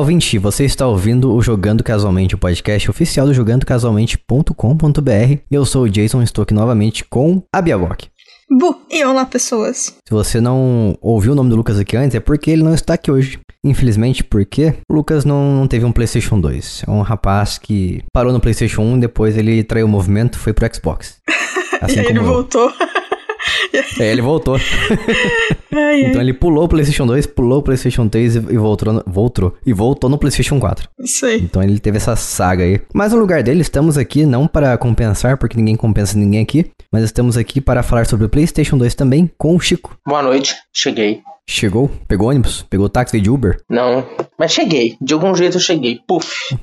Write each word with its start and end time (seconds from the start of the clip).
ouvinte, 0.00 0.38
você 0.38 0.64
está 0.64 0.86
ouvindo 0.86 1.30
o 1.30 1.42
Jogando 1.42 1.84
Casualmente, 1.84 2.34
o 2.34 2.38
podcast 2.38 2.90
oficial 2.90 3.26
do 3.26 3.34
jogandocasualmente.com.br. 3.34 5.42
Eu 5.50 5.66
sou 5.66 5.82
o 5.82 5.90
Jason, 5.90 6.22
estou 6.22 6.42
aqui 6.42 6.54
novamente 6.54 7.04
com 7.04 7.42
a 7.54 7.60
Biabok. 7.60 8.08
Bu, 8.50 8.80
e 8.90 9.04
olá 9.04 9.26
pessoas. 9.26 9.94
Se 10.08 10.10
você 10.10 10.40
não 10.40 10.96
ouviu 11.02 11.32
o 11.32 11.34
nome 11.34 11.50
do 11.50 11.56
Lucas 11.56 11.78
aqui 11.78 11.98
antes, 11.98 12.14
é 12.14 12.20
porque 12.20 12.50
ele 12.50 12.62
não 12.62 12.74
está 12.74 12.94
aqui 12.94 13.10
hoje. 13.10 13.38
Infelizmente, 13.62 14.24
porque 14.24 14.72
o 14.90 14.94
Lucas 14.94 15.26
não, 15.26 15.54
não 15.54 15.68
teve 15.68 15.84
um 15.84 15.92
PlayStation 15.92 16.40
2. 16.40 16.84
É 16.88 16.90
um 16.90 17.02
rapaz 17.02 17.58
que 17.58 18.02
parou 18.10 18.32
no 18.32 18.40
PlayStation 18.40 18.80
1, 18.80 19.00
depois 19.00 19.36
ele 19.36 19.62
traiu 19.62 19.84
o 19.84 19.88
movimento 19.88 20.36
e 20.36 20.38
foi 20.38 20.54
pro 20.54 20.66
Xbox. 20.74 21.18
e 21.28 22.00
aí 22.00 22.06
ele 22.06 22.20
eu. 22.20 22.46
É, 23.98 24.10
ele 24.12 24.22
voltou. 24.22 24.56
Ai, 25.72 26.00
então 26.02 26.20
ai. 26.20 26.26
ele 26.26 26.32
pulou 26.32 26.64
o 26.64 26.68
PlayStation 26.68 27.06
2, 27.06 27.26
pulou 27.26 27.60
o 27.60 27.62
PlayStation 27.62 28.08
3 28.08 28.34
e 28.36 28.40
voltou, 28.58 28.92
no- 28.92 29.04
voltou 29.06 29.54
e 29.64 29.72
voltou 29.72 30.10
no 30.10 30.18
PlayStation 30.18 30.58
4. 30.58 30.88
Isso 30.98 31.24
aí. 31.24 31.40
Então 31.40 31.62
ele 31.62 31.78
teve 31.78 31.96
essa 31.96 32.16
saga 32.16 32.64
aí. 32.64 32.80
Mas 32.92 33.12
no 33.12 33.18
lugar 33.20 33.42
dele, 33.42 33.60
estamos 33.60 33.96
aqui 33.96 34.26
não 34.26 34.48
para 34.48 34.76
compensar, 34.76 35.36
porque 35.38 35.56
ninguém 35.56 35.76
compensa 35.76 36.18
ninguém 36.18 36.40
aqui, 36.42 36.66
mas 36.92 37.04
estamos 37.04 37.36
aqui 37.36 37.60
para 37.60 37.82
falar 37.84 38.04
sobre 38.06 38.26
o 38.26 38.28
PlayStation 38.28 38.76
2 38.76 38.94
também 38.96 39.30
com 39.38 39.54
o 39.54 39.60
Chico. 39.60 39.96
Boa 40.06 40.22
noite, 40.22 40.54
cheguei. 40.74 41.20
Chegou, 41.48 41.88
pegou 42.08 42.28
ônibus, 42.30 42.64
pegou 42.68 42.88
táxi 42.88 43.20
de 43.20 43.30
Uber. 43.30 43.56
Não, 43.68 44.04
mas 44.38 44.52
cheguei. 44.52 44.96
De 45.00 45.14
algum 45.14 45.34
jeito 45.34 45.56
eu 45.56 45.60
cheguei. 45.60 45.98
Puf. 46.06 46.56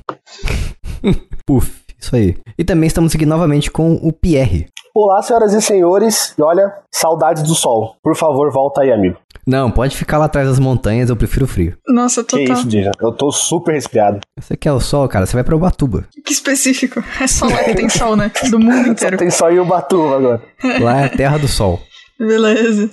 Puf, 1.46 1.70
isso 2.00 2.14
aí. 2.14 2.36
E 2.58 2.64
também 2.64 2.86
estamos 2.86 3.14
aqui 3.14 3.26
novamente 3.26 3.70
com 3.70 3.94
o 3.94 4.12
Pierre. 4.12 4.66
Olá, 4.94 5.22
senhoras 5.22 5.52
e 5.52 5.60
senhores. 5.62 6.34
E 6.36 6.42
olha, 6.42 6.72
saudades 6.90 7.42
do 7.44 7.54
sol. 7.54 7.96
Por 8.02 8.16
favor, 8.16 8.50
volta 8.50 8.82
aí, 8.82 8.90
amigo. 8.92 9.16
Não, 9.46 9.70
pode 9.70 9.96
ficar 9.96 10.18
lá 10.18 10.26
atrás 10.26 10.46
das 10.48 10.58
montanhas, 10.58 11.08
eu 11.08 11.16
prefiro 11.16 11.44
o 11.44 11.48
frio. 11.48 11.76
Nossa, 11.88 12.22
Que 12.22 12.38
total. 12.38 12.56
isso, 12.58 12.68
Dija? 12.68 12.90
Eu 13.00 13.12
tô 13.12 13.30
super 13.30 13.72
resfriado. 13.72 14.20
Você 14.38 14.56
quer 14.56 14.72
o 14.72 14.80
sol, 14.80 15.08
cara, 15.08 15.24
você 15.24 15.34
vai 15.34 15.44
pra 15.44 15.56
Ubatuba. 15.56 16.04
Que 16.24 16.32
específico. 16.32 17.02
É 17.20 17.26
só 17.26 17.46
lá 17.46 17.64
que 17.64 17.74
tem 17.74 17.88
sol, 17.88 18.14
né? 18.16 18.30
Do 18.50 18.58
mundo 18.58 18.84
Só 18.84 18.90
inteiro. 18.90 19.16
tem 19.16 19.30
só 19.30 19.50
em 19.50 19.58
Ubatuba 19.58 20.16
agora. 20.16 20.42
Lá 20.80 21.00
é 21.00 21.04
a 21.04 21.08
terra 21.08 21.38
do 21.38 21.48
sol. 21.48 21.80
Beleza. 22.18 22.90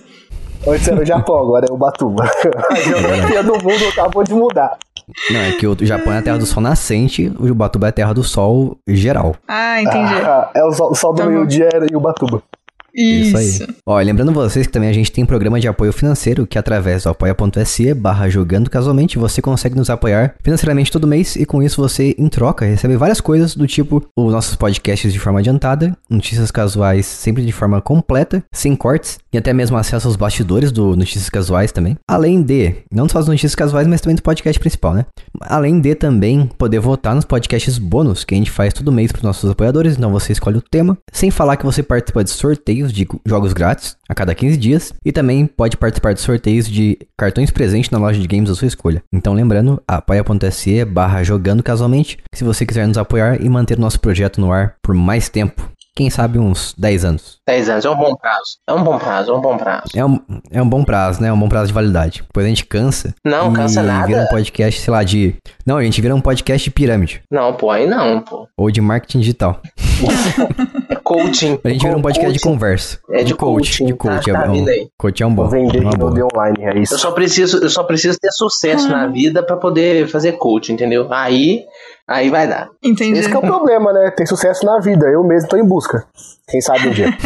Antes 0.67 0.87
era 0.87 1.02
o 1.02 1.05
Japão, 1.05 1.37
agora 1.39 1.65
é 1.69 1.73
Ubatuba. 1.73 2.23
A 2.71 2.75
geografia 2.75 3.43
do 3.43 3.53
mundo 3.53 3.87
acabou 3.91 4.23
de 4.23 4.33
mudar. 4.33 4.77
Não, 5.30 5.39
é 5.39 5.52
que 5.53 5.67
o 5.67 5.78
Japão 5.86 6.14
é 6.14 6.17
a 6.17 6.22
terra 6.22 6.38
do 6.38 6.45
sol 6.45 6.61
nascente, 6.61 7.31
o 7.39 7.45
Ubatuba 7.45 7.88
é 7.88 7.89
a 7.89 7.94
terra 7.94 8.14
do 8.14 8.23
sol 8.23 8.78
geral. 8.88 9.36
Ah, 9.48 9.81
entendi. 9.81 10.14
Ah, 10.14 10.50
é 10.53 10.64
o 10.64 10.72
sol, 10.72 10.92
o 10.92 10.95
sol 10.95 11.14
do 11.14 11.22
Tá 11.22 11.28
meio-dia 11.28 11.70
era 11.73 11.86
em 11.86 11.95
Ubatuba. 11.95 12.42
Isso. 12.95 13.38
Isso 13.38 13.63
aí. 13.63 13.69
Ó, 13.85 13.99
lembrando 13.99 14.31
vocês 14.31 14.65
que 14.65 14.71
também 14.71 14.89
a 14.89 14.93
gente 14.93 15.11
tem 15.11 15.25
programa 15.25 15.59
de 15.59 15.67
apoio 15.67 15.91
financeiro, 15.91 16.47
que 16.47 16.57
através 16.57 17.03
do 17.03 17.09
apoia.se 17.09 17.93
barra 17.93 18.29
jogando 18.29 18.69
casualmente, 18.69 19.17
você 19.17 19.41
consegue 19.41 19.75
nos 19.75 19.89
apoiar 19.89 20.35
financeiramente 20.43 20.91
todo 20.91 21.07
mês 21.07 21.35
e 21.35 21.45
com 21.45 21.61
isso 21.61 21.81
você, 21.81 22.15
em 22.17 22.29
troca, 22.29 22.65
recebe 22.65 22.95
várias 22.95 23.19
coisas 23.19 23.55
do 23.55 23.67
tipo 23.67 24.05
os 24.15 24.31
nossos 24.31 24.55
podcasts 24.55 25.11
de 25.11 25.19
forma 25.19 25.39
adiantada, 25.39 25.95
notícias 26.09 26.52
casuais 26.52 27.05
sempre 27.05 27.45
de 27.45 27.52
forma 27.52 27.81
completa, 27.81 28.43
sem 28.53 28.75
cortes, 28.75 29.17
e 29.33 29.37
até 29.37 29.53
mesmo 29.53 29.75
acesso 29.77 30.07
aos 30.07 30.15
bastidores 30.15 30.71
do 30.71 30.95
Notícias 30.95 31.30
Casuais 31.30 31.71
também. 31.71 31.97
Além 32.07 32.41
de, 32.41 32.75
não 32.91 33.09
só 33.09 33.19
as 33.19 33.27
notícias 33.27 33.55
casuais, 33.55 33.87
mas 33.87 33.99
também 33.99 34.15
do 34.15 34.21
podcast 34.21 34.59
principal, 34.59 34.93
né? 34.93 35.05
Além 35.41 35.81
de 35.81 35.93
também 35.95 36.49
poder 36.57 36.80
votar 36.80 37.13
nos 37.13 37.25
podcasts 37.25 37.77
bônus 37.77 38.23
que 38.23 38.33
a 38.33 38.37
gente 38.37 38.52
faz 38.52 38.73
todo 38.73 38.91
mês 38.91 39.11
para 39.11 39.19
os 39.19 39.23
nossos 39.23 39.49
apoiadores, 39.49 39.97
então 39.97 40.11
você 40.11 40.31
escolhe 40.31 40.57
o 40.57 40.61
tema, 40.61 40.97
sem 41.11 41.30
falar 41.30 41.57
que 41.57 41.65
você 41.65 41.83
participa 41.83 42.23
de 42.23 42.30
sorteios 42.30 42.84
de 42.91 43.08
jogos 43.25 43.53
grátis 43.53 43.97
a 44.08 44.14
cada 44.14 44.36
15 44.36 44.58
dias 44.58 44.94
e 45.03 45.11
também 45.11 45.45
pode 45.45 45.78
participar 45.78 46.14
de 46.14 46.22
sorteios 46.22 46.67
de 46.67 46.97
cartões 47.17 47.52
presentes 47.52 47.89
na 47.89 47.97
loja 47.97 48.19
de 48.19 48.27
games 48.27 48.50
da 48.50 48.55
sua 48.55 48.67
escolha. 48.67 49.03
Então 49.11 49.33
lembrando, 49.33 49.81
apoia.se 49.88 50.86
barra 50.86 51.23
jogando 51.23 51.64
casualmente, 51.64 52.17
se 52.33 52.44
você 52.44 52.66
quiser 52.66 52.88
nos 52.88 52.97
apoiar 52.97 53.42
e 53.42 53.50
manter 53.50 53.77
o 53.77 53.81
nosso 53.81 54.00
projeto 54.00 54.39
no 54.42 54.52
ar 54.52 54.75
por 54.81 54.94
mais 54.94 55.30
tempo. 55.30 55.76
Quem 55.98 56.09
sabe 56.09 56.37
uns 56.37 56.76
10 56.77 57.05
anos. 57.05 57.37
10 57.48 57.70
anos, 57.70 57.86
é 57.86 57.89
um 57.89 57.95
bom 57.95 58.14
prazo. 58.17 58.58
É 58.67 58.73
um 58.73 58.83
bom 58.83 58.99
prazo, 58.99 59.32
é 59.32 59.33
um 59.33 59.39
bom 59.39 59.58
prazo. 59.58 59.83
É 59.95 60.05
um, 60.05 60.20
é 60.52 60.61
um 60.61 60.67
bom 60.67 60.83
prazo, 60.83 61.21
né? 61.21 61.30
É 61.30 61.33
um 61.33 61.39
bom 61.39 61.48
prazo 61.48 61.67
de 61.67 61.73
validade. 61.73 62.21
Depois 62.21 62.45
a 62.45 62.49
gente 62.49 62.65
cansa. 62.65 63.15
Não, 63.23 63.54
e 63.54 63.55
cansa 63.55 63.82
nada. 63.82 64.05
vira 64.05 64.21
um 64.21 64.27
podcast, 64.27 64.82
sei 64.82 64.92
lá, 64.92 65.04
de. 65.05 65.36
Não, 65.65 65.77
a 65.77 65.83
gente 65.83 66.02
vira 66.02 66.14
um 66.14 66.20
podcast 66.20 66.65
de 66.65 66.71
pirâmide. 66.71 67.23
Não, 67.32 67.54
pô, 67.54 67.71
aí 67.71 67.88
não, 67.88 68.20
pô. 68.20 68.45
Ou 68.58 68.70
de 68.70 68.82
marketing 68.82 69.21
digital. 69.21 69.61
É 71.05 71.23
coaching. 71.23 71.60
A 71.64 71.70
gente 71.70 71.82
vira 71.83 71.98
um 71.98 72.02
podcast 72.02 72.33
de 72.33 72.39
Coaching. 72.39 72.54
conversa. 72.54 72.99
É 73.11 73.23
de 73.23 73.36
coaching, 73.36 73.86
De 73.86 73.93
tá? 73.93 73.98
coach. 73.98 74.32
Tá 74.32 74.43
é, 74.45 74.48
vindo 74.49 74.67
um, 74.67 74.71
aí. 74.71 74.88
coach 74.98 75.21
é 75.21 75.26
um 75.27 75.36
bom. 75.36 75.43
Vou 75.43 75.52
vender 75.52 75.80
de 75.88 75.98
modelo 75.98 76.27
online, 76.33 76.58
é 76.64 76.77
Eu 76.77 76.82
isso. 76.82 76.98
só 76.98 77.11
preciso, 77.11 77.60
eu 77.64 77.70
só 77.70 77.83
preciso 77.83 78.17
ter 78.20 78.32
sucesso 78.32 78.88
na 78.89 79.05
vida 79.08 79.44
pra 79.44 79.55
poder 79.55 80.08
fazer 80.08 80.33
coaching, 80.33 80.73
entendeu? 80.73 81.08
Aí, 81.11 81.64
aí 82.08 82.30
vai 82.30 82.48
dar. 82.48 82.70
Entendi. 82.83 83.20
Esse 83.20 83.30
que 83.30 83.36
é 83.36 83.39
o 83.39 83.42
problema, 83.45 83.94
né? 83.94 84.11
Ter 84.11 84.26
sucesso 84.26 84.65
na 84.65 84.80
vida. 84.80 85.05
Eu 85.08 85.23
mesmo 85.23 85.48
tô 85.48 85.58
em 85.58 85.64
busca. 85.64 86.05
Quem 86.49 86.60
sabe 86.61 86.88
um 86.88 86.92
dia. 86.92 87.08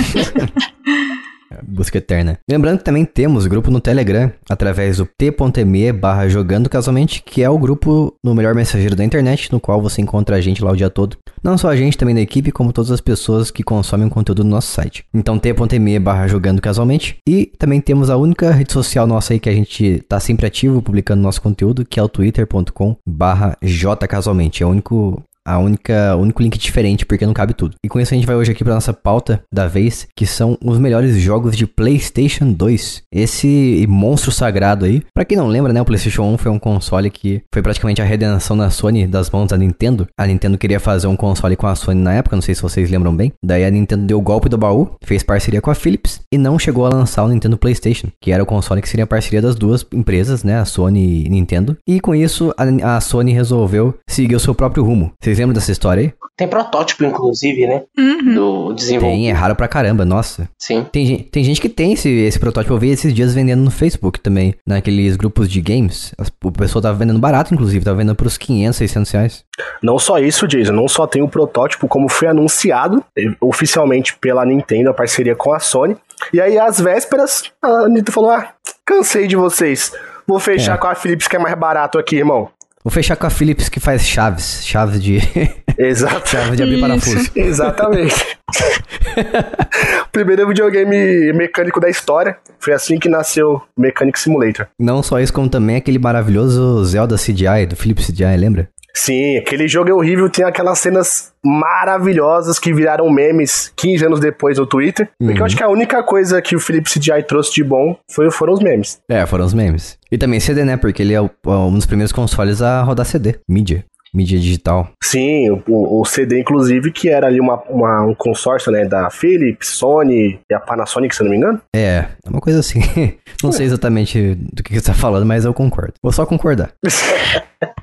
Busca 1.63 1.97
eterna. 1.97 2.37
Lembrando 2.49 2.79
que 2.79 2.83
também 2.83 3.05
temos 3.05 3.47
grupo 3.47 3.71
no 3.71 3.79
Telegram, 3.79 4.31
através 4.49 4.97
do 4.97 5.05
t.me 5.05 5.91
barra 5.91 6.27
jogando 6.27 6.69
casualmente, 6.69 7.21
que 7.23 7.43
é 7.43 7.49
o 7.49 7.57
grupo 7.57 8.13
no 8.23 8.35
melhor 8.35 8.53
mensageiro 8.55 8.95
da 8.95 9.03
internet, 9.03 9.51
no 9.51 9.59
qual 9.59 9.81
você 9.81 10.01
encontra 10.01 10.35
a 10.35 10.41
gente 10.41 10.63
lá 10.63 10.71
o 10.71 10.75
dia 10.75 10.89
todo. 10.89 11.17
Não 11.43 11.57
só 11.57 11.69
a 11.69 11.75
gente, 11.75 11.97
também 11.97 12.15
da 12.15 12.21
equipe, 12.21 12.51
como 12.51 12.73
todas 12.73 12.91
as 12.91 13.01
pessoas 13.01 13.49
que 13.49 13.63
consomem 13.63 14.07
o 14.07 14.09
conteúdo 14.09 14.43
do 14.43 14.49
nosso 14.49 14.71
site. 14.71 15.03
Então 15.13 15.39
t.me 15.39 15.99
barra 15.99 16.27
jogando 16.27 16.61
casualmente. 16.61 17.17
E 17.27 17.51
também 17.57 17.81
temos 17.81 18.09
a 18.09 18.17
única 18.17 18.51
rede 18.51 18.73
social 18.73 19.07
nossa 19.07 19.33
aí 19.33 19.39
que 19.39 19.49
a 19.49 19.53
gente 19.53 20.03
tá 20.07 20.19
sempre 20.19 20.45
ativo, 20.45 20.81
publicando 20.81 21.21
nosso 21.21 21.41
conteúdo, 21.41 21.85
que 21.85 21.99
é 21.99 22.03
o 22.03 22.09
twitter.com 22.09 22.95
barra 23.07 23.57
jcasualmente. 23.61 24.63
É 24.63 24.65
o 24.65 24.69
único 24.69 25.23
a 25.49 25.57
única, 25.57 26.15
o 26.15 26.21
único 26.21 26.43
link 26.43 26.57
diferente, 26.59 27.05
porque 27.05 27.25
não 27.25 27.33
cabe 27.33 27.55
tudo. 27.55 27.75
E 27.83 27.89
com 27.89 27.99
isso 27.99 28.13
a 28.13 28.17
gente 28.17 28.27
vai 28.27 28.35
hoje 28.35 28.51
aqui 28.51 28.63
para 28.63 28.75
nossa 28.75 28.93
pauta 28.93 29.41
da 29.51 29.67
vez, 29.67 30.07
que 30.15 30.27
são 30.27 30.55
os 30.63 30.77
melhores 30.77 31.15
jogos 31.17 31.57
de 31.57 31.65
PlayStation 31.65 32.51
2. 32.51 33.01
Esse 33.11 33.85
monstro 33.89 34.31
sagrado 34.31 34.85
aí. 34.85 35.01
Pra 35.11 35.25
quem 35.25 35.37
não 35.37 35.47
lembra, 35.47 35.73
né, 35.73 35.81
o 35.81 35.85
PlayStation 35.85 36.23
1 36.33 36.37
foi 36.37 36.51
um 36.51 36.59
console 36.59 37.09
que 37.09 37.41
foi 37.51 37.63
praticamente 37.63 37.99
a 37.99 38.05
redenção 38.05 38.55
da 38.55 38.69
Sony 38.69 39.07
das 39.07 39.31
mãos 39.31 39.47
da 39.47 39.57
Nintendo. 39.57 40.07
A 40.15 40.27
Nintendo 40.27 40.57
queria 40.57 40.79
fazer 40.79 41.07
um 41.07 41.15
console 41.15 41.55
com 41.55 41.65
a 41.65 41.73
Sony 41.73 41.99
na 41.99 42.13
época, 42.13 42.35
não 42.35 42.43
sei 42.43 42.53
se 42.53 42.61
vocês 42.61 42.91
lembram 42.91 43.15
bem. 43.15 43.33
Daí 43.43 43.65
a 43.65 43.71
Nintendo 43.71 44.05
deu 44.05 44.19
o 44.19 44.21
golpe 44.21 44.49
do 44.49 44.57
baú, 44.57 44.91
fez 45.03 45.23
parceria 45.23 45.61
com 45.61 45.71
a 45.71 45.75
Philips 45.75 46.21
e 46.31 46.37
não 46.37 46.59
chegou 46.59 46.85
a 46.85 46.89
lançar 46.89 47.23
o 47.23 47.27
Nintendo 47.27 47.57
PlayStation, 47.57 48.09
que 48.21 48.31
era 48.31 48.43
o 48.43 48.45
console 48.45 48.81
que 48.81 48.89
seria 48.89 49.05
a 49.05 49.07
parceria 49.07 49.41
das 49.41 49.55
duas 49.55 49.83
empresas, 49.91 50.43
né, 50.43 50.59
a 50.59 50.65
Sony 50.65 51.25
e 51.25 51.29
Nintendo. 51.29 51.75
E 51.87 51.99
com 51.99 52.13
isso 52.13 52.53
a, 52.55 52.97
a 52.97 53.01
Sony 53.01 53.33
resolveu 53.33 53.95
seguir 54.07 54.35
o 54.35 54.39
seu 54.39 54.53
próprio 54.53 54.83
rumo. 54.83 55.11
Vocês 55.19 55.38
lembram 55.39 55.53
dessa 55.53 55.71
história 55.71 56.01
aí? 56.03 56.13
Tem 56.37 56.47
protótipo, 56.47 57.03
inclusive, 57.03 57.67
né? 57.67 57.81
Uhum. 57.97 58.33
Do 58.33 58.73
desenvolvimento. 58.73 59.19
Tem, 59.23 59.29
é 59.29 59.33
raro 59.33 59.55
pra 59.55 59.67
caramba, 59.67 60.05
nossa. 60.05 60.47
Sim. 60.57 60.85
Tem, 60.91 61.17
tem 61.23 61.43
gente 61.43 61.59
que 61.59 61.67
tem 61.67 61.93
esse, 61.93 62.09
esse 62.09 62.39
protótipo, 62.39 62.73
eu 62.73 62.77
vi 62.77 62.89
esses 62.91 63.13
dias 63.13 63.33
vendendo 63.33 63.61
no 63.61 63.69
Facebook 63.71 64.19
também, 64.21 64.53
naqueles 64.65 65.17
grupos 65.17 65.49
de 65.49 65.59
games. 65.59 66.13
As- 66.17 66.31
O 66.43 66.51
pessoal 66.51 66.81
tava 66.81 66.97
vendendo 66.97 67.19
barato, 67.19 67.53
inclusive, 67.53 67.83
tava 67.83 67.97
vendendo 67.97 68.15
pros 68.15 68.37
500, 68.37 68.77
600 68.77 69.11
reais. 69.11 69.43
Não 69.83 69.99
só 69.99 70.17
isso, 70.19 70.47
Jason, 70.47 70.71
não 70.71 70.87
só 70.87 71.05
tem 71.05 71.21
o 71.21 71.27
protótipo, 71.27 71.87
como 71.89 72.07
foi 72.07 72.29
anunciado 72.29 73.03
eh, 73.17 73.23
oficialmente 73.41 74.15
pela 74.17 74.45
Nintendo, 74.45 74.89
a 74.89 74.93
parceria 74.93 75.35
com 75.35 75.53
a 75.53 75.59
Sony. 75.59 75.97
E 76.33 76.39
aí, 76.39 76.57
às 76.57 76.79
vésperas, 76.79 77.43
a 77.61 77.87
Nintendo 77.87 78.11
falou: 78.13 78.31
Ah, 78.31 78.53
cansei 78.85 79.27
de 79.27 79.35
vocês. 79.35 79.91
Vou 80.27 80.39
fechar 80.39 80.75
É. 80.75 80.77
com 80.77 80.87
a 80.87 80.95
Philips, 80.95 81.27
que 81.27 81.35
é 81.35 81.39
mais 81.39 81.57
barato 81.57 81.97
aqui, 81.97 82.15
irmão. 82.17 82.49
Vou 82.83 82.91
fechar 82.91 83.17
com 83.17 83.27
a 83.27 83.29
Philips 83.29 83.67
que 83.67 83.79
faz 83.79 84.03
chaves, 84.03 84.61
chaves 84.65 85.03
de, 85.03 85.19
Exato. 85.77 86.29
chaves 86.29 86.55
de 86.55 86.63
abrir 86.63 86.75
Isso. 86.75 86.81
parafuso. 86.81 87.31
Exatamente. 87.35 88.15
Primeiro 90.13 90.47
videogame 90.47 91.33
mecânico 91.33 91.79
da 91.79 91.89
história. 91.89 92.37
Foi 92.57 92.73
assim 92.73 92.97
que 92.97 93.09
nasceu 93.09 93.55
o 93.55 93.61
Mechanic 93.81 94.17
Simulator. 94.17 94.67
Não 94.79 95.03
só 95.03 95.19
isso, 95.19 95.33
como 95.33 95.49
também 95.49 95.75
aquele 95.75 95.99
maravilhoso 95.99 96.83
Zelda 96.85 97.15
CGI, 97.17 97.65
do 97.67 97.75
Philips 97.75 98.07
CGI, 98.07 98.37
lembra? 98.37 98.69
Sim, 98.93 99.37
aquele 99.37 99.67
jogo 99.67 99.89
é 99.89 99.93
horrível, 99.93 100.29
tem 100.29 100.43
aquelas 100.45 100.79
cenas 100.79 101.31
maravilhosas 101.43 102.59
que 102.59 102.73
viraram 102.73 103.09
memes 103.09 103.71
15 103.75 104.05
anos 104.05 104.19
depois 104.19 104.57
no 104.57 104.65
Twitter. 104.65 105.09
Porque 105.17 105.33
Uhum. 105.33 105.39
eu 105.39 105.45
acho 105.45 105.55
que 105.57 105.63
a 105.63 105.69
única 105.69 106.03
coisa 106.03 106.41
que 106.41 106.55
o 106.55 106.59
Felipe 106.59 106.89
CGI 106.89 107.23
trouxe 107.23 107.53
de 107.53 107.63
bom 107.63 107.95
foi, 108.11 108.29
foram 108.31 108.53
os 108.53 108.59
memes. 108.59 108.99
É, 109.09 109.25
foram 109.25 109.45
os 109.45 109.53
memes. 109.53 109.97
E 110.11 110.17
também 110.17 110.39
CD, 110.39 110.63
né? 110.63 110.75
Porque 110.77 111.01
ele 111.01 111.13
é 111.13 111.21
o- 111.21 111.29
um 111.45 111.73
dos 111.73 111.85
primeiros 111.85 112.11
consoles 112.11 112.61
a 112.61 112.81
rodar 112.81 113.05
CD, 113.05 113.35
mídia, 113.47 113.85
mídia 114.13 114.39
digital. 114.39 114.89
Sim, 115.03 115.49
o, 115.67 116.01
o- 116.01 116.05
CD, 116.05 116.39
inclusive, 116.39 116.91
que 116.91 117.09
era 117.09 117.27
ali 117.27 117.39
uma, 117.39 117.61
uma- 117.69 118.01
um 118.05 118.15
consórcio, 118.15 118.71
né, 118.71 118.85
da 118.85 119.09
Philips, 119.09 119.67
Sony 119.69 120.39
e 120.49 120.53
a 120.53 120.59
Panasonic, 120.59 121.15
se 121.15 121.21
eu 121.21 121.25
não 121.25 121.31
me 121.31 121.37
engano. 121.37 121.61
É, 121.75 122.05
é 122.25 122.29
uma 122.29 122.41
coisa 122.41 122.59
assim. 122.59 122.79
Não 123.41 123.53
sei 123.53 123.65
exatamente 123.67 124.35
do 124.51 124.61
que 124.61 124.73
você 124.73 124.87
tá 124.87 124.93
falando, 124.93 125.25
mas 125.25 125.45
eu 125.45 125.53
concordo. 125.53 125.93
Vou 126.03 126.11
só 126.11 126.25
concordar. 126.25 126.71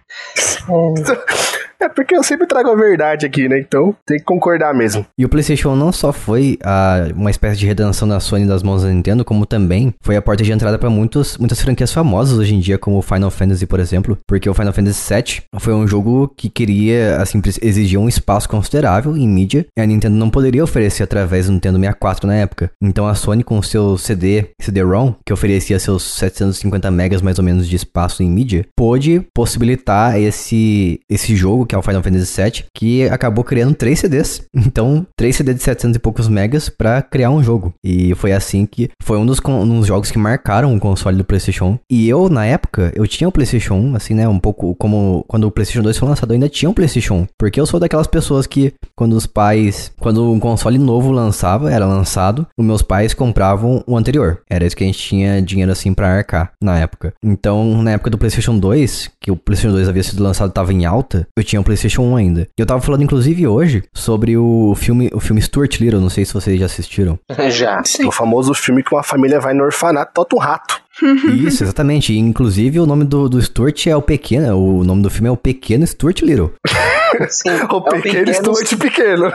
and 0.68 1.06
so, 1.06 1.24
É 1.86 1.88
porque 1.88 2.16
eu 2.16 2.22
sempre 2.22 2.46
trago 2.46 2.70
a 2.70 2.74
verdade 2.74 3.26
aqui, 3.26 3.48
né? 3.48 3.60
Então 3.60 3.94
tem 4.04 4.18
que 4.18 4.24
concordar 4.24 4.74
mesmo. 4.74 5.06
E 5.16 5.24
o 5.24 5.28
PlayStation 5.28 5.76
não 5.76 5.92
só 5.92 6.12
foi 6.12 6.58
a, 6.64 7.08
uma 7.14 7.30
espécie 7.30 7.58
de 7.58 7.66
redenção 7.66 8.08
da 8.08 8.18
Sony 8.18 8.46
das 8.46 8.62
mãos 8.62 8.82
da 8.82 8.88
Nintendo, 8.88 9.24
como 9.24 9.46
também 9.46 9.94
foi 10.00 10.16
a 10.16 10.22
porta 10.22 10.42
de 10.42 10.52
entrada 10.52 10.78
para 10.78 10.90
muitas 10.90 11.36
franquias 11.60 11.92
famosas 11.92 12.38
hoje 12.38 12.54
em 12.54 12.60
dia, 12.60 12.78
como 12.78 12.98
o 12.98 13.02
Final 13.02 13.30
Fantasy, 13.30 13.66
por 13.66 13.78
exemplo. 13.78 14.18
Porque 14.26 14.48
o 14.48 14.54
Final 14.54 14.72
Fantasy 14.72 15.14
VII 15.14 15.60
foi 15.60 15.74
um 15.74 15.86
jogo 15.86 16.32
que 16.36 16.48
queria, 16.48 17.18
assim, 17.18 17.40
exigia 17.62 18.00
um 18.00 18.08
espaço 18.08 18.48
considerável 18.48 19.16
em 19.16 19.28
mídia, 19.28 19.66
e 19.76 19.80
a 19.80 19.86
Nintendo 19.86 20.16
não 20.16 20.30
poderia 20.30 20.64
oferecer 20.64 21.02
através 21.02 21.46
do 21.46 21.52
Nintendo 21.52 21.78
64 21.78 22.26
na 22.26 22.34
época. 22.34 22.70
Então 22.82 23.06
a 23.06 23.14
Sony, 23.14 23.44
com 23.44 23.60
seu 23.62 23.98
CD, 23.98 24.46
CD-ROM, 24.60 25.14
que 25.24 25.32
oferecia 25.32 25.78
seus 25.78 26.02
750 26.02 26.90
megas 26.90 27.22
mais 27.22 27.38
ou 27.38 27.44
menos 27.44 27.68
de 27.68 27.76
espaço 27.76 28.22
em 28.22 28.30
mídia, 28.30 28.66
pôde 28.76 29.26
possibilitar 29.34 30.18
esse, 30.18 31.00
esse 31.08 31.36
jogo, 31.36 31.65
que 31.66 31.74
é 31.74 31.78
o 31.78 31.82
Final 31.82 32.02
Fantasy 32.02 32.42
VII, 32.42 32.64
que 32.74 33.08
acabou 33.08 33.44
criando 33.44 33.74
três 33.74 34.00
CDs. 34.00 34.42
Então, 34.76 35.06
três 35.16 35.36
CDs 35.36 35.56
de 35.56 35.62
700 35.62 35.96
e 35.96 35.98
poucos 35.98 36.28
megas 36.28 36.68
para 36.68 37.00
criar 37.00 37.30
um 37.30 37.42
jogo. 37.42 37.72
E 37.84 38.14
foi 38.16 38.32
assim 38.32 38.66
que 38.66 38.90
foi 39.02 39.16
um 39.16 39.24
dos, 39.24 39.40
um 39.46 39.78
dos 39.78 39.86
jogos 39.86 40.10
que 40.10 40.18
marcaram 40.18 40.74
o 40.74 40.80
console 40.80 41.16
do 41.16 41.24
PlayStation. 41.24 41.78
E 41.90 42.08
eu, 42.08 42.28
na 42.28 42.44
época, 42.44 42.92
eu 42.94 43.06
tinha 43.06 43.28
o 43.28 43.32
PlayStation 43.32 43.74
1, 43.74 43.96
assim, 43.96 44.12
né? 44.12 44.28
Um 44.28 44.38
pouco 44.38 44.74
como 44.74 45.24
quando 45.28 45.44
o 45.44 45.50
PlayStation 45.50 45.82
2 45.82 45.96
foi 45.96 46.08
lançado, 46.08 46.30
eu 46.30 46.34
ainda 46.34 46.48
tinha 46.48 46.68
um 46.68 46.74
PlayStation 46.74 47.14
1. 47.14 47.26
Porque 47.38 47.60
eu 47.60 47.64
sou 47.64 47.80
daquelas 47.80 48.06
pessoas 48.06 48.46
que, 48.46 48.74
quando 48.94 49.14
os 49.14 49.26
pais, 49.26 49.92
quando 49.98 50.30
um 50.30 50.40
console 50.40 50.78
novo 50.78 51.10
lançava, 51.10 51.72
era 51.72 51.86
lançado, 51.86 52.46
os 52.58 52.64
meus 52.64 52.82
pais 52.82 53.14
compravam 53.14 53.82
o 53.86 53.96
anterior. 53.96 54.40
Era 54.50 54.66
isso 54.66 54.76
que 54.76 54.84
a 54.84 54.86
gente 54.86 54.98
tinha 54.98 55.40
dinheiro 55.40 55.72
assim 55.72 55.94
para 55.94 56.08
arcar 56.08 56.52
na 56.62 56.78
época. 56.78 57.14
Então, 57.22 57.82
na 57.82 57.92
época 57.92 58.10
do 58.10 58.18
PlayStation 58.18 58.58
2, 58.58 59.10
que 59.20 59.30
o 59.30 59.36
PlayStation 59.36 59.74
2 59.74 59.88
havia 59.88 60.02
sido 60.02 60.22
lançado, 60.22 60.52
tava 60.52 60.72
em 60.72 60.84
alta, 60.84 61.26
eu 61.36 61.44
tinha 61.44 61.55
um 61.60 61.62
PlayStation 61.62 62.02
1 62.02 62.16
ainda. 62.16 62.48
E 62.56 62.60
eu 62.60 62.66
tava 62.66 62.80
falando, 62.80 63.02
inclusive, 63.02 63.46
hoje, 63.46 63.82
sobre 63.92 64.36
o 64.36 64.74
filme, 64.76 65.10
o 65.12 65.20
filme 65.20 65.40
Stuart 65.42 65.80
Little, 65.80 66.00
não 66.00 66.10
sei 66.10 66.24
se 66.24 66.34
vocês 66.34 66.58
já 66.58 66.66
assistiram. 66.66 67.18
Já. 67.50 67.82
Sim. 67.84 68.06
O 68.06 68.12
famoso 68.12 68.52
filme 68.54 68.82
que 68.82 68.94
uma 68.94 69.02
família 69.02 69.40
vai 69.40 69.54
no 69.54 69.64
orfanato, 69.64 70.12
tota 70.14 70.36
um 70.36 70.38
rato. 70.38 70.80
Isso, 71.46 71.62
exatamente. 71.62 72.12
E, 72.12 72.18
inclusive, 72.18 72.80
o 72.80 72.86
nome 72.86 73.04
do, 73.04 73.28
do 73.28 73.40
Stuart 73.40 73.86
é 73.86 73.96
o 73.96 74.02
pequeno, 74.02 74.56
o 74.56 74.84
nome 74.84 75.02
do 75.02 75.10
filme 75.10 75.28
é 75.28 75.32
o 75.32 75.36
Pequeno 75.36 75.86
Stuart 75.86 76.22
Little. 76.22 76.52
Sim, 77.28 77.50
O 77.70 77.80
pequeno 77.82 78.34
Stuart 78.34 78.76
pequeno. 78.76 79.32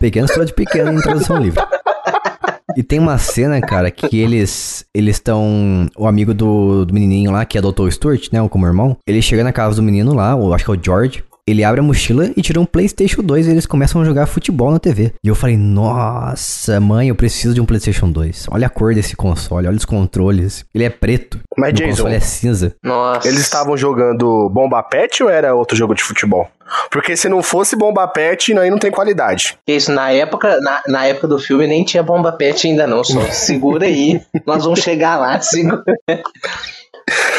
Pequeno 0.00 0.28
Stuart 0.28 0.52
Pequeno 0.52 0.92
em 0.92 1.00
tradução 1.00 1.38
livre. 1.38 1.62
E 2.76 2.82
tem 2.82 2.98
uma 2.98 3.16
cena, 3.16 3.58
cara, 3.60 3.90
que 3.90 4.18
eles 4.18 4.84
eles 4.94 5.16
estão. 5.16 5.86
O 5.96 6.06
amigo 6.06 6.34
do, 6.34 6.84
do 6.84 6.92
menininho 6.92 7.30
lá, 7.30 7.44
que 7.46 7.56
adotou 7.56 7.86
o 7.86 7.90
Stuart, 7.90 8.28
né? 8.32 8.46
Como 8.48 8.66
irmão. 8.66 8.98
Ele 9.06 9.22
chega 9.22 9.42
na 9.42 9.52
casa 9.52 9.76
do 9.76 9.82
menino 9.82 10.12
lá, 10.12 10.34
ou 10.34 10.52
acho 10.52 10.64
que 10.64 10.70
é 10.70 10.74
o 10.74 10.82
George. 10.82 11.24
Ele 11.48 11.62
abre 11.62 11.78
a 11.78 11.82
mochila 11.82 12.30
e 12.36 12.42
tira 12.42 12.60
um 12.60 12.66
PlayStation 12.66 13.22
2 13.22 13.46
e 13.46 13.50
eles 13.52 13.66
começam 13.66 14.02
a 14.02 14.04
jogar 14.04 14.26
futebol 14.26 14.72
na 14.72 14.80
TV. 14.80 15.12
E 15.22 15.28
eu 15.28 15.34
falei, 15.36 15.56
nossa, 15.56 16.80
mãe, 16.80 17.08
eu 17.08 17.14
preciso 17.14 17.54
de 17.54 17.60
um 17.60 17.64
PlayStation 17.64 18.10
2. 18.10 18.48
Olha 18.50 18.66
a 18.66 18.70
cor 18.70 18.92
desse 18.92 19.14
console, 19.14 19.68
olha 19.68 19.76
os 19.76 19.84
controles. 19.84 20.64
Ele 20.74 20.82
é 20.82 20.90
preto. 20.90 21.38
Mas, 21.56 21.70
o 21.70 21.76
Jason, 21.76 21.90
console 21.90 22.14
é 22.16 22.20
cinza. 22.20 22.74
Nossa. 22.82 23.28
Eles 23.28 23.40
estavam 23.40 23.76
jogando 23.76 24.50
Bomba 24.50 24.82
Pet 24.82 25.22
ou 25.22 25.30
era 25.30 25.54
outro 25.54 25.76
jogo 25.76 25.94
de 25.94 26.02
futebol? 26.02 26.48
Porque 26.90 27.16
se 27.16 27.28
não 27.28 27.44
fosse 27.44 27.76
Bomba 27.76 28.08
Pet, 28.08 28.52
aí 28.58 28.68
não 28.68 28.78
tem 28.78 28.90
qualidade. 28.90 29.56
Isso, 29.68 29.92
na 29.92 30.10
época, 30.10 30.60
na, 30.60 30.82
na 30.88 31.06
época 31.06 31.28
do 31.28 31.38
filme 31.38 31.66
nem 31.68 31.84
tinha 31.84 32.02
bomba 32.02 32.32
pet 32.32 32.66
ainda 32.66 32.88
não, 32.88 33.04
só 33.04 33.20
segura 33.30 33.86
aí. 33.86 34.20
Nós 34.44 34.64
vamos 34.64 34.80
chegar 34.80 35.16
lá, 35.16 35.38
segura. 35.40 35.84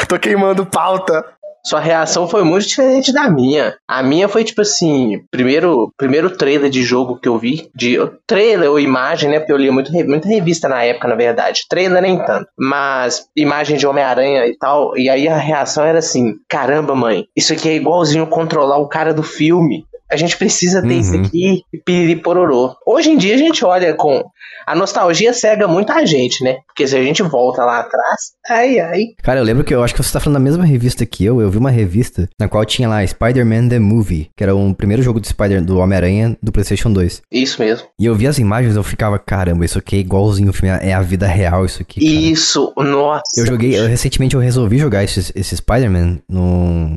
Tô 0.08 0.18
queimando 0.18 0.64
pauta. 0.64 1.24
Sua 1.68 1.80
reação 1.80 2.26
foi 2.26 2.42
muito 2.44 2.66
diferente 2.66 3.12
da 3.12 3.28
minha. 3.30 3.74
A 3.86 4.02
minha 4.02 4.26
foi 4.26 4.42
tipo 4.42 4.62
assim, 4.62 5.20
primeiro, 5.30 5.92
primeiro 5.98 6.30
trailer 6.30 6.70
de 6.70 6.82
jogo 6.82 7.18
que 7.20 7.28
eu 7.28 7.36
vi, 7.38 7.68
de 7.74 7.98
trailer 8.26 8.70
ou 8.70 8.80
imagem, 8.80 9.28
né? 9.30 9.38
Porque 9.38 9.52
eu 9.52 9.56
lia 9.58 9.70
muito, 9.70 9.92
muita 9.92 10.28
revista 10.28 10.66
na 10.68 10.82
época, 10.82 11.08
na 11.08 11.14
verdade. 11.14 11.66
Trailer 11.68 12.00
nem 12.00 12.16
tanto, 12.24 12.46
mas 12.58 13.26
imagem 13.36 13.76
de 13.76 13.86
Homem-Aranha 13.86 14.46
e 14.46 14.56
tal. 14.56 14.96
E 14.96 15.10
aí 15.10 15.28
a 15.28 15.36
reação 15.36 15.84
era 15.84 15.98
assim: 15.98 16.36
caramba, 16.48 16.94
mãe, 16.94 17.26
isso 17.36 17.52
aqui 17.52 17.68
é 17.68 17.74
igualzinho 17.76 18.26
controlar 18.26 18.78
o 18.78 18.88
cara 18.88 19.12
do 19.12 19.22
filme. 19.22 19.84
A 20.10 20.16
gente 20.16 20.38
precisa 20.38 20.80
ter 20.80 20.94
isso 20.94 21.12
Uhum. 21.14 21.22
aqui 21.22 21.62
e 21.70 21.76
piriri 21.76 22.16
pororô. 22.16 22.74
Hoje 22.86 23.10
em 23.10 23.18
dia 23.18 23.34
a 23.34 23.38
gente 23.38 23.62
olha 23.62 23.92
com. 23.94 24.24
A 24.66 24.74
nostalgia 24.74 25.32
cega 25.32 25.66
muita 25.66 26.04
gente, 26.06 26.44
né? 26.44 26.58
Porque 26.78 26.86
se 26.86 26.96
a 26.96 27.02
gente 27.02 27.24
volta 27.24 27.64
lá 27.64 27.80
atrás, 27.80 28.20
ai 28.48 28.78
ai. 28.78 29.02
Cara, 29.20 29.40
eu 29.40 29.44
lembro 29.44 29.64
que 29.64 29.74
eu 29.74 29.82
acho 29.82 29.92
que 29.92 30.00
você 30.00 30.12
tá 30.12 30.20
falando 30.20 30.34
da 30.34 30.44
mesma 30.44 30.64
revista 30.64 31.04
que 31.04 31.24
eu. 31.24 31.40
Eu 31.40 31.50
vi 31.50 31.58
uma 31.58 31.72
revista 31.72 32.28
na 32.38 32.46
qual 32.46 32.64
tinha 32.64 32.88
lá 32.88 33.04
Spider-Man 33.04 33.68
The 33.68 33.80
Movie, 33.80 34.30
que 34.36 34.44
era 34.44 34.54
o 34.54 34.72
primeiro 34.72 35.02
jogo 35.02 35.18
do 35.18 35.26
Spider 35.26 35.60
do 35.60 35.78
Homem-Aranha 35.78 36.38
do 36.40 36.52
PlayStation 36.52 36.92
2. 36.92 37.22
Isso 37.32 37.60
mesmo. 37.60 37.88
E 37.98 38.04
eu 38.06 38.14
vi 38.14 38.28
as 38.28 38.38
imagens 38.38 38.76
eu 38.76 38.84
ficava, 38.84 39.18
caramba, 39.18 39.64
isso 39.64 39.76
aqui 39.76 39.96
é 39.96 39.98
igualzinho 39.98 40.50
o 40.50 40.52
filme, 40.52 40.68
é 40.80 40.94
a 40.94 41.02
vida 41.02 41.26
real 41.26 41.64
isso 41.64 41.82
aqui. 41.82 41.98
cara. 41.98 42.12
Isso, 42.12 42.72
nossa. 42.76 43.40
Eu 43.40 43.46
joguei, 43.46 43.76
eu, 43.76 43.88
recentemente 43.88 44.36
eu 44.36 44.40
resolvi 44.40 44.78
jogar 44.78 45.02
esse, 45.02 45.32
esse 45.34 45.56
Spider-Man 45.56 46.20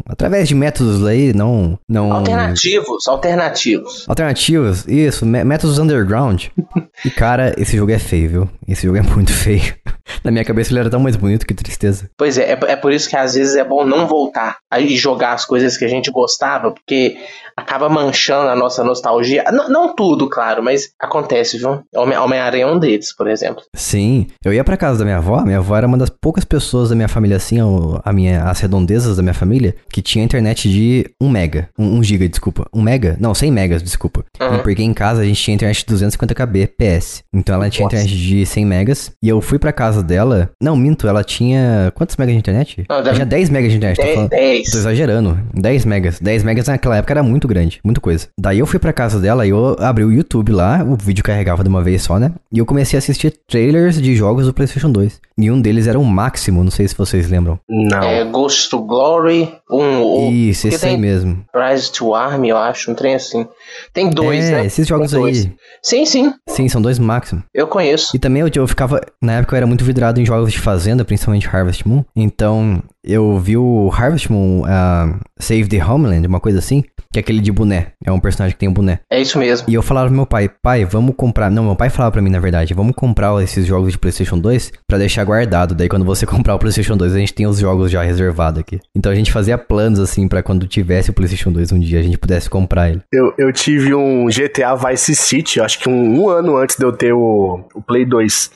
através 0.06 0.48
de 0.48 0.54
métodos 0.54 1.04
aí, 1.08 1.34
não. 1.34 1.80
não 1.90 2.14
Alternativos, 2.14 3.08
alternativos. 3.08 4.06
Alternativos, 4.08 4.86
isso, 4.88 5.26
mé- 5.26 5.44
métodos 5.44 5.80
underground. 5.80 6.46
E 7.04 7.10
cara, 7.10 7.56
esse 7.58 7.76
jogo 7.76 7.92
é 7.92 7.98
feio, 7.98 8.30
viu? 8.30 8.50
Esse 8.68 8.86
jogo 8.86 8.98
é 8.98 9.02
muito 9.02 9.34
feio. 9.34 9.71
Na 10.24 10.32
minha 10.32 10.46
cabeça 10.46 10.72
ele 10.72 10.80
era 10.80 10.90
tão 10.90 11.00
mais 11.00 11.16
bonito 11.16 11.46
que 11.46 11.54
tristeza. 11.54 12.10
Pois 12.18 12.38
é, 12.38 12.52
é, 12.52 12.60
é 12.72 12.76
por 12.76 12.92
isso 12.92 13.10
que 13.10 13.16
às 13.16 13.34
vezes 13.34 13.56
é 13.56 13.64
bom 13.64 13.86
não 13.86 14.08
voltar 14.08 14.58
aí 14.70 14.96
jogar 14.96 15.34
as 15.34 15.46
coisas 15.46 15.78
que 15.78 15.86
a 15.86 15.88
gente 15.88 16.12
gostava, 16.12 16.72
porque 16.72 17.18
acaba 17.56 17.90
manchando 17.90 18.50
a 18.50 18.56
nossa 18.56 18.84
nostalgia. 18.84 19.44
Não, 19.52 19.70
não 19.70 19.96
tudo, 19.96 20.30
claro, 20.30 20.64
mas 20.64 20.90
acontece, 21.00 21.58
viu? 21.58 21.82
Homem- 21.96 22.18
Homem-Aranha 22.18 22.64
é 22.64 22.68
um 22.68 22.80
deles, 22.80 23.14
por 23.16 23.28
exemplo. 23.28 23.64
Sim, 23.76 24.28
eu 24.44 24.54
ia 24.54 24.64
pra 24.64 24.78
casa 24.78 25.00
da 25.00 25.06
minha 25.06 25.18
avó, 25.18 25.42
minha 25.42 25.58
avó 25.58 25.76
era 25.76 25.88
uma 25.88 25.98
das 25.98 26.10
poucas 26.10 26.46
pessoas 26.46 26.90
da 26.90 26.96
minha 26.96 27.08
família 27.08 27.38
assim, 27.38 27.58
a 28.04 28.14
minha, 28.14 28.44
as 28.44 28.60
redondezas 28.60 29.18
da 29.18 29.24
minha 29.24 29.34
família, 29.34 29.76
que 29.92 30.02
tinha 30.02 30.24
internet 30.24 30.70
de 30.70 31.10
1 31.20 31.30
mega, 31.30 31.70
1, 31.78 31.98
1 31.98 32.04
giga, 32.04 32.28
desculpa, 32.30 32.66
1 32.74 32.82
mega? 32.82 33.18
Não, 33.20 33.34
100 33.34 33.52
megas, 33.52 33.84
desculpa. 33.84 34.24
Uhum. 34.40 34.60
Porque 34.60 34.84
em 34.84 34.94
casa 34.94 35.22
a 35.22 35.26
gente 35.26 35.42
tinha 35.42 35.56
internet 35.56 35.80
de 35.80 35.86
250 35.88 36.34
kb 36.36 36.68
PS. 36.68 37.24
Então 37.34 37.56
ela 37.56 37.70
tinha 37.70 37.86
Nossa. 37.86 37.96
internet 37.98 38.16
de 38.18 38.46
100 38.46 38.66
megas, 38.66 39.12
e 39.22 39.28
eu 39.30 39.42
fui 39.42 39.60
pra 39.60 39.72
casa 39.72 40.02
dela, 40.04 40.50
não, 40.62 40.76
minto, 40.76 41.08
ela 41.08 41.24
tinha, 41.24 41.92
quantos 41.96 42.16
megas 42.18 42.34
de 42.34 42.40
internet? 42.40 42.86
Não, 42.90 43.02
deve- 43.04 43.16
tinha 43.16 43.26
10 43.26 43.50
megas 43.50 43.72
de 43.72 43.78
internet, 43.78 43.98
tô 43.98 44.14
falando. 44.14 44.30
10. 44.30 44.70
Tô 44.72 44.78
exagerando. 44.78 45.40
10 45.54 45.86
megas. 45.86 46.20
10 46.20 46.44
megas 46.44 46.68
naquela 46.68 46.98
época 46.98 47.14
era 47.14 47.24
muito 47.24 47.41
grande. 47.48 47.80
Muita 47.84 48.02
coisa. 48.02 48.28
Daí 48.40 48.60
eu 48.60 48.66
fui 48.66 48.80
pra 48.80 48.94
casa 48.94 49.20
dela 49.20 49.46
e 49.46 49.50
eu 49.50 49.76
abri 49.80 50.04
o 50.04 50.12
YouTube 50.12 50.52
lá. 50.52 50.84
O 50.84 50.96
vídeo 50.96 51.24
carregava 51.24 51.64
de 51.64 51.70
uma 51.70 51.82
vez 51.82 52.04
só, 52.04 52.20
né? 52.20 52.32
E 52.52 52.60
eu 52.60 52.66
comecei 52.66 52.98
a 52.98 53.00
assistir 53.00 53.34
trailers 53.48 54.02
de 54.02 54.16
jogos 54.16 54.46
do 54.46 54.54
PlayStation 54.54 54.92
2. 54.92 55.20
E 55.38 55.50
um 55.50 55.60
deles 55.60 55.88
era 55.88 56.00
o 56.00 56.06
Máximo. 56.06 56.64
Não 56.64 56.72
sei 56.72 56.88
se 56.88 56.96
vocês 56.96 57.30
lembram. 57.30 57.60
Não. 57.68 58.04
É, 58.04 58.24
Ghost 58.26 58.70
to 58.70 58.80
Glory, 58.86 59.52
um, 59.70 60.28
um 60.28 60.32
Isso, 60.32 60.68
esse 60.68 60.86
aí 60.86 60.98
mesmo. 60.98 61.44
Rise 61.54 61.92
to 61.92 62.14
Arm, 62.14 62.46
eu 62.46 62.58
acho, 62.58 62.92
um 62.92 62.96
trem 62.96 63.16
assim. 63.16 63.48
Tem 63.94 64.10
dois, 64.10 64.46
é, 64.46 64.52
né? 64.52 64.66
esses 64.66 64.88
jogos 64.88 65.14
aí. 65.14 65.52
Sim, 65.82 66.06
sim, 66.06 66.34
Sim, 66.48 66.70
são 66.70 66.82
dois 66.82 67.00
Máximo. 67.00 67.44
eu 67.54 67.68
conheço. 67.68 68.16
E 68.16 68.20
também 68.20 68.42
eu, 68.42 68.50
eu 68.54 68.68
ficava. 68.68 69.02
Na 69.22 69.34
época 69.34 69.56
eu 69.56 69.58
era 69.58 69.68
muito 69.68 69.84
vidrado 69.84 70.20
em 70.22 70.26
jogos 70.26 70.52
de 70.52 70.60
fazenda, 70.60 71.04
principalmente 71.04 71.48
Harvest 71.48 71.88
Moon. 71.88 72.04
Então 72.16 72.84
eu 73.04 73.38
vi 73.40 73.58
o 73.58 73.90
Harvest 73.92 74.32
Moon 74.32 74.64
ah, 74.66 75.20
Save 75.40 75.68
the 75.68 75.84
Homeland, 75.84 76.28
uma 76.28 76.40
coisa 76.40 76.60
assim. 76.60 76.84
Que 77.12 77.20
é 77.20 77.22
aquele 77.22 77.42
de 77.42 77.52
boné. 77.52 77.88
É 78.06 78.12
um 78.12 78.22
personagem 78.22 78.54
que 78.54 78.60
tem 78.60 78.70
um 78.70 78.74
boné. 78.74 79.00
É 79.12 79.20
isso 79.20 79.38
mesmo. 79.38 79.70
E 79.70 79.74
eu 79.74 79.82
falava 79.82 80.08
pro 80.08 80.16
meu 80.16 80.26
pai, 80.26 80.50
pai, 80.62 80.86
vamos 80.86 81.14
comprar. 81.18 81.52
Não, 81.52 81.66
meu 81.66 81.76
pai 81.76 81.90
falava 81.90 82.14
pra 82.14 82.22
mim, 82.22 82.30
na 82.30 82.40
verdade, 82.40 82.74
vamos 82.74 82.96
comprar 82.96 83.42
esses 83.44 83.66
jogos 83.66 83.92
de 83.92 83.98
PlayStation 83.98 84.40
2 84.40 84.72
pra 84.88 84.98
deixar 84.98 85.26
guardado. 85.26 85.76
Daí 85.76 85.90
quando 85.90 86.06
você 86.06 86.26
comprar 86.28 86.56
o 86.56 86.60
PlayStation 86.60 86.96
2, 86.96 87.14
a 87.14 87.20
gente 87.20 87.34
tem 87.34 87.46
os 87.46 87.60
jogos 87.60 87.92
já 87.92 88.02
reservados 88.02 88.62
aqui. 88.62 88.80
Então 88.96 89.12
a 89.12 89.16
gente 89.16 89.32
fazia 89.32 89.58
planos 89.58 90.00
assim 90.00 90.26
pra 90.28 90.42
quando 90.42 90.66
tivesse 90.68 91.10
o 91.10 91.14
PlayStation 91.14 91.52
2 91.52 91.74
um 91.74 91.80
dia 91.80 92.00
a 92.00 92.04
gente 92.04 92.18
pudesse 92.18 92.50
comprar 92.50 92.90
ele. 92.90 93.02
Eu, 93.12 93.34
eu 93.38 93.52
tive 93.52 93.94
um 93.94 94.28
GTA 94.28 94.76
Vice 94.76 95.14
City, 95.16 95.60
acho 95.60 95.80
que 95.80 95.90
um, 95.90 96.22
um 96.22 96.30
ano 96.30 96.56
antes 96.56 96.78
de 96.78 96.86
eu 96.86 96.94
ter 96.94 97.12
o, 97.12 97.66
o 97.74 97.82
Play 97.82 98.06
2. 98.06 98.52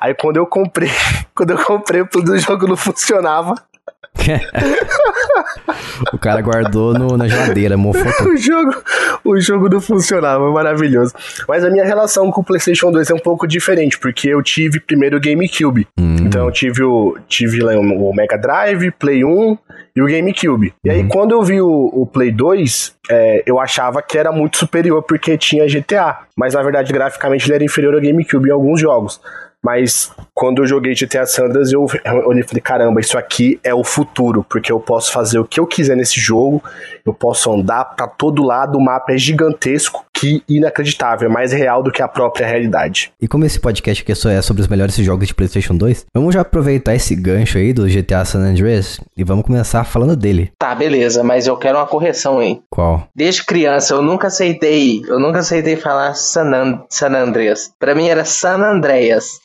Aí 0.00 0.14
quando 0.14 0.36
eu 0.36 0.46
comprei, 0.46 0.90
quando 1.34 1.50
eu 1.50 1.58
comprei, 1.58 2.02
o 2.02 2.38
jogo 2.38 2.68
não 2.68 2.76
funcionava. 2.76 3.54
o 6.12 6.18
cara 6.18 6.40
guardou 6.40 6.94
no- 6.94 7.16
na 7.16 7.28
geladeira, 7.28 7.76
mofou 7.76 8.10
tudo. 8.16 8.30
O 8.30 8.36
jogo, 8.36 8.74
o 9.24 9.40
jogo 9.40 9.68
não 9.68 9.80
funcionava, 9.80 10.50
maravilhoso. 10.50 11.14
Mas 11.48 11.64
a 11.64 11.70
minha 11.70 11.84
relação 11.84 12.30
com 12.30 12.40
o 12.40 12.44
PlayStation 12.44 12.90
2 12.90 13.10
é 13.10 13.14
um 13.14 13.18
pouco 13.18 13.46
diferente, 13.46 13.98
porque 13.98 14.28
eu 14.28 14.42
tive 14.42 14.80
primeiro 14.80 15.16
o 15.16 15.20
GameCube. 15.20 15.86
Hum. 15.98 16.16
Então 16.20 16.46
eu 16.46 16.52
tive 16.52 16.82
o, 16.82 17.16
tive 17.28 17.60
lá 17.62 17.72
o 17.78 18.12
Mega 18.14 18.36
Drive, 18.36 18.90
Play 18.92 19.24
1 19.24 19.58
e 19.94 20.02
o 20.02 20.06
GameCube. 20.06 20.74
E 20.84 20.90
aí 20.90 21.06
quando 21.08 21.32
eu 21.32 21.42
vi 21.42 21.60
o, 21.60 21.90
o 21.92 22.06
Play 22.06 22.32
2, 22.32 22.94
é, 23.10 23.42
eu 23.46 23.60
achava 23.60 24.02
que 24.02 24.18
era 24.18 24.32
muito 24.32 24.56
superior 24.56 25.02
porque 25.02 25.38
tinha 25.38 25.66
GTA. 25.66 26.18
Mas 26.36 26.54
na 26.54 26.62
verdade, 26.62 26.92
graficamente, 26.92 27.46
ele 27.46 27.54
era 27.54 27.64
inferior 27.64 27.94
ao 27.94 28.00
GameCube 28.00 28.48
em 28.48 28.52
alguns 28.52 28.80
jogos. 28.80 29.20
Mas 29.64 30.12
quando 30.32 30.62
eu 30.62 30.66
joguei 30.66 30.94
GTA 30.94 31.26
Sanders, 31.26 31.72
eu 31.72 31.86
olhei 32.24 32.42
e 32.42 32.46
falei, 32.46 32.60
caramba, 32.60 33.00
isso 33.00 33.18
aqui 33.18 33.58
é 33.64 33.74
o 33.74 33.82
futuro, 33.82 34.46
porque 34.48 34.70
eu 34.70 34.78
posso 34.78 35.12
fazer 35.12 35.40
o 35.40 35.44
que 35.44 35.58
eu 35.58 35.66
quiser 35.66 35.96
nesse 35.96 36.20
jogo, 36.20 36.62
eu 37.04 37.12
posso 37.12 37.52
andar 37.52 37.84
pra 37.96 38.06
todo 38.06 38.44
lado, 38.44 38.78
o 38.78 38.80
mapa 38.80 39.12
é 39.12 39.18
gigantesco, 39.18 40.05
que 40.18 40.42
inacreditável, 40.48 41.28
é 41.28 41.32
mais 41.32 41.52
real 41.52 41.82
do 41.82 41.92
que 41.92 42.02
a 42.02 42.08
própria 42.08 42.46
realidade. 42.46 43.12
E 43.20 43.28
como 43.28 43.44
esse 43.44 43.60
podcast 43.60 44.02
aqui 44.02 44.14
só 44.14 44.30
é 44.30 44.40
sobre 44.40 44.62
os 44.62 44.68
melhores 44.68 44.96
jogos 44.96 45.28
de 45.28 45.34
PlayStation 45.34 45.76
2, 45.76 46.06
vamos 46.14 46.34
já 46.34 46.40
aproveitar 46.40 46.94
esse 46.94 47.14
gancho 47.14 47.58
aí 47.58 47.72
do 47.72 47.86
GTA 47.86 48.24
San 48.24 48.40
Andreas 48.40 48.98
e 49.16 49.22
vamos 49.22 49.44
começar 49.44 49.84
falando 49.84 50.16
dele. 50.16 50.50
Tá, 50.58 50.74
beleza, 50.74 51.22
mas 51.22 51.46
eu 51.46 51.56
quero 51.56 51.78
uma 51.78 51.86
correção 51.86 52.38
aí. 52.38 52.60
Qual? 52.70 53.06
Desde 53.14 53.44
criança 53.44 53.94
eu 53.94 54.02
nunca 54.02 54.28
aceitei, 54.28 55.02
eu 55.06 55.20
nunca 55.20 55.40
aceitei 55.40 55.76
falar 55.76 56.14
San, 56.14 56.50
An 56.54 56.80
San 56.88 57.14
Andreas. 57.14 57.70
Pra 57.78 57.94
mim 57.94 58.08
era 58.08 58.24
San 58.24 58.58
Andreas. 58.58 59.40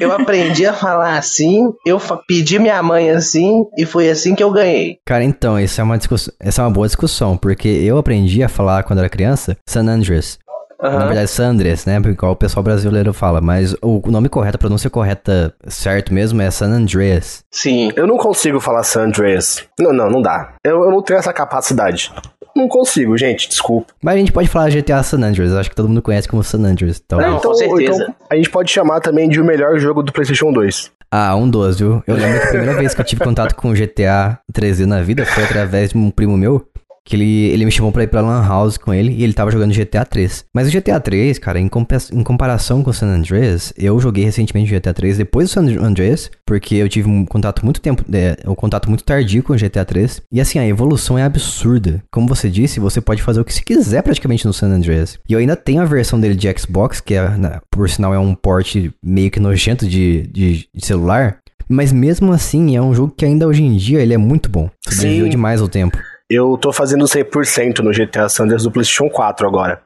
Eu 0.00 0.12
aprendi 0.12 0.66
a 0.66 0.72
falar 0.72 1.16
assim, 1.18 1.72
eu 1.86 2.00
pedi 2.26 2.58
minha 2.58 2.82
mãe 2.82 3.10
assim 3.10 3.64
e 3.76 3.86
foi 3.86 4.10
assim 4.10 4.34
que 4.34 4.42
eu 4.42 4.50
ganhei. 4.50 4.98
Cara, 5.06 5.22
então, 5.24 5.58
isso 5.58 5.80
é 5.80 5.84
uma 5.84 5.96
discussão, 5.98 6.34
essa 6.40 6.62
é 6.62 6.64
uma 6.64 6.70
boa 6.70 6.86
discussão, 6.86 7.36
porque 7.36 7.68
eu 7.68 7.96
aprendi 7.98 8.42
a 8.42 8.48
falar 8.48 8.82
quando 8.82 8.98
era 8.98 9.08
criança 9.08 9.56
San 9.66 9.86
Andreas. 9.86 10.38
Na 10.80 10.88
Aham. 10.88 11.06
verdade, 11.06 11.30
San 11.30 11.50
Andreas, 11.50 11.86
né? 11.86 11.96
Igual 11.96 12.32
o 12.32 12.36
pessoal 12.36 12.60
brasileiro 12.64 13.12
fala, 13.12 13.40
mas 13.40 13.72
o 13.80 14.02
nome 14.10 14.28
correto, 14.28 14.56
a 14.56 14.58
pronúncia 14.58 14.90
correta 14.90 15.54
certo 15.68 16.12
mesmo 16.12 16.42
é 16.42 16.50
San 16.50 16.70
Andreas. 16.70 17.44
Sim. 17.52 17.92
Eu 17.94 18.04
não 18.04 18.16
consigo 18.16 18.58
falar 18.58 18.82
San 18.82 19.04
Andreas. 19.04 19.64
Não, 19.78 19.92
não, 19.92 20.10
não 20.10 20.20
dá. 20.20 20.54
Eu, 20.64 20.82
eu 20.82 20.90
não 20.90 21.00
tenho 21.00 21.20
essa 21.20 21.32
capacidade. 21.32 22.12
Não 22.54 22.68
consigo, 22.68 23.16
gente, 23.16 23.48
desculpa. 23.48 23.92
Mas 24.02 24.14
a 24.14 24.18
gente 24.18 24.32
pode 24.32 24.48
falar 24.48 24.70
GTA 24.70 25.02
San 25.02 25.18
Andreas, 25.22 25.52
acho 25.54 25.70
que 25.70 25.76
todo 25.76 25.88
mundo 25.88 26.02
conhece 26.02 26.28
como 26.28 26.42
San 26.42 26.58
Andreas. 26.58 27.02
Então, 27.04 27.18
Não, 27.20 27.38
com 27.40 27.54
certeza. 27.54 28.02
então 28.02 28.14
a 28.30 28.36
gente 28.36 28.50
pode 28.50 28.70
chamar 28.70 29.00
também 29.00 29.28
de 29.28 29.40
o 29.40 29.44
melhor 29.44 29.78
jogo 29.78 30.02
do 30.02 30.12
PlayStation 30.12 30.52
2. 30.52 30.90
Ah, 31.14 31.36
um 31.36 31.48
dos, 31.48 31.78
viu? 31.78 32.02
Eu 32.06 32.14
lembro 32.16 32.40
que 32.40 32.46
a 32.46 32.50
primeira 32.50 32.74
vez 32.74 32.94
que 32.94 33.00
eu 33.00 33.04
tive 33.04 33.22
contato 33.22 33.54
com 33.54 33.70
o 33.70 33.74
GTA 33.74 34.38
3D 34.50 34.86
na 34.86 35.02
vida 35.02 35.26
foi 35.26 35.44
através 35.44 35.90
de 35.90 35.98
um 35.98 36.10
primo 36.10 36.38
meu. 36.38 36.66
Que 37.04 37.16
ele, 37.16 37.46
ele 37.48 37.64
me 37.64 37.70
chamou 37.72 37.90
pra 37.90 38.04
ir 38.04 38.06
pra 38.06 38.20
Lan 38.20 38.46
House 38.46 38.76
com 38.78 38.94
ele 38.94 39.12
e 39.12 39.24
ele 39.24 39.32
tava 39.32 39.50
jogando 39.50 39.74
GTA 39.74 40.04
3. 40.04 40.44
Mas 40.54 40.68
o 40.68 40.70
GTA 40.70 41.00
3, 41.00 41.36
cara, 41.38 41.58
em, 41.58 41.66
compa- 41.68 41.96
em 42.12 42.22
comparação 42.22 42.80
com 42.82 42.90
o 42.90 42.94
San 42.94 43.08
Andreas, 43.08 43.72
eu 43.76 43.98
joguei 43.98 44.24
recentemente 44.24 44.72
o 44.72 44.78
GTA 44.78 44.94
3 44.94 45.16
depois 45.18 45.48
do 45.48 45.52
San 45.52 45.62
Andreas, 45.84 46.30
porque 46.46 46.76
eu 46.76 46.88
tive 46.88 47.08
um 47.08 47.24
contato 47.26 47.64
muito 47.64 47.80
tempo, 47.80 48.04
é, 48.12 48.36
um 48.46 48.54
contato 48.54 48.88
muito 48.88 49.02
tardio 49.02 49.42
com 49.42 49.52
o 49.52 49.56
GTA 49.56 49.84
3. 49.84 50.22
E 50.30 50.40
assim, 50.40 50.60
a 50.60 50.66
evolução 50.66 51.18
é 51.18 51.24
absurda. 51.24 52.02
Como 52.10 52.28
você 52.28 52.48
disse, 52.48 52.78
você 52.78 53.00
pode 53.00 53.20
fazer 53.20 53.40
o 53.40 53.44
que 53.44 53.52
você 53.52 53.62
quiser 53.62 54.02
praticamente 54.02 54.46
no 54.46 54.52
San 54.52 54.68
Andreas. 54.68 55.18
E 55.28 55.32
eu 55.32 55.40
ainda 55.40 55.56
tenho 55.56 55.82
a 55.82 55.84
versão 55.84 56.20
dele 56.20 56.36
de 56.36 56.48
Xbox, 56.56 57.00
que 57.00 57.14
é, 57.14 57.28
na- 57.36 57.60
por 57.68 57.90
sinal 57.90 58.14
é 58.14 58.18
um 58.18 58.34
port 58.34 58.76
meio 59.04 59.30
que 59.30 59.40
nojento 59.40 59.88
de, 59.88 60.28
de- 60.28 60.66
de 60.72 60.86
celular. 60.86 61.38
Mas 61.68 61.90
mesmo 61.92 62.32
assim, 62.32 62.76
é 62.76 62.82
um 62.82 62.94
jogo 62.94 63.14
que 63.16 63.24
ainda 63.24 63.46
hoje 63.48 63.62
em 63.62 63.76
dia 63.76 64.00
ele 64.00 64.12
é 64.14 64.18
muito 64.18 64.48
bom. 64.48 64.68
Sobreviveu 64.88 65.24
demais 65.30 65.60
ao 65.60 65.68
tempo. 65.68 65.98
Eu 66.34 66.56
tô 66.56 66.72
fazendo 66.72 67.04
100% 67.04 67.80
no 67.80 67.90
GTA 67.92 68.28
Sanders 68.28 68.62
do 68.64 68.70
PlayStation 68.70 69.08
4 69.10 69.46
agora. 69.46 69.80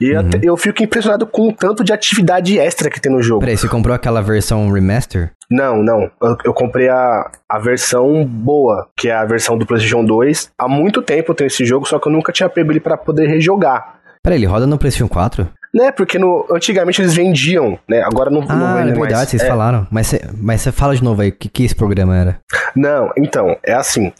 E 0.00 0.12
Uhum. 0.12 0.20
até- 0.20 0.38
eu 0.42 0.56
fico 0.56 0.82
impressionado 0.82 1.26
com 1.26 1.48
o 1.48 1.52
tanto 1.52 1.82
de 1.82 1.92
atividade 1.92 2.58
extra 2.58 2.88
que 2.90 3.00
tem 3.00 3.10
no 3.10 3.20
jogo. 3.22 3.40
Peraí, 3.40 3.56
você 3.56 3.66
comprou 3.68 3.94
aquela 3.94 4.20
versão 4.22 4.70
remaster? 4.70 5.32
Não, 5.50 5.82
não. 5.82 6.10
Eu, 6.22 6.36
eu 6.44 6.54
comprei 6.54 6.88
a, 6.88 7.30
a 7.48 7.58
versão 7.58 8.24
boa, 8.24 8.88
que 8.96 9.08
é 9.08 9.14
a 9.14 9.24
versão 9.24 9.56
do 9.58 9.66
PlayStation 9.66 10.04
2. 10.04 10.50
Há 10.58 10.68
muito 10.68 11.02
tempo 11.02 11.32
eu 11.32 11.34
tenho 11.34 11.48
esse 11.48 11.64
jogo, 11.64 11.86
só 11.88 11.98
que 11.98 12.06
eu 12.08 12.12
nunca 12.12 12.32
tinha 12.32 12.48
pego 12.48 12.70
ele 12.70 12.80
pra 12.80 12.96
poder 12.96 13.26
rejogar. 13.26 13.94
Peraí, 14.22 14.38
ele 14.38 14.46
roda 14.46 14.66
no 14.66 14.78
PlayStation 14.78 15.08
4? 15.08 15.48
Né, 15.74 15.90
porque 15.92 16.18
no, 16.18 16.46
antigamente 16.50 17.02
eles 17.02 17.14
vendiam, 17.14 17.78
né? 17.88 18.00
Agora 18.02 18.30
não, 18.30 18.40
não 18.42 18.66
Ah, 18.76 18.80
é 18.80 18.84
verdade, 18.84 19.12
mais. 19.14 19.28
vocês 19.28 19.42
É, 19.42 19.46
falaram. 19.48 19.86
Mas 19.90 20.06
você, 20.06 20.20
mas 20.40 20.66
fala 20.68 20.94
de 20.96 21.02
novo 21.04 21.20
aí, 21.22 21.28
o 21.28 21.32
que, 21.32 21.48
que 21.48 21.64
esse 21.64 21.74
programa 21.74 22.16
era? 22.16 22.38
Não, 22.74 23.10
então, 23.18 23.56
é 23.64 23.74
assim. 23.74 24.10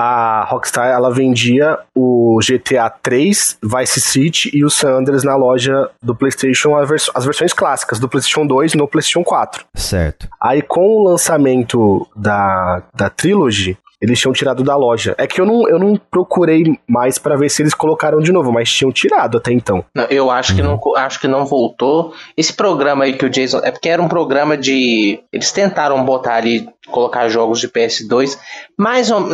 A 0.00 0.44
Rockstar, 0.48 0.86
ela 0.86 1.12
vendia 1.12 1.76
o 1.92 2.38
GTA 2.40 2.88
3, 2.88 3.58
Vice 3.60 4.00
City 4.00 4.48
e 4.54 4.64
o 4.64 4.70
San 4.70 4.90
Andreas 4.98 5.24
na 5.24 5.34
loja 5.34 5.90
do 6.00 6.14
PlayStation, 6.14 6.70
vers- 6.86 7.10
as 7.16 7.24
versões 7.24 7.52
clássicas 7.52 7.98
do 7.98 8.08
PlayStation 8.08 8.46
2 8.46 8.74
no 8.74 8.86
PlayStation 8.86 9.24
4. 9.24 9.64
Certo. 9.74 10.28
Aí, 10.40 10.62
com 10.62 10.86
o 10.86 11.02
lançamento 11.08 12.06
da, 12.14 12.80
da 12.94 13.10
Trilogy, 13.10 13.76
eles 14.00 14.18
tinham 14.18 14.32
tirado 14.32 14.62
da 14.62 14.76
loja. 14.76 15.14
É 15.18 15.26
que 15.26 15.40
eu 15.40 15.46
não, 15.46 15.68
eu 15.68 15.78
não 15.78 15.96
procurei 16.10 16.78
mais 16.86 17.18
pra 17.18 17.36
ver 17.36 17.48
se 17.48 17.62
eles 17.62 17.74
colocaram 17.74 18.20
de 18.20 18.32
novo, 18.32 18.52
mas 18.52 18.70
tinham 18.70 18.92
tirado 18.92 19.38
até 19.38 19.52
então. 19.52 19.84
Não, 19.94 20.04
eu 20.04 20.30
acho 20.30 20.54
que, 20.54 20.62
não, 20.62 20.80
acho 20.96 21.20
que 21.20 21.26
não 21.26 21.44
voltou. 21.44 22.12
Esse 22.36 22.52
programa 22.52 23.04
aí 23.04 23.14
que 23.14 23.26
o 23.26 23.30
Jason. 23.30 23.60
É 23.64 23.70
porque 23.70 23.88
era 23.88 24.00
um 24.00 24.08
programa 24.08 24.56
de. 24.56 25.20
Eles 25.32 25.50
tentaram 25.50 26.04
botar 26.04 26.34
ali, 26.34 26.68
colocar 26.90 27.28
jogos 27.28 27.60
de 27.60 27.68
PS2. 27.68 28.38
Mais 28.78 29.10
ou 29.10 29.26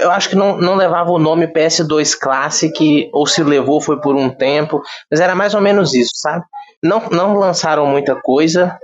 Eu 0.00 0.10
acho 0.10 0.28
que 0.28 0.36
não, 0.36 0.56
não 0.56 0.76
levava 0.76 1.10
o 1.10 1.18
nome 1.18 1.48
PS2 1.48 2.16
Classic, 2.18 3.10
ou 3.12 3.26
se 3.26 3.42
levou 3.42 3.80
foi 3.80 4.00
por 4.00 4.14
um 4.14 4.30
tempo. 4.30 4.82
Mas 5.10 5.20
era 5.20 5.34
mais 5.34 5.54
ou 5.54 5.60
menos 5.60 5.94
isso, 5.94 6.12
sabe? 6.14 6.44
Não, 6.82 7.08
não 7.10 7.34
lançaram 7.34 7.86
muita 7.86 8.14
coisa. 8.14 8.78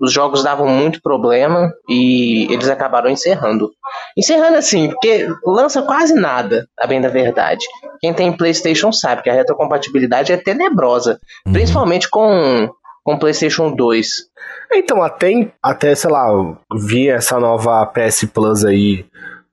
Os 0.00 0.12
jogos 0.12 0.42
davam 0.42 0.66
muito 0.66 1.00
problema 1.00 1.72
e 1.88 2.52
eles 2.52 2.68
acabaram 2.68 3.08
encerrando. 3.08 3.70
Encerrando 4.16 4.56
assim, 4.56 4.88
porque 4.88 5.26
lança 5.44 5.82
quase 5.82 6.14
nada, 6.14 6.66
a 6.78 6.86
bem 6.86 7.00
da 7.00 7.08
verdade. 7.08 7.64
Quem 8.00 8.12
tem 8.12 8.36
PlayStation 8.36 8.92
sabe 8.92 9.22
que 9.22 9.30
a 9.30 9.34
retrocompatibilidade 9.34 10.32
é 10.32 10.36
tenebrosa, 10.36 11.18
Uhum. 11.46 11.52
principalmente 11.52 12.08
com 12.10 12.68
com 13.04 13.18
PlayStation 13.18 13.74
2. 13.74 14.06
Então, 14.72 15.02
até, 15.02 15.50
até 15.60 15.92
sei 15.92 16.08
lá, 16.08 16.28
vi 16.72 17.08
essa 17.08 17.40
nova 17.40 17.84
PS 17.86 18.26
Plus 18.32 18.64
aí. 18.64 19.04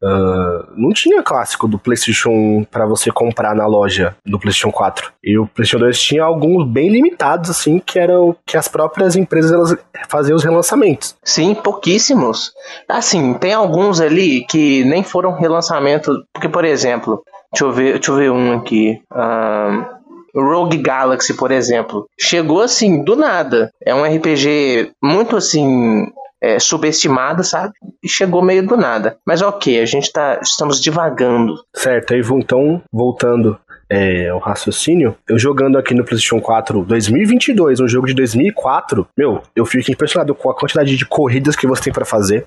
Ah, 0.03 0.65
não 0.75 0.91
tinha 0.91 1.21
clássico 1.21 1.67
do 1.67 1.77
PlayStation 1.77 2.29
1 2.29 2.65
pra 2.71 2.85
você 2.85 3.11
comprar 3.11 3.55
na 3.55 3.65
loja 3.65 4.15
do 4.25 4.39
PlayStation 4.39 4.71
4. 4.71 5.11
E 5.23 5.37
o 5.37 5.47
PlayStation 5.47 5.85
2 5.85 5.99
tinha 5.99 6.23
alguns 6.23 6.67
bem 6.67 6.89
limitados, 6.89 7.49
assim, 7.49 7.79
que 7.79 7.99
eram 7.99 8.35
que 8.45 8.57
as 8.57 8.67
próprias 8.67 9.15
empresas 9.15 9.51
elas 9.51 9.77
faziam 10.07 10.35
os 10.35 10.43
relançamentos. 10.43 11.15
Sim, 11.23 11.53
pouquíssimos. 11.53 12.51
Assim, 12.87 13.33
tem 13.33 13.53
alguns 13.53 13.99
ali 13.99 14.45
que 14.47 14.83
nem 14.85 15.03
foram 15.03 15.33
relançamento, 15.33 16.11
porque 16.33 16.47
por 16.47 16.63
exemplo, 16.63 17.21
deixa 17.51 17.65
eu 17.65 17.71
ver, 17.71 17.93
deixa 17.93 18.11
eu 18.11 18.15
ver 18.15 18.31
um 18.31 18.53
aqui. 18.57 19.01
ahn, 19.11 19.99
Rogue 20.35 20.77
Galaxy, 20.77 21.33
por 21.33 21.51
exemplo, 21.51 22.07
chegou 22.19 22.61
assim 22.61 23.03
do 23.03 23.15
nada. 23.15 23.71
É 23.83 23.93
um 23.93 24.03
RPG 24.03 24.91
muito 25.01 25.35
assim 25.35 26.05
é, 26.41 26.59
subestimado, 26.59 27.43
sabe? 27.43 27.73
E 28.03 28.07
chegou 28.07 28.41
meio 28.41 28.65
do 28.65 28.77
nada. 28.77 29.17
Mas 29.25 29.41
ok, 29.41 29.79
a 29.79 29.85
gente 29.85 30.11
tá, 30.11 30.39
estamos 30.41 30.79
divagando. 30.81 31.55
Certo, 31.75 32.13
aí 32.13 32.21
então, 32.31 32.81
voltando 32.91 33.57
é, 33.89 34.29
ao 34.29 34.39
raciocínio, 34.39 35.15
eu 35.27 35.39
jogando 35.39 35.77
aqui 35.77 35.93
no 35.93 36.05
PlayStation 36.05 36.39
4 36.39 36.85
2022, 36.85 37.79
um 37.79 37.87
jogo 37.87 38.07
de 38.07 38.13
2004, 38.13 39.07
meu, 39.17 39.41
eu 39.55 39.65
fico 39.65 39.91
impressionado 39.91 40.35
com 40.35 40.49
a 40.49 40.55
quantidade 40.55 40.95
de 40.95 41.05
corridas 41.05 41.55
que 41.55 41.67
você 41.67 41.83
tem 41.83 41.93
pra 41.93 42.05
fazer. 42.05 42.45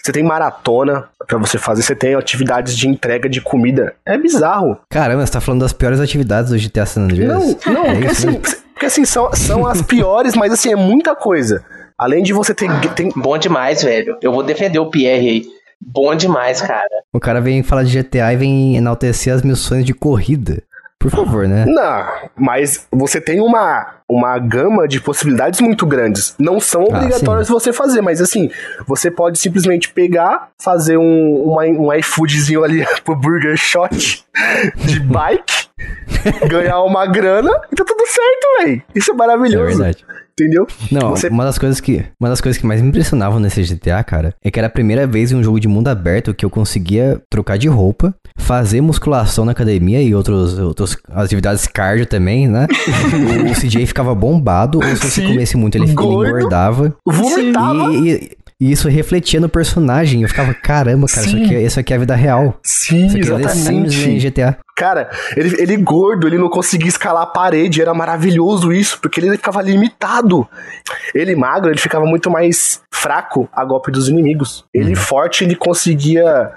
Você 0.00 0.12
tem 0.12 0.22
maratona 0.22 1.08
pra 1.26 1.36
você 1.38 1.58
fazer, 1.58 1.82
você 1.82 1.94
tem 1.94 2.14
atividades 2.14 2.76
de 2.76 2.88
entrega 2.88 3.28
de 3.28 3.40
comida. 3.40 3.94
É 4.06 4.16
bizarro. 4.16 4.78
Caramba, 4.88 5.26
você 5.26 5.32
tá 5.32 5.40
falando 5.40 5.62
das 5.62 5.72
piores 5.72 5.98
atividades 5.98 6.52
do 6.52 6.58
GTA 6.58 6.86
San 6.86 7.02
Andreas? 7.02 7.58
Não, 7.66 7.74
não, 7.74 7.84
É 7.84 7.92
porque 7.94 8.06
isso, 8.06 8.28
assim, 8.28 8.38
né? 8.38 8.42
porque 8.72 8.86
assim 8.86 9.04
são, 9.04 9.32
são 9.34 9.66
as 9.66 9.82
piores, 9.82 10.34
mas 10.34 10.52
assim, 10.52 10.72
é 10.72 10.76
muita 10.76 11.16
coisa. 11.16 11.64
Além 11.98 12.22
de 12.22 12.32
você 12.32 12.54
ter. 12.54 12.68
tem- 12.94 13.12
Bom 13.16 13.36
demais, 13.36 13.82
velho. 13.82 14.16
Eu 14.22 14.32
vou 14.32 14.42
defender 14.42 14.78
o 14.78 14.90
Pierre 14.90 15.28
aí. 15.28 15.46
Bom 15.80 16.14
demais, 16.14 16.60
cara. 16.60 16.88
O 17.12 17.20
cara 17.20 17.40
vem 17.40 17.62
falar 17.62 17.82
de 17.84 17.90
GTA 18.02 18.32
e 18.32 18.36
vem 18.36 18.76
enaltecer 18.76 19.32
as 19.32 19.42
missões 19.42 19.84
de 19.84 19.92
corrida. 19.94 20.62
Por 21.00 21.12
favor, 21.12 21.46
né? 21.46 21.64
Não, 21.64 22.04
mas 22.36 22.88
você 22.90 23.20
tem 23.20 23.40
uma, 23.40 23.94
uma 24.08 24.36
gama 24.40 24.88
de 24.88 25.00
possibilidades 25.00 25.60
muito 25.60 25.86
grandes. 25.86 26.34
Não 26.40 26.58
são 26.58 26.82
Ah, 26.90 26.96
obrigatórias 26.96 27.48
você 27.48 27.72
fazer, 27.72 28.00
mas 28.02 28.20
assim, 28.20 28.50
você 28.84 29.08
pode 29.08 29.38
simplesmente 29.38 29.90
pegar, 29.92 30.48
fazer 30.60 30.96
um, 30.96 31.42
uma- 31.44 31.62
um 31.66 31.92
iFoodzinho 31.94 32.64
ali 32.64 32.84
pro 33.04 33.14
Burger 33.14 33.56
Shot 33.56 34.24
de 34.84 34.98
bike, 34.98 35.67
ganhar 36.48 36.82
uma 36.82 37.06
grana 37.06 37.50
e 37.72 37.74
tá 37.76 37.84
tudo 37.84 38.04
certo, 38.06 38.64
véi. 38.64 38.82
Isso 38.94 39.10
é 39.10 39.14
É 39.14 39.16
maravilhoso. 39.16 39.78
verdade. 39.78 40.04
entendeu? 40.32 40.66
Não, 40.92 41.10
Você- 41.10 41.28
uma 41.28 41.44
das 41.44 41.58
coisas 41.58 41.80
que 41.80 42.04
uma 42.20 42.28
das 42.28 42.40
coisas 42.40 42.60
que 42.60 42.66
mais 42.66 42.80
me 42.80 42.88
impressionavam 42.88 43.40
nesse 43.40 43.60
GTA, 43.62 44.02
cara, 44.04 44.34
é 44.44 44.50
que 44.50 44.58
era 44.58 44.68
a 44.68 44.70
primeira 44.70 45.04
vez 45.06 45.32
em 45.32 45.34
um 45.36 45.42
jogo 45.42 45.58
de 45.58 45.66
mundo 45.66 45.88
aberto 45.88 46.32
que 46.32 46.44
eu 46.44 46.50
conseguia 46.50 47.20
trocar 47.28 47.58
de 47.58 47.66
roupa, 47.68 48.14
fazer 48.38 48.80
musculação 48.80 49.44
na 49.44 49.50
academia 49.52 50.00
e 50.00 50.14
outros, 50.14 50.56
outros 50.58 50.96
atividades 51.10 51.66
cardio 51.66 52.06
também, 52.06 52.46
né? 52.46 52.66
o, 53.50 53.60
CJ 53.60 53.84
ficava 53.86 54.14
bombado, 54.14 54.78
ou 54.78 54.84
se 54.96 55.10
você 55.10 55.22
comesse 55.26 55.56
muito, 55.56 55.76
ele, 55.76 55.86
ele 55.86 55.94
Gordo. 55.94 56.28
engordava. 56.28 56.94
Vomitava. 57.04 57.92
E, 57.94 58.08
e- 58.12 58.38
e 58.60 58.72
isso 58.72 58.88
refletia 58.88 59.38
no 59.40 59.48
personagem. 59.48 60.22
Eu 60.22 60.28
ficava, 60.28 60.52
caramba, 60.52 61.06
cara, 61.06 61.26
isso 61.26 61.36
aqui, 61.36 61.54
é- 61.54 61.62
isso 61.62 61.78
aqui 61.80 61.92
é 61.92 61.96
a 61.96 62.00
vida 62.00 62.16
real. 62.16 62.58
Sim, 62.64 63.06
Isso 63.06 63.16
aqui 63.16 63.30
é 63.32 63.38
The 63.38 63.48
Sims 63.50 63.66
né, 63.68 63.72
em 63.82 63.84
exatamente. 64.16 64.18
GTA. 64.30 64.58
Cara, 64.78 65.10
ele, 65.36 65.60
ele 65.60 65.76
gordo, 65.76 66.28
ele 66.28 66.38
não 66.38 66.48
conseguia 66.48 66.88
escalar 66.88 67.24
a 67.24 67.26
parede, 67.26 67.82
era 67.82 67.92
maravilhoso 67.92 68.72
isso, 68.72 69.00
porque 69.00 69.18
ele 69.18 69.32
ficava 69.32 69.60
limitado. 69.60 70.46
Ele 71.12 71.34
magro, 71.34 71.68
ele 71.68 71.80
ficava 71.80 72.06
muito 72.06 72.30
mais 72.30 72.80
fraco 72.88 73.48
a 73.52 73.64
golpe 73.64 73.90
dos 73.90 74.08
inimigos. 74.08 74.64
Ele 74.72 74.90
Uhum. 74.90 74.96
forte, 74.96 75.42
ele 75.42 75.56
conseguia 75.56 76.48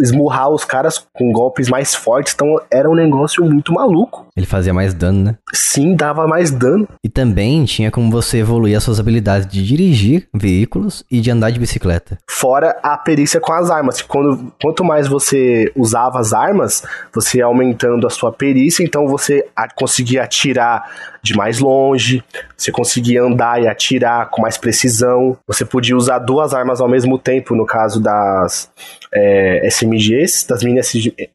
esmurrar 0.00 0.50
os 0.50 0.64
caras 0.64 1.04
com 1.12 1.32
golpes 1.32 1.68
mais 1.68 1.94
fortes, 1.94 2.34
então 2.34 2.60
era 2.70 2.88
um 2.88 2.94
negócio 2.94 3.44
muito 3.44 3.72
maluco. 3.72 4.26
Ele 4.36 4.46
fazia 4.46 4.72
mais 4.72 4.94
dano, 4.94 5.24
né? 5.24 5.38
Sim, 5.52 5.96
dava 5.96 6.26
mais 6.26 6.50
dano. 6.50 6.86
E 7.02 7.08
também 7.08 7.64
tinha 7.64 7.90
como 7.90 8.10
você 8.10 8.38
evoluir 8.38 8.76
as 8.76 8.84
suas 8.84 9.00
habilidades 9.00 9.46
de 9.46 9.64
dirigir 9.64 10.28
veículos 10.34 11.04
e 11.10 11.20
de 11.20 11.30
andar 11.30 11.50
de 11.50 11.58
bicicleta. 11.58 12.18
Fora 12.28 12.78
a 12.82 12.96
perícia 12.96 13.40
com 13.40 13.52
as 13.52 13.70
armas. 13.70 14.02
Quando, 14.02 14.52
quanto 14.60 14.84
mais 14.84 15.08
você 15.08 15.72
usava 15.74 16.20
as 16.20 16.32
armas, 16.32 16.82
você 17.12 17.38
ia 17.38 17.46
aumentando 17.46 18.06
a 18.06 18.10
sua 18.10 18.32
perícia, 18.32 18.84
então 18.84 19.06
você 19.06 19.46
conseguia 19.76 20.22
atirar 20.22 21.15
de 21.26 21.36
mais 21.36 21.58
longe, 21.58 22.22
você 22.56 22.70
conseguia 22.70 23.22
andar 23.22 23.60
e 23.62 23.68
atirar 23.68 24.30
com 24.30 24.42
mais 24.42 24.56
precisão, 24.56 25.36
você 25.46 25.64
podia 25.64 25.96
usar 25.96 26.18
duas 26.20 26.54
armas 26.54 26.80
ao 26.80 26.88
mesmo 26.88 27.18
tempo, 27.18 27.54
no 27.54 27.66
caso 27.66 28.00
das 28.00 28.70
é, 29.12 29.66
SMGs, 29.68 30.46
das 30.48 30.62
mini, 30.62 30.80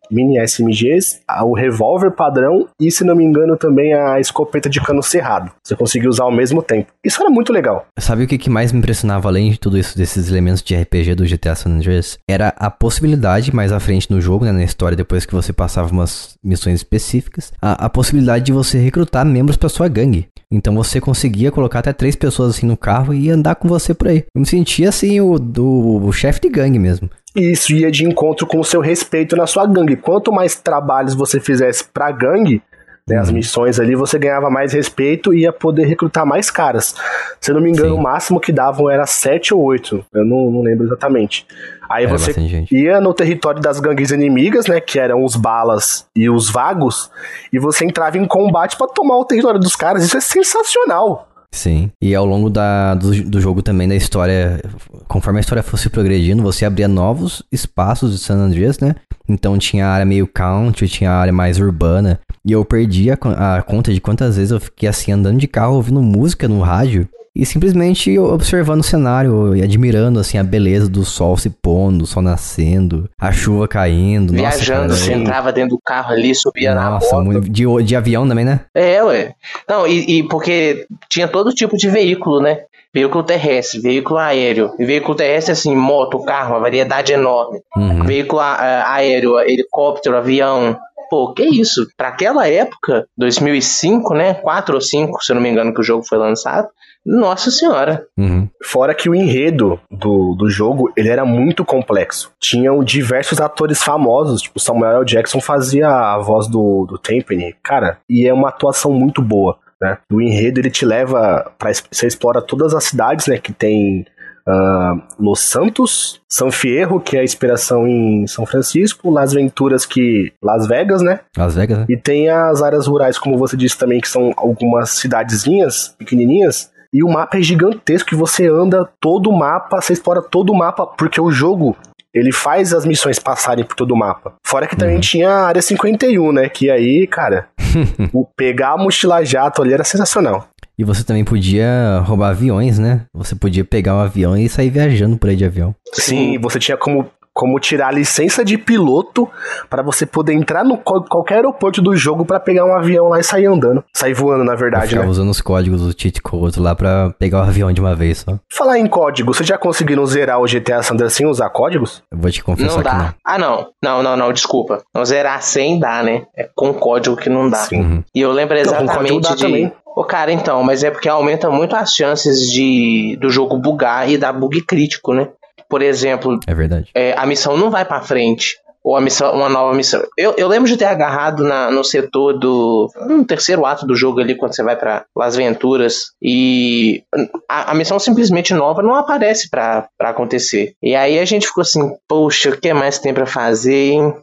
mini 0.10 0.40
SMGs, 0.48 1.22
o 1.44 1.54
revólver 1.54 2.12
padrão 2.12 2.68
e, 2.80 2.92
se 2.92 3.04
não 3.04 3.16
me 3.16 3.24
engano, 3.24 3.58
também 3.58 3.94
a 3.94 4.20
escopeta 4.20 4.70
de 4.70 4.80
cano 4.82 5.04
cerrado. 5.04 5.52
Você 5.64 5.76
conseguia 5.76 6.10
usar 6.10 6.24
ao 6.24 6.32
mesmo 6.32 6.64
tempo. 6.64 6.92
Isso 7.04 7.22
era 7.22 7.30
muito 7.30 7.52
legal. 7.52 7.86
Sabe 8.00 8.24
o 8.24 8.28
que, 8.28 8.38
que 8.38 8.50
mais 8.50 8.72
me 8.72 8.80
impressionava 8.80 9.28
além 9.28 9.52
de 9.52 9.60
tudo 9.60 9.78
isso, 9.78 9.98
desses 9.98 10.30
elementos 10.30 10.62
de 10.62 10.76
RPG 10.76 11.16
do 11.16 11.26
GTA 11.26 11.56
San 11.56 11.72
Andreas? 11.72 12.18
Era 12.28 12.54
a 12.58 12.70
possibilidade, 12.70 13.54
mais 13.54 13.72
à 13.72 13.80
frente 13.80 14.10
no 14.12 14.22
jogo, 14.22 14.46
né, 14.46 14.52
na 14.52 14.64
história, 14.64 14.96
depois 14.96 15.26
que 15.26 15.34
você 15.34 15.52
passava 15.52 15.92
umas 15.92 16.36
missões 16.44 16.76
específicas, 16.76 17.52
a, 17.62 17.86
a 17.86 17.90
possibilidade 17.90 18.46
de 18.46 18.52
você 18.52 18.78
recrutar 18.78 19.26
membros 19.26 19.58
pra 19.58 19.70
sua 19.70 19.81
gangue. 19.88 20.28
Então 20.52 20.76
você 20.76 21.00
conseguia 21.00 21.52
colocar 21.52 21.80
até 21.80 21.94
três 21.94 22.16
pessoas 22.16 22.56
assim 22.56 22.66
no 22.66 22.76
carro 22.76 23.14
e 23.14 23.30
andar 23.30 23.56
com 23.56 23.70
você 23.70 23.94
por 23.94 24.10
aí. 24.10 24.26
Eu 24.36 24.42
me 24.42 24.46
sentia 24.46 24.90
assim 24.90 25.22
o, 25.22 25.40
do, 25.40 26.04
o 26.04 26.12
chefe 26.12 26.42
de 26.42 26.50
gangue 26.50 26.78
mesmo. 26.78 27.10
Isso 27.34 27.74
ia 27.74 27.90
de 27.90 28.04
encontro 28.04 28.46
com 28.46 28.60
o 28.60 28.64
seu 28.64 28.82
respeito 28.82 29.38
na 29.38 29.48
sua 29.48 29.66
gangue. 29.66 29.96
Quanto 29.96 30.34
mais 30.34 30.56
trabalhos 30.56 31.14
você 31.14 31.40
fizesse 31.40 31.86
pra 31.86 32.12
gangue, 32.12 32.62
né, 33.08 33.18
as 33.18 33.32
missões 33.32 33.80
ali, 33.80 33.96
você 33.96 34.18
ganhava 34.18 34.50
mais 34.50 34.74
respeito 34.74 35.34
e 35.34 35.42
ia 35.42 35.52
poder 35.52 35.86
recrutar 35.86 36.26
mais 36.26 36.50
caras. 36.50 36.96
Se 37.40 37.52
eu 37.52 37.56
não 37.56 37.62
me 37.62 37.70
engano, 37.70 37.96
Sim. 37.96 38.00
o 38.00 38.02
máximo 38.02 38.40
que 38.40 38.52
davam 38.52 38.90
era 38.90 39.06
sete 39.06 39.54
ou 39.54 39.62
oito. 39.62 40.06
Eu 40.14 40.24
não, 40.24 40.52
não 40.52 40.62
lembro 40.62 40.86
exatamente. 40.86 41.46
Aí 41.90 42.06
Era 42.06 42.18
você 42.18 42.34
ia 42.72 43.02
no 43.02 43.14
território 43.14 43.62
das 43.62 43.80
gangues 43.80 44.12
inimigas, 44.12 44.68
né, 44.68 44.80
que 44.80 44.98
eram 45.00 45.26
os 45.26 45.36
balas 45.36 46.08
e 46.16 46.30
os 46.30 46.50
vagos, 46.50 47.12
e 47.52 47.60
você 47.60 47.84
entrava 47.84 48.18
em 48.18 48.26
combate 48.26 48.78
pra 48.78 48.88
tomar 48.88 49.18
o 49.18 49.26
território 49.26 49.60
dos 49.60 49.76
caras. 49.76 50.04
Isso 50.04 50.18
é 50.18 50.22
sensacional. 50.22 51.28
Sim. 51.54 51.92
E 52.02 52.16
ao 52.16 52.26
longo 52.26 52.50
da, 52.50 52.96
do, 52.96 53.24
do 53.24 53.42
jogo 53.42 53.62
também, 53.62 53.88
da 53.88 53.96
história, 53.96 54.62
conforme 55.08 55.40
a 55.40 55.42
história 55.42 55.62
fosse 55.62 55.90
progredindo, 55.90 56.42
você 56.42 56.66
abria 56.66 56.88
novos 56.88 57.44
espaços 57.52 58.14
de 58.14 58.20
San 58.20 58.36
Andreas, 58.36 58.80
né? 58.80 58.96
Então 59.28 59.58
tinha 59.58 59.86
a 59.86 59.92
área 59.92 60.06
meio 60.06 60.28
country, 60.28 60.88
tinha 60.88 61.12
a 61.12 61.18
área 61.18 61.34
mais 61.34 61.60
urbana. 61.60 62.20
E 62.46 62.54
eu 62.54 62.64
perdi 62.64 63.12
a, 63.12 63.18
a 63.58 63.62
conta 63.62 63.94
de 63.94 64.00
quantas 64.00 64.38
vezes 64.38 64.52
eu 64.52 64.60
fiquei 64.60 64.88
assim 64.88 65.12
andando 65.12 65.40
de 65.40 65.48
carro, 65.48 65.76
ouvindo 65.76 66.02
música 66.02 66.48
no 66.48 66.62
rádio. 66.62 67.08
E 67.34 67.46
simplesmente 67.46 68.20
observando 68.20 68.82
o 68.82 68.84
cenário 68.84 69.56
e 69.56 69.62
admirando 69.64 70.20
assim 70.20 70.38
a 70.38 70.44
beleza 70.44 70.90
do 70.90 71.06
sol 71.06 71.38
se 71.38 71.50
pondo, 71.50 72.04
o 72.04 72.08
sol 72.08 72.22
nascendo, 72.22 73.10
a 73.18 73.32
chuva 73.32 73.70
caindo. 73.70 74.34
Nossa, 74.34 74.58
Viajando, 74.58 74.90
cara, 74.90 74.94
você 74.94 75.14
entrava 75.14 75.54
dentro 75.54 75.78
do 75.78 75.82
carro 75.82 76.12
ali, 76.12 76.36
subia 76.36 76.76
na 76.76 76.90
Nossa, 76.90 77.16
moto. 77.16 77.26
muito, 77.26 77.50
de, 77.50 77.64
de 77.84 77.96
avião 77.96 78.28
também, 78.28 78.44
né? 78.44 78.62
É, 78.76 79.02
ué. 79.02 79.34
Não, 79.68 79.88
e, 79.88 80.18
e 80.18 80.24
porque 80.28 80.86
tinha 81.08 81.28
todo 81.28 81.54
tipo 81.54 81.78
de 81.78 81.88
veículo, 81.88 82.42
né? 82.42 82.60
Veículo 82.94 83.24
terrestre, 83.24 83.80
veículo 83.80 84.20
aéreo. 84.20 84.74
E 84.78 84.84
veículo 84.84 85.16
terrestre, 85.16 85.54
assim, 85.54 85.74
moto, 85.74 86.22
carro, 86.26 86.56
uma 86.56 86.60
variedade 86.60 87.14
enorme. 87.14 87.62
Uhum. 87.78 88.04
Veículo 88.04 88.42
aéreo, 88.42 89.40
helicóptero, 89.40 90.18
avião. 90.18 90.78
Pô, 91.10 91.34
que 91.34 91.44
isso? 91.44 91.88
Pra 91.96 92.10
aquela 92.10 92.50
época, 92.50 93.06
2005, 93.18 94.14
né? 94.14 94.34
4 94.34 94.76
ou 94.76 94.82
5, 94.82 95.24
se 95.24 95.32
eu 95.32 95.36
não 95.36 95.42
me 95.42 95.50
engano, 95.50 95.74
que 95.74 95.80
o 95.80 95.84
jogo 95.84 96.04
foi 96.04 96.18
lançado. 96.18 96.68
Nossa 97.06 97.50
senhora. 97.50 98.06
Uhum. 98.18 98.48
Fora 98.64 98.94
que 98.94 99.10
o 99.10 99.16
enredo 99.16 99.80
do, 99.90 100.36
do 100.36 100.50
jogo, 100.50 100.92
ele 100.96 101.10
era 101.10 101.26
muito 101.26 101.66
complexo. 101.66 102.32
Tinham 102.40 102.84
diversos 102.84 103.40
atores 103.40 103.82
famosos, 103.82 104.42
tipo 104.42 104.60
Samuel 104.60 104.98
L. 104.98 105.06
Jackson 105.06 105.42
fazia 105.42 105.88
a 105.88 106.18
voz 106.20 106.48
do, 106.48 106.86
do 106.86 106.98
Tempany, 106.98 107.56
cara, 107.64 107.98
e 108.10 108.28
é 108.28 108.34
uma 108.34 108.50
atuação 108.50 108.92
muito 108.92 109.22
boa, 109.22 109.58
né? 109.82 109.98
O 110.12 110.22
enredo, 110.22 110.60
ele 110.60 110.70
te 110.70 110.86
leva 110.86 111.52
para 111.58 111.72
você 111.74 112.06
explora 112.06 112.42
todas 112.42 112.74
as 112.76 112.84
cidades, 112.84 113.28
né, 113.28 113.38
que 113.38 113.52
tem 113.52 114.06
ah, 114.48 114.96
Los 115.20 115.42
Santos, 115.42 116.22
São 116.28 116.52
Fierro, 116.52 117.00
que 117.00 117.18
é 117.18 117.22
a 117.22 117.24
inspiração 117.24 117.88
em 117.88 118.26
São 118.28 118.46
Francisco, 118.46 119.10
Las 119.10 119.34
Venturas, 119.34 119.86
que 119.86 120.34
Las 120.42 120.68
Vegas, 120.68 121.02
né? 121.02 121.20
Las 121.38 121.56
Vegas, 121.56 121.80
né? 121.80 121.86
E 121.90 121.98
tem 121.98 122.30
as 122.30 122.62
áreas 122.62 122.88
rurais, 122.88 123.18
como 123.18 123.38
você 123.38 123.56
disse 123.56 123.78
também, 123.78 124.00
que 124.00 124.10
são 124.10 124.34
algumas 124.36 124.92
cidadezinhas 124.92 125.96
pequenininhas. 125.98 126.72
E 126.94 127.04
o 127.04 127.10
mapa 127.10 127.38
é 127.38 127.42
gigantesco, 127.42 128.14
e 128.14 128.18
você 128.18 128.48
anda 128.48 128.88
todo 129.00 129.30
o 129.30 129.38
mapa, 129.38 129.80
você 129.82 129.94
explora 129.94 130.22
todo 130.22 130.52
o 130.52 130.58
mapa, 130.58 130.86
porque 130.86 131.22
o 131.22 131.32
jogo, 131.32 131.76
ele 132.14 132.32
faz 132.34 132.74
as 132.74 132.86
missões 132.86 133.18
passarem 133.18 133.64
por 133.64 133.76
todo 133.76 133.92
o 133.92 133.98
mapa. 133.98 134.34
Fora 134.46 134.68
que 134.68 134.76
também 134.76 134.96
Uhum. 134.96 135.02
tinha 135.02 135.30
a 135.30 135.46
área 135.48 135.62
51, 135.62 136.32
né? 136.34 136.50
Que 136.50 136.70
aí, 136.70 137.08
cara, 137.08 137.48
o 138.14 138.26
pegar 138.36 138.74
a 138.74 138.78
mochila 138.78 139.24
jato 139.24 139.62
ali 139.62 139.74
era 139.74 139.84
sensacional. 139.86 140.48
E 140.78 140.84
você 140.84 141.04
também 141.04 141.24
podia 141.24 142.00
roubar 142.04 142.30
aviões, 142.32 142.80
né? 142.80 143.02
Você 143.14 143.36
podia 143.36 143.64
pegar 143.64 143.96
um 143.96 144.00
avião 144.00 144.36
e 144.36 144.50
sair 144.50 144.70
viajando 144.70 145.16
por 145.18 145.30
aí 145.30 145.36
de 145.36 145.46
avião. 145.46 145.74
Sim, 145.94 146.38
você 146.40 146.60
tinha 146.60 146.76
como, 146.76 147.06
como 147.34 147.60
tirar 147.60 147.88
a 147.88 147.92
licença 147.92 148.44
de 148.44 148.58
piloto 148.58 149.30
para 149.70 149.82
você 149.82 150.06
poder 150.06 150.34
entrar 150.34 150.64
no 150.64 150.78
qual- 150.78 151.04
qualquer 151.04 151.36
aeroporto 151.36 151.82
do 151.82 151.96
jogo 151.96 152.26
para 152.26 152.40
pegar 152.40 152.66
um 152.66 152.76
avião 152.76 153.08
lá 153.10 153.20
e 153.20 153.24
sair 153.24 153.46
andando. 153.46 153.84
Sair 153.94 154.14
voando, 154.14 154.44
na 154.44 154.56
verdade, 154.56 154.96
né? 154.98 155.06
usando 155.06 155.30
os 155.30 155.42
códigos 155.42 155.82
do 155.82 156.00
cheat 156.00 156.22
code 156.22 156.60
lá 156.60 156.76
pra 156.76 157.14
pegar 157.18 157.40
o 157.40 157.44
avião 157.44 157.72
de 157.72 157.80
uma 157.82 157.96
vez 157.96 158.20
só. 158.20 158.38
Falar 158.52 158.80
em 158.80 158.88
código, 158.88 159.34
você 159.34 159.44
já 159.44 159.58
conseguiram 159.58 160.06
zerar 160.06 160.40
o 160.42 160.46
GTA 160.46 160.84
San 160.84 160.94
Andreas 160.94 161.14
sem 161.14 161.26
usar 161.26 161.50
códigos? 161.50 162.04
Eu 162.12 162.18
vou 162.18 162.30
te 162.32 162.44
confessar 162.44 162.76
Não 162.78 162.84
que 162.84 162.90
não. 162.90 162.98
dá. 162.98 163.16
Ah, 163.26 163.38
não. 163.38 163.68
Não, 163.84 164.04
não, 164.04 164.18
não, 164.18 164.34
desculpa. 164.34 164.84
Não 164.94 165.06
zerar 165.06 165.42
sem 165.42 165.80
dá, 165.80 166.04
né? 166.04 166.24
É 166.38 166.50
com 166.56 166.74
código 166.74 167.16
que 167.16 167.30
não 167.30 167.50
dá. 167.50 167.58
Sim. 167.60 167.80
Uhum. 167.82 168.04
E 168.14 168.22
eu 168.22 168.32
lembro 168.32 168.58
exatamente 168.58 169.22
dá 169.22 169.36
de. 169.36 169.42
também. 169.44 169.72
Ô, 169.94 170.04
cara, 170.06 170.32
então, 170.32 170.64
mas 170.64 170.84
é 170.84 170.92
porque 170.92 171.10
aumenta 171.10 171.50
muito 171.50 171.76
as 171.76 171.94
chances 171.94 172.50
de 172.50 173.18
do 173.20 173.30
jogo 173.30 173.58
bugar 173.58 174.10
e 174.10 174.18
dar 174.18 174.32
bug 174.32 174.62
crítico, 174.62 175.14
né? 175.14 175.28
Por 175.72 175.82
exemplo, 175.82 176.40
É 176.46 176.54
verdade. 176.54 176.92
é, 176.94 177.16
a 177.18 177.26
missão 177.26 177.58
não 177.58 177.72
vai 177.72 177.84
pra 177.86 178.02
frente. 178.02 178.58
Ou 178.84 178.96
a 178.96 179.02
missão, 179.02 179.32
uma 179.36 179.48
nova 179.48 179.76
missão. 179.76 180.02
Eu, 180.18 180.34
eu 180.38 180.48
lembro 180.48 180.68
de 180.68 180.76
ter 180.76 180.86
agarrado 180.86 181.44
na, 181.44 181.70
no 181.70 181.84
setor 181.84 182.34
do. 182.40 182.90
No 183.08 183.24
terceiro 183.24 183.64
ato 183.64 183.86
do 183.86 183.96
jogo 183.96 184.20
ali, 184.20 184.34
quando 184.36 184.56
você 184.56 184.64
vai 184.64 184.76
pra 184.76 185.06
Las 185.16 185.36
Venturas. 185.36 186.14
E 186.20 187.04
a, 187.48 187.72
a 187.72 187.76
missão 187.76 188.00
simplesmente 188.00 188.56
nova 188.56 188.82
não 188.82 188.96
aparece 188.96 189.52
pra 189.52 189.88
acontecer. 190.00 190.74
E 190.82 190.96
aí 190.96 191.20
a 191.20 191.26
gente 191.26 191.46
ficou 191.46 191.62
assim, 191.62 191.92
poxa, 192.08 192.50
o 192.50 192.58
que 192.58 192.74
mais 192.74 192.98
tem 192.98 193.14
pra 193.14 193.28
fazer, 193.28 193.92
hein? 193.92 194.16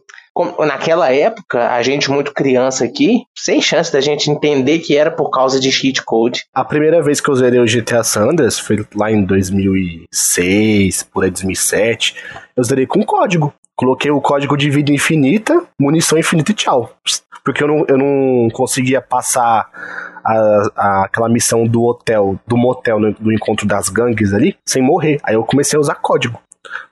Naquela 0.66 1.12
época, 1.12 1.70
a 1.72 1.82
gente 1.82 2.10
muito 2.10 2.32
criança 2.32 2.84
aqui, 2.84 3.22
sem 3.36 3.60
chance 3.60 3.92
da 3.92 4.00
gente 4.00 4.30
entender 4.30 4.78
que 4.80 4.96
era 4.96 5.10
por 5.10 5.30
causa 5.30 5.58
de 5.60 5.70
cheat 5.72 6.02
code. 6.04 6.44
A 6.54 6.64
primeira 6.64 7.02
vez 7.02 7.20
que 7.20 7.28
eu 7.30 7.34
zerei 7.34 7.60
o 7.60 7.64
GTA 7.66 8.02
San 8.04 8.30
Andreas 8.30 8.58
foi 8.58 8.84
lá 8.94 9.10
em 9.10 9.24
2006, 9.24 11.02
por 11.04 11.24
aí 11.24 11.30
2007. 11.30 12.14
Eu 12.56 12.64
zerei 12.64 12.86
com 12.86 13.02
código. 13.04 13.52
Coloquei 13.76 14.10
o 14.10 14.20
código 14.20 14.56
de 14.56 14.68
vida 14.70 14.92
infinita, 14.92 15.62
munição 15.80 16.18
infinita 16.18 16.50
e 16.50 16.54
tchau. 16.54 16.90
Porque 17.44 17.62
eu 17.62 17.68
não, 17.68 17.84
eu 17.88 17.96
não 17.96 18.48
conseguia 18.50 19.00
passar 19.00 19.68
a- 20.24 20.68
a- 20.76 21.04
aquela 21.04 21.28
missão 21.28 21.64
do 21.64 21.84
hotel, 21.84 22.38
do 22.46 22.56
motel, 22.56 22.98
no- 22.98 23.12
do 23.14 23.32
encontro 23.32 23.66
das 23.66 23.88
gangues 23.88 24.34
ali, 24.34 24.56
sem 24.66 24.82
morrer. 24.82 25.18
Aí 25.22 25.34
eu 25.34 25.44
comecei 25.44 25.76
a 25.76 25.80
usar 25.80 25.94
código. 25.94 26.38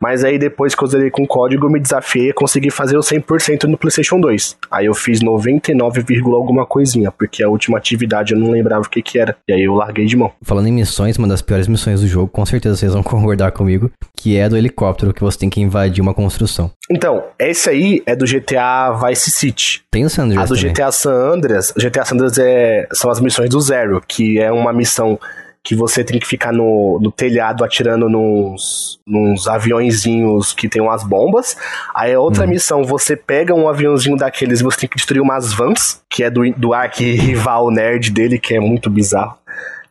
Mas 0.00 0.24
aí 0.24 0.38
depois 0.38 0.74
que 0.74 0.82
eu 0.82 0.88
zerei 0.88 1.10
com 1.10 1.26
código, 1.26 1.66
eu 1.66 1.70
me 1.70 1.80
desafiei 1.80 2.30
a 2.30 2.34
conseguir 2.34 2.70
fazer 2.70 2.96
o 2.96 3.00
100% 3.00 3.64
no 3.64 3.78
PlayStation 3.78 4.20
2. 4.20 4.56
Aí 4.70 4.86
eu 4.86 4.94
fiz 4.94 5.20
99, 5.20 6.02
vírgula 6.02 6.36
alguma 6.36 6.66
coisinha, 6.66 7.10
porque 7.10 7.42
a 7.42 7.48
última 7.48 7.78
atividade 7.78 8.34
eu 8.34 8.38
não 8.38 8.50
lembrava 8.50 8.82
o 8.82 8.88
que 8.88 9.02
que 9.02 9.18
era. 9.18 9.36
E 9.48 9.52
aí 9.52 9.64
eu 9.64 9.74
larguei 9.74 10.06
de 10.06 10.16
mão. 10.16 10.32
Falando 10.42 10.68
em 10.68 10.72
missões, 10.72 11.16
uma 11.16 11.28
das 11.28 11.42
piores 11.42 11.68
missões 11.68 12.00
do 12.00 12.06
jogo, 12.06 12.28
com 12.28 12.44
certeza 12.44 12.76
vocês 12.76 12.92
vão 12.92 13.02
concordar 13.04 13.52
comigo, 13.52 13.90
que 14.16 14.36
é 14.36 14.48
do 14.48 14.56
helicóptero 14.56 15.14
que 15.14 15.22
você 15.22 15.38
tem 15.38 15.50
que 15.50 15.60
invadir 15.60 16.02
uma 16.02 16.14
construção. 16.14 16.70
Então, 16.90 17.24
esse 17.38 17.68
aí 17.68 18.02
é 18.06 18.14
do 18.14 18.24
GTA 18.24 18.92
Vice 18.92 19.30
City. 19.30 19.82
Tem 19.90 20.04
o 20.04 20.10
San 20.10 20.22
A 20.22 20.24
Andreas 20.26 20.48
do 20.48 20.56
também. 20.56 20.72
GTA 20.72 20.92
San 20.92 21.32
Andreas, 21.32 21.72
GTA 21.76 22.04
San 22.04 22.14
Andreas 22.14 22.38
é, 22.38 22.86
são 22.92 23.10
as 23.10 23.20
missões 23.20 23.50
do 23.50 23.60
Zero, 23.60 24.02
que 24.06 24.38
é 24.38 24.52
uma 24.52 24.72
missão 24.72 25.18
que 25.66 25.74
você 25.74 26.04
tem 26.04 26.20
que 26.20 26.26
ficar 26.28 26.52
no, 26.52 27.00
no 27.02 27.10
telhado 27.10 27.64
atirando 27.64 28.08
nos, 28.08 29.00
nos 29.04 29.48
aviãozinhos 29.48 30.52
que 30.52 30.68
tem 30.68 30.80
umas 30.80 31.02
bombas. 31.02 31.56
Aí 31.92 32.14
a 32.14 32.20
outra 32.20 32.46
missão, 32.46 32.84
você 32.84 33.16
pega 33.16 33.52
um 33.52 33.68
aviãozinho 33.68 34.16
daqueles 34.16 34.60
e 34.60 34.62
você 34.62 34.82
tem 34.82 34.88
que 34.88 34.94
destruir 34.94 35.20
umas 35.20 35.52
vans, 35.52 36.00
que 36.08 36.22
é 36.22 36.30
do, 36.30 36.48
do 36.52 36.72
arc 36.72 37.00
rival 37.00 37.68
nerd 37.72 38.12
dele, 38.12 38.38
que 38.38 38.54
é 38.54 38.60
muito 38.60 38.88
bizarro. 38.88 39.36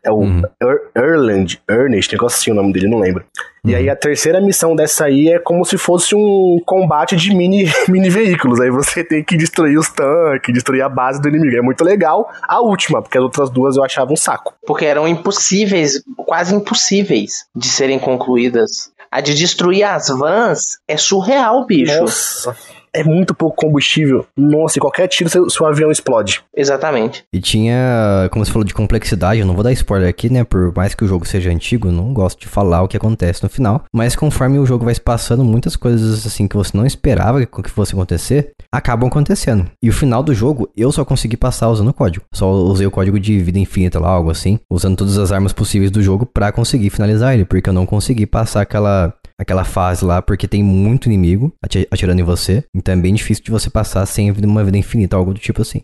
É 0.05 0.11
o 0.11 0.17
Uhum. 0.19 0.43
Er- 0.61 0.81
Erland, 0.95 1.59
Ernest, 1.67 2.11
negócio 2.13 2.37
assim 2.37 2.51
o 2.51 2.53
nome 2.53 2.71
dele, 2.71 2.87
não 2.87 2.99
lembro. 2.99 3.25
E 3.65 3.73
aí 3.73 3.89
a 3.89 3.95
terceira 3.95 4.39
missão 4.39 4.75
dessa 4.75 5.05
aí 5.05 5.29
é 5.29 5.39
como 5.39 5.65
se 5.65 5.75
fosse 5.75 6.13
um 6.15 6.59
combate 6.63 7.15
de 7.15 7.33
mini, 7.33 7.65
mini 7.89 8.09
veículos. 8.11 8.61
Aí 8.61 8.69
você 8.69 9.03
tem 9.03 9.23
que 9.23 9.35
destruir 9.35 9.79
os 9.79 9.89
tanques, 9.89 10.53
destruir 10.53 10.83
a 10.83 10.89
base 10.89 11.19
do 11.19 11.27
inimigo. 11.27 11.57
É 11.57 11.61
muito 11.63 11.83
legal. 11.83 12.29
A 12.47 12.61
última, 12.61 13.01
porque 13.01 13.17
as 13.17 13.23
outras 13.23 13.49
duas 13.49 13.75
eu 13.75 13.83
achava 13.83 14.13
um 14.13 14.15
saco. 14.15 14.53
Porque 14.67 14.85
eram 14.85 15.07
impossíveis, 15.07 16.03
quase 16.15 16.53
impossíveis 16.53 17.45
de 17.55 17.67
serem 17.67 17.97
concluídas. 17.97 18.91
A 19.11 19.21
de 19.21 19.33
destruir 19.33 19.83
as 19.83 20.09
vans 20.09 20.77
é 20.87 20.97
surreal, 20.97 21.65
bicho. 21.65 22.01
Nossa, 22.01 22.55
é 22.95 23.03
muito 23.03 23.35
pouco 23.35 23.55
combustível. 23.55 24.25
Nossa, 24.37 24.79
e 24.79 24.81
qualquer 24.81 25.07
tiro 25.07 25.29
seu, 25.29 25.49
seu 25.49 25.65
avião 25.65 25.91
explode. 25.91 26.41
Exatamente. 26.55 27.23
E 27.33 27.39
tinha, 27.39 28.29
como 28.31 28.45
você 28.45 28.51
falou 28.51 28.65
de 28.65 28.73
complexidade, 28.73 29.41
eu 29.41 29.45
não 29.45 29.53
vou 29.53 29.63
dar 29.63 29.73
spoiler 29.73 30.09
aqui, 30.09 30.29
né? 30.29 30.43
Por 30.43 30.73
mais 30.73 30.95
que 30.95 31.03
o 31.03 31.07
jogo 31.07 31.27
seja 31.27 31.51
antigo, 31.51 31.89
eu 31.89 31.91
não 31.91 32.13
gosto 32.13 32.39
de 32.39 32.47
falar 32.47 32.81
o 32.81 32.87
que 32.87 32.97
acontece 32.97 33.43
no 33.43 33.49
final. 33.49 33.83
Mas 33.93 34.15
conforme 34.15 34.59
o 34.59 34.65
jogo 34.65 34.85
vai 34.85 34.93
se 34.93 35.01
passando, 35.01 35.43
muitas 35.43 35.75
coisas 35.75 36.25
assim 36.25 36.47
que 36.47 36.55
você 36.55 36.75
não 36.77 36.85
esperava 36.85 37.45
que 37.45 37.65
que 37.65 37.69
fosse 37.69 37.93
acontecer, 37.93 38.51
acabam 38.71 39.07
acontecendo. 39.07 39.65
E 39.81 39.89
o 39.89 39.93
final 39.93 40.23
do 40.23 40.33
jogo, 40.33 40.69
eu 40.75 40.91
só 40.91 41.03
consegui 41.03 41.35
passar 41.35 41.69
usando 41.69 41.89
o 41.89 41.93
código. 41.93 42.25
Só 42.33 42.51
usei 42.51 42.85
o 42.85 42.91
código 42.91 43.19
de 43.19 43.39
vida 43.39 43.59
infinita 43.59 43.99
lá, 43.99 44.09
algo 44.09 44.29
assim, 44.29 44.59
usando 44.69 44.95
todas 44.95 45.17
as 45.17 45.31
armas 45.31 45.51
possíveis 45.51 45.91
do 45.91 46.01
jogo 46.01 46.25
pra 46.25 46.51
conseguir 46.51 46.89
finalizar 46.89 47.33
ele, 47.33 47.45
porque 47.45 47.69
eu 47.69 47.73
não 47.73 47.85
consegui 47.85 48.25
passar 48.25 48.61
aquela 48.61 49.13
aquela 49.39 49.63
fase 49.63 50.03
lá, 50.05 50.21
porque 50.21 50.47
tem 50.47 50.63
muito 50.63 51.07
inimigo 51.07 51.53
ati- 51.63 51.87
atirando 51.91 52.19
em 52.21 52.23
você. 52.23 52.63
Então 52.73 52.93
é 52.93 52.97
bem 52.97 53.13
difícil 53.13 53.43
de 53.43 53.51
você 53.51 53.69
passar 53.69 54.05
sem 54.05 54.31
uma 54.31 54.63
vida 54.63 54.77
infinita, 54.77 55.15
algo 55.15 55.33
do 55.33 55.39
tipo 55.39 55.61
assim. 55.61 55.81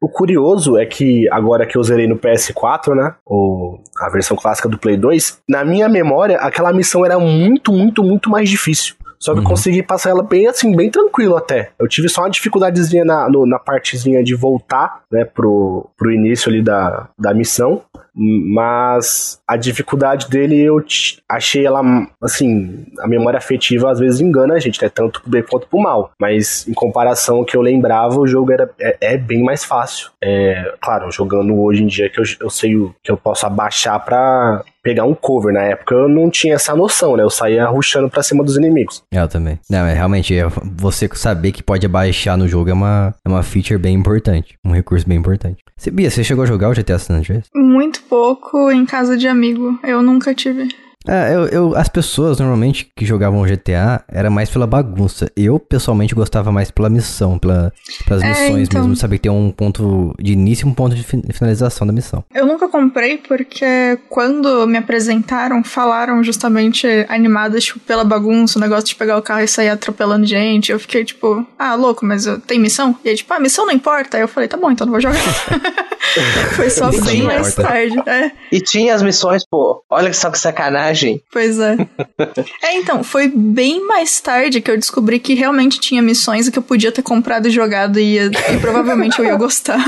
O 0.00 0.08
curioso 0.08 0.76
é 0.76 0.84
que 0.84 1.28
agora 1.30 1.64
que 1.64 1.78
eu 1.78 1.82
zerei 1.84 2.08
no 2.08 2.16
PS4, 2.18 2.92
né? 2.94 3.14
O, 3.24 3.78
a 4.00 4.10
versão 4.10 4.36
clássica 4.36 4.68
do 4.68 4.76
Play 4.76 4.96
2, 4.96 5.38
na 5.48 5.64
minha 5.64 5.88
memória, 5.88 6.38
aquela 6.38 6.72
missão 6.72 7.04
era 7.06 7.18
muito, 7.20 7.72
muito, 7.72 8.02
muito 8.02 8.28
mais 8.28 8.50
difícil. 8.50 8.96
Só 9.20 9.32
que 9.32 9.38
eu 9.38 9.44
Uhum. 9.44 9.50
consegui 9.50 9.84
passar 9.84 10.10
ela 10.10 10.24
bem 10.24 10.48
assim, 10.48 10.74
bem 10.74 10.90
tranquilo 10.90 11.36
até. 11.36 11.70
Eu 11.78 11.86
tive 11.86 12.08
só 12.08 12.22
uma 12.22 12.30
dificuldadezinha 12.30 13.04
na, 13.04 13.28
no- 13.30 13.46
na 13.46 13.60
partezinha 13.60 14.24
de 14.24 14.34
voltar, 14.34 15.02
né, 15.12 15.24
pro, 15.24 15.88
pro 15.96 16.10
início 16.10 16.50
ali 16.50 16.60
da, 16.60 17.08
da 17.16 17.32
missão. 17.32 17.82
Mas 18.14 19.40
a 19.46 19.56
dificuldade 19.56 20.28
dele 20.28 20.60
eu 20.60 20.84
achei 21.28 21.64
ela, 21.64 21.82
assim, 22.22 22.84
a 23.00 23.08
memória 23.08 23.38
afetiva 23.38 23.90
às 23.90 23.98
vezes 23.98 24.20
engana 24.20 24.54
a 24.54 24.58
gente, 24.58 24.82
né? 24.82 24.88
Tanto 24.88 25.22
pro 25.22 25.30
bem 25.30 25.42
quanto 25.42 25.66
pro 25.66 25.80
mal. 25.80 26.12
Mas 26.20 26.66
em 26.68 26.74
comparação 26.74 27.38
ao 27.38 27.44
que 27.44 27.56
eu 27.56 27.62
lembrava, 27.62 28.18
o 28.18 28.26
jogo 28.26 28.52
era, 28.52 28.70
é, 28.78 28.96
é 29.00 29.16
bem 29.16 29.42
mais 29.42 29.64
fácil. 29.64 30.10
É, 30.22 30.74
claro, 30.80 31.10
jogando 31.10 31.58
hoje 31.58 31.82
em 31.82 31.86
dia 31.86 32.10
que 32.10 32.20
eu, 32.20 32.24
eu 32.40 32.50
sei 32.50 32.76
o 32.76 32.94
que 33.02 33.10
eu 33.10 33.16
posso 33.16 33.46
abaixar 33.46 34.04
pra 34.04 34.62
pegar 34.82 35.04
um 35.04 35.14
cover. 35.14 35.52
Na 35.52 35.62
época 35.62 35.94
eu 35.94 36.08
não 36.08 36.30
tinha 36.30 36.54
essa 36.54 36.74
noção, 36.74 37.16
né? 37.16 37.22
Eu 37.22 37.30
saía 37.30 37.66
rushando 37.66 38.10
pra 38.10 38.22
cima 38.22 38.42
dos 38.42 38.56
inimigos. 38.56 39.02
Eu 39.10 39.28
também. 39.28 39.58
Não, 39.70 39.86
é 39.86 39.94
realmente, 39.94 40.34
é, 40.34 40.46
você 40.76 41.08
saber 41.14 41.52
que 41.52 41.62
pode 41.62 41.86
abaixar 41.86 42.36
no 42.36 42.48
jogo 42.48 42.70
é 42.70 42.72
uma, 42.72 43.14
é 43.24 43.28
uma 43.28 43.42
feature 43.42 43.78
bem 43.78 43.94
importante. 43.94 44.54
Um 44.64 44.72
recurso 44.72 45.08
bem 45.08 45.18
importante. 45.18 45.62
Você, 45.76 45.90
Bia, 45.90 46.10
você 46.10 46.22
chegou 46.22 46.44
a 46.44 46.46
jogar 46.46 46.70
o 46.70 46.74
GTA 46.74 46.98
San 46.98 47.16
Andreas? 47.16 47.46
Muito 47.54 48.02
pouco 48.02 48.70
em 48.70 48.84
casa 48.84 49.16
de 49.16 49.26
amigo. 49.26 49.78
Eu 49.82 50.02
nunca 50.02 50.34
tive. 50.34 50.68
É, 51.06 51.34
eu, 51.34 51.46
eu- 51.46 51.76
as 51.76 51.88
pessoas 51.88 52.38
normalmente 52.38 52.90
que 52.96 53.04
jogavam 53.04 53.44
GTA 53.44 54.04
era 54.08 54.30
mais 54.30 54.48
pela 54.50 54.66
bagunça. 54.66 55.30
Eu, 55.36 55.58
pessoalmente, 55.58 56.14
gostava 56.14 56.52
mais 56.52 56.70
pela 56.70 56.88
missão, 56.88 57.38
pela, 57.38 57.72
pelas 58.06 58.22
É, 58.22 58.28
missões 58.28 58.68
então. 58.68 58.80
mesmo. 58.82 58.96
Saber 58.96 59.16
que 59.16 59.22
tem 59.22 59.32
um 59.32 59.50
ponto 59.50 60.14
de 60.20 60.32
início 60.32 60.66
e 60.66 60.70
um 60.70 60.74
ponto 60.74 60.94
de 60.94 61.02
fin- 61.02 61.22
finalização 61.32 61.86
da 61.86 61.92
missão. 61.92 62.24
Eu 62.32 62.46
nunca 62.46 62.68
comprei 62.68 63.18
porque 63.18 63.98
quando 64.08 64.66
me 64.66 64.78
apresentaram, 64.78 65.64
falaram 65.64 66.22
justamente 66.22 66.86
animadas, 67.08 67.64
tipo, 67.64 67.80
pela 67.80 68.04
bagunça, 68.04 68.58
o 68.58 68.62
negócio 68.62 68.84
de 68.86 68.94
pegar 68.94 69.16
o 69.18 69.22
carro 69.22 69.40
e 69.42 69.48
sair 69.48 69.70
atropelando 69.70 70.24
gente. 70.24 70.70
Eu 70.70 70.78
fiquei 70.78 71.04
tipo, 71.04 71.44
ah, 71.58 71.74
louco, 71.74 72.04
mas 72.06 72.26
eu- 72.26 72.38
tem 72.38 72.60
missão? 72.60 72.94
E 73.04 73.08
aí, 73.08 73.16
tipo, 73.16 73.32
ah, 73.34 73.40
missão 73.40 73.66
não 73.66 73.72
importa. 73.72 74.16
Aí 74.16 74.22
eu 74.22 74.28
falei, 74.28 74.48
tá 74.48 74.56
bom, 74.56 74.70
então 74.70 74.86
não 74.86 74.92
vou 74.92 75.00
jogar. 75.00 75.18
Foi 76.54 76.68
só 76.70 76.90
bem 76.90 77.22
mais 77.22 77.48
importa. 77.52 77.62
tarde. 77.62 78.02
É, 78.06 78.30
E 78.50 78.60
tinha 78.60 78.94
as 78.94 79.02
missões, 79.02 79.44
pô. 79.46 79.82
Olha 79.90 80.12
só 80.12 80.30
que 80.30 80.38
sacanagem. 80.38 80.91
Pois 81.32 81.58
é. 81.58 81.76
É, 82.62 82.76
então, 82.76 83.02
foi 83.04 83.28
bem 83.34 83.86
mais 83.86 84.20
tarde 84.20 84.60
que 84.60 84.70
eu 84.70 84.76
descobri 84.78 85.18
que 85.18 85.34
realmente 85.34 85.78
tinha 85.80 86.00
missões 86.02 86.46
e 86.46 86.52
que 86.52 86.58
eu 86.58 86.62
podia 86.62 86.90
ter 86.92 87.02
comprado 87.02 87.46
e 87.48 87.50
jogado 87.50 87.98
e, 87.98 88.14
ia- 88.14 88.30
e 88.54 88.58
provavelmente 88.60 89.18
eu 89.18 89.24
ia 89.24 89.36
gostar. 89.36 89.78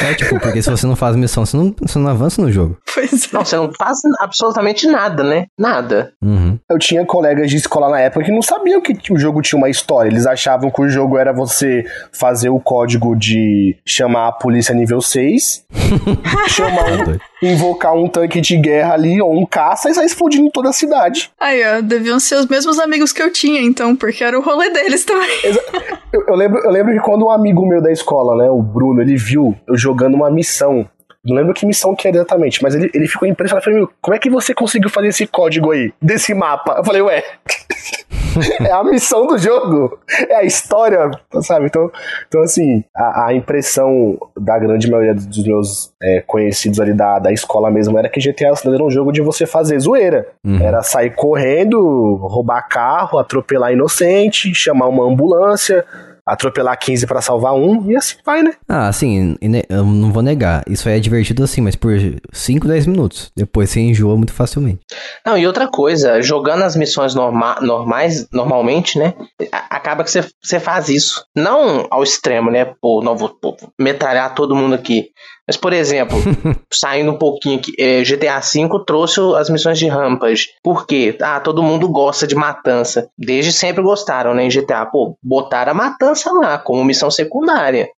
É, 0.00 0.14
tipo, 0.14 0.38
porque 0.40 0.62
se 0.62 0.70
você 0.70 0.86
não 0.86 0.96
faz 0.96 1.16
missão, 1.16 1.44
você 1.44 1.56
não, 1.56 1.74
você 1.80 1.98
não 1.98 2.08
avança 2.10 2.40
no 2.40 2.50
jogo. 2.50 2.78
pois 2.94 3.12
é. 3.24 3.28
Não, 3.32 3.44
você 3.44 3.56
não 3.56 3.70
faz 3.78 3.98
absolutamente 4.20 4.86
nada, 4.86 5.22
né? 5.22 5.46
Nada. 5.58 6.12
Uhum. 6.22 6.58
Eu 6.70 6.78
tinha 6.78 7.04
colegas 7.04 7.50
de 7.50 7.56
escola 7.56 7.90
na 7.90 8.00
época 8.00 8.24
que 8.24 8.32
não 8.32 8.42
sabiam 8.42 8.80
que 8.80 8.94
o 9.12 9.18
jogo 9.18 9.42
tinha 9.42 9.58
uma 9.58 9.68
história. 9.68 10.08
Eles 10.08 10.26
achavam 10.26 10.70
que 10.70 10.80
o 10.80 10.88
jogo 10.88 11.18
era 11.18 11.32
você 11.32 11.84
fazer 12.12 12.48
o 12.50 12.60
código 12.60 13.14
de 13.16 13.76
chamar 13.86 14.28
a 14.28 14.32
polícia 14.32 14.74
nível 14.74 15.00
6, 15.00 15.64
chamar 16.48 16.92
um. 16.92 17.18
Invocar 17.42 17.94
um 17.94 18.08
tanque 18.08 18.40
de 18.40 18.56
guerra 18.56 18.94
ali 18.94 19.20
ou 19.20 19.32
um 19.36 19.46
caça 19.46 19.90
e 19.90 19.94
sair 19.94 20.06
explodindo 20.06 20.50
toda 20.50 20.68
a 20.68 20.72
cidade. 20.72 21.30
Aí, 21.40 21.62
ó, 21.64 21.80
deviam 21.80 22.20
ser 22.20 22.36
os 22.36 22.46
mesmos 22.46 22.78
amigos 22.78 23.12
que 23.12 23.22
eu 23.22 23.32
tinha, 23.32 23.60
então, 23.60 23.96
porque 23.96 24.22
era 24.22 24.38
o 24.38 24.42
rolê 24.42 24.70
deles 24.70 25.04
também. 25.04 25.28
Eu, 26.12 26.24
eu 26.26 26.34
lembro, 26.34 26.60
eu 26.64 26.70
lembro 26.72 26.92
que 26.92 26.98
quando 26.98 27.24
um 27.24 27.30
amigo 27.30 27.64
meu 27.64 27.80
da 27.80 27.92
escola, 27.92 28.34
né, 28.34 28.50
o 28.50 28.60
Bruno, 28.60 29.00
ele 29.00 29.14
viu 29.14 29.56
eu 29.64 29.76
jogando 29.76 30.14
uma 30.14 30.28
missão. 30.28 30.84
Não 31.24 31.36
lembro 31.36 31.54
que 31.54 31.64
missão 31.64 31.94
que 31.94 32.08
era 32.08 32.16
exatamente, 32.16 32.60
mas 32.64 32.74
ele, 32.74 32.90
ele 32.92 33.06
ficou 33.06 33.28
impressionado. 33.28 33.60
Eu 33.60 33.64
falei, 33.64 33.78
meu, 33.78 33.90
como 34.00 34.16
é 34.16 34.18
que 34.18 34.28
você 34.28 34.52
conseguiu 34.52 34.90
fazer 34.90 35.06
esse 35.06 35.24
código 35.24 35.70
aí, 35.70 35.92
desse 36.02 36.34
mapa? 36.34 36.74
Eu 36.78 36.84
falei, 36.84 37.00
ué, 37.00 37.22
é 38.60 38.72
a 38.72 38.84
missão 38.84 39.26
do 39.26 39.38
jogo, 39.38 39.98
é 40.28 40.36
a 40.36 40.44
história, 40.44 41.10
sabe? 41.42 41.66
Então, 41.66 41.90
então 42.28 42.42
assim, 42.42 42.84
a, 42.94 43.26
a 43.26 43.34
impressão 43.34 44.18
da 44.36 44.58
grande 44.58 44.90
maioria 44.90 45.14
dos 45.14 45.44
meus 45.44 45.92
é, 46.02 46.22
conhecidos 46.26 46.80
ali 46.80 46.92
da, 46.92 47.18
da 47.18 47.32
escola 47.32 47.70
mesmo 47.70 47.98
era 47.98 48.08
que 48.08 48.20
GTA 48.20 48.54
San 48.54 48.74
era 48.74 48.84
um 48.84 48.90
jogo 48.90 49.12
de 49.12 49.20
você 49.20 49.46
fazer 49.46 49.78
zoeira. 49.78 50.26
Uhum. 50.44 50.60
Era 50.60 50.82
sair 50.82 51.10
correndo, 51.14 52.16
roubar 52.22 52.68
carro, 52.68 53.18
atropelar 53.18 53.72
inocente, 53.72 54.54
chamar 54.54 54.88
uma 54.88 55.04
ambulância, 55.04 55.84
atropelar 56.32 56.78
15 56.78 57.06
pra 57.06 57.20
salvar 57.20 57.54
um, 57.54 57.90
e 57.90 57.96
assim 57.96 58.16
vai, 58.24 58.42
né? 58.42 58.52
Ah, 58.68 58.88
assim, 58.88 59.36
ine- 59.40 59.64
eu 59.68 59.84
não 59.84 60.12
vou 60.12 60.22
negar. 60.22 60.62
Isso 60.68 60.88
aí 60.88 60.96
é 60.96 61.00
divertido 61.00 61.42
assim, 61.44 61.60
mas 61.60 61.76
por 61.76 61.92
5, 62.32 62.66
10 62.66 62.86
minutos. 62.86 63.30
Depois 63.36 63.70
você 63.70 63.80
enjoa 63.80 64.16
muito 64.16 64.32
facilmente. 64.32 64.80
Não, 65.24 65.36
e 65.36 65.46
outra 65.46 65.68
coisa, 65.68 66.20
jogando 66.22 66.62
as 66.62 66.76
missões 66.76 67.14
norma 67.14 67.56
normais, 67.60 68.26
normalmente, 68.32 68.98
né? 68.98 69.14
Acaba 69.52 70.04
que 70.04 70.10
você- 70.10 70.28
você 70.42 70.60
faz 70.60 70.88
isso. 70.88 71.24
Não 71.34 71.86
ao 71.90 72.02
extremo, 72.02 72.50
né? 72.50 72.72
Pô, 72.80 73.02
não 73.02 73.16
vou, 73.16 73.28
pô, 73.30 73.56
metralhar 73.78 74.34
todo 74.34 74.54
mundo 74.56 74.74
aqui. 74.74 75.08
Mas, 75.50 75.56
por 75.56 75.72
exemplo, 75.72 76.16
saindo 76.72 77.10
um 77.10 77.18
pouquinho 77.18 77.58
aqui, 77.58 77.72
é, 77.76 78.04
GTA 78.04 78.38
V 78.38 78.84
trouxe 78.86 79.18
as 79.36 79.50
missões 79.50 79.80
de 79.80 79.88
rampas. 79.88 80.46
Por 80.62 80.86
quê? 80.86 81.18
Ah, 81.20 81.40
todo 81.40 81.60
mundo 81.60 81.88
gosta 81.88 82.24
de 82.24 82.36
matança. 82.36 83.08
Desde 83.18 83.52
sempre 83.52 83.82
gostaram, 83.82 84.32
né? 84.32 84.44
Em 84.44 84.48
GTA, 84.50 84.86
pô, 84.86 85.16
botaram 85.20 85.72
a 85.72 85.74
matança 85.74 86.30
lá 86.32 86.56
como 86.56 86.84
missão 86.84 87.10
secundária. 87.10 87.88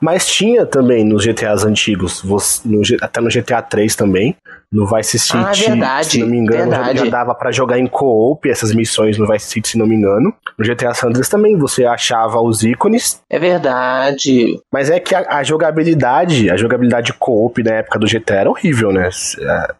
Mas 0.00 0.24
tinha 0.26 0.64
também 0.64 1.04
nos 1.04 1.24
GTAs 1.24 1.64
antigos, 1.64 2.22
você- 2.22 2.60
no 2.64 2.80
até 3.02 3.20
no 3.20 3.28
GTA 3.30 3.60
3 3.60 3.96
também, 3.96 4.36
no 4.72 4.86
Vice 4.86 5.18
City, 5.18 5.36
Ah, 5.36 5.52
verdade, 5.52 6.06
se 6.06 6.18
não 6.20 6.28
me 6.28 6.38
engano, 6.38 6.70
já, 6.70 6.94
já 6.94 7.04
dava 7.06 7.34
pra 7.34 7.50
jogar 7.50 7.78
em 7.78 7.86
co-op 7.86 8.48
essas 8.48 8.72
missões 8.72 9.18
no 9.18 9.26
Vice 9.26 9.46
City, 9.46 9.68
se 9.70 9.78
não 9.78 9.86
me 9.86 9.96
engano. 9.96 10.32
No 10.58 10.64
GTA 10.64 10.94
San 10.94 11.08
Andreas 11.08 11.28
também, 11.28 11.56
você 11.58 11.84
achava 11.84 12.40
os 12.40 12.62
ícones, 12.62 13.20
É 13.28 13.38
verdade. 13.38 14.60
mas 14.72 14.88
é 14.90 15.00
que 15.00 15.14
a, 15.14 15.26
a 15.38 15.42
jogabilidade, 15.42 16.50
a 16.50 16.56
jogabilidade 16.56 17.12
co-op 17.14 17.62
na 17.62 17.72
época 17.74 17.98
do 17.98 18.06
GTA 18.06 18.34
era 18.34 18.50
horrível, 18.50 18.92
né? 18.92 19.08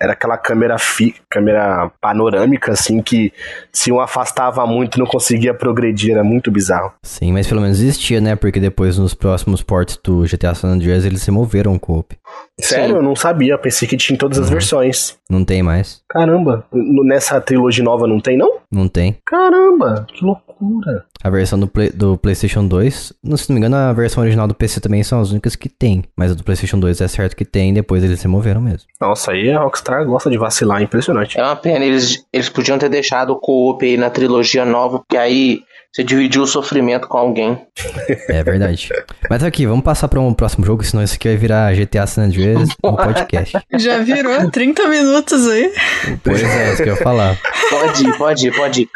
Era 0.00 0.12
aquela 0.12 0.36
câmera 0.36 0.78
fi, 0.78 1.14
câmera 1.30 1.90
panorâmica, 2.00 2.72
assim, 2.72 3.00
que 3.00 3.32
se 3.72 3.92
um 3.92 4.00
afastava 4.00 4.66
muito 4.66 4.98
não 4.98 5.06
conseguia 5.06 5.54
progredir, 5.54 6.12
era 6.12 6.24
muito 6.24 6.50
bizarro. 6.50 6.92
Sim, 7.02 7.32
mas 7.32 7.46
pelo 7.46 7.60
menos 7.60 7.78
existia, 7.80 8.20
né? 8.20 8.34
Porque 8.34 8.58
depois 8.58 8.98
nos 8.98 9.14
próximos 9.14 9.62
ports 9.62 9.98
do 10.02 10.22
GTA 10.22 10.54
San 10.54 10.68
Andreas 10.68 11.04
eles 11.04 11.24
removeram 11.24 11.74
o 11.74 11.78
co-op. 11.80 12.16
Sério? 12.62 12.88
Sim. 12.90 12.94
Eu 12.96 13.02
não 13.02 13.14
sabia. 13.16 13.56
Pensei 13.58 13.86
que 13.88 13.96
tinha 13.96 14.14
em 14.14 14.18
todas 14.18 14.38
as 14.38 14.46
Uhum. 14.46 14.52
versões. 14.52 15.16
Não 15.28 15.44
tem 15.44 15.62
mais. 15.62 16.00
Caramba. 16.08 16.64
Nessa 16.72 17.40
trilogia 17.40 17.84
nova 17.84 18.06
não 18.06 18.20
tem, 18.20 18.36
não? 18.36 18.58
Não 18.70 18.88
tem. 18.88 19.16
Caramba, 19.26 20.06
que 20.08 20.24
loucura. 20.24 21.04
A 21.22 21.30
versão 21.30 21.58
do, 21.58 21.66
Play- 21.66 21.90
do 21.90 22.16
PlayStation 22.18 22.66
2, 22.66 23.12
não- 23.24 23.36
se 23.36 23.48
não 23.48 23.54
me 23.54 23.60
engano, 23.60 23.76
a 23.76 23.92
versão 23.92 24.22
original 24.22 24.46
do 24.46 24.54
PC 24.54 24.80
também 24.80 25.02
são 25.02 25.20
as 25.20 25.30
únicas 25.30 25.56
que 25.56 25.68
tem. 25.68 26.04
Mas 26.16 26.32
a 26.32 26.34
do 26.34 26.44
PlayStation 26.44 26.78
2 26.78 27.00
é 27.00 27.08
certo 27.08 27.34
que 27.36 27.44
tem, 27.44 27.72
depois 27.72 28.04
eles 28.04 28.22
removeram 28.22 28.60
mesmo. 28.60 28.86
Nossa, 29.00 29.32
aí 29.32 29.50
a 29.50 29.60
Rockstar 29.60 30.04
gosta 30.04 30.28
de 30.30 30.36
vacilar, 30.38 30.82
impressionante. 30.82 31.38
É 31.38 31.42
uma 31.42 31.56
pena, 31.56 31.84
eles, 31.84 32.24
eles 32.32 32.48
podiam 32.48 32.78
ter 32.78 32.88
deixado 32.88 33.30
o 33.30 33.36
co-op 33.36 33.84
aí 33.84 33.96
na 33.96 34.10
trilogia 34.10 34.64
nova, 34.64 34.98
porque 34.98 35.16
aí 35.16 35.62
você 35.92 36.04
dividiu 36.04 36.42
o 36.42 36.46
sofrimento 36.46 37.08
com 37.08 37.18
alguém. 37.18 37.58
É 38.28 38.42
verdade. 38.42 38.88
Mas 39.28 39.42
aqui, 39.42 39.66
vamos 39.66 39.84
passar 39.84 40.08
para 40.08 40.20
um 40.20 40.32
próximo 40.32 40.64
jogo, 40.64 40.84
senão 40.84 41.02
isso 41.02 41.14
aqui 41.16 41.28
vai 41.28 41.36
virar 41.36 41.74
GTA 41.74 42.06
San 42.06 42.24
Andreas 42.24 42.68
um 42.84 42.94
podcast. 42.94 43.58
Já 43.76 43.98
virou 43.98 44.50
30 44.50 44.88
minutos 44.88 45.48
aí. 45.48 45.72
Pois 46.22 46.42
é, 46.42 46.72
isso 46.72 46.82
que 46.82 46.88
eu 46.88 46.94
ia 46.94 47.02
falar. 47.02 47.36
Pode 47.70 48.06
ir, 48.06 48.16
pode 48.18 48.46
ir, 48.48 48.54
pode 48.56 48.82
ir. 48.82 48.88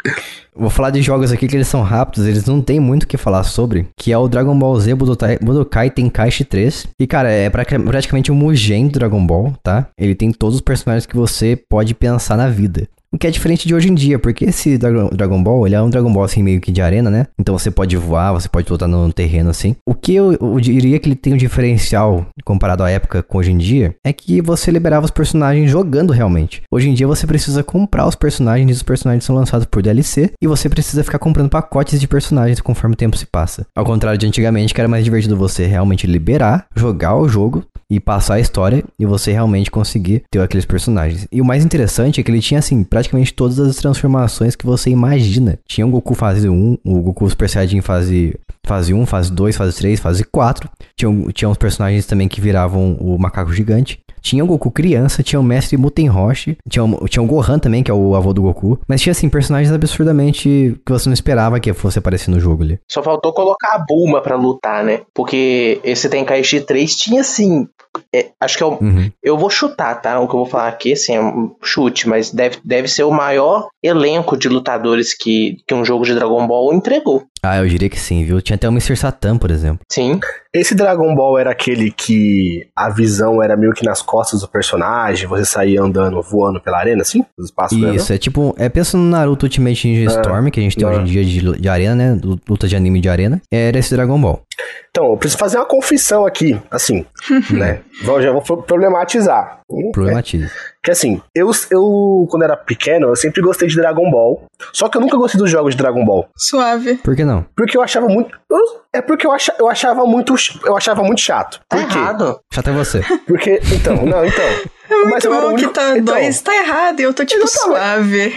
Vou 0.57 0.69
falar 0.69 0.89
de 0.89 1.01
jogos 1.01 1.33
aqui 1.33 1.49
que 1.49 1.55
eles 1.57 1.67
são 1.67 1.81
rápidos, 1.81 2.25
eles 2.25 2.45
não 2.45 2.61
tem 2.61 2.79
muito 2.79 3.03
o 3.03 3.07
que 3.07 3.17
falar 3.17 3.43
sobre, 3.43 3.89
que 3.97 4.13
é 4.13 4.17
o 4.17 4.25
Dragon 4.25 4.57
Ball 4.57 4.79
Z 4.79 4.95
Budokai, 4.95 5.37
Budokai 5.41 5.89
Tenkaichi 5.89 6.45
3. 6.45 6.87
E 6.97 7.05
cara, 7.05 7.29
é 7.29 7.49
pra- 7.49 7.65
praticamente 7.65 8.31
um 8.31 8.35
Mugen 8.35 8.87
do 8.87 8.93
Dragon 8.97 9.25
Ball, 9.27 9.53
tá? 9.61 9.89
Ele 9.99 10.15
tem 10.15 10.31
todos 10.31 10.55
os 10.55 10.61
personagens 10.61 11.05
que 11.05 11.17
você 11.17 11.57
pode 11.69 11.93
pensar 11.93 12.37
na 12.37 12.47
vida. 12.47 12.87
O 13.15 13.17
que 13.17 13.27
é 13.27 13.31
diferente 13.31 13.65
de 13.65 13.73
hoje 13.73 13.89
em 13.89 13.95
dia, 13.95 14.19
porque 14.19 14.43
esse 14.43 14.77
Dragon, 14.77 15.41
Ball, 15.41 15.65
ele 15.65 15.73
é 15.73 15.81
um 15.81 15.89
Dragon 15.89 16.11
Ball 16.11 16.25
assim 16.25 16.43
meio 16.43 16.59
que 16.59 16.69
de 16.69 16.81
arena, 16.81 17.09
né? 17.09 17.27
Então 17.39 17.57
você 17.57 17.71
pode 17.71 17.95
voar, 17.95 18.33
você 18.33 18.49
pode 18.49 18.69
lutar 18.69 18.89
no 18.89 19.13
terreno 19.13 19.49
assim. 19.49 19.73
O 19.87 19.93
que 19.95 20.13
eu, 20.13 20.33
eu 20.33 20.59
diria 20.59 20.99
que 20.99 21.07
ele 21.07 21.15
tem 21.15 21.33
um 21.33 21.37
diferencial 21.37 22.27
comparado 22.43 22.83
à 22.83 22.89
época 22.89 23.23
com 23.23 23.37
hoje 23.37 23.53
em 23.53 23.57
dia, 23.57 23.95
é 24.03 24.11
que 24.11 24.41
você 24.41 24.69
liberava 24.69 25.05
os 25.05 25.11
personagens 25.11 25.71
jogando 25.71 26.11
realmente. 26.11 26.63
Hoje 26.69 26.89
em 26.89 26.93
dia 26.93 27.07
você 27.07 27.25
precisa 27.25 27.63
comprar 27.63 28.05
os 28.05 28.15
personagens 28.15 28.69
e 28.69 28.73
os 28.73 28.83
personagens 28.83 29.23
são 29.23 29.33
lançados 29.33 29.65
por 29.65 29.81
DLC 29.81 30.33
e 30.41 30.45
você 30.45 30.67
precisa 30.67 31.01
ficar 31.01 31.17
comprando 31.17 31.49
pacotes 31.49 32.01
de 32.01 32.09
personagens 32.09 32.59
conforme 32.59 32.95
o 32.95 32.97
tempo 32.97 33.15
se 33.15 33.25
passa. 33.25 33.65
Ao 33.73 33.85
contrário 33.85 34.19
de 34.19 34.27
antigamente, 34.27 34.73
que 34.73 34.81
era 34.81 34.89
mais 34.89 35.05
divertido 35.05 35.37
você 35.37 35.65
realmente 35.65 36.05
liberar, 36.05 36.65
jogar 36.75 37.15
o 37.15 37.29
jogo 37.29 37.63
e 37.89 37.99
passar 37.99 38.35
a 38.35 38.39
história 38.39 38.83
e 38.99 39.05
você 39.05 39.31
realmente 39.31 39.69
conseguir 39.69 40.23
ter 40.31 40.39
aqueles 40.39 40.65
personagens. 40.65 41.27
E 41.31 41.41
o 41.41 41.45
mais 41.45 41.63
interessante 41.63 42.19
é 42.19 42.23
que 42.23 42.31
ele 42.31 42.41
tinha 42.41 42.59
assim 42.59 42.83
praticamente 42.83 43.33
todas 43.33 43.59
as 43.59 43.75
transformações 43.75 44.55
que 44.55 44.65
você 44.65 44.89
imagina. 44.89 45.59
Tinha 45.67 45.85
o 45.85 45.89
Goku 45.89 46.15
fase 46.15 46.49
1, 46.49 46.77
o 46.83 47.01
Goku 47.01 47.29
Super 47.29 47.49
Saiyajin 47.49 47.81
fase 47.81 48.35
fase 48.65 48.93
1, 48.93 49.05
fase 49.05 49.31
2, 49.31 49.55
fase 49.55 49.77
3, 49.77 49.99
fase 49.99 50.23
4. 50.23 50.69
Tinha, 50.97 51.31
tinha 51.31 51.49
uns 51.49 51.57
personagens 51.57 52.05
também 52.05 52.27
que 52.27 52.41
viravam 52.41 52.93
o 52.99 53.17
macaco 53.17 53.53
gigante. 53.53 53.99
Tinha 54.25 54.43
o 54.43 54.47
Goku 54.47 54.71
criança, 54.71 55.21
tinha 55.21 55.39
o 55.39 55.43
mestre 55.43 55.77
Muten 55.77 56.07
Roshi, 56.07 56.57
tinha 56.67 56.83
o, 56.83 57.07
tinha 57.07 57.21
o 57.21 57.27
Gohan 57.27 57.59
também, 57.59 57.83
que 57.83 57.91
é 57.91 57.93
o 57.93 58.15
avô 58.15 58.33
do 58.33 58.41
Goku. 58.41 58.79
Mas 58.87 58.99
tinha, 58.99 59.11
assim, 59.11 59.29
personagens 59.29 59.71
absurdamente 59.71 60.75
que 60.83 60.91
você 60.91 61.07
não 61.07 61.13
esperava 61.13 61.59
que 61.59 61.71
fosse 61.73 61.99
aparecer 61.99 62.31
no 62.31 62.39
jogo 62.39 62.63
ali. 62.63 62.79
Só 62.91 63.03
faltou 63.03 63.31
colocar 63.33 63.75
a 63.75 63.85
Bulma 63.87 64.21
pra 64.21 64.35
lutar, 64.35 64.83
né? 64.83 65.01
Porque 65.13 65.79
esse 65.83 66.09
Tenkaichi 66.09 66.61
3 66.61 66.95
tinha 66.95 67.21
assim. 67.21 67.67
é, 68.11 68.31
acho 68.41 68.57
que 68.57 68.63
é 68.63 68.65
o, 68.65 68.79
Uhum. 68.81 69.11
Eu 69.23 69.37
vou 69.37 69.49
chutar, 69.49 70.01
tá? 70.01 70.19
O 70.19 70.27
que 70.27 70.33
eu 70.33 70.39
vou 70.39 70.45
falar 70.47 70.69
aqui, 70.69 70.93
assim, 70.93 71.15
é 71.15 71.21
um 71.21 71.55
chute, 71.61 72.09
mas 72.09 72.31
deve, 72.31 72.57
deve 72.63 72.87
ser 72.87 73.03
o 73.03 73.11
maior 73.11 73.67
elenco 73.83 74.35
de 74.35 74.49
lutadores 74.49 75.13
que, 75.13 75.57
que 75.67 75.73
um 75.73 75.85
jogo 75.85 76.03
de 76.03 76.15
Dragon 76.15 76.45
Ball 76.47 76.73
entregou. 76.73 77.23
Ah, 77.45 77.57
eu 77.57 77.67
diria 77.67 77.89
que 77.89 77.99
sim, 77.99 78.23
viu? 78.25 78.41
Tinha 78.41 78.55
até 78.55 78.67
o 78.67 78.71
Mr. 78.71 78.95
Satan, 78.97 79.37
por 79.37 79.51
exemplo. 79.51 79.79
Sim. 79.91 80.19
Esse 80.53 80.73
Dragon 80.73 81.13
Ball 81.13 81.37
era 81.37 81.51
aquele 81.51 81.91
que 81.91 82.65
a 82.75 82.89
visão 82.89 83.43
era 83.43 83.57
meio 83.57 83.73
que 83.73 83.83
nas 83.85 84.01
costas 84.01 84.39
do 84.39 84.47
personagem, 84.47 85.27
você 85.27 85.43
saía 85.43 85.81
andando, 85.81 86.21
voando 86.21 86.61
pela 86.61 86.79
arena, 86.79 87.01
assim? 87.01 87.25
Os 87.37 87.47
espaços 87.47 87.77
arena? 87.77 87.95
Isso, 87.95 88.13
é 88.13 88.17
tipo, 88.17 88.55
é 88.57 88.69
pensa 88.69 88.97
no 88.97 89.03
Naruto 89.03 89.45
Ultimate 89.45 89.85
Ninja 89.87 90.09
Ah, 90.09 90.21
Storm, 90.21 90.49
que 90.49 90.59
a 90.59 90.63
gente 90.63 90.77
tem 90.77 90.87
ah. 90.87 90.91
hoje 90.91 90.99
em 91.01 91.03
dia 91.05 91.25
de, 91.25 91.59
de 91.61 91.67
arena, 91.69 91.95
né? 91.95 92.19
Lu- 92.23 92.39
Luta 92.47 92.67
de 92.69 92.75
anime 92.75 93.01
de 93.01 93.09
arena. 93.09 93.41
Era 93.51 93.77
esse 93.77 93.93
Dragon 93.93 94.19
Ball. 94.19 94.41
Então, 94.89 95.11
eu 95.11 95.17
preciso 95.17 95.37
fazer 95.37 95.57
uma 95.57 95.65
confissão 95.65 96.25
aqui, 96.25 96.59
assim, 96.71 97.05
né? 97.51 97.81
Vou- 98.03 98.21
Já 98.21 98.31
vou 98.31 98.41
pro- 98.41 98.63
problematizar. 98.63 99.59
Problematiza. 99.91 100.49
Que 100.83 100.91
assim, 100.91 101.21
eu, 101.33 101.51
eu, 101.71 102.27
quando 102.29 102.43
era 102.43 102.55
pequeno, 102.55 103.07
eu 103.09 103.15
sempre 103.15 103.41
gostei 103.41 103.67
de 103.67 103.75
Dragon 103.75 104.09
Ball. 104.09 104.43
Só 104.71 104.87
que 104.87 104.97
eu 104.97 105.01
nunca 105.01 105.17
gostei 105.17 105.39
dos 105.39 105.49
jogos 105.49 105.73
de 105.75 105.81
Dragon 105.81 106.05
Ball. 106.05 106.29
Suave. 106.37 106.95
Por 106.95 107.15
que 107.15 107.25
não? 107.25 107.45
Porque 107.55 107.75
eu 107.77 107.81
achava 107.81 108.07
muito. 108.07 108.37
eu- 108.49 108.81
é 108.93 109.01
porque 109.01 109.27
eu, 109.27 109.31
acha, 109.33 109.53
eu 109.59 109.67
achava 109.67 110.05
muito. 110.05 110.33
Eu 110.63 110.77
achava 110.77 111.03
muito 111.03 111.19
chato. 111.19 111.59
Tá 111.67 111.77
Por 111.77 111.87
quê? 111.89 111.97
errado. 111.97 112.39
Chato 112.53 112.69
é 112.69 112.73
você. 112.73 113.01
Porque. 113.27 113.59
Então, 113.73 113.95
não, 114.05 114.25
então. 114.25 114.45
É 114.87 114.95
muito 115.03 115.25
eu 115.25 115.33
era 115.33 115.47
o 115.47 115.49
bom 115.49 115.55
que 115.55 115.63
único- 115.63 115.73
tá 115.73 115.97
então, 115.97 116.13
dois, 116.13 116.41
tá 116.41 116.55
errado, 116.55 116.99
e 116.99 117.03
eu 117.03 117.11
tô 117.11 117.25
tipo 117.25 117.41
Eu 117.41 117.47
tava- 117.51 117.65
suave. 117.65 118.29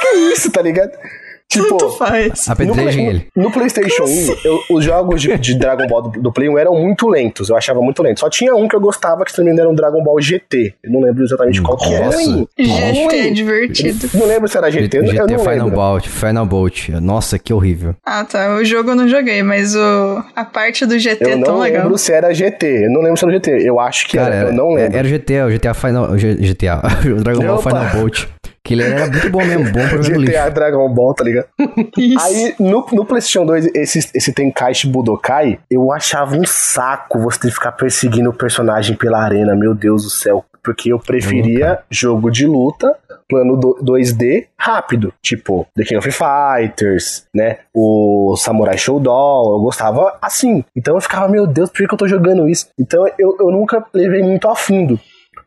Que 0.00 0.16
isso, 0.32 0.52
tá 0.52 0.62
ligado? 0.62 0.92
Tipo. 1.48 1.68
Tanto 1.68 1.90
faz. 1.90 2.48
Apedrejem 2.48 3.06
ele. 3.08 3.26
No 3.34 3.50
PlayStation 3.52 4.02
1, 4.04 4.36
eu- 4.44 4.60
os 4.70 4.84
jogos 4.84 5.22
de, 5.22 5.36
de 5.38 5.54
Dragon 5.56 5.86
Ball 5.86 6.02
do, 6.02 6.20
do 6.20 6.32
Play 6.32 6.48
1 6.48 6.58
eram 6.58 6.74
muito 6.74 7.06
lentos. 7.08 7.48
Eu 7.48 7.56
achava 7.56 7.80
muito 7.80 8.02
lento. 8.02 8.18
Só 8.20 8.28
tinha 8.28 8.54
um 8.54 8.66
que 8.66 8.74
eu 8.74 8.80
gostava, 8.80 9.24
que 9.24 9.32
não 9.38 9.44
engano 9.44 9.60
era 9.60 9.70
um 9.70 9.74
Dragon 9.74 10.02
Ball 10.02 10.20
GT. 10.20 10.74
Eu 10.82 10.90
não 10.90 11.00
lembro 11.00 11.22
exatamente 11.24 11.62
qual 11.62 11.76
que 11.78 11.94
era. 11.94 12.06
Nossa. 12.06 12.18
Ruim. 12.20 12.48
GT 12.58 12.70
é 13.16 13.22
Ruim. 13.22 13.32
divertido. 13.32 14.10
Não 14.14 14.26
lembro 14.26 14.48
se 14.48 14.58
era 14.58 14.70
GT, 14.70 14.98
eu 14.98 15.06
GT 15.06 15.18
não 15.18 15.38
Final 15.38 15.54
lembro. 15.66 15.70
Bolt, 15.70 16.06
Final 16.08 16.46
Bolt. 16.46 16.88
Nossa, 17.00 17.38
que 17.38 17.52
horrível. 17.54 17.94
Ah, 18.04 18.24
tá. 18.24 18.56
O 18.56 18.64
jogo 18.64 18.90
eu 18.90 18.96
não 18.96 19.08
joguei, 19.08 19.42
mas 19.42 19.74
o... 19.76 20.22
a 20.34 20.44
parte 20.44 20.84
do 20.84 20.98
GT 20.98 21.24
Eu 21.24 21.28
é 21.28 21.30
tão 21.42 21.54
não 21.54 21.58
legal. 21.60 21.82
lembro 21.84 21.96
se 21.98 22.12
era 22.12 22.34
GT. 22.34 22.86
Eu 22.86 22.90
não 22.90 23.00
lembro 23.02 23.16
se 23.16 23.24
era 23.24 23.32
GT. 23.34 23.50
Eu 23.68 23.78
acho 23.80 24.08
que 24.08 24.16
Cara, 24.16 24.34
era. 24.34 24.36
era, 24.46 24.48
Eu 24.50 24.52
não 24.54 24.74
lembro. 24.74 24.98
era 24.98 25.06
o 25.06 25.10
GTA, 25.10 25.46
o 25.46 25.50
GTA 25.50 25.74
Final. 25.74 26.08
GTA, 26.16 26.82
o 27.16 27.22
Dragon 27.22 27.44
Ball 27.46 27.56
Opa. 27.58 27.70
Final 27.70 27.90
Bolt. 28.02 28.24
Que 28.66 28.74
ele 28.74 28.82
era 28.82 29.06
muito 29.06 29.30
bom 29.30 29.44
mesmo, 29.44 29.64
bom 29.72 29.88
pra 29.88 29.98
GTA 29.98 30.16
lixo. 30.18 30.50
Dragon 30.50 30.88
Ball, 30.92 31.14
tá 31.14 31.22
ligado? 31.24 31.46
Isso. 31.96 32.26
Aí, 32.26 32.54
no, 32.58 32.84
no 32.92 33.04
PlayStation 33.04 33.46
2, 33.46 33.66
esse, 33.74 34.10
esse 34.14 34.32
Tenkaichi 34.32 34.88
Budokai, 34.88 35.58
eu 35.70 35.92
achava 35.92 36.36
um 36.36 36.44
saco 36.44 37.20
você 37.20 37.38
ter 37.38 37.48
que 37.48 37.54
ficar 37.54 37.72
perseguindo 37.72 38.30
o 38.30 38.34
personagem 38.34 38.96
pela 38.96 39.22
arena, 39.22 39.54
meu 39.54 39.74
Deus 39.74 40.02
do 40.02 40.10
céu. 40.10 40.44
Porque 40.64 40.92
eu 40.92 40.98
preferia 40.98 41.78
jogo 41.88 42.28
de 42.28 42.44
luta, 42.44 42.92
plano 43.28 43.56
do- 43.56 43.78
2D, 43.84 44.46
rápido. 44.58 45.14
Tipo, 45.22 45.64
The 45.76 45.84
King 45.84 45.98
of 45.98 46.10
Fighters, 46.10 47.24
né? 47.32 47.58
O 47.72 48.34
Samurai 48.36 48.76
Showdown, 48.76 49.52
eu 49.54 49.60
gostava 49.60 50.18
assim. 50.20 50.64
Então 50.74 50.96
eu 50.96 51.00
ficava, 51.00 51.28
meu 51.28 51.46
Deus, 51.46 51.70
por 51.70 51.76
que 51.78 51.86
que 51.86 51.94
eu 51.94 51.98
tô 51.98 52.08
jogando 52.08 52.48
isso? 52.48 52.66
Então 52.78 53.06
eu, 53.16 53.36
eu 53.38 53.50
nunca 53.52 53.84
levei 53.94 54.22
muito 54.24 54.48
a 54.48 54.56
fundo. 54.56 54.98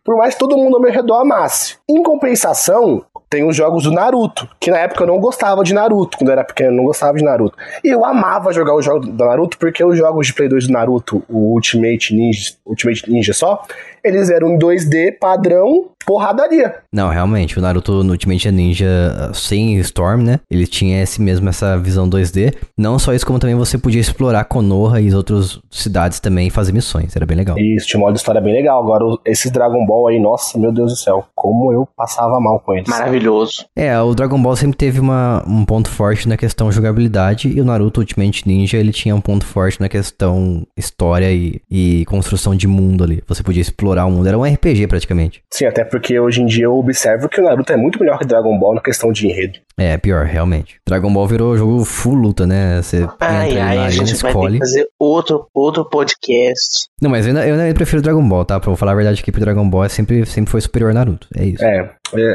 Por 0.10 0.18
mais 0.18 0.34
que 0.34 0.40
todo 0.40 0.58
mundo 0.58 0.78
ao 0.78 0.82
meu 0.82 0.92
redor 0.92 1.22
amasse. 1.22 1.78
Em 1.88 2.02
compensação, 2.02 3.06
tem 3.30 3.48
os 3.48 3.56
jogos 3.56 3.84
do 3.84 3.92
Naruto, 3.92 4.50
que 4.60 4.72
na 4.72 4.80
época 4.80 5.04
eu 5.04 5.08
não 5.08 5.20
gostava 5.20 5.64
de 5.64 5.72
Naruto, 5.72 6.18
quando 6.18 6.30
eu 6.30 6.34
era 6.34 6.44
pequeno, 6.44 6.72
eu 6.72 6.78
não 6.78 6.84
gostava 6.86 7.16
de 7.16 7.24
Naruto. 7.24 7.56
E 7.84 7.90
eu 7.90 8.04
amava 8.04 8.52
jogar 8.52 8.76
os 8.76 8.84
jogos 8.84 9.08
do 9.08 9.24
Naruto, 9.24 9.60
porque 9.60 9.86
os 9.86 9.96
jogos 9.96 10.26
de 10.26 10.34
Play 10.34 10.50
2 10.50 10.66
do 10.66 10.74
Naruto, 10.74 11.24
o 11.30 11.54
Ultimate 11.54 12.16
Ninja, 12.16 12.54
Ultimate 12.66 13.08
Ninja 13.08 13.34
só, 13.34 13.64
eles 14.04 14.30
eram 14.30 14.50
em 14.50 14.60
2D 14.60 15.18
padrão, 15.20 15.90
porradaria. 16.06 16.76
Não, 16.92 17.10
realmente, 17.10 17.58
o 17.58 17.62
Naruto 17.62 18.04
no 18.04 18.12
Ultimate 18.12 18.52
Ninja 18.52 19.32
sem 19.34 19.78
Storm, 19.78 20.24
né? 20.24 20.40
Ele 20.50 20.66
tinha 20.66 21.02
esse 21.04 21.22
mesmo, 21.22 21.48
essa 21.50 21.78
visão 21.78 22.10
2D. 22.10 22.56
Não 22.78 22.98
só 22.98 23.14
isso, 23.14 23.26
como 23.26 23.38
também 23.40 23.56
você 23.56 23.78
podia 23.78 24.02
explorar 24.02 24.46
Konoha 24.46 25.00
e 25.00 25.08
as 25.08 25.14
outras 25.14 25.60
cidades 25.70 26.20
também 26.20 26.48
e 26.48 26.50
fazer 26.50 26.72
missões. 26.72 27.16
Era 27.16 27.26
bem 27.26 27.38
legal. 27.38 27.58
Isso, 27.60 27.88
tinha 27.88 28.00
um 28.00 28.04
modo 28.04 28.14
de 28.14 28.20
história 28.20 28.42
bem 28.42 28.54
legal. 28.54 28.82
Agora, 28.82 29.06
esses 29.26 29.52
Dragon 29.52 29.86
Ball 29.86 30.08
aí, 30.08 30.20
nossa, 30.20 30.58
meu 30.58 30.72
Deus 30.72 30.92
do 30.92 30.98
céu, 30.98 31.26
como 31.36 31.72
eu 31.72 31.88
passava 31.96 32.40
mal 32.40 32.60
com 32.60 32.74
eles. 32.74 32.90
Maravilhoso. 32.90 33.66
É, 33.76 34.00
o 34.00 34.16
Dragon 34.16 34.42
Ball 34.42 34.56
sempre 34.56 34.78
teve 34.78 35.00
uma, 35.00 35.44
um 35.48 35.64
ponto 35.66 35.90
forte 35.90 36.28
na 36.28 36.38
questão 36.38 36.72
jogabilidade 36.72 37.50
e 37.50 37.62
o 37.62 37.66
Naruto 37.66 38.00
Ultimate 38.00 38.48
Ninja 38.48 38.78
ele 38.78 38.92
tinha 38.92 39.16
um 39.16 39.22
ponto 39.22 39.46
forte 39.46 39.80
na 39.80 39.90
questão 39.90 40.66
história 40.76 41.32
e, 41.32 41.62
e 41.70 42.06
construção 42.06 42.56
de 42.56 42.68
mundo 42.68 43.04
ali. 43.04 43.24
Você 43.28 43.44
podia 43.44 43.62
explorar 43.62 43.89
o 44.06 44.12
mundo, 44.12 44.28
era 44.28 44.38
um 44.38 44.44
RPG 44.44 44.88
praticamente. 44.88 45.42
Sim, 45.52 45.66
até 45.66 45.84
porque 45.84 46.20
hoje 46.20 46.42
em 46.42 46.46
dia 46.46 46.66
eu 46.66 46.74
observo 46.78 47.28
que 47.30 47.40
o 47.40 47.44
Naruto 47.44 47.72
é 47.74 47.78
muito 47.78 48.00
melhor 48.00 48.18
que 48.20 48.26
Dragon 48.26 48.58
Ball 48.58 48.76
na 48.76 48.82
questão 48.82 49.12
de 49.12 49.28
enredo. 49.28 49.60
É, 49.78 49.98
pior, 49.98 50.26
realmente. 50.26 50.76
Dragon 50.86 51.12
Ball 51.12 51.26
virou 51.26 51.58
jogo 51.58 51.86
full 51.86 52.14
luta, 52.14 52.46
né? 52.46 52.82
Você 52.82 53.08
Ai, 53.20 53.52
entra 53.52 53.64
ai, 53.64 53.76
na 53.78 53.86
a 53.86 53.90
gente 53.90 54.16
vai 54.16 54.32
ter 54.34 54.38
escolhe. 54.38 54.54
que 54.54 54.60
fazer 54.60 54.88
outro, 55.00 55.48
outro 55.54 55.86
podcast. 55.86 56.90
Não, 57.02 57.10
mas 57.10 57.26
eu 57.26 57.30
ainda, 57.30 57.48
eu 57.48 57.56
ainda 57.56 57.74
prefiro 57.74 58.02
Dragon 58.02 58.28
Ball, 58.28 58.44
tá? 58.44 58.60
Pra 58.60 58.70
eu 58.72 58.76
falar 58.76 58.92
a 58.92 58.96
verdade 58.96 59.22
aqui, 59.22 59.32
pro 59.32 59.40
Dragon 59.40 59.68
Ball 59.70 59.86
é 59.86 59.90
sempre, 59.90 60.26
sempre 60.26 60.52
foi 60.52 60.60
superior 60.60 60.90
ao 60.90 60.96
Naruto. 60.96 61.28
É 61.34 61.46
isso. 61.46 61.64
É, 61.64 61.90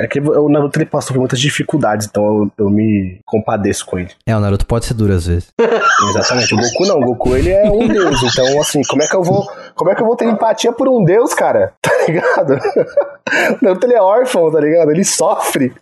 é 0.04 0.06
que 0.06 0.20
o 0.20 0.48
Naruto 0.48 0.78
ele 0.78 0.86
passou 0.86 1.12
por 1.14 1.20
muitas 1.20 1.38
dificuldades, 1.38 2.06
então 2.08 2.24
eu, 2.24 2.64
eu 2.64 2.70
me 2.70 3.18
compadeço 3.26 3.84
com 3.84 3.98
ele. 3.98 4.10
É, 4.26 4.34
o 4.34 4.40
Naruto 4.40 4.64
pode 4.64 4.86
ser 4.86 4.94
duro 4.94 5.12
às 5.12 5.26
vezes. 5.26 5.48
Exatamente. 6.08 6.54
O 6.54 6.56
Goku 6.56 6.86
não, 6.86 6.96
o 6.98 7.04
Goku 7.04 7.36
ele 7.36 7.50
é 7.50 7.70
um 7.70 7.86
deus, 7.86 8.22
então 8.22 8.58
assim, 8.60 8.80
como 8.88 9.02
é 9.02 9.06
que 9.06 9.16
eu 9.16 9.22
vou, 9.22 9.46
como 9.74 9.90
é 9.90 9.94
que 9.94 10.00
eu 10.00 10.06
vou 10.06 10.16
ter 10.16 10.24
empatia 10.26 10.72
por 10.72 10.88
um 10.88 11.04
deus, 11.04 11.34
cara? 11.34 11.43
Tá 11.84 11.90
ligado? 12.06 12.58
o 13.62 13.64
Naruto 13.64 13.86
ele 13.86 13.94
é 13.94 14.00
órfão, 14.02 14.50
tá 14.50 14.60
ligado? 14.60 14.90
Ele 14.90 15.04
sofre. 15.04 15.72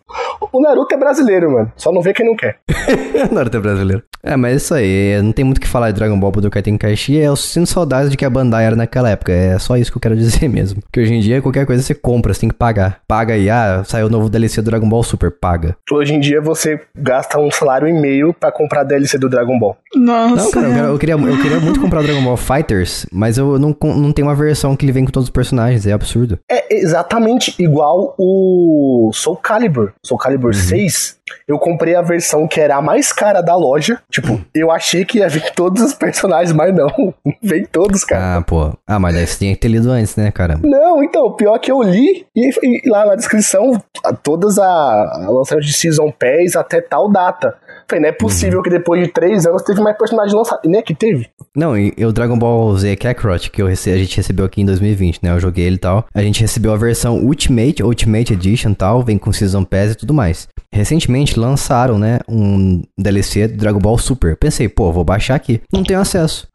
O 0.52 0.60
Naruto 0.60 0.94
é 0.94 0.98
brasileiro, 0.98 1.50
mano. 1.50 1.72
Só 1.76 1.90
não 1.92 2.02
vê 2.02 2.12
quem 2.12 2.26
não 2.26 2.36
quer. 2.36 2.58
Naruto 3.32 3.56
é 3.56 3.60
brasileiro. 3.60 4.02
É, 4.24 4.36
mas 4.36 4.52
é 4.52 4.56
isso 4.56 4.74
aí. 4.74 5.20
Não 5.22 5.32
tem 5.32 5.44
muito 5.44 5.58
o 5.58 5.60
que 5.60 5.66
falar 5.66 5.90
de 5.90 5.96
Dragon 5.96 6.18
Ball 6.18 6.30
Budokai 6.30 6.62
Tenkaichi. 6.62 7.16
Eu 7.16 7.34
sinto 7.34 7.66
saudades 7.66 8.08
de 8.10 8.16
que 8.16 8.24
a 8.24 8.30
Bandai 8.30 8.64
era 8.66 8.76
naquela 8.76 9.10
época. 9.10 9.32
É 9.32 9.58
só 9.58 9.76
isso 9.76 9.90
que 9.90 9.96
eu 9.96 10.00
quero 10.02 10.14
dizer 10.16 10.48
mesmo. 10.48 10.80
Porque 10.82 11.00
hoje 11.00 11.12
em 11.14 11.20
dia, 11.20 11.42
qualquer 11.42 11.66
coisa 11.66 11.82
você 11.82 11.94
compra, 11.94 12.32
você 12.32 12.40
tem 12.40 12.48
que 12.48 12.54
pagar. 12.54 13.00
Paga 13.08 13.34
aí, 13.34 13.50
ah, 13.50 13.82
saiu 13.84 14.06
o 14.06 14.10
novo 14.10 14.28
DLC 14.28 14.62
do 14.62 14.66
Dragon 14.70 14.88
Ball 14.88 15.02
Super, 15.02 15.30
paga. 15.32 15.76
Hoje 15.90 16.14
em 16.14 16.20
dia 16.20 16.40
você 16.40 16.80
gasta 16.96 17.40
um 17.40 17.50
salário 17.50 17.88
e 17.88 17.92
meio 17.92 18.32
pra 18.32 18.52
comprar 18.52 18.84
DLC 18.84 19.18
do 19.18 19.28
Dragon 19.28 19.58
Ball. 19.58 19.76
Nossa. 19.96 20.36
Não, 20.44 20.50
cara, 20.52 20.66
eu, 20.68 20.72
quero- 20.74 20.86
eu 20.86 20.98
queria, 20.98 21.14
eu 21.32 21.42
queria 21.42 21.60
muito 21.60 21.80
comprar 21.80 22.00
o 22.00 22.02
Dragon 22.04 22.22
Ball 22.22 22.36
Fighters, 22.36 23.06
mas 23.12 23.38
eu 23.38 23.58
não, 23.58 23.76
não 23.82 24.12
tenho 24.12 24.28
uma 24.28 24.34
versão 24.36 24.76
que 24.76 24.84
ele 24.84 24.92
vem 24.92 25.04
com 25.04 25.10
todos 25.10 25.26
os 25.28 25.32
personagens. 25.32 25.84
É 25.86 25.92
absurdo. 25.92 26.38
É 26.50 26.72
exatamente 26.76 27.54
igual 27.60 28.14
o 28.18 29.10
Soul 29.12 29.36
Calibur. 29.36 29.92
Soul 30.04 30.18
Calibur 30.18 30.41
6, 30.50 31.18
eu 31.46 31.58
comprei 31.58 31.94
a 31.94 32.02
versão 32.02 32.48
que 32.48 32.60
era 32.60 32.76
a 32.76 32.82
mais 32.82 33.12
cara 33.12 33.40
da 33.40 33.54
loja. 33.54 34.00
Tipo, 34.10 34.40
eu 34.54 34.70
achei 34.70 35.04
que 35.04 35.18
ia 35.18 35.28
vir 35.28 35.50
todos 35.52 35.82
os 35.82 35.92
personagens, 35.94 36.52
mas 36.52 36.74
não. 36.74 37.14
Vem 37.42 37.64
todos, 37.64 38.04
cara. 38.04 38.38
Ah, 38.38 38.42
pô. 38.42 38.72
Ah, 38.86 38.98
mas 38.98 39.14
daí 39.14 39.26
você 39.26 39.38
tinha 39.38 39.54
que 39.54 39.60
ter 39.60 39.68
lido 39.68 39.90
antes, 39.90 40.16
né, 40.16 40.30
cara? 40.30 40.58
Não, 40.62 41.02
então, 41.02 41.32
pior 41.32 41.58
que 41.58 41.70
eu 41.70 41.82
li 41.82 42.26
e, 42.34 42.50
e 42.62 42.88
lá 42.88 43.04
na 43.06 43.14
descrição, 43.14 43.82
todas 44.22 44.58
a, 44.58 44.64
a 44.64 45.30
lançamento 45.30 45.66
de 45.66 45.72
Season 45.72 46.10
Pass 46.10 46.56
até 46.56 46.80
tal 46.80 47.10
data. 47.10 47.56
Falei, 47.92 48.00
não 48.00 48.08
é 48.08 48.12
possível 48.12 48.62
que 48.62 48.70
depois 48.70 49.02
de 49.06 49.12
três 49.12 49.44
anos 49.44 49.60
teve 49.62 49.80
mais 49.82 49.96
personagem 49.98 50.34
lançado. 50.34 50.60
E 50.64 50.68
nem 50.68 50.80
é 50.80 50.82
que 50.82 50.94
teve. 50.94 51.28
Não, 51.54 51.76
e, 51.76 51.92
e 51.94 52.06
o 52.06 52.12
Dragon 52.12 52.38
Ball 52.38 52.74
Z 52.78 52.96
Kakarot, 52.96 53.50
que 53.50 53.60
eu 53.60 53.66
rece- 53.66 53.90
a 53.90 53.98
gente 53.98 54.16
recebeu 54.16 54.46
aqui 54.46 54.62
em 54.62 54.64
2020, 54.64 55.20
né? 55.22 55.30
Eu 55.32 55.38
joguei 55.40 55.66
ele 55.66 55.76
e 55.76 55.78
tal. 55.78 56.06
A 56.14 56.22
gente 56.22 56.40
recebeu 56.40 56.72
a 56.72 56.76
versão 56.76 57.18
Ultimate, 57.18 57.82
Ultimate 57.82 58.32
Edition 58.32 58.70
e 58.70 58.74
tal, 58.74 59.02
vem 59.02 59.18
com 59.18 59.30
Season 59.30 59.62
Pass 59.62 59.92
e 59.92 59.94
tudo 59.94 60.14
mais. 60.14 60.48
Recentemente 60.72 61.38
lançaram, 61.38 61.98
né, 61.98 62.18
um 62.26 62.80
DLC 62.98 63.46
do 63.46 63.58
Dragon 63.58 63.78
Ball 63.78 63.98
Super. 63.98 64.36
Pensei, 64.38 64.70
pô, 64.70 64.90
vou 64.90 65.04
baixar 65.04 65.34
aqui. 65.34 65.60
Não 65.70 65.82
tenho 65.84 66.00
acesso. 66.00 66.46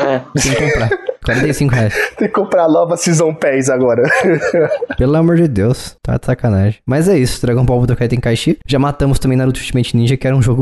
É. 0.00 0.18
Tem 0.40 0.54
que 0.54 0.62
comprar. 0.72 0.90
45 1.24 1.72
reais. 1.74 1.94
Tem 2.18 2.26
que 2.28 2.34
comprar 2.34 2.64
a 2.64 2.68
nova 2.68 2.96
Season 2.96 3.32
Pass 3.34 3.68
agora. 3.68 4.02
Pelo 4.98 5.16
amor 5.16 5.36
de 5.36 5.46
Deus, 5.46 5.96
tá 6.02 6.16
de 6.16 6.26
sacanagem. 6.26 6.80
Mas 6.86 7.08
é 7.08 7.16
isso, 7.16 7.40
Dragon 7.40 7.64
Ball 7.64 7.78
Budokai 7.80 8.08
Tenkaichi. 8.08 8.58
Já 8.66 8.78
matamos 8.78 9.18
também 9.20 9.38
Naruto 9.38 9.60
Ultimate 9.60 9.96
Ninja, 9.96 10.16
que 10.16 10.26
era 10.26 10.34
um 10.36 10.42
jogo 10.42 10.61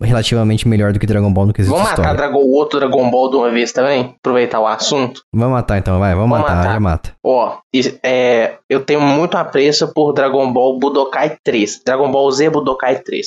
relativamente 0.00 0.66
melhor 0.68 0.92
do 0.92 0.98
que 0.98 1.06
Dragon 1.06 1.32
Ball 1.32 1.46
no 1.46 1.52
quesito 1.52 1.74
Vamos 1.74 1.90
matar 1.90 2.02
história. 2.02 2.18
Dragon, 2.18 2.38
o 2.38 2.52
outro 2.54 2.78
Dragon 2.78 3.10
Ball 3.10 3.30
de 3.30 3.36
uma 3.36 3.50
vez 3.50 3.72
também? 3.72 4.14
Aproveitar 4.18 4.60
o 4.60 4.66
assunto. 4.66 5.22
Vamos 5.32 5.52
matar 5.52 5.78
então, 5.78 5.98
vai, 5.98 6.14
vamos, 6.14 6.30
Vamos 6.30 6.42
matar, 6.42 6.56
matar. 6.56 6.72
já 6.72 6.80
mata. 6.80 7.16
Ó, 7.22 7.58
é, 8.02 8.54
eu 8.68 8.80
tenho 8.80 9.00
muito 9.00 9.36
apreço 9.36 9.92
por 9.92 10.12
Dragon 10.12 10.52
Ball 10.52 10.78
Budokai 10.78 11.36
3. 11.42 11.82
Dragon 11.84 12.10
Ball 12.10 12.30
Z 12.30 12.50
Budokai 12.50 12.96
3. 13.00 13.26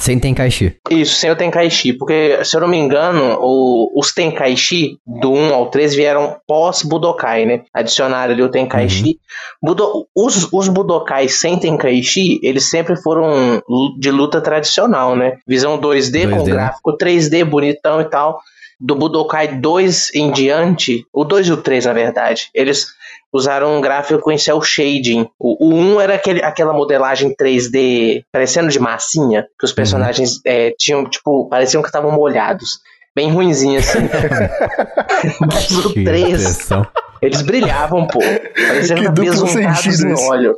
Sem 0.00 0.18
Tenkaichi. 0.18 0.76
Isso, 0.90 1.14
sem 1.16 1.30
o 1.30 1.36
Tenkaichi, 1.36 1.92
porque 1.92 2.42
se 2.44 2.56
eu 2.56 2.60
não 2.62 2.68
me 2.68 2.76
engano, 2.78 3.36
o- 3.40 3.92
os 4.00 4.12
Tenkaichi 4.12 4.96
do 5.06 5.30
1 5.32 5.52
ao 5.54 5.66
3 5.70 5.94
vieram 5.94 6.36
pós-Budokai, 6.48 7.44
né? 7.46 7.62
Adicionaram 7.72 8.32
ali 8.32 8.42
o 8.42 8.48
Tenkaichi. 8.50 9.18
Budo- 9.62 10.06
os, 10.16 10.48
os 10.52 10.68
Budokai 10.68 11.28
sem 11.28 11.58
Tenkaichi, 11.58 12.40
eles 12.42 12.68
sempre 12.70 12.96
foram 12.96 13.62
de 13.98 14.10
luta 14.10 14.40
tradicional, 14.40 15.14
né? 15.14 15.36
Visão 15.46 15.78
2D, 15.78 16.26
com 16.28 16.36
2D, 16.36 16.46
né? 16.48 16.52
gráfico 16.52 16.96
3D 16.96 17.44
bonitão 17.44 18.00
e 18.00 18.04
tal. 18.04 18.40
Do 18.82 18.94
Budokai 18.94 19.48
2 19.60 20.08
em 20.14 20.30
diante, 20.32 21.04
o 21.12 21.22
2 21.22 21.46
e 21.48 21.52
o 21.52 21.58
3, 21.58 21.84
na 21.84 21.92
verdade, 21.92 22.48
eles 22.54 22.86
usaram 23.32 23.76
um 23.76 23.80
gráfico 23.80 24.30
em 24.30 24.38
cel 24.38 24.60
shading. 24.60 25.28
O, 25.38 25.66
o 25.68 25.74
1 25.74 26.00
era 26.00 26.14
aquele, 26.14 26.42
aquela 26.42 26.72
modelagem 26.72 27.34
3D 27.34 28.22
parecendo 28.32 28.68
de 28.68 28.78
massinha, 28.78 29.46
que 29.58 29.64
os 29.64 29.72
personagens 29.72 30.40
é, 30.46 30.72
tinham, 30.78 31.08
tipo, 31.08 31.48
pareciam 31.48 31.82
que 31.82 31.88
estavam 31.88 32.10
molhados. 32.12 32.78
Bem 33.14 33.30
ruinzinho 33.30 33.78
assim. 33.80 33.98
Mas 35.40 35.70
o 35.70 35.92
Que 35.92 36.04
3, 36.04 36.24
depressão. 36.38 36.86
eles 37.20 37.42
brilhavam, 37.42 38.06
pô. 38.06 38.20
Parecia 38.68 38.96
Que 38.96 39.08
sentido 39.46 40.08
em 40.08 40.12
isso. 40.14 40.30
óleo. 40.30 40.56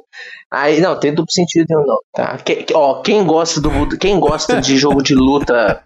Aí, 0.53 0.81
não, 0.81 0.99
tem 1.01 1.15
duplo 1.15 1.33
sentido 1.33 1.67
não. 1.71 1.99
Tá? 2.15 2.37
Que- 2.37 2.67
ó, 2.75 3.01
quem 3.01 3.25
gosta 3.25 3.61
do 3.61 3.71
quem 3.99 4.21
gosta 4.21 4.61
de 4.61 4.77
jogo 4.77 5.03
de 5.03 5.15
luta 5.15 5.83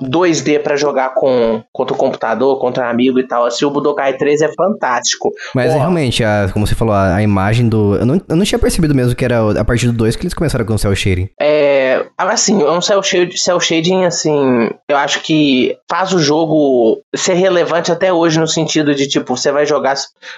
2D 0.00 0.58
pra 0.62 0.76
jogar 0.76 1.14
com 1.14 1.62
contra 1.72 1.94
o 1.94 1.98
computador, 1.98 2.58
contra 2.60 2.86
um 2.86 2.90
amigo 2.90 3.18
e 3.18 3.26
tal, 3.26 3.44
assim, 3.46 3.64
o 3.64 3.70
Budokai 3.70 4.16
3 4.16 4.40
é 4.42 4.52
fantástico. 4.54 5.32
Mas 5.54 5.72
Ó, 5.74 5.78
realmente, 5.78 6.22
a- 6.24 6.48
como 6.52 6.66
você 6.66 6.74
falou, 6.74 6.94
a, 6.94 7.16
a 7.16 7.22
imagem 7.22 7.68
do. 7.68 7.96
Eu 7.96 8.06
não, 8.06 8.20
eu 8.28 8.36
não 8.36 8.44
tinha 8.44 8.58
percebido 8.58 8.94
mesmo 8.94 9.14
que 9.14 9.24
era 9.24 9.60
a 9.60 9.64
partir 9.64 9.86
do 9.86 9.92
2 9.92 10.14
que 10.16 10.22
eles 10.22 10.34
começaram 10.34 10.64
com 10.64 10.74
o 10.74 10.78
cel 10.78 10.94
shading. 10.94 11.28
É, 11.40 12.04
assim, 12.18 12.62
é 12.62 12.70
um 12.70 12.80
cel 12.80 13.02
shading, 13.02 13.36
cel 13.36 13.58
shading, 13.60 14.04
assim, 14.04 14.70
eu 14.88 14.96
acho 14.96 15.20
que 15.22 15.76
faz 15.90 16.12
o 16.12 16.18
jogo 16.18 17.00
ser 17.14 17.34
relevante 17.34 17.90
até 17.90 18.12
hoje 18.12 18.38
no 18.38 18.46
sentido 18.48 18.94
de, 18.94 19.08
tipo, 19.08 19.36
você 19.36 19.50
vai 19.50 19.64
jogar, 19.66 19.94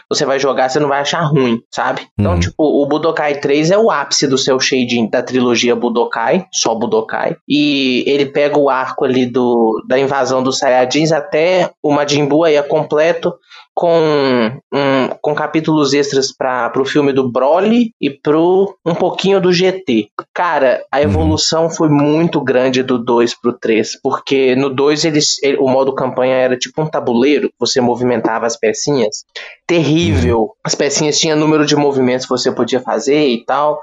você 0.08 0.24
vai 0.24 0.38
jogar, 0.38 0.68
você 0.68 0.78
não 0.78 0.88
vai 0.88 1.00
achar 1.00 1.20
ruim, 1.22 1.58
sabe? 1.74 2.06
Então, 2.18 2.32
Uhum. 2.34 2.40
tipo, 2.40 2.54
o 2.58 2.86
Budokai 2.86 3.40
3 3.40 3.57
é 3.70 3.78
o 3.78 3.90
ápice 3.90 4.26
do 4.26 4.38
cel 4.38 4.58
shading 4.58 5.08
da 5.08 5.22
trilogia 5.22 5.74
Budokai, 5.74 6.46
só 6.52 6.74
Budokai, 6.74 7.36
e 7.48 8.04
ele 8.06 8.26
pega 8.26 8.58
o 8.58 8.70
arco 8.70 9.04
ali 9.04 9.26
do, 9.26 9.82
da 9.86 9.98
invasão 9.98 10.42
dos 10.42 10.58
Saiyajins 10.58 11.12
até 11.12 11.70
o 11.82 11.92
Majin 11.92 12.26
Buu 12.26 12.44
aí 12.44 12.56
é 12.56 12.62
completo, 12.62 13.34
com, 13.80 14.58
um, 14.74 15.08
com 15.22 15.36
capítulos 15.36 15.94
extras 15.94 16.34
para 16.36 16.68
pro 16.70 16.84
filme 16.84 17.12
do 17.12 17.30
Broly 17.30 17.92
e 18.00 18.10
pro 18.10 18.76
um 18.84 18.92
pouquinho 18.92 19.40
do 19.40 19.52
GT. 19.52 20.08
Cara, 20.34 20.82
a 20.90 21.00
evolução 21.00 21.70
foi 21.70 21.88
muito 21.88 22.40
grande 22.42 22.82
do 22.82 22.98
2 22.98 23.40
pro 23.40 23.52
3, 23.52 23.92
porque 24.02 24.56
no 24.56 24.68
2 24.68 25.04
eles, 25.04 25.40
ele- 25.44 25.58
o 25.58 25.68
modo 25.68 25.94
campanha 25.94 26.34
era 26.34 26.56
tipo 26.58 26.82
um 26.82 26.90
tabuleiro, 26.90 27.52
você 27.56 27.80
movimentava 27.80 28.46
as 28.46 28.56
pecinhas. 28.58 29.24
Terrível. 29.64 30.56
As 30.64 30.74
pecinhas 30.74 31.16
tinham 31.16 31.38
número 31.38 31.64
de 31.64 31.76
movimentos 31.76 32.26
que 32.26 32.30
você 32.30 32.50
podia 32.50 32.80
fazer 32.80 33.28
e 33.28 33.44
tal. 33.44 33.80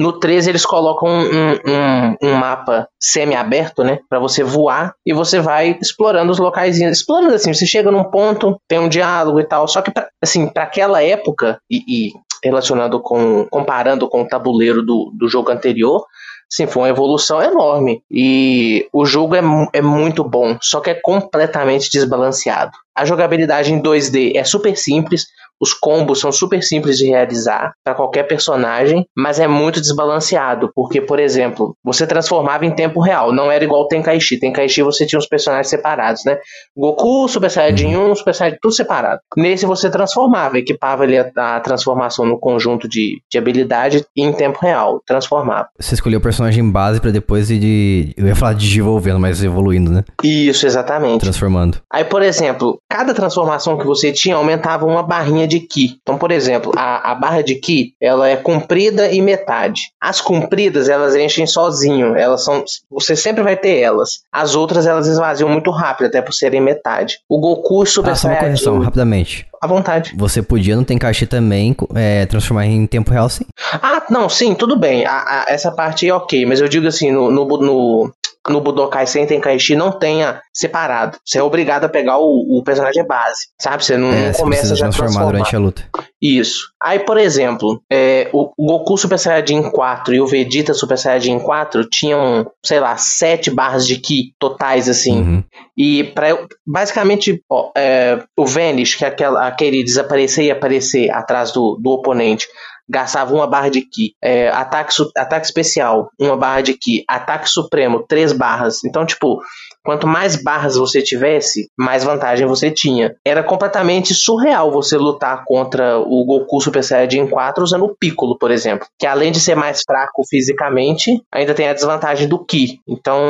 No 0.00 0.18
3 0.18 0.46
eles 0.46 0.64
colocam 0.64 1.08
um, 1.08 1.52
um- 1.52 2.16
um 2.22 2.34
mapa 2.34 2.88
semi-aberto, 2.98 3.84
né? 3.84 3.98
Pra 4.08 4.18
você 4.18 4.42
voar 4.42 4.94
e 5.04 5.12
você 5.12 5.40
vai 5.40 5.76
explorando 5.80 6.32
os 6.32 6.38
locais. 6.38 6.78
Explorando 6.80 7.34
assim, 7.34 7.52
você 7.52 7.66
chega 7.66 7.90
num 7.90 8.04
ponto, 8.04 8.56
tem 8.66 8.78
um 8.78 8.88
diálogo 8.88 9.38
e 9.40 9.44
tal. 9.44 9.68
Só 9.68 9.82
que, 9.82 9.90
pra, 9.90 10.08
assim, 10.22 10.46
para 10.48 10.62
aquela 10.62 11.02
época, 11.02 11.58
e, 11.70 11.84
e 12.08 12.12
relacionando 12.42 13.00
com. 13.00 13.46
comparando 13.50 14.08
com 14.08 14.22
o 14.22 14.28
tabuleiro 14.28 14.82
do, 14.82 15.12
do 15.18 15.28
jogo 15.28 15.50
anterior, 15.50 16.04
Sim, 16.52 16.66
foi 16.66 16.82
uma 16.82 16.88
evolução 16.88 17.40
enorme. 17.40 18.02
E 18.10 18.88
o 18.92 19.06
jogo 19.06 19.36
é, 19.36 19.40
é 19.72 19.80
muito 19.80 20.24
bom, 20.24 20.58
só 20.60 20.80
que 20.80 20.90
é 20.90 20.94
completamente 20.94 21.88
desbalanceado. 21.92 22.72
A 22.92 23.04
jogabilidade 23.04 23.72
em 23.72 23.80
2D 23.80 24.32
é 24.34 24.42
super 24.42 24.76
simples, 24.76 25.26
os 25.60 25.72
combos 25.74 26.20
são 26.20 26.32
super 26.32 26.62
simples 26.62 26.96
de 26.96 27.08
realizar 27.08 27.72
para 27.84 27.94
qualquer 27.94 28.24
personagem, 28.24 29.04
mas 29.16 29.38
é 29.38 29.46
muito 29.46 29.80
desbalanceado, 29.80 30.70
porque, 30.74 31.00
por 31.00 31.18
exemplo, 31.18 31.76
você 31.84 32.06
transformava 32.06 32.64
em 32.64 32.74
tempo 32.74 33.00
real, 33.00 33.32
não 33.32 33.50
era 33.50 33.64
igual 33.64 33.82
o 33.82 33.88
Tenkaichi. 33.88 34.38
Tenkaichi 34.38 34.82
você 34.82 35.06
tinha 35.06 35.18
os 35.18 35.26
personagens 35.26 35.68
separados, 35.68 36.24
né? 36.24 36.38
Goku, 36.76 37.28
Super 37.28 37.50
Saiyajin 37.50 37.96
1, 37.96 38.14
Super 38.16 38.34
Saiyajin, 38.34 38.58
tudo 38.62 38.74
separado. 38.74 39.20
Nesse 39.36 39.66
você 39.66 39.90
transformava, 39.90 40.58
equipava 40.58 41.02
ali 41.02 41.18
a, 41.18 41.30
a 41.36 41.60
transformação 41.60 42.24
no 42.24 42.38
conjunto 42.38 42.88
de, 42.88 43.20
de 43.30 43.38
habilidade 43.38 44.04
em 44.16 44.32
tempo 44.32 44.58
real, 44.60 45.02
transformava. 45.06 45.68
Você 45.78 45.94
escolheu 45.94 46.18
o 46.18 46.22
personagem 46.22 46.68
base 46.70 47.00
pra 47.00 47.10
depois 47.10 47.50
ir 47.50 47.58
de. 47.58 48.14
Eu 48.16 48.26
ia 48.26 48.36
falar 48.36 48.54
de 48.54 48.66
desenvolvendo, 48.66 49.18
mas 49.18 49.42
evoluindo, 49.42 49.90
né? 49.90 50.04
Isso, 50.22 50.66
exatamente. 50.66 51.20
Transformando. 51.20 51.78
Aí, 51.92 52.04
por 52.04 52.22
exemplo, 52.22 52.78
cada 52.88 53.12
transformação 53.12 53.76
que 53.76 53.86
você 53.86 54.12
tinha 54.12 54.36
aumentava 54.36 54.86
uma 54.86 55.02
barrinha 55.02 55.46
de 55.50 55.60
Ki. 55.60 55.98
Então, 56.02 56.16
por 56.16 56.30
exemplo, 56.30 56.72
a, 56.76 57.10
a 57.10 57.14
barra 57.14 57.42
de 57.42 57.56
Ki, 57.56 57.94
ela 58.00 58.28
é 58.28 58.36
comprida 58.36 59.10
e 59.10 59.20
metade. 59.20 59.82
As 60.00 60.20
compridas, 60.20 60.88
elas 60.88 61.14
enchem 61.14 61.46
sozinho. 61.46 62.16
Elas 62.16 62.44
são. 62.44 62.64
Você 62.90 63.16
sempre 63.16 63.42
vai 63.42 63.56
ter 63.56 63.80
elas. 63.80 64.22
As 64.32 64.54
outras, 64.54 64.86
elas 64.86 65.06
esvaziam 65.06 65.48
muito 65.48 65.70
rápido, 65.70 66.06
até 66.06 66.22
por 66.22 66.32
serem 66.32 66.60
metade. 66.60 67.18
O 67.28 67.40
Goku 67.40 67.82
e 67.82 67.86
Super 67.86 68.12
Ah, 68.12 68.14
só 68.14 68.28
uma 68.28 68.36
correção, 68.36 68.78
rapidamente. 68.78 69.49
À 69.60 69.66
vontade. 69.66 70.14
Você 70.16 70.42
podia 70.42 70.74
no 70.74 70.84
Tenkaichi 70.84 71.26
também 71.26 71.76
é, 71.94 72.24
transformar 72.26 72.64
em 72.66 72.86
tempo 72.86 73.10
real, 73.10 73.28
sim. 73.28 73.44
Ah, 73.74 74.02
não, 74.08 74.28
sim, 74.28 74.54
tudo 74.54 74.78
bem. 74.78 75.04
A- 75.04 75.12
a- 75.12 75.44
essa 75.48 75.70
parte 75.70 76.08
é 76.08 76.14
ok, 76.14 76.46
mas 76.46 76.60
eu 76.60 76.68
digo 76.68 76.86
assim, 76.86 77.10
no, 77.12 77.30
no, 77.30 77.44
no, 77.46 78.12
no 78.48 78.60
Budokai 78.62 79.06
sem 79.06 79.26
Tenkaichi 79.26 79.76
não 79.76 79.92
tenha 79.92 80.40
separado. 80.54 81.18
Você 81.24 81.38
é 81.38 81.42
obrigado 81.42 81.84
a 81.84 81.88
pegar 81.90 82.18
o, 82.18 82.58
o 82.58 82.62
personagem 82.64 83.06
base, 83.06 83.48
sabe? 83.60 83.84
Você 83.84 83.98
não, 83.98 84.08
É, 84.10 84.26
não 84.28 84.32
você 84.32 84.40
começa 84.42 84.60
precisa 84.62 84.76
já 84.76 84.88
transformar. 84.88 85.26
durante 85.30 85.54
a 85.54 85.58
luta. 85.58 85.84
Isso. 86.20 86.72
Aí, 86.82 86.98
por 86.98 87.16
exemplo, 87.16 87.82
é, 87.90 88.28
o 88.32 88.52
Goku 88.58 88.98
Super 88.98 89.18
Saiyajin 89.18 89.70
4 89.70 90.14
e 90.14 90.20
o 90.20 90.26
Vegeta 90.26 90.74
Super 90.74 90.98
Saiyajin 90.98 91.38
4 91.38 91.88
tinham, 91.88 92.50
sei 92.64 92.78
lá, 92.78 92.96
sete 92.98 93.50
barras 93.50 93.86
de 93.86 93.96
Ki 93.96 94.34
totais, 94.38 94.88
assim. 94.88 95.20
Uhum. 95.20 95.44
E 95.76 96.04
para 96.04 96.46
basicamente 96.66 97.42
ó, 97.48 97.70
é, 97.74 98.22
o 98.36 98.44
Vanish, 98.44 98.96
que 98.96 99.04
é 99.04 99.08
aquela, 99.08 99.46
aquele 99.46 99.82
desaparecer 99.82 100.44
e 100.44 100.50
aparecer 100.50 101.10
atrás 101.10 101.52
do, 101.52 101.78
do 101.80 101.90
oponente, 101.90 102.46
gastava 102.90 103.32
uma 103.32 103.46
barra 103.46 103.70
de 103.70 103.82
ki. 103.82 104.14
É, 104.20 104.48
ataque, 104.48 104.92
ataque 105.16 105.46
especial, 105.46 106.10
uma 106.18 106.36
barra 106.36 106.60
de 106.60 106.74
ki. 106.74 107.04
Ataque 107.08 107.48
supremo, 107.48 108.04
três 108.06 108.32
barras. 108.32 108.84
Então, 108.84 109.06
tipo, 109.06 109.40
quanto 109.84 110.06
mais 110.06 110.42
barras 110.42 110.76
você 110.76 111.02
tivesse, 111.02 111.68
mais 111.78 112.04
vantagem 112.04 112.46
você 112.46 112.70
tinha. 112.70 113.14
Era 113.24 113.42
completamente 113.42 114.14
surreal 114.14 114.70
você 114.70 114.96
lutar 114.96 115.44
contra 115.46 115.98
o 115.98 116.24
Goku 116.24 116.60
Super 116.60 116.82
Saiyajin 116.82 117.26
4 117.26 117.62
usando 117.62 117.84
o 117.84 117.96
Piccolo, 117.98 118.38
por 118.38 118.50
exemplo. 118.50 118.86
Que 118.98 119.06
além 119.06 119.32
de 119.32 119.40
ser 119.40 119.54
mais 119.54 119.82
fraco 119.86 120.22
fisicamente, 120.28 121.20
ainda 121.32 121.54
tem 121.54 121.68
a 121.68 121.74
desvantagem 121.74 122.28
do 122.28 122.44
Ki. 122.44 122.80
Então, 122.88 123.20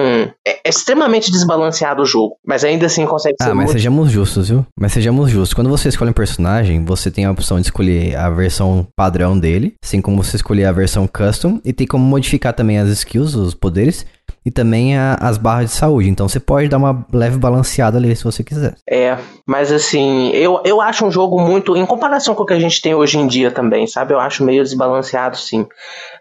é, 0.46 0.60
é 0.64 0.68
extremamente 0.68 1.30
desbalanceado 1.30 2.02
o 2.02 2.06
jogo. 2.06 2.36
Mas 2.46 2.64
ainda 2.64 2.86
assim 2.86 3.06
consegue 3.06 3.36
ser 3.40 3.50
Ah, 3.50 3.54
mas 3.54 3.66
muito 3.66 3.72
sejamos 3.72 4.10
justos, 4.10 4.48
viu? 4.48 4.66
Mas 4.78 4.92
sejamos 4.92 5.30
justos. 5.30 5.54
Quando 5.54 5.70
você 5.70 5.88
escolhe 5.88 6.10
um 6.10 6.14
personagem, 6.14 6.84
você 6.84 7.10
tem 7.10 7.24
a 7.24 7.30
opção 7.30 7.58
de 7.58 7.66
escolher 7.66 8.16
a 8.16 8.28
versão 8.30 8.86
padrão 8.96 9.38
dele, 9.38 9.74
assim 9.82 10.00
como 10.00 10.22
você 10.22 10.36
escolher 10.36 10.64
a 10.64 10.72
versão 10.72 11.06
custom, 11.06 11.60
e 11.64 11.72
tem 11.72 11.86
como 11.86 12.04
modificar 12.04 12.52
também 12.52 12.78
as 12.78 12.88
skills, 12.90 13.34
os 13.34 13.54
poderes, 13.54 14.06
e 14.44 14.50
também 14.50 14.96
a- 14.96 15.14
as 15.20 15.36
barras 15.38 15.70
de 15.70 15.76
saúde. 15.76 16.08
Então 16.08 16.28
você 16.28 16.40
pode 16.40 16.68
dar 16.68 16.78
uma 16.78 17.04
leve 17.12 17.38
balanceada 17.38 17.98
ali 17.98 18.14
se 18.14 18.24
você 18.24 18.42
quiser. 18.42 18.74
É, 18.88 19.16
mas 19.46 19.70
assim, 19.72 20.30
eu, 20.30 20.60
eu 20.64 20.80
acho 20.80 21.04
um 21.04 21.10
jogo 21.10 21.40
muito. 21.40 21.76
Em 21.76 21.86
comparação 21.86 22.34
com 22.34 22.42
o 22.42 22.46
que 22.46 22.54
a 22.54 22.58
gente 22.60 22.80
tem 22.80 22.94
hoje 22.94 23.18
em 23.18 23.26
dia 23.26 23.50
também, 23.50 23.86
sabe? 23.86 24.12
Eu 24.14 24.20
acho 24.20 24.44
meio 24.44 24.62
desbalanceado, 24.62 25.36
sim. 25.36 25.66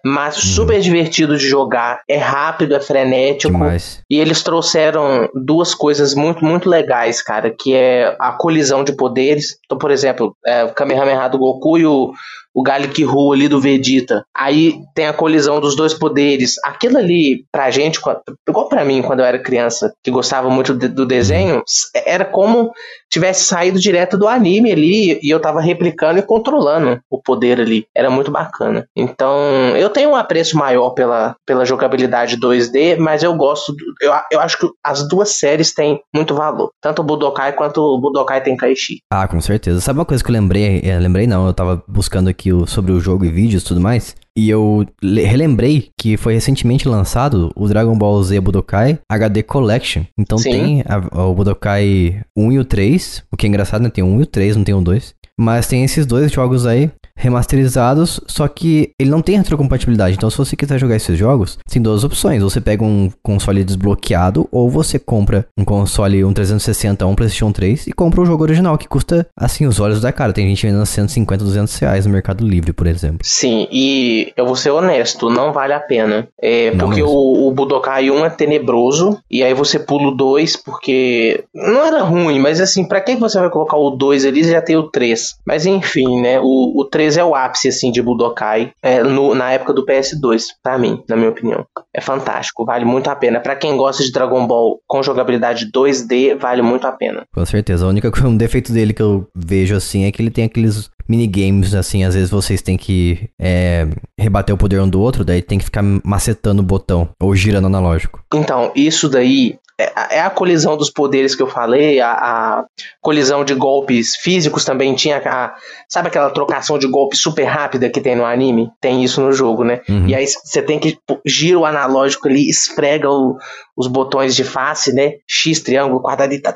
Mas 0.04 0.36
super 0.36 0.80
divertido 0.80 1.38
de 1.38 1.48
jogar. 1.48 2.02
É 2.08 2.18
rápido, 2.18 2.76
é 2.76 2.80
frenético. 2.80 3.52
Demais. 3.54 4.02
E 4.10 4.20
eles 4.20 4.42
trouxeram 4.42 5.28
duas 5.34 5.74
coisas 5.76 6.14
muito, 6.14 6.44
muito 6.44 6.70
legais, 6.70 7.22
cara, 7.22 7.50
que 7.52 7.74
é 7.76 8.16
a 8.20 8.32
colisão 8.32 8.84
de 8.84 8.94
poderes. 8.94 9.58
Então, 9.66 9.78
por 9.78 9.92
exemplo, 9.92 10.36
é, 10.46 10.64
o 10.64 10.70
Kamehameha 10.74 11.28
do 11.28 11.38
Goku 11.38 11.78
e 11.78 11.86
o, 11.86 12.12
o 12.60 12.62
Gallic 12.62 13.02
Ru 13.06 13.32
ali 13.32 13.48
do 13.48 13.62
Vegeta. 13.62 14.26
Aí 14.36 14.82
tem 14.94 15.08
a 15.08 15.14
colisão 15.14 15.62
dos 15.62 15.78
dois 15.78 15.94
poderes. 15.94 16.56
Aquilo 16.66 16.98
ali, 16.98 17.46
pra 17.50 17.72
gente, 17.72 18.02
igual 18.48 18.68
pra 18.68 18.84
mim, 18.84 19.02
quando 19.02 19.22
eu 19.22 19.26
era 19.26 19.42
criança, 19.42 19.94
que 20.04 20.12
gostava 20.12 20.50
muito 20.50 20.74
do 20.74 21.06
desenho, 21.06 21.64
era 22.06 22.26
como 22.26 22.72
tivesse 23.12 23.44
saído 23.46 23.80
direto 23.80 24.18
do 24.18 24.28
anime 24.28 24.72
ali 24.72 25.20
e 25.22 25.30
eu 25.30 25.40
tava 25.40 25.62
replicando 25.62 26.20
e 26.20 26.22
controlando 26.22 27.00
o 27.10 27.22
poder 27.22 27.60
ali. 27.60 27.86
Era 27.96 28.10
muito 28.10 28.30
bacana. 28.32 28.86
Então, 28.96 29.38
eu 29.76 29.90
tenho 29.90 30.12
um 30.12 30.16
apreço 30.16 30.58
maior 30.58 30.92
pela, 30.92 31.36
pela 31.46 31.66
jogabilidade 31.66 32.38
2D, 32.38 32.98
mas 32.98 33.24
eu 33.24 33.34
gosto. 33.36 33.74
eu, 34.02 34.12
eu 34.32 34.40
acho 34.40 34.58
que 34.58 34.68
as 34.84 35.08
duas 35.08 35.30
séries 35.38 35.74
têm 35.74 36.00
muito 36.14 36.36
valor. 36.36 36.72
Tanto 36.82 37.02
o 37.02 37.06
Budokai 37.06 37.54
quanto 37.54 37.82
o 37.82 38.00
Budokai 38.00 38.42
Tenkaichi. 38.44 39.00
Ah, 39.12 39.28
com 39.28 39.42
certeza. 39.42 39.82
Sabe 39.82 40.00
uma 40.00 40.06
coisa 40.06 40.24
que 40.24 40.30
eu 40.30 40.34
lembrei? 40.34 40.82
É, 40.84 40.98
lembrei 41.00 41.26
não, 41.28 41.48
eu 41.48 41.54
tava 41.54 41.84
buscando 41.88 42.30
aqui 42.30 42.54
o- 42.54 42.68
sobre 42.68 42.92
o 42.92 43.00
jogo 43.00 43.26
e 43.26 43.30
vídeos 43.30 43.64
e 43.64 43.66
tudo 43.66 43.82
mais. 43.82 44.16
E 44.40 44.50
eu 44.50 44.86
le- 45.04 45.24
relembrei 45.24 45.90
que 46.00 46.16
foi 46.16 46.34
recentemente 46.34 46.88
lançado 46.88 47.52
o 47.58 47.68
Dragon 47.68 47.98
Ball 47.98 48.24
Z 48.24 48.40
Budokai 48.40 48.98
HD 49.12 49.44
Collection. 49.44 50.04
Então 50.18 50.38
Sim. 50.38 50.52
tem 50.52 50.84
a- 50.88 51.26
o 51.28 51.34
Budokai 51.36 52.22
1 52.38 52.52
e 52.54 52.58
o 52.60 52.64
3. 52.64 53.22
O 53.30 53.36
que 53.36 53.46
é 53.46 53.50
engraçado, 53.50 53.82
né? 53.82 53.90
Tem 53.90 54.02
o 54.04 54.08
1 54.08 54.20
e 54.22 54.24
o 54.24 54.26
3, 54.26 54.56
não 54.56 54.64
tem 54.64 54.74
o 54.74 54.80
2. 54.82 55.14
Mas 55.38 55.68
tem 55.68 55.84
esses 55.84 56.06
dois 56.06 56.32
jogos 56.32 56.66
aí 56.66 56.90
remasterizados, 57.20 58.20
só 58.26 58.48
que 58.48 58.92
ele 58.98 59.10
não 59.10 59.22
tem 59.22 59.38
retrocompatibilidade. 59.38 60.16
Então, 60.16 60.30
se 60.30 60.38
você 60.38 60.56
quiser 60.56 60.80
jogar 60.80 60.96
esses 60.96 61.18
jogos, 61.18 61.60
tem 61.70 61.82
duas 61.82 62.04
opções. 62.04 62.42
Você 62.42 62.62
pega 62.62 62.84
um 62.84 63.12
console 63.22 63.64
desbloqueado 63.64 64.48
ou 64.52 64.70
você 64.70 64.98
compra 64.98 65.46
um 65.58 65.66
console, 65.66 66.24
um 66.24 66.34
360, 66.34 67.06
um 67.06 67.16
PlayStation 67.16 67.52
3 67.52 67.88
e 67.88 67.92
compra 67.92 68.22
o 68.22 68.26
jogo 68.26 68.44
original, 68.44 68.78
que 68.78 68.88
custa, 68.88 69.28
assim, 69.36 69.66
os 69.66 69.80
olhos 69.80 70.02
da 70.02 70.12
cara. 70.12 70.32
Tem 70.34 70.48
gente 70.48 70.66
vendendo 70.66 70.86
150, 70.86 71.44
200 71.44 71.76
reais 71.78 72.06
no 72.06 72.12
Mercado 72.12 72.48
Livre, 72.48 72.72
por 72.72 72.88
exemplo. 72.88 73.20
Sim, 73.24 73.68
e 73.72 74.32
eu 74.38 74.46
vou 74.46 74.56
ser 74.56 74.72
honesto, 74.72 75.30
não 75.30 75.52
vale 75.52 75.74
a 75.74 75.80
pena. 75.80 76.28
É, 76.42 76.72
Não 76.72 76.86
porque 76.86 77.02
mesmo. 77.02 77.16
o, 77.16 77.48
o 77.48 77.52
Budokai 77.52 78.10
1 78.10 78.26
é 78.26 78.30
tenebroso, 78.30 79.20
e 79.30 79.44
aí 79.44 79.54
você 79.54 79.78
pula 79.78 80.08
o 80.10 80.16
2, 80.16 80.56
porque 80.58 81.44
não 81.54 81.86
era 81.86 82.02
ruim, 82.04 82.40
mas 82.40 82.62
assim, 82.62 82.88
pra 82.88 83.02
que 83.02 83.16
você 83.16 83.40
vai 83.40 83.50
colocar 83.50 83.78
o 83.78 83.90
2 83.90 84.26
ali 84.26 84.40
e 84.42 84.52
já 84.52 84.62
tem 84.62 84.78
o 84.78 84.84
3? 84.84 85.36
Mas 85.46 85.66
enfim, 85.66 86.22
né, 86.22 86.40
o, 86.40 86.80
o 86.80 86.86
3 86.86 87.09
é 87.18 87.24
o 87.24 87.36
ápice, 87.36 87.68
assim, 87.70 87.92
de 87.92 88.02
Budokai, 88.02 88.72
é, 88.82 89.04
no- 89.04 89.34
na 89.36 89.52
época 89.52 89.74
do 89.74 89.86
PS2, 89.86 90.48
pra 90.64 90.78
mim, 90.78 91.02
na 91.08 91.16
minha 91.16 91.30
opinião. 91.30 91.66
É 91.96 92.02
fantástico, 92.02 92.66
vale 92.66 92.86
muito 92.86 93.10
a 93.10 93.16
pena. 93.16 93.40
Pra 93.40 93.56
quem 93.56 93.76
gosta 93.78 94.04
de 94.04 94.12
Dragon 94.12 94.46
Ball 94.48 94.80
com 94.88 95.02
jogabilidade 95.04 95.72
2D, 95.72 96.36
vale 96.36 96.62
muito 96.62 96.86
a 96.88 96.92
pena. 96.92 97.24
Com 97.34 97.46
certeza. 97.46 97.86
A 97.86 97.90
única 97.90 98.12
um 98.28 98.38
defeito 98.38 98.72
dele 98.74 98.94
que 98.94 99.02
eu 99.02 99.28
vejo, 99.36 99.76
assim, 99.76 100.06
é 100.06 100.12
que 100.12 100.22
ele 100.22 100.32
tem 100.32 100.46
aqueles 100.46 100.90
minigames, 101.08 101.74
assim, 101.74 102.04
às 102.04 102.14
vezes 102.14 102.30
vocês 102.30 102.62
têm 102.62 102.78
que 102.78 103.30
é, 103.42 103.88
rebater 104.18 104.54
o 104.54 104.58
poder 104.58 104.80
um 104.80 104.88
do 104.88 105.02
outro, 105.02 105.26
daí 105.26 105.42
tem 105.42 105.58
que 105.58 105.66
ficar 105.66 105.82
macetando 106.04 106.62
o 106.62 106.66
botão, 106.66 107.10
ou 107.20 107.36
girando 107.36 107.66
analógico. 107.66 108.22
Então, 108.32 108.72
isso 108.76 109.10
daí 109.10 109.58
é 109.80 109.92
a- 109.96 110.08
é 110.12 110.20
a 110.22 110.30
colisão 110.30 110.76
dos 110.76 110.90
poderes 110.92 111.34
que 111.34 111.42
eu 111.42 111.48
falei, 111.48 112.00
a, 112.02 112.12
a 112.12 112.66
colisão 113.02 113.46
de 113.46 113.54
golpes 113.56 114.16
físicos 114.18 114.66
também 114.66 114.94
tinha. 114.94 115.18
A, 115.26 115.56
sabe 115.88 116.10
aquela 116.10 116.30
trocação 116.32 116.78
de 116.78 116.88
golpe 116.88 117.16
super 117.16 117.46
rápida 117.46 117.90
que 117.90 118.02
tem 118.02 118.16
no 118.16 118.26
anime? 118.26 118.70
Tem 118.82 119.04
isso 119.04 119.22
no 119.22 119.32
jogo, 119.32 119.64
né? 119.64 119.82
Uhum. 119.90 120.08
E 120.08 120.14
aí 120.14 120.28
você 120.28 120.62
tem 120.62 120.78
que 120.80 120.98
pô, 121.08 121.20
gira 121.26 121.58
o 121.58 121.66
analógico 121.66 122.28
ali, 122.28 122.50
esfrega 122.50 123.10
o- 123.10 123.38
os 123.78 123.88
botões 123.88 124.36
de 124.36 124.44
face, 124.44 124.94
né? 124.94 125.14
X, 125.26 125.62
triângulo, 125.62 126.02
quadrado 126.02 126.34
e 126.34 126.42
tal. 126.42 126.54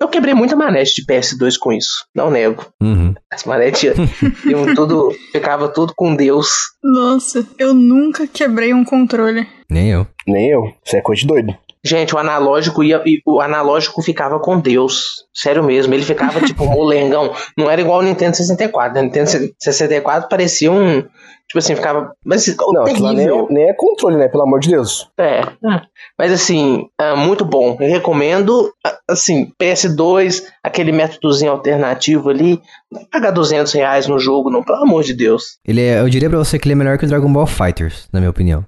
Eu 0.00 0.08
quebrei 0.08 0.34
muita 0.34 0.56
manete 0.56 0.94
de 0.96 1.06
PS2 1.06 1.56
com 1.56 1.72
isso, 1.72 2.04
não 2.14 2.30
nego. 2.30 2.66
Uhum. 2.82 3.14
As 3.32 3.44
manetes 3.44 3.82
iam 4.44 4.74
tudo, 4.74 5.14
ficava 5.30 5.68
tudo 5.68 5.92
com 5.96 6.14
Deus. 6.16 6.48
Nossa, 6.82 7.46
eu 7.58 7.72
nunca 7.72 8.26
quebrei 8.26 8.74
um 8.74 8.84
controle. 8.84 9.46
Nem 9.70 9.90
eu. 9.90 10.06
Nem 10.26 10.48
eu. 10.50 10.72
Isso 10.84 10.96
é 10.96 11.00
coisa 11.00 11.20
de 11.20 11.26
doido. 11.28 11.54
Gente, 11.82 12.14
o 12.14 12.18
analógico 12.18 12.84
ia, 12.84 13.02
o 13.24 13.40
analógico 13.40 14.02
ficava 14.02 14.38
com 14.38 14.60
Deus. 14.60 15.24
Sério 15.32 15.64
mesmo, 15.64 15.94
ele 15.94 16.04
ficava 16.04 16.40
tipo 16.42 16.64
molengão. 16.68 17.34
Não 17.56 17.70
era 17.70 17.80
igual 17.80 18.00
o 18.00 18.02
Nintendo 18.02 18.36
64. 18.36 18.94
né? 18.94 19.00
O 19.00 19.04
Nintendo 19.04 19.30
64 19.58 20.28
parecia 20.28 20.70
um. 20.70 21.04
Tipo 21.50 21.58
assim, 21.58 21.74
ficava. 21.74 22.12
Mas 22.24 22.46
Não, 22.46 22.82
aquilo 22.82 23.02
lá 23.02 23.12
nem 23.12 23.26
terrível. 23.26 23.48
é, 23.50 23.52
nem 23.52 23.68
é 23.70 23.72
controle, 23.72 24.16
né? 24.16 24.28
Pelo 24.28 24.44
amor 24.44 24.60
de 24.60 24.68
Deus. 24.70 25.08
É, 25.18 25.40
é. 25.40 25.82
mas 26.16 26.30
assim, 26.30 26.86
é 26.96 27.16
muito 27.16 27.44
bom. 27.44 27.76
Eu 27.80 27.88
recomendo, 27.88 28.72
assim, 29.08 29.50
PS2, 29.60 30.44
aquele 30.62 30.92
métodozinho 30.92 31.50
alternativo 31.50 32.30
ali. 32.30 32.62
Não 32.88 33.04
pagar 33.04 33.32
200 33.32 33.72
reais 33.72 34.06
no 34.06 34.16
jogo, 34.16 34.48
não, 34.48 34.62
pelo 34.62 34.84
amor 34.84 35.02
de 35.02 35.12
Deus. 35.12 35.58
Ele 35.66 35.80
é, 35.82 35.98
eu 36.00 36.08
diria 36.08 36.30
pra 36.30 36.38
você 36.38 36.56
que 36.56 36.68
ele 36.68 36.74
é 36.74 36.76
melhor 36.76 36.96
que 36.98 37.04
o 37.04 37.08
Dragon 37.08 37.32
Ball 37.32 37.46
Fighters, 37.46 38.08
na 38.12 38.20
minha 38.20 38.30
opinião. 38.30 38.64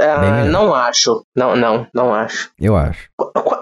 É, 0.00 0.18
melhor. 0.20 0.44
não 0.46 0.74
acho. 0.74 1.24
Não, 1.36 1.54
não, 1.54 1.86
não 1.94 2.12
acho. 2.12 2.50
Eu 2.60 2.76
acho. 2.76 3.08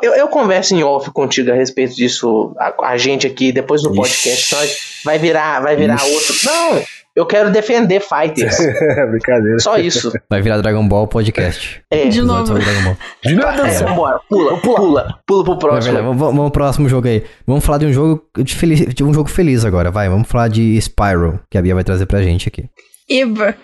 Eu, 0.03 0.15
eu 0.15 0.29
converso 0.29 0.75
em 0.75 0.83
off 0.83 1.11
contigo 1.11 1.51
a 1.51 1.55
respeito 1.55 1.95
disso, 1.95 2.55
a, 2.59 2.73
a 2.87 2.97
gente 2.97 3.27
aqui, 3.27 3.53
depois 3.53 3.83
do 3.83 3.91
Ixi. 3.91 3.97
podcast, 3.99 4.47
senão 4.47 4.63
vai 5.05 5.19
virar, 5.19 5.61
vai 5.61 5.77
virar 5.77 5.97
Ixi. 5.97 6.15
outro. 6.15 6.35
Não, 6.47 6.83
eu 7.15 7.27
quero 7.27 7.51
defender 7.51 8.01
Fighters. 8.01 8.57
Brincadeira. 9.11 9.59
Só 9.59 9.77
isso. 9.79 10.13
Vai 10.31 10.41
virar 10.43 10.61
Dragon 10.61 10.87
Ball 10.87 11.07
Podcast. 11.07 11.83
É. 11.91 12.07
De 12.09 12.23
novo. 12.23 12.55
Dragon 12.55 12.83
Ball. 12.85 12.97
De 13.25 13.35
nada, 13.35 13.69
É, 13.69 13.79
vambora, 13.85 14.21
pula, 14.29 14.59
pula, 14.61 15.19
pula 15.27 15.45
pro 15.45 15.55
É 15.55 15.59
próximo. 15.59 15.83
verdade, 15.95 16.05
vamos, 16.07 16.19
vamos 16.19 16.37
vamos 16.37 16.51
pro 16.53 16.61
próximo 16.63 16.89
jogo 16.89 17.09
aí. 17.09 17.23
Vamos 17.47 17.65
falar 17.65 17.79
de 17.79 17.87
um 17.87 17.93
jogo 17.93 18.23
de, 18.39 18.55
feliz, 18.55 18.95
de 18.95 19.05
um 19.05 19.13
jogo 19.13 19.29
feliz 19.29 19.65
agora, 19.65 19.91
vai. 19.91 20.09
Vamos 20.09 20.29
falar 20.29 20.49
de 20.49 20.77
Spyro, 20.81 21.41
que 21.51 21.59
a 21.59 21.63
Bia 21.63 21.75
vai 21.75 21.85
trazer 21.85 22.07
pra 22.07 22.23
gente 22.23 22.49
aqui. 22.49 22.65
Eva. 23.11 23.55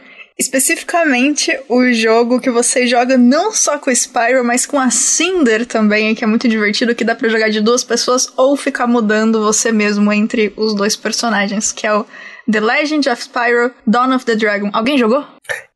Especificamente 0.41 1.51
o 1.69 1.93
jogo 1.93 2.41
que 2.41 2.51
você 2.51 2.87
joga 2.87 3.17
não 3.19 3.53
só 3.53 3.77
com 3.79 3.91
o 3.91 3.95
Spyro, 3.95 4.45
mas 4.45 4.67
com 4.67 4.79
a 4.79 4.89
Cinder 4.91 5.67
também, 5.67 6.15
que 6.15 6.23
é 6.23 6.27
muito 6.27 6.49
divertido, 6.49 6.95
que 6.95 7.05
dá 7.05 7.15
pra 7.15 7.29
jogar 7.29 7.49
de 7.49 7.61
duas 7.61 7.83
pessoas 7.83 8.33
ou 8.37 8.57
ficar 8.57 8.87
mudando 8.87 9.43
você 9.43 9.73
mesmo 9.73 10.13
entre 10.13 10.53
os 10.57 10.75
dois 10.75 10.95
personagens, 10.95 11.73
que 11.73 11.87
é 11.87 11.93
o 11.95 12.07
The 12.51 12.61
Legend 12.61 13.09
of 13.11 13.23
Spyro 13.23 13.71
Dawn 13.87 14.15
of 14.15 14.25
the 14.25 14.35
Dragon. 14.35 14.71
Alguém 14.73 14.97
jogou? 14.97 15.25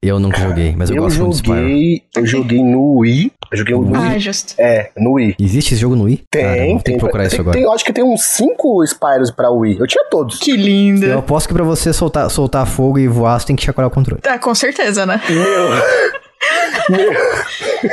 Eu 0.03 0.19
nunca 0.19 0.39
joguei, 0.41 0.75
mas 0.77 0.91
eu, 0.91 0.97
Eu 0.97 1.03
gosto 1.03 1.19
muito 1.21 1.33
de 1.33 1.39
Spyro. 1.39 1.61
joguei, 1.63 2.03
eu 2.17 2.27
joguei 2.27 2.63
no 2.65 2.99
Wii. 2.99 3.33
Eu 3.51 3.59
joguei 3.59 3.75
no 3.75 3.97
Ah, 3.97 4.11
Wii. 4.11 4.21
justo. 4.21 4.55
É, 4.59 4.91
no 4.97 5.13
Wii. 5.15 5.37
Existe 5.39 5.75
esse 5.75 5.81
jogo 5.81 5.95
no 5.97 6.05
Wii? 6.05 6.25
Tem, 6.31 6.43
Caramba, 6.43 6.59
tem. 6.67 6.79
tem 6.79 6.95
que 6.95 7.01
procurar 7.01 7.23
isso 7.25 7.31
tem, 7.37 7.41
agora. 7.41 7.57
tem- 7.57 7.65
eu 7.65 7.73
acho 7.73 7.85
que 7.85 7.93
tem 7.93 8.03
uns 8.05 8.23
5 8.25 8.83
Spyros 8.85 9.31
pra 9.31 9.51
Wii. 9.51 9.79
Eu 9.79 9.87
tinha 9.87 10.05
todos. 10.11 10.39
Que 10.39 10.57
lindo. 10.57 11.05
Eu 11.07 11.19
aposto 11.19 11.47
que 11.49 11.55
pra 11.55 11.63
você 11.65 11.93
soltar, 11.93 12.29
soltar 12.31 12.67
fogo 12.67 12.99
e 12.99 13.07
voar, 13.07 13.39
você 13.39 13.47
tem 13.47 13.57
que 13.57 13.63
chacoalhar 13.65 13.91
o 13.91 13.95
controle. 13.95 14.21
Ah, 14.27 14.39
com 14.39 14.55
certeza, 14.55 15.05
né? 15.07 15.21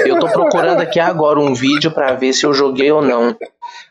Eu 0.05 0.19
tô 0.19 0.27
procurando 0.29 0.81
aqui 0.81 0.99
agora 0.99 1.39
um 1.39 1.53
vídeo 1.53 1.91
pra 1.91 2.13
ver 2.13 2.33
se 2.33 2.45
eu 2.45 2.53
joguei 2.53 2.91
ou 2.91 3.01
não. 3.01 3.35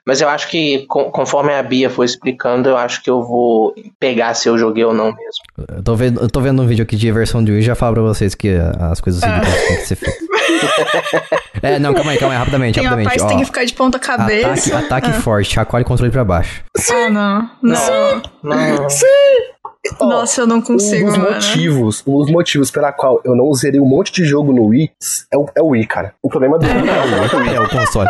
Mas 0.04 0.20
eu 0.20 0.28
acho 0.28 0.48
que, 0.48 0.86
conforme 0.88 1.52
a 1.52 1.62
Bia 1.62 1.90
foi 1.90 2.06
explicando, 2.06 2.68
eu 2.68 2.76
acho 2.76 3.02
que 3.02 3.11
eu 3.11 3.22
vou 3.22 3.74
pegar 4.00 4.34
se 4.34 4.48
eu 4.48 4.56
joguei 4.59 4.84
ou 4.84 4.94
não 4.94 5.06
mesmo. 5.12 5.76
Eu 5.76 5.82
tô 5.82 5.94
vendo, 5.94 6.20
eu 6.20 6.28
tô 6.28 6.40
vendo 6.40 6.62
um 6.62 6.66
vídeo 6.66 6.82
aqui 6.82 6.96
de 6.96 7.12
versão 7.12 7.44
de 7.44 7.52
Wii 7.52 7.61
e 7.61 7.64
já 7.64 7.74
falo 7.74 7.94
pra 7.94 8.02
vocês 8.02 8.34
que 8.34 8.56
as 8.80 9.00
coisas 9.00 9.20
seguintes 9.20 9.66
têm 9.66 9.76
que 9.76 9.86
ser 9.86 9.96
feitas. 9.96 10.28
é, 11.62 11.78
não, 11.78 11.92
calma 11.94 12.12
aí, 12.12 12.18
calma 12.18 12.34
aí, 12.34 12.38
rapidamente, 12.38 12.74
Tem 12.74 12.82
uma 12.84 12.90
rapidamente. 12.90 13.09
parte 13.09 13.18
que 13.18 13.24
Ó, 13.24 13.28
tem 13.28 13.38
que 13.38 13.44
ficar 13.44 13.64
de 13.64 13.74
ponta 13.74 13.98
ataque, 13.98 14.16
cabeça. 14.42 14.78
ataque 14.78 15.12
forte, 15.20 15.52
chacoalhe 15.54 15.84
o 15.84 15.86
controle 15.86 16.11
pra 16.11 16.24
baixo. 16.24 16.62
Ah, 16.90 17.11
não. 17.11 17.50
Não. 17.62 18.22
Não. 18.42 18.86
Nossa, 20.00 20.42
eu 20.42 20.46
não 20.46 20.60
consigo, 20.60 21.04
um 21.04 21.08
dos 21.08 21.18
mano. 21.18 21.34
motivos, 21.34 22.02
um 22.06 22.18
dos 22.18 22.30
motivos 22.30 22.70
pela 22.70 22.92
qual 22.92 23.20
eu 23.24 23.34
não 23.34 23.52
zerei 23.54 23.80
um 23.80 23.86
monte 23.86 24.12
de 24.12 24.24
jogo 24.24 24.52
no 24.52 24.66
Wii 24.66 24.90
é 25.32 25.38
o, 25.38 25.46
é 25.56 25.62
o 25.62 25.68
Wii, 25.68 25.86
cara. 25.86 26.14
O 26.22 26.28
problema 26.28 26.58
do 26.58 26.66
Wii 26.66 26.74
é 26.74 27.36
o 27.36 27.38
Wii. 27.38 27.54
É 27.54 27.60
o 27.60 27.68
console. 27.68 28.08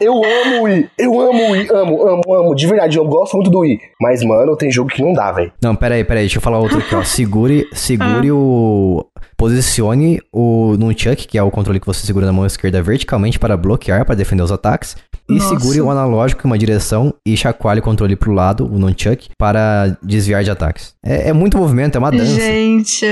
Eu 0.00 0.14
amo 0.14 0.60
o 0.60 0.62
Wii, 0.62 0.90
eu 0.98 1.20
amo 1.20 1.42
o 1.42 1.50
Wii, 1.50 1.68
amo, 1.72 2.08
amo, 2.08 2.34
amo. 2.34 2.54
De 2.54 2.66
verdade, 2.66 2.96
eu 2.96 3.04
gosto 3.04 3.34
muito 3.34 3.50
do 3.50 3.58
Wii. 3.58 3.78
Mas, 4.00 4.22
mano, 4.22 4.56
tem 4.56 4.70
jogo 4.70 4.88
que 4.88 5.02
não 5.02 5.12
dá, 5.12 5.30
velho. 5.30 5.52
Não, 5.62 5.76
pera 5.76 5.94
aí, 5.96 6.04
pera 6.04 6.20
aí, 6.20 6.24
deixa 6.24 6.38
eu 6.38 6.42
falar 6.42 6.58
outro 6.58 6.78
aqui, 6.78 6.94
ó. 6.94 7.02
Segure, 7.04 7.68
segure 7.74 8.32
o... 8.32 9.04
Posicione 9.36 10.20
o 10.32 10.76
Nunchuck, 10.78 11.26
que 11.26 11.36
é 11.36 11.42
o 11.42 11.50
controle 11.50 11.80
que 11.80 11.86
você 11.86 12.06
segura 12.06 12.26
na 12.26 12.32
mão 12.32 12.46
esquerda 12.46 12.82
verticalmente 12.82 13.38
para 13.38 13.56
bloquear, 13.56 14.04
para 14.04 14.14
defender 14.14 14.42
os 14.42 14.52
ataques. 14.52 14.96
E 15.30 15.38
Nossa. 15.38 15.48
segure 15.48 15.80
o 15.80 15.90
analógico 15.90 16.46
em 16.46 16.50
uma 16.50 16.58
direção 16.58 17.14
e 17.24 17.36
chacoalhe 17.36 17.80
o 17.80 17.82
controle 17.82 18.16
pro 18.16 18.32
lado, 18.32 18.64
o 18.66 18.78
Nunchuck, 18.78 19.30
para 19.38 19.96
desviar 20.02 20.42
de 20.42 20.50
ataques. 20.50 20.94
É, 21.04 21.28
é 21.28 21.32
muito 21.32 21.56
movimento, 21.56 21.96
é 21.96 21.98
uma 21.98 22.10
dança. 22.10 22.40
Gente. 22.40 23.06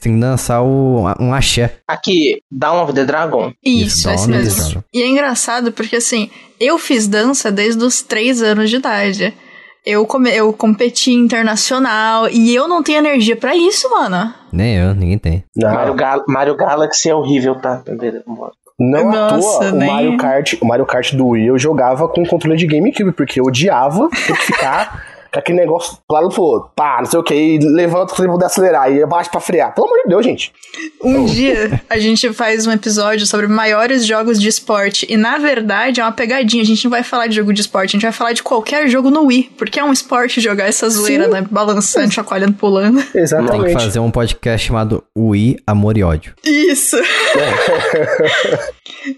Tem 0.00 0.14
que 0.14 0.20
dançar 0.20 0.62
o, 0.62 1.04
um 1.18 1.32
axé. 1.32 1.78
Aqui, 1.88 2.42
Dawn 2.50 2.82
of 2.82 2.92
the 2.92 3.04
Dragon. 3.04 3.52
Isso, 3.64 4.08
esse 4.10 4.24
of 4.24 4.32
the 4.32 4.38
mesmo. 4.38 4.64
Dragon. 4.64 4.84
E 4.92 5.02
é 5.02 5.08
engraçado 5.08 5.72
porque, 5.72 5.96
assim, 5.96 6.30
eu 6.60 6.78
fiz 6.78 7.08
dança 7.08 7.50
desde 7.50 7.82
os 7.82 8.02
3 8.02 8.42
anos 8.42 8.68
de 8.68 8.76
idade. 8.76 9.34
Eu, 9.84 10.04
come, 10.04 10.30
eu 10.30 10.52
competi 10.52 11.12
internacional 11.12 12.28
e 12.28 12.54
eu 12.54 12.66
não 12.68 12.82
tenho 12.82 12.98
energia 12.98 13.36
pra 13.36 13.56
isso, 13.56 13.88
mano. 13.88 14.34
Nem 14.52 14.76
eu, 14.76 14.94
ninguém 14.94 15.16
tem. 15.16 15.44
Não, 15.56 15.72
Mario, 15.72 15.94
Gal 15.94 16.24
Mario 16.28 16.56
Galaxy 16.56 17.08
é 17.08 17.14
horrível, 17.14 17.54
tá? 17.54 17.82
Não 18.78 19.08
à 19.10 19.30
Nossa, 19.32 19.58
toa, 19.60 19.72
o 19.72 19.76
nem- 19.76 19.90
Mario 19.90 20.16
Kart, 20.18 20.54
o 20.60 20.66
Mario 20.66 20.84
Kart 20.86 21.14
do 21.14 21.28
Wii 21.28 21.46
eu 21.46 21.58
jogava 21.58 22.06
com 22.08 22.26
controle 22.26 22.56
de 22.58 22.66
GameCube, 22.66 23.12
porque 23.12 23.40
eu 23.40 23.44
odiava 23.44 24.08
ter 24.10 24.36
que 24.36 24.42
ficar 24.42 25.02
aquele 25.38 25.58
negócio 25.58 25.98
lado 26.10 26.28
pro 26.28 26.42
outro. 26.42 26.70
Pá, 26.74 26.98
não 27.00 27.06
sei 27.06 27.18
o 27.18 27.22
que, 27.22 27.34
e 27.34 27.58
levanta 27.58 28.14
pra 28.14 28.26
poder 28.26 28.46
acelerar, 28.46 28.92
e 28.92 29.02
abaixo 29.02 29.30
pra 29.30 29.40
frear. 29.40 29.74
Pelo 29.74 29.86
amor 29.86 29.98
de 30.02 30.08
Deus, 30.08 30.24
gente. 30.24 30.52
Um 31.02 31.24
dia 31.24 31.80
a 31.88 31.98
gente 31.98 32.32
faz 32.32 32.66
um 32.66 32.72
episódio 32.72 33.26
sobre 33.26 33.46
maiores 33.46 34.04
jogos 34.06 34.40
de 34.40 34.48
esporte. 34.48 35.06
E 35.08 35.16
na 35.16 35.38
verdade 35.38 36.00
é 36.00 36.04
uma 36.04 36.12
pegadinha. 36.12 36.62
A 36.62 36.66
gente 36.66 36.84
não 36.84 36.90
vai 36.90 37.02
falar 37.02 37.26
de 37.26 37.36
jogo 37.36 37.52
de 37.52 37.60
esporte, 37.60 37.90
a 37.90 37.92
gente 37.92 38.02
vai 38.02 38.12
falar 38.12 38.32
de 38.32 38.42
qualquer 38.42 38.88
jogo 38.88 39.10
no 39.10 39.24
Wii. 39.24 39.52
Porque 39.56 39.78
é 39.78 39.84
um 39.84 39.92
esporte 39.92 40.40
jogar 40.40 40.64
essa 40.66 40.88
zoeira, 40.88 41.24
Sim. 41.24 41.30
né? 41.30 41.46
Balançando, 41.50 42.12
chacoalhando, 42.12 42.54
pulando. 42.54 43.02
Tem 43.12 43.12
que 43.12 43.18
Exatamente. 43.18 43.72
fazer 43.72 43.98
um 43.98 44.10
podcast 44.10 44.66
chamado 44.66 45.02
Wii, 45.16 45.58
Amor 45.66 45.96
e 45.96 46.02
Ódio. 46.02 46.34
Isso! 46.44 46.96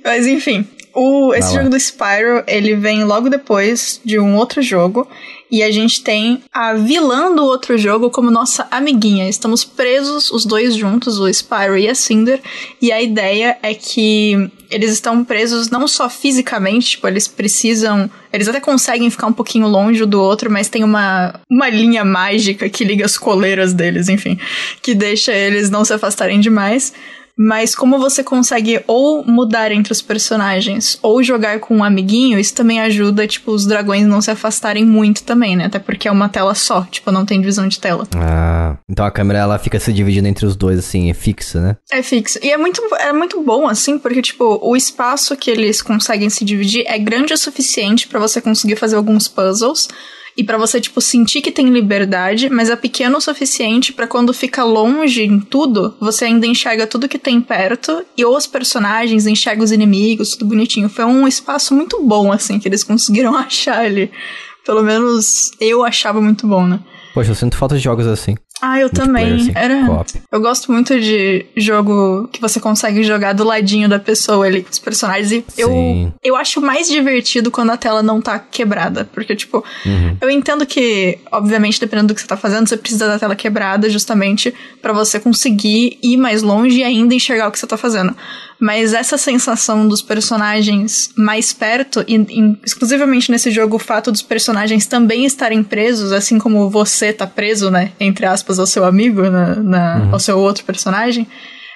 Mas 0.05 0.27
enfim, 0.27 0.67
o, 0.95 1.33
esse 1.35 1.55
lá. 1.55 1.59
jogo 1.59 1.71
do 1.71 1.77
Spyro, 1.79 2.43
ele 2.47 2.75
vem 2.75 3.05
logo 3.05 3.29
depois 3.29 4.01
de 4.05 4.19
um 4.19 4.37
outro 4.37 4.61
jogo. 4.63 5.09
E 5.51 5.63
a 5.63 5.71
gente 5.71 6.03
tem 6.03 6.43
a 6.53 6.75
vilã 6.75 7.35
do 7.35 7.43
outro 7.43 7.79
jogo 7.79 8.11
como 8.11 8.31
nossa 8.31 8.67
amiguinha. 8.71 9.29
Estamos 9.29 9.65
presos, 9.65 10.31
os 10.31 10.45
dois 10.45 10.77
juntos, 10.77 11.19
o 11.19 11.29
Spyro 11.29 11.79
e 11.79 11.89
a 11.89 11.95
Cinder. 11.95 12.41
E 12.83 12.93
a 12.93 13.01
ideia 13.01 13.57
é 13.63 13.73
que 13.73 14.51
eles 14.71 14.93
estão 14.93 15.25
presos 15.25 15.71
não 15.71 15.89
só 15.89 16.11
fisicamente, 16.11 16.91
tipo, 16.91 17.09
eles 17.09 17.27
precisam. 17.27 18.11
Eles 18.31 18.47
até 18.47 18.61
conseguem 18.61 19.09
ficar 19.09 19.27
um 19.27 19.33
pouquinho 19.33 19.67
longe 19.67 20.05
do 20.05 20.21
outro, 20.21 20.51
mas 20.51 20.69
tem 20.69 20.85
uma, 20.85 21.41
uma 21.51 21.69
linha 21.71 22.05
mágica 22.05 22.69
que 22.69 22.85
liga 22.85 23.07
as 23.07 23.17
coleiras 23.17 23.73
deles, 23.73 24.09
enfim, 24.11 24.39
que 24.83 24.95
deixa 24.95 25.33
eles 25.33 25.71
não 25.71 25.85
se 25.85 25.95
afastarem 25.95 26.39
demais. 26.39 26.93
Mas 27.39 27.73
como 27.73 28.01
você 28.01 28.25
consegue 28.25 28.83
ou 28.89 29.25
mudar 29.25 29.71
entre 29.71 29.93
os 29.93 30.03
personagens 30.03 30.99
ou 31.01 31.23
jogar 31.23 31.61
com 31.61 31.77
um 31.77 31.85
amiguinho, 31.85 32.37
isso 32.37 32.53
também 32.53 32.81
ajuda, 32.81 33.29
tipo, 33.29 33.53
os 33.53 33.65
dragões 33.65 34.05
não 34.07 34.21
se 34.21 34.31
afastarem 34.31 34.85
muito 34.85 35.23
também, 35.23 35.55
né? 35.55 35.67
Até 35.67 35.79
porque 35.79 36.09
é 36.09 36.11
uma 36.11 36.29
tela 36.29 36.55
só, 36.57 36.83
tipo, 36.91 37.13
não 37.13 37.25
tem 37.25 37.39
divisão 37.41 37.69
de 37.69 37.79
tela. 37.79 38.09
Ah, 38.17 38.77
então 38.89 39.07
a 39.07 39.11
câmera 39.11 39.39
ela 39.39 39.59
fica 39.59 39.79
se 39.79 39.93
dividindo 39.93 40.27
entre 40.27 40.45
os 40.45 40.57
dois, 40.57 40.81
assim, 40.81 41.11
é 41.11 41.15
fixa, 41.15 41.61
né? 41.61 41.77
É 41.93 42.03
fixo. 42.03 42.41
E 42.43 42.51
é 42.51 42.57
muito, 42.57 42.83
é 42.99 43.13
muito 43.13 43.41
bom, 43.43 43.69
assim, 43.69 43.99
porque, 43.99 44.21
tipo, 44.21 44.59
o 44.61 44.77
espaço 44.77 45.37
que 45.37 45.49
eles 45.49 45.81
conseguem 45.81 46.29
se 46.29 46.45
dividir 46.45 46.85
é 46.89 46.99
grande 46.99 47.33
o 47.33 47.39
suficiente 47.39 48.09
pra 48.09 48.19
você 48.19 48.41
conseguir 48.41 48.75
fazer 48.75 48.97
alguns 48.97 49.29
puzzles. 49.29 49.89
E 50.39 50.45
pra 50.45 50.57
você, 50.57 50.81
tipo, 50.81 51.01
sentir 51.01 51.43
que 51.43 51.51
tem 51.51 51.69
liberdade, 51.69 52.49
mas 52.49 52.71
é 52.71 52.77
pequeno 52.77 53.19
o 53.19 53.21
suficiente 53.21 53.93
pra 53.93 54.07
quando 54.07 54.33
fica 54.33 54.63
longe 54.63 55.25
em 55.25 55.41
tudo, 55.41 55.97
você 56.01 56.27
ainda 56.27 56.47
enxerga 56.47 56.87
tudo 56.87 57.09
que 57.09 57.19
tem 57.19 57.41
perto, 57.41 58.05
e 58.17 58.25
os 58.25 58.47
personagens, 58.47 59.27
enxerga 59.27 59.65
os 59.65 59.73
inimigos, 59.73 60.37
tudo 60.37 60.51
bonitinho. 60.51 60.89
Foi 60.89 61.05
um 61.05 61.27
espaço 61.27 61.75
muito 61.75 62.01
bom, 62.05 62.31
assim, 62.31 62.61
que 62.61 62.69
eles 62.69 62.85
conseguiram 62.85 63.35
achar 63.37 63.81
ali. 63.81 64.13
Pelo 64.65 64.85
menos 64.85 65.51
eu 65.61 65.85
achava 65.85 66.21
muito 66.21 66.47
bom, 66.47 66.65
né? 66.65 66.79
Poxa, 67.13 67.33
eu 67.33 67.35
sinto 67.35 67.57
falta 67.57 67.75
de 67.75 67.83
jogos 67.83 68.07
assim. 68.07 68.37
Ah, 68.61 68.79
eu 68.81 68.91
também. 68.91 69.35
assim, 69.37 69.53
Era. 69.55 70.05
Eu 70.33 70.41
gosto 70.41 70.73
muito 70.73 70.99
de 71.01 71.47
jogo 71.57 72.29
que 72.33 72.41
você 72.41 72.59
consegue 72.59 73.03
jogar 73.05 73.33
do 73.33 73.45
ladinho 73.45 73.89
da 73.89 73.99
pessoa 73.99 74.47
ali, 74.47 74.67
os 74.71 74.79
personagens. 74.79 75.31
E 75.33 75.45
eu, 75.61 75.69
Sim. 75.69 76.13
eu 76.25 76.35
acho 76.37 76.61
mais 76.61 76.89
divertido 76.89 77.51
quando 77.51 77.71
a 77.71 77.77
tela 77.77 78.03
não 78.03 78.21
tá 78.21 78.39
quebrada. 78.39 79.09
Porque, 79.13 79.37
tipo, 79.37 79.65
Uhum. 79.87 80.17
eu 80.21 80.31
entendo 80.31 80.67
que, 80.67 81.19
obviamente, 81.31 81.79
dependendo 81.81 82.09
do 82.09 82.15
que 82.15 82.21
você 82.21 82.27
tá 82.27 82.37
fazendo, 82.37 82.69
você 82.69 82.77
precisa 82.77 83.07
da 83.07 83.19
tela 83.19 83.37
quebrada 83.37 83.89
justamente 83.91 84.53
pra 84.83 84.93
você 84.93 85.21
conseguir 85.21 85.99
ir 86.03 86.17
mais 86.17 86.43
longe 86.43 86.79
e 86.79 86.85
ainda 86.85 87.15
enxergar 87.15 87.49
o 87.49 87.53
que 87.53 87.59
você 87.59 87.67
tá 87.67 87.77
fazendo. 87.77 88.15
Mas 88.61 88.93
essa 88.93 89.17
sensação 89.17 89.87
dos 89.87 90.03
personagens 90.03 91.11
mais 91.17 91.53
perto, 91.53 92.05
e, 92.09 92.17
e 92.17 92.57
exclusivamente 92.65 93.31
nesse 93.31 93.51
jogo, 93.53 93.77
o 93.77 93.79
fato 93.79 94.11
dos 94.11 94.23
personagens 94.23 94.87
também 94.87 95.25
estarem 95.25 95.63
presos, 95.63 96.11
assim 96.13 96.39
como 96.39 96.69
você 96.69 97.13
tá 97.13 97.27
preso, 97.27 97.71
né? 97.71 97.93
Entre 98.01 98.27
aspas, 98.27 98.48
ao 98.57 98.67
seu 98.69 98.85
amigo, 98.85 99.23
na, 99.29 99.57
na- 99.57 100.09
ao 100.13 100.21
seu 100.21 100.39
outro 100.39 100.63
personagem. 100.65 101.27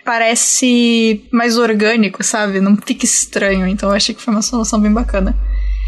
Parece 0.04 1.24
mais 1.32 1.58
orgânico, 1.58 2.22
sabe? 2.22 2.60
Não 2.60 2.76
fica 2.76 3.04
estranho. 3.04 3.66
Então 3.66 3.88
eu 3.88 3.96
achei 3.96 4.14
que 4.14 4.22
foi 4.22 4.32
uma 4.32 4.42
solução 4.42 4.78
bem 4.80 4.92
bacana. 4.92 5.34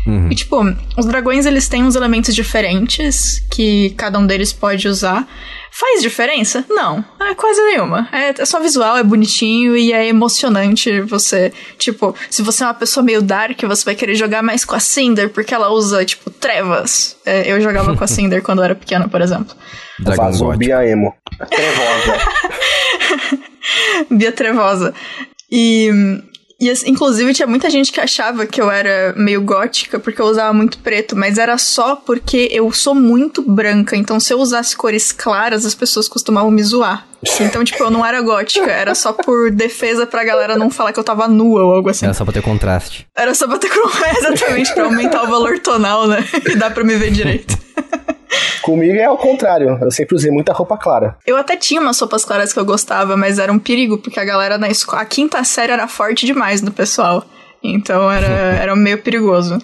Uhum. 0.07 0.28
E 0.30 0.35
tipo, 0.35 0.57
os 0.99 1.07
dragões 1.07 1.47
eles 1.47 1.68
têm 1.68 1.82
uns 1.85 1.95
elementos 1.95 2.35
diferentes 2.35 3.41
que 3.51 3.91
cada 3.97 4.18
um 4.18 4.26
deles 4.26 4.53
pode 4.53 4.89
usar. 4.89 5.26
Faz 5.70 6.03
diferença? 6.03 6.64
Não, 6.68 7.05
é 7.20 7.35
quase 7.35 7.61
nenhuma. 7.62 8.09
É, 8.12 8.35
é 8.41 8.45
só 8.45 8.61
visual, 8.61 8.97
é 8.97 9.03
bonitinho 9.03 9.76
e 9.76 9.93
é 9.93 10.07
emocionante 10.07 11.01
você, 11.01 11.53
tipo, 11.78 12.14
se 12.30 12.43
você 12.43 12.62
é 12.62 12.66
uma 12.66 12.74
pessoa 12.74 13.03
meio 13.05 13.20
dark, 13.22 13.61
você 13.62 13.85
vai 13.85 13.95
querer 13.95 14.14
jogar 14.14 14.43
mais 14.43 14.64
com 14.64 14.74
a 14.74 14.80
Cinder, 14.80 15.30
porque 15.30 15.53
ela 15.55 15.70
usa, 15.70 16.05
tipo, 16.05 16.30
trevas. 16.30 17.16
É, 17.26 17.51
eu 17.51 17.61
jogava 17.61 17.97
com 17.97 18.05
a 18.05 18.07
Cinder 18.09 18.43
quando 18.43 18.59
eu 18.61 18.64
era 18.66 18.74
pequena, 18.74 19.09
por 19.09 19.20
exemplo. 19.20 19.55
Dragon 19.99 20.22
Vazou 20.22 20.49
God. 20.49 20.59
Bia 20.59 20.86
Emo. 20.86 21.14
Trevosa. 21.49 22.18
Bia 24.11 24.32
Trevosa. 24.32 24.95
E, 25.51 25.90
e 26.61 26.70
assim, 26.70 26.90
inclusive 26.90 27.32
tinha 27.32 27.47
muita 27.47 27.68
gente 27.70 27.92
que 27.92 28.01
achava 28.01 28.47
que 28.47 28.61
eu 28.61 28.70
era 28.70 29.12
meio 29.16 29.42
gótica 29.42 29.99
porque 29.99 30.20
eu 30.20 30.26
usava 30.26 30.53
muito 30.53 30.78
preto, 30.78 31.16
mas 31.16 31.38
era 31.38 31.57
só 31.59 31.97
porque 31.97 32.49
eu 32.51 32.70
sou 32.72 32.95
muito 32.95 33.42
branca, 33.42 33.97
então 33.97 34.18
se 34.18 34.32
eu 34.32 34.38
usasse 34.38 34.76
cores 34.76 35.12
claras, 35.12 35.64
as 35.64 35.74
pessoas 35.74 36.09
costumavam 36.09 36.51
me 36.51 36.62
zoar. 36.62 37.07
Então, 37.40 37.64
tipo, 37.64 37.82
eu 37.82 37.90
não 37.90 38.05
era 38.05 38.20
gótica, 38.20 38.70
era 38.70 38.95
só 38.95 39.12
por 39.12 39.51
defesa 39.51 40.07
pra 40.07 40.24
galera 40.24 40.57
não 40.57 40.68
falar 40.70 40.92
que 40.92 41.01
eu 41.01 41.05
tava 41.05 41.26
nua 41.26 41.62
ou 41.62 41.74
algo 41.74 41.88
assim. 41.88 42.05
Era 42.05 42.14
só 42.14 42.24
pra 42.24 42.34
ter 42.34 42.42
contraste. 42.42 43.07
Era 43.16 43.34
só 43.34 43.47
pra 43.47 43.59
ter 43.59 43.70
exatamente 44.18 44.74
pra 44.74 44.84
aumentar 44.84 45.22
o 45.24 45.28
valor 45.28 45.59
tonal, 45.59 46.07
né? 46.07 46.18
E 46.51 46.57
dá 46.57 46.70
pra 46.70 46.84
me 46.84 46.97
ver 46.97 47.11
direito. 47.11 47.64
Comigo 48.65 48.97
é 48.97 49.05
ao 49.05 49.19
contrário. 49.19 49.79
Eu 49.79 49.91
sempre 49.91 50.17
usei 50.17 50.31
muita 50.31 50.51
roupa 50.51 50.79
clara. 50.79 51.19
Eu 51.27 51.37
até 51.37 51.55
tinha 51.55 51.83
umas 51.83 52.01
roupas 52.01 52.25
claras 52.25 52.51
que 52.51 52.59
eu 52.59 52.65
gostava, 52.65 53.15
mas 53.15 53.39
era 53.39 53.53
um 53.53 53.59
perigo, 53.59 53.99
porque 53.99 54.19
a 54.19 54.25
galera 54.25 54.57
na 54.57 54.71
escola. 54.71 55.03
A 55.03 55.05
quinta 55.05 55.45
série 55.45 55.71
era 55.71 55.87
forte 55.87 56.25
demais 56.25 56.62
no 56.62 56.71
pessoal. 56.71 57.27
Então 57.62 58.11
era, 58.11 58.27
era 58.62 58.75
meio 58.75 59.03
perigoso. 59.03 59.59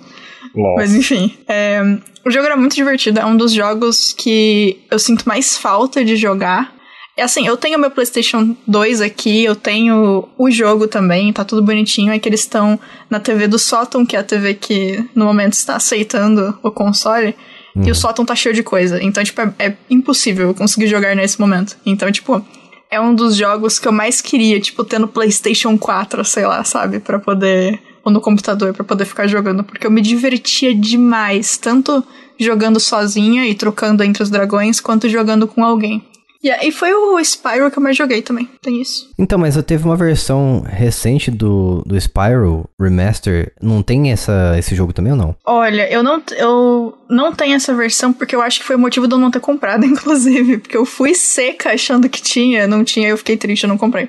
Nossa. 0.54 0.76
Mas 0.76 0.94
enfim. 0.94 1.34
é, 1.48 1.80
o 2.26 2.30
jogo 2.30 2.44
era 2.44 2.58
muito 2.58 2.74
divertido. 2.74 3.20
É 3.20 3.24
um 3.24 3.38
dos 3.38 3.52
jogos 3.52 4.12
que 4.12 4.84
eu 4.90 4.98
sinto 4.98 5.26
mais 5.26 5.56
falta 5.56 6.04
de 6.04 6.14
jogar. 6.14 6.70
É 7.16 7.22
assim, 7.22 7.46
eu 7.46 7.56
tenho 7.56 7.78
meu 7.78 7.90
PlayStation 7.90 8.54
2 8.66 9.00
aqui, 9.00 9.44
eu 9.44 9.56
tenho 9.56 10.28
o 10.36 10.50
jogo 10.50 10.86
também, 10.86 11.32
tá 11.32 11.42
tudo 11.42 11.62
bonitinho. 11.62 12.12
É 12.12 12.18
que 12.18 12.28
eles 12.28 12.40
estão 12.40 12.78
na 13.08 13.18
TV 13.18 13.46
do 13.46 13.58
sótão, 13.58 14.04
que 14.04 14.14
é 14.14 14.18
a 14.18 14.24
TV 14.24 14.52
que 14.52 15.02
no 15.14 15.24
momento 15.24 15.54
está 15.54 15.76
aceitando 15.76 16.58
o 16.62 16.70
console. 16.70 17.34
E 17.76 17.90
o 17.90 17.94
sótão 17.94 18.24
tá 18.24 18.34
cheio 18.34 18.54
de 18.54 18.62
coisa. 18.62 19.02
Então, 19.02 19.22
tipo, 19.22 19.40
é, 19.40 19.52
é 19.58 19.76
impossível 19.88 20.48
eu 20.48 20.54
conseguir 20.54 20.86
jogar 20.86 21.14
nesse 21.14 21.40
momento. 21.40 21.76
Então, 21.86 22.10
tipo, 22.10 22.44
é 22.90 23.00
um 23.00 23.14
dos 23.14 23.36
jogos 23.36 23.78
que 23.78 23.86
eu 23.86 23.92
mais 23.92 24.20
queria, 24.20 24.60
tipo, 24.60 24.84
ter 24.84 24.98
no 24.98 25.08
PlayStation 25.08 25.78
4, 25.78 26.24
sei 26.24 26.46
lá, 26.46 26.64
sabe? 26.64 26.98
Pra 26.98 27.18
poder. 27.18 27.80
Ou 28.02 28.10
no 28.10 28.20
computador, 28.20 28.72
pra 28.72 28.82
poder 28.82 29.04
ficar 29.04 29.26
jogando. 29.26 29.62
Porque 29.62 29.86
eu 29.86 29.90
me 29.90 30.00
divertia 30.00 30.74
demais. 30.74 31.56
Tanto 31.56 32.02
jogando 32.38 32.80
sozinha 32.80 33.46
e 33.46 33.54
trocando 33.54 34.02
entre 34.02 34.22
os 34.22 34.30
dragões, 34.30 34.80
quanto 34.80 35.08
jogando 35.08 35.46
com 35.46 35.62
alguém. 35.62 36.02
Yeah, 36.42 36.66
e 36.66 36.72
foi 36.72 36.94
o 36.94 37.22
Spyro 37.22 37.70
que 37.70 37.78
eu 37.78 37.82
mais 37.82 37.94
joguei 37.94 38.22
também, 38.22 38.48
tem 38.62 38.80
isso. 38.80 39.10
Então, 39.18 39.38
mas 39.38 39.56
eu 39.56 39.62
teve 39.62 39.84
uma 39.84 39.94
versão 39.94 40.64
recente 40.66 41.30
do, 41.30 41.82
do 41.84 42.00
Spyro 42.00 42.64
Remaster. 42.80 43.52
Não 43.60 43.82
tem 43.82 44.10
essa, 44.10 44.54
esse 44.58 44.74
jogo 44.74 44.94
também 44.94 45.12
ou 45.12 45.18
não? 45.18 45.36
Olha, 45.44 45.86
eu 45.92 46.02
não, 46.02 46.22
eu 46.38 46.94
não 47.10 47.32
tenho 47.34 47.54
essa 47.54 47.74
versão 47.74 48.12
porque 48.12 48.34
eu 48.34 48.40
acho 48.42 48.60
que 48.60 48.66
foi 48.66 48.76
o 48.76 48.78
motivo 48.78 49.06
de 49.08 49.14
eu 49.14 49.18
não 49.18 49.30
ter 49.30 49.40
comprado, 49.40 49.84
inclusive. 49.86 50.58
Porque 50.58 50.76
eu 50.76 50.84
fui 50.86 51.14
seca 51.14 51.72
achando 51.72 52.08
que 52.08 52.22
tinha, 52.22 52.66
não 52.66 52.84
tinha, 52.84 53.08
eu 53.08 53.18
fiquei 53.18 53.36
triste, 53.36 53.64
eu 53.64 53.68
não 53.68 53.76
comprei. 53.78 54.08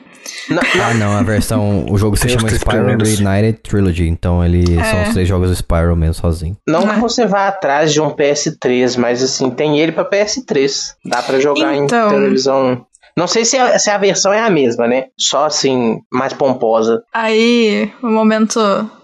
Não, 0.49 0.61
Ah, 0.81 0.93
não, 0.93 1.17
a 1.17 1.23
versão. 1.23 1.85
O 1.89 1.97
jogo 1.97 2.15
se 2.15 2.27
Tem 2.27 2.37
chama 2.37 2.49
Spyro. 2.49 2.85
Reunited 2.85 3.59
Trilogy. 3.63 4.07
Então 4.07 4.43
ele 4.45 4.65
são 4.65 4.99
É. 4.99 5.07
os 5.07 5.13
três 5.13 5.27
jogos 5.27 5.49
do 5.49 5.55
Spyro 5.55 5.95
mesmo 5.95 6.13
sozinho. 6.13 6.55
não 6.67 6.89
É. 6.89 6.93
que 6.93 6.99
você 6.99 7.25
vá 7.25 7.47
atrás 7.47 7.91
de 7.91 7.99
um 7.99 8.11
PS3, 8.11 8.95
mas 8.97 9.23
assim, 9.23 9.49
tem 9.49 9.79
ele 9.79 9.91
pra 9.91 10.05
PS3. 10.05 10.93
Dá 11.03 11.21
pra 11.23 11.39
jogar 11.39 11.75
Então. 11.75 12.07
em 12.07 12.11
televisão. 12.13 12.85
Não 13.17 13.27
sei 13.27 13.43
se 13.43 13.57
a, 13.57 13.77
se 13.77 13.89
a 13.89 13.97
versão 13.97 14.31
é 14.31 14.39
a 14.39 14.49
mesma, 14.49 14.87
né? 14.87 15.05
Só 15.17 15.45
assim, 15.45 15.99
mais 16.11 16.31
pomposa. 16.33 17.01
Aí, 17.13 17.91
o 18.01 18.07
momento. 18.07 18.59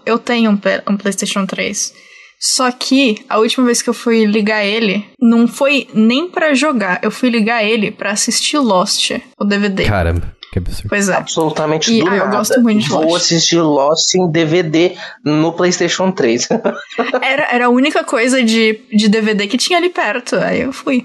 Eu 0.06 0.18
tenho 0.18 0.50
um, 0.50 0.58
um 0.90 0.96
PlayStation 0.96 1.44
3. 1.44 1.92
Só 2.40 2.70
que 2.70 3.24
a 3.28 3.38
última 3.38 3.66
vez 3.66 3.82
que 3.82 3.90
eu 3.90 3.94
fui 3.94 4.24
ligar 4.24 4.64
ele, 4.64 5.04
não 5.20 5.48
foi 5.48 5.88
nem 5.92 6.28
pra 6.28 6.54
jogar. 6.54 7.00
Eu 7.02 7.10
fui 7.10 7.30
ligar 7.30 7.64
ele 7.64 7.90
pra 7.90 8.12
assistir 8.12 8.58
Lost, 8.58 9.10
o 9.40 9.44
DVD. 9.44 9.84
Caramba, 9.84 10.32
que 10.52 10.58
absurdo. 10.60 10.88
Pois 10.88 11.08
é. 11.08 11.14
Absolutamente 11.14 11.92
E, 11.92 12.00
do 12.00 12.08
ah, 12.08 12.14
eu 12.16 12.24
nada. 12.26 12.36
gosto 12.36 12.60
muito 12.62 12.82
de 12.84 12.88
Vou 12.88 13.02
Lost. 13.04 13.16
assistir 13.24 13.60
Lost 13.60 14.14
em 14.14 14.30
DVD 14.30 14.96
no 15.24 15.52
PlayStation 15.52 16.12
3. 16.12 16.48
Era, 17.22 17.48
era 17.52 17.66
a 17.66 17.70
única 17.70 18.04
coisa 18.04 18.42
de, 18.42 18.80
de 18.92 19.08
DVD 19.08 19.46
que 19.48 19.56
tinha 19.58 19.78
ali 19.78 19.88
perto. 19.88 20.36
Aí 20.36 20.60
eu 20.60 20.72
fui. 20.72 21.04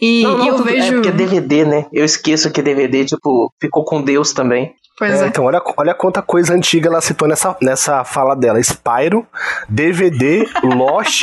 E, 0.00 0.22
Não, 0.24 0.38
não, 0.38 0.44
e 0.44 0.48
eu 0.48 0.56
tudo- 0.56 0.64
vejo. 0.66 0.86
É 0.88 0.92
porque 0.92 1.08
é 1.08 1.12
DVD, 1.12 1.64
né? 1.64 1.86
Eu 1.92 2.04
esqueço 2.04 2.50
que 2.50 2.60
DVD, 2.60 3.04
tipo, 3.04 3.52
ficou 3.60 3.84
com 3.84 4.02
Deus 4.02 4.32
também. 4.32 4.72
Pois 4.96 5.20
É, 5.20 5.24
é. 5.24 5.28
então, 5.28 5.44
olha, 5.44 5.60
olha 5.76 5.94
quanta 5.94 6.22
coisa 6.22 6.54
antiga 6.54 6.88
ela 6.88 7.00
citou 7.00 7.26
nessa, 7.26 7.56
nessa 7.60 8.04
fala 8.04 8.34
dela. 8.36 8.60
Spyro, 8.60 9.26
DVD, 9.68 10.48
Lost 10.62 11.22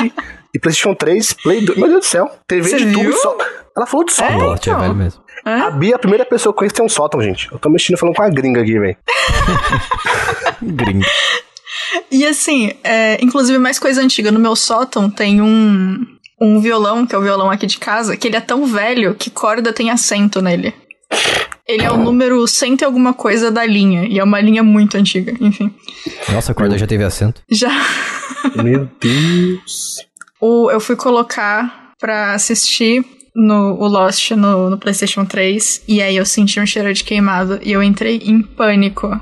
e 0.54 0.60
PlayStation 0.60 0.94
3, 0.94 1.34
Play 1.34 1.66
2. 1.66 1.80
Meu 1.80 1.88
Deus 1.88 2.02
do 2.02 2.06
céu. 2.06 2.30
TV 2.48 2.70
Você 2.70 2.78
de 2.78 2.92
tudo 2.92 3.04
viu? 3.04 3.14
só. 3.18 3.38
Ela 3.76 3.86
falou 3.86 4.06
de 4.06 4.12
sótão. 4.14 4.38
Lost 4.38 4.68
é 4.68 4.70
então. 4.70 4.82
velho 4.82 4.96
mesmo. 4.96 5.22
É? 5.46 5.54
A 5.62 5.72
Bia, 5.72 5.96
a 5.96 6.00
primeira 6.00 6.26
pessoa 6.26 6.52
que 6.52 6.58
eu 6.58 6.60
conheço 6.60 6.76
tem 6.76 6.86
um 6.86 6.90
sótão, 6.90 7.22
gente. 7.22 7.52
Eu 7.52 7.58
tô 7.58 7.70
mexendo 7.70 7.98
falando 7.98 8.16
com 8.16 8.22
a 8.22 8.30
gringa 8.30 8.62
aqui, 8.62 8.78
velho. 8.78 8.98
Gringo. 10.62 11.06
E 12.12 12.26
assim, 12.26 12.74
é, 12.84 13.18
inclusive 13.24 13.58
mais 13.58 13.80
coisa 13.80 14.02
antiga. 14.02 14.32
No 14.32 14.40
meu 14.40 14.56
sótão 14.56 15.10
tem 15.10 15.42
um, 15.42 16.06
um 16.40 16.60
violão, 16.60 17.08
que 17.08 17.16
é 17.16 17.18
o 17.18 17.22
violão 17.22 17.50
aqui 17.50 17.66
de 17.66 17.78
casa, 17.80 18.16
que 18.16 18.28
ele 18.28 18.36
é 18.36 18.42
tão 18.42 18.66
velho 18.66 19.16
que 19.16 19.30
corda 19.30 19.74
tem 19.74 19.90
acento 19.90 20.42
nele. 20.42 20.74
Ele 21.68 21.84
é 21.84 21.92
o 21.92 21.98
número 21.98 22.46
cento 22.48 22.82
e 22.82 22.86
alguma 22.86 23.14
coisa 23.14 23.50
da 23.50 23.66
linha. 23.66 24.06
E 24.06 24.20
é 24.20 24.24
uma 24.24 24.42
linha 24.42 24.64
muito 24.64 24.98
antiga, 24.98 25.34
enfim. 25.40 25.74
Nossa, 26.32 26.52
a 26.52 26.56
corda 26.56 26.78
já 26.78 26.86
teve 26.86 27.04
assento. 27.04 27.42
Já. 27.50 27.72
Meu 28.62 28.90
Deus. 29.00 29.98
O, 30.40 30.70
eu 30.72 30.80
fui 30.80 30.96
colocar 30.96 31.94
pra 32.00 32.34
assistir 32.34 33.06
no, 33.36 33.76
o 33.80 33.88
Lost 33.88 34.32
no, 34.32 34.70
no 34.70 34.78
PlayStation 34.78 35.24
3. 35.24 35.84
E 35.88 36.02
aí 36.02 36.18
eu 36.18 36.26
senti 36.26 36.60
um 36.60 36.66
cheiro 36.66 36.94
de 36.94 37.04
queimado. 37.04 37.60
E 37.64 37.72
eu 37.72 37.82
entrei 37.82 38.18
em 38.26 38.42
pânico. 38.42 39.20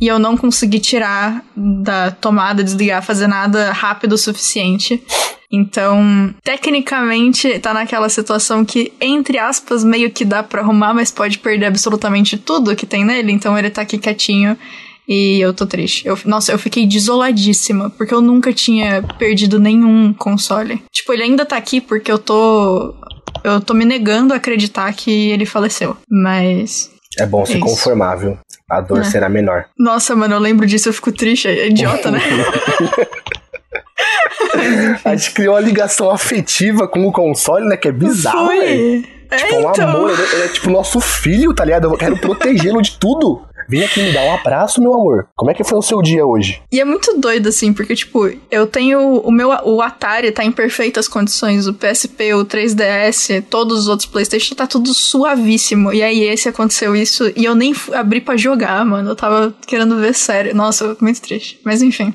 E 0.00 0.06
eu 0.06 0.18
não 0.18 0.36
consegui 0.36 0.80
tirar 0.80 1.44
da 1.54 2.10
tomada, 2.10 2.64
desligar, 2.64 3.02
fazer 3.02 3.26
nada 3.26 3.70
rápido 3.72 4.14
o 4.14 4.18
suficiente. 4.18 5.02
Então, 5.52 6.32
tecnicamente, 6.44 7.58
tá 7.58 7.74
naquela 7.74 8.08
situação 8.08 8.64
que, 8.64 8.92
entre 9.00 9.38
aspas, 9.38 9.82
meio 9.82 10.10
que 10.10 10.24
dá 10.24 10.42
pra 10.42 10.60
arrumar, 10.62 10.94
mas 10.94 11.10
pode 11.10 11.38
perder 11.38 11.66
absolutamente 11.66 12.38
tudo 12.38 12.76
que 12.76 12.86
tem 12.86 13.04
nele. 13.04 13.32
Então 13.32 13.58
ele 13.58 13.70
tá 13.70 13.82
aqui 13.82 13.98
quietinho. 13.98 14.56
E 15.08 15.40
eu 15.40 15.52
tô 15.52 15.66
triste. 15.66 16.06
Eu, 16.06 16.16
nossa, 16.24 16.52
eu 16.52 16.58
fiquei 16.58 16.86
desoladíssima, 16.86 17.90
porque 17.90 18.14
eu 18.14 18.20
nunca 18.20 18.52
tinha 18.52 19.02
perdido 19.18 19.58
nenhum 19.58 20.12
console. 20.12 20.80
Tipo, 20.92 21.12
ele 21.12 21.24
ainda 21.24 21.44
tá 21.44 21.56
aqui 21.56 21.80
porque 21.80 22.12
eu 22.12 22.18
tô. 22.18 22.94
Eu 23.42 23.60
tô 23.60 23.74
me 23.74 23.84
negando 23.84 24.32
a 24.32 24.36
acreditar 24.36 24.92
que 24.92 25.10
ele 25.30 25.44
faleceu. 25.44 25.96
Mas. 26.08 26.92
É 27.18 27.26
bom 27.26 27.44
se 27.44 27.54
Isso. 27.54 27.60
conformar, 27.60 28.14
viu? 28.14 28.38
A 28.70 28.80
dor 28.80 29.00
É. 29.00 29.04
será 29.04 29.28
menor. 29.28 29.64
Nossa, 29.76 30.14
mano, 30.14 30.34
eu 30.34 30.38
lembro 30.38 30.64
disso, 30.64 30.88
eu 30.88 30.92
fico 30.92 31.10
triste. 31.10 31.48
É 31.48 31.66
idiota, 31.66 32.08
né? 32.12 32.20
A 35.04 35.16
gente 35.16 35.32
criou 35.32 35.54
uma 35.54 35.60
ligação 35.60 36.10
afetiva 36.10 36.86
com 36.88 37.06
o 37.06 37.12
console, 37.12 37.66
né? 37.68 37.76
Que 37.76 37.88
é 37.88 37.92
bizarro, 37.92 38.48
velho. 38.48 39.04
É, 39.30 39.36
Tipo, 39.36 39.56
um 39.56 39.70
então. 39.70 39.88
amor, 39.88 40.10
ele 40.10 40.22
ele 40.34 40.42
é 40.42 40.48
tipo 40.48 40.70
nosso 40.70 40.98
filho, 41.00 41.54
tá 41.54 41.64
ligado? 41.64 41.84
Eu 41.84 41.96
quero 41.96 42.16
protegê-lo 42.18 42.82
de 42.82 42.98
tudo. 42.98 43.42
Vem 43.68 43.84
aqui 43.84 44.02
me 44.02 44.10
dar 44.12 44.22
um 44.24 44.34
abraço, 44.34 44.82
meu 44.82 44.92
amor. 44.92 45.28
Como 45.36 45.48
é 45.48 45.54
que 45.54 45.62
foi 45.62 45.78
o 45.78 45.82
seu 45.82 46.02
dia 46.02 46.26
hoje? 46.26 46.60
E 46.72 46.80
é 46.80 46.84
muito 46.84 47.16
doido, 47.20 47.48
assim, 47.48 47.72
porque, 47.72 47.94
tipo, 47.94 48.28
eu 48.50 48.66
tenho. 48.66 49.18
O 49.18 49.30
meu 49.30 49.50
o 49.50 49.80
Atari 49.80 50.32
tá 50.32 50.44
em 50.44 50.50
perfeitas 50.50 51.06
condições. 51.06 51.68
O 51.68 51.74
PSP, 51.74 52.34
o 52.34 52.44
3DS, 52.44 53.44
todos 53.48 53.82
os 53.82 53.88
outros 53.88 54.08
PlayStation 54.08 54.56
tá 54.56 54.66
tudo 54.66 54.92
suavíssimo. 54.92 55.92
E 55.92 56.02
aí 56.02 56.24
esse 56.24 56.48
aconteceu 56.48 56.96
isso 56.96 57.32
e 57.36 57.44
eu 57.44 57.54
nem 57.54 57.72
abri 57.92 58.20
pra 58.20 58.36
jogar, 58.36 58.84
mano. 58.84 59.10
Eu 59.10 59.16
tava 59.16 59.54
querendo 59.64 59.96
ver 60.00 60.14
sério. 60.14 60.52
Nossa, 60.56 60.96
muito 61.00 61.20
triste. 61.20 61.60
Mas 61.64 61.80
enfim. 61.82 62.12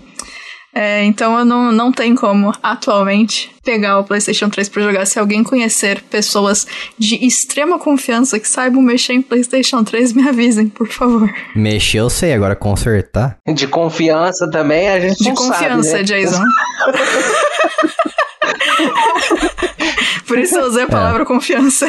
É, 0.78 1.05
então 1.05 1.39
eu 1.39 1.45
não, 1.45 1.71
não 1.71 1.89
tenho 1.89 2.15
como, 2.15 2.51
atualmente, 2.61 3.49
pegar 3.63 3.97
o 3.97 4.03
PlayStation 4.03 4.49
3 4.49 4.67
pra 4.67 4.84
jogar. 4.84 5.05
Se 5.05 5.17
alguém 5.17 5.41
conhecer 5.41 6.01
pessoas 6.01 6.67
de 6.99 7.26
extrema 7.26 7.80
confiança 7.80 8.38
que 8.38 8.45
saibam 8.45 8.82
mexer 8.82 9.13
em 9.13 9.21
PlayStation 9.21 9.86
3, 9.86 10.11
me 10.11 10.28
avisem, 10.28 10.67
por 10.67 10.88
favor. 10.88 11.34
Mexer 11.55 11.99
eu 11.99 12.09
sei, 12.09 12.34
agora 12.34 12.57
consertar. 12.57 13.38
De 13.47 13.67
confiança 13.67 14.49
também, 14.51 14.89
a 14.89 14.99
gente 14.99 15.23
De 15.23 15.30
não 15.30 15.36
confiança, 15.36 15.91
sabe, 15.91 15.99
né? 15.99 16.03
Jason. 16.03 16.43
Por 20.28 20.39
isso 20.39 20.55
eu 20.57 20.65
usei 20.65 20.84
a 20.84 20.88
palavra 20.88 21.26
confiança. 21.26 21.88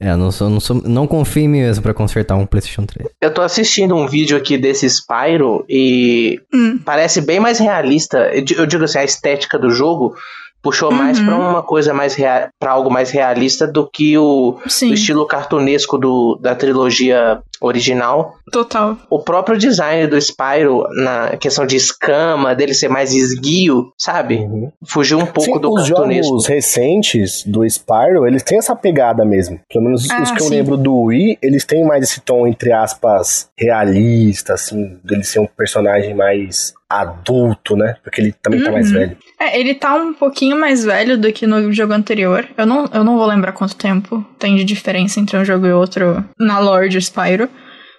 É, 0.00 0.14
não, 0.16 0.30
sou, 0.30 0.50
não, 0.50 0.60
sou, 0.60 0.82
não 0.84 1.06
confio 1.06 1.44
em 1.44 1.48
mim 1.48 1.60
mesmo 1.60 1.82
pra 1.82 1.94
consertar 1.94 2.34
um 2.36 2.44
PlayStation 2.46 2.84
3. 2.84 3.08
Eu 3.20 3.32
tô 3.32 3.40
assistindo 3.42 3.94
um 3.94 4.06
vídeo 4.06 4.36
aqui 4.36 4.58
desse 4.58 4.88
Spyro 4.88 5.64
e 5.68 6.40
Hum. 6.52 6.78
parece 6.84 7.20
bem 7.20 7.40
mais 7.40 7.58
realista. 7.58 8.30
Eu 8.34 8.42
di- 8.42 8.54
eu 8.56 8.66
digo 8.66 8.84
assim, 8.84 8.98
a 8.98 9.04
estética 9.04 9.58
do 9.58 9.70
jogo 9.70 10.14
puxou 10.62 10.90
mais 10.90 11.18
Uhum. 11.18 11.26
pra 11.26 11.36
uma 11.36 11.62
coisa 11.62 11.92
mais 11.94 12.16
para 12.58 12.70
algo 12.72 12.90
mais 12.90 13.10
realista 13.10 13.66
do 13.66 13.88
que 13.88 14.16
o, 14.18 14.58
o 14.64 14.94
estilo 14.94 15.26
cartunesco 15.26 15.96
do, 15.98 16.38
da 16.40 16.54
trilogia 16.54 17.38
original. 17.64 18.34
Total. 18.52 18.96
O 19.10 19.20
próprio 19.20 19.56
design 19.58 20.06
do 20.06 20.20
Spyro, 20.20 20.84
na 21.02 21.36
questão 21.36 21.66
de 21.66 21.76
escama, 21.76 22.54
dele 22.54 22.74
ser 22.74 22.88
mais 22.88 23.12
esguio, 23.12 23.92
sabe? 23.98 24.46
Fugiu 24.86 25.18
um 25.18 25.26
pouco 25.26 25.54
Sim, 25.54 25.60
do 25.60 25.72
os 25.72 25.88
cartunesco. 25.88 26.24
jogos 26.28 26.46
recentes 26.46 27.42
do 27.44 27.64
Spyro, 27.68 28.26
eles 28.26 28.42
têm 28.42 28.58
essa 28.58 28.76
pegada 28.76 29.24
mesmo. 29.24 29.58
Pelo 29.72 29.84
menos 29.84 30.04
os 30.04 30.10
Ah, 30.10 30.22
que 30.34 30.42
eu 30.42 30.46
sim. 30.46 30.50
lembro 30.50 30.76
do 30.76 30.94
Wii, 31.04 31.38
eles 31.42 31.64
têm 31.64 31.84
mais 31.84 32.02
esse 32.04 32.20
tom, 32.20 32.46
entre 32.46 32.72
aspas, 32.72 33.48
realista, 33.58 34.54
assim, 34.54 34.98
dele 35.02 35.24
ser 35.24 35.40
um 35.40 35.46
personagem 35.46 36.14
mais 36.14 36.72
adulto, 36.88 37.76
né? 37.76 37.96
Porque 38.04 38.20
ele 38.20 38.32
também 38.40 38.62
tá 38.62 38.70
mais 38.70 38.88
Uhum. 38.92 38.98
velho. 38.98 39.16
É, 39.40 39.58
ele 39.58 39.74
tá 39.74 39.96
um 39.96 40.14
pouquinho 40.14 40.58
mais 40.58 40.84
velho 40.84 41.18
do 41.18 41.32
que 41.32 41.46
no 41.46 41.72
jogo 41.72 41.92
anterior. 41.92 42.46
Eu 42.56 42.66
não, 42.66 42.88
eu 42.92 43.02
não 43.02 43.16
vou 43.18 43.26
lembrar 43.26 43.52
quanto 43.52 43.74
tempo 43.74 44.24
tem 44.38 44.54
de 44.54 44.62
diferença 44.64 45.18
entre 45.18 45.36
um 45.36 45.44
jogo 45.44 45.66
e 45.66 45.72
outro 45.72 46.24
na 46.38 46.58
lore 46.60 46.88
de 46.88 46.98
Spyro. 47.00 47.48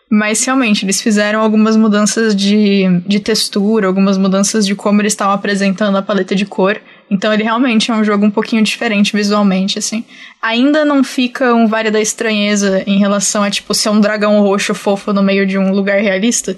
Mas 0.09 0.43
realmente, 0.45 0.85
eles 0.85 1.01
fizeram 1.01 1.41
algumas 1.41 1.75
mudanças 1.75 2.35
de, 2.35 2.83
de 3.07 3.19
textura, 3.19 3.87
algumas 3.87 4.17
mudanças 4.17 4.65
de 4.65 4.75
como 4.75 5.01
eles 5.01 5.13
estavam 5.13 5.33
apresentando 5.33 5.97
a 5.97 6.01
paleta 6.01 6.35
de 6.35 6.45
cor. 6.45 6.79
Então 7.09 7.31
ele 7.31 7.43
realmente 7.43 7.91
é 7.91 7.93
um 7.93 8.03
jogo 8.03 8.25
um 8.25 8.31
pouquinho 8.31 8.63
diferente 8.63 9.15
visualmente, 9.15 9.77
assim. 9.77 10.03
Ainda 10.41 10.83
não 10.83 11.03
fica 11.03 11.53
um 11.53 11.67
Vale 11.67 11.91
da 11.91 12.01
Estranheza 12.01 12.83
em 12.87 12.97
relação 12.97 13.43
a, 13.43 13.49
tipo, 13.51 13.73
ser 13.75 13.89
um 13.89 13.99
dragão 13.99 14.39
roxo 14.41 14.73
fofo 14.73 15.13
no 15.13 15.21
meio 15.21 15.45
de 15.45 15.57
um 15.57 15.71
lugar 15.71 15.99
realista. 16.01 16.55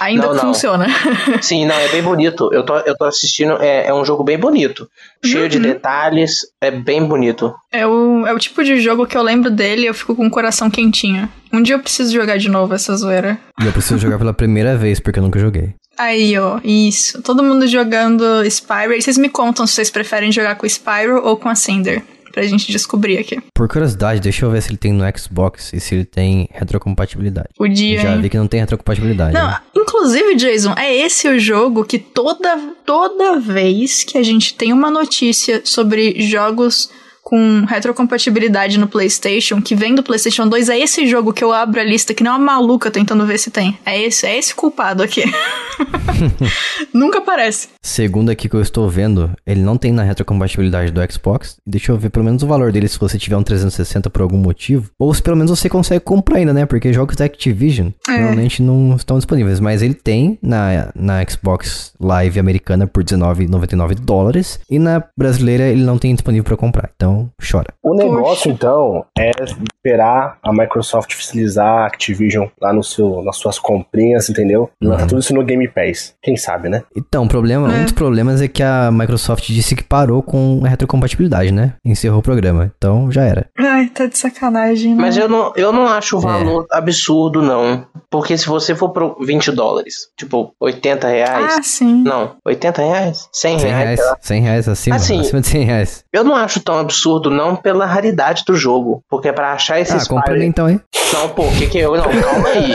Ainda 0.00 0.26
Não, 0.26 0.34
não. 0.34 0.40
funciona. 0.40 0.86
Sim, 1.40 1.64
não, 1.66 1.74
é 1.76 1.88
bem 1.88 2.02
bonito. 2.02 2.48
Eu 2.52 2.64
tô, 2.64 2.76
eu 2.80 2.96
tô 2.96 3.04
assistindo, 3.04 3.52
é, 3.60 3.86
é 3.86 3.94
um 3.94 4.04
jogo 4.04 4.24
bem 4.24 4.36
bonito. 4.38 4.88
Cheio 5.24 5.48
de 5.48 5.56
Uhum. 5.58 5.62
detalhes, 5.62 6.38
é 6.60 6.70
bem 6.72 7.04
bonito. 7.06 7.52
É 7.72 7.86
o, 7.86 8.26
é 8.26 8.32
o 8.32 8.38
tipo 8.38 8.64
de 8.64 8.80
jogo 8.80 9.06
que 9.06 9.16
eu 9.16 9.22
lembro 9.22 9.48
dele 9.50 9.82
e 9.82 9.86
eu 9.86 9.94
fico 9.94 10.14
com 10.16 10.26
o 10.26 10.30
coração 10.30 10.68
quentinho. 10.70 11.28
Um 11.52 11.62
dia 11.62 11.76
eu 11.76 11.80
preciso 11.80 12.12
jogar 12.12 12.36
de 12.36 12.48
novo 12.48 12.74
essa 12.74 12.96
zoeira. 12.96 13.38
E 13.62 13.66
eu 13.66 13.72
preciso 13.72 13.98
jogar 13.98 14.18
pela 14.18 14.34
primeira 14.34 14.76
vez, 14.76 14.98
porque 14.98 15.18
eu 15.20 15.22
nunca 15.22 15.38
joguei. 15.38 15.72
Aí, 15.96 16.38
ó, 16.38 16.60
isso. 16.64 17.22
Todo 17.22 17.42
mundo 17.42 17.66
jogando 17.66 18.44
Spyro. 18.44 18.92
E 18.94 19.02
vocês 19.02 19.18
me 19.18 19.28
contam 19.28 19.66
se 19.66 19.74
vocês 19.74 19.90
preferem 19.90 20.32
jogar 20.32 20.56
com 20.56 20.66
o 20.66 20.68
Spyro 20.68 21.22
ou 21.24 21.36
com 21.36 21.48
a 21.48 21.54
Cinder. 21.54 22.02
Pra 22.32 22.42
gente 22.42 22.72
descobrir 22.72 23.16
aqui. 23.16 23.40
Por 23.54 23.68
curiosidade, 23.68 24.20
deixa 24.20 24.44
eu 24.44 24.50
ver 24.50 24.60
se 24.60 24.70
ele 24.70 24.76
tem 24.76 24.92
no 24.92 25.04
Xbox 25.16 25.72
e 25.72 25.78
se 25.78 25.94
ele 25.94 26.04
tem 26.04 26.48
retrocompatibilidade. 26.50 27.50
Podia, 27.56 28.00
Já 28.00 28.12
hein? 28.12 28.20
vi 28.20 28.28
que 28.28 28.36
não 28.36 28.48
tem 28.48 28.58
retrocompatibilidade. 28.58 29.32
Não, 29.32 29.46
né? 29.46 29.60
inclusive, 29.76 30.34
Jason, 30.34 30.74
é 30.76 30.92
esse 30.96 31.28
o 31.28 31.38
jogo 31.38 31.84
que 31.84 31.96
toda, 31.96 32.58
toda 32.84 33.38
vez 33.38 34.02
que 34.02 34.18
a 34.18 34.22
gente 34.24 34.52
tem 34.54 34.72
uma 34.72 34.90
notícia 34.90 35.60
sobre 35.64 36.20
jogos 36.22 36.90
com 37.24 37.64
retrocompatibilidade 37.64 38.78
no 38.78 38.86
PlayStation, 38.86 39.60
que 39.60 39.74
vem 39.74 39.94
do 39.94 40.02
PlayStation 40.02 40.46
2, 40.46 40.68
é 40.68 40.78
esse 40.78 41.06
jogo 41.06 41.32
que 41.32 41.42
eu 41.42 41.52
abro 41.52 41.80
a 41.80 41.84
lista 41.84 42.12
que 42.12 42.22
não 42.22 42.32
é 42.32 42.36
uma 42.36 42.44
maluca 42.54 42.90
tentando 42.90 43.26
ver 43.26 43.38
se 43.38 43.50
tem. 43.50 43.78
É 43.84 44.00
esse, 44.00 44.26
é 44.26 44.36
esse 44.38 44.54
culpado 44.54 45.02
aqui. 45.02 45.24
Nunca 46.92 47.18
aparece. 47.18 47.68
Segundo 47.82 48.30
aqui 48.30 48.48
que 48.48 48.54
eu 48.54 48.60
estou 48.60 48.88
vendo, 48.88 49.30
ele 49.46 49.62
não 49.62 49.76
tem 49.76 49.92
na 49.92 50.02
retrocompatibilidade 50.02 50.90
do 50.90 51.00
Xbox. 51.12 51.56
Deixa 51.66 51.92
eu 51.92 51.98
ver 51.98 52.10
pelo 52.10 52.24
menos 52.24 52.42
o 52.42 52.46
valor 52.46 52.72
dele 52.72 52.88
se 52.88 52.98
você 52.98 53.18
tiver 53.18 53.36
um 53.36 53.42
360 53.42 54.10
por 54.10 54.22
algum 54.22 54.38
motivo. 54.38 54.90
Ou 54.98 55.12
se 55.12 55.22
pelo 55.22 55.36
menos 55.36 55.50
você 55.58 55.68
consegue 55.68 56.00
comprar 56.04 56.38
ainda, 56.38 56.52
né? 56.52 56.66
Porque 56.66 56.92
jogos 56.92 57.16
da 57.16 57.24
Activision 57.24 57.88
É. 58.08 58.12
normalmente 58.18 58.62
não 58.62 58.96
estão 58.96 59.16
disponíveis. 59.16 59.60
Mas 59.60 59.82
ele 59.82 59.94
tem 59.94 60.38
na, 60.42 60.90
na 60.94 61.24
Xbox 61.28 61.92
Live 62.00 62.38
americana 62.38 62.86
por 62.86 63.02
R$19,99 63.02 63.94
dólares. 63.96 64.60
E 64.70 64.78
na 64.78 65.02
brasileira 65.16 65.64
ele 65.64 65.82
não 65.82 65.98
tem 65.98 66.14
disponível 66.14 66.44
para 66.44 66.56
comprar. 66.56 66.90
Então, 66.94 67.13
chora. 67.50 67.72
O 67.82 67.94
negócio, 67.94 68.50
então, 68.50 69.04
é 69.18 69.30
esperar 69.76 70.38
a 70.42 70.52
Microsoft 70.52 71.12
oficializar 71.14 71.66
a 71.82 71.86
Activision 71.86 72.46
lá 72.60 72.72
no 72.72 72.82
seu, 72.82 73.22
nas 73.22 73.36
suas 73.36 73.58
comprinhas, 73.58 74.28
entendeu? 74.30 74.70
Lança 74.82 75.06
tudo 75.06 75.20
isso 75.20 75.34
no 75.34 75.44
Game 75.44 75.68
Pass. 75.68 76.14
Quem 76.22 76.36
sabe, 76.36 76.68
né? 76.68 76.82
Então, 76.96 77.24
o 77.24 77.28
problema, 77.28 77.68
um 77.68 77.72
É. 77.72 77.82
dos 77.82 77.92
problemas 77.92 78.40
é 78.40 78.48
que 78.48 78.62
a 78.62 78.90
Microsoft 78.90 79.46
disse 79.46 79.76
que 79.76 79.82
parou 79.84 80.22
com 80.22 80.60
a 80.64 80.68
retrocompatibilidade, 80.68 81.52
né? 81.52 81.74
Encerrou 81.84 82.20
o 82.20 82.22
programa. 82.22 82.72
Então, 82.76 83.10
já 83.10 83.22
era. 83.24 83.46
Ai, 83.58 83.88
tá 83.88 84.06
de 84.06 84.16
sacanagem, 84.18 84.94
né? 84.94 85.00
Mas 85.02 85.16
eu 85.16 85.28
não, 85.28 85.52
eu 85.56 85.72
não 85.72 85.86
acho 85.86 86.16
o 86.16 86.20
É. 86.20 86.22
valor 86.22 86.66
absurdo, 86.70 87.42
não. 87.42 87.86
Porque 88.10 88.38
se 88.38 88.46
você 88.46 88.74
for 88.74 88.90
pro 88.90 89.16
20 89.20 89.50
dólares, 89.50 90.08
tipo, 90.16 90.54
80 90.60 91.08
reais. 91.08 91.56
Ah, 91.58 91.62
sim. 91.62 92.02
Não, 92.02 92.36
80 92.46 92.82
reais? 92.82 93.28
100 93.32 93.58
100 93.58 93.68
reais? 93.70 93.84
reais, 93.84 93.98
sei 94.00 94.08
lá. 94.08 94.16
100 94.20 94.40
reais 94.42 94.68
acima, 94.68 94.96
Assim, 94.96 95.20
acima 95.20 95.40
de 95.40 95.46
100 95.48 95.64
reais. 95.64 96.04
Eu 96.12 96.22
não 96.24 96.34
acho 96.36 96.60
tão 96.60 96.78
absurdo, 96.78 96.94
não, 97.30 97.56
pela 97.56 97.86
raridade 97.86 98.44
do 98.46 98.54
jogo. 98.56 99.02
Porque 99.08 99.32
pra 99.32 99.52
achar 99.52 99.80
esse 99.80 99.92
Ah, 99.92 100.00
compra 100.08 100.34
ele 100.34 100.40
Spyro... 100.40 100.48
então, 100.48 100.68
hein? 100.68 100.80
Não, 101.12 101.28
pô, 101.28 101.42
o 101.44 101.52
que 101.56 101.66
que 101.66 101.78
eu... 101.78 101.94
Não, 101.96 102.04
calma 102.04 102.48
aí. 102.48 102.74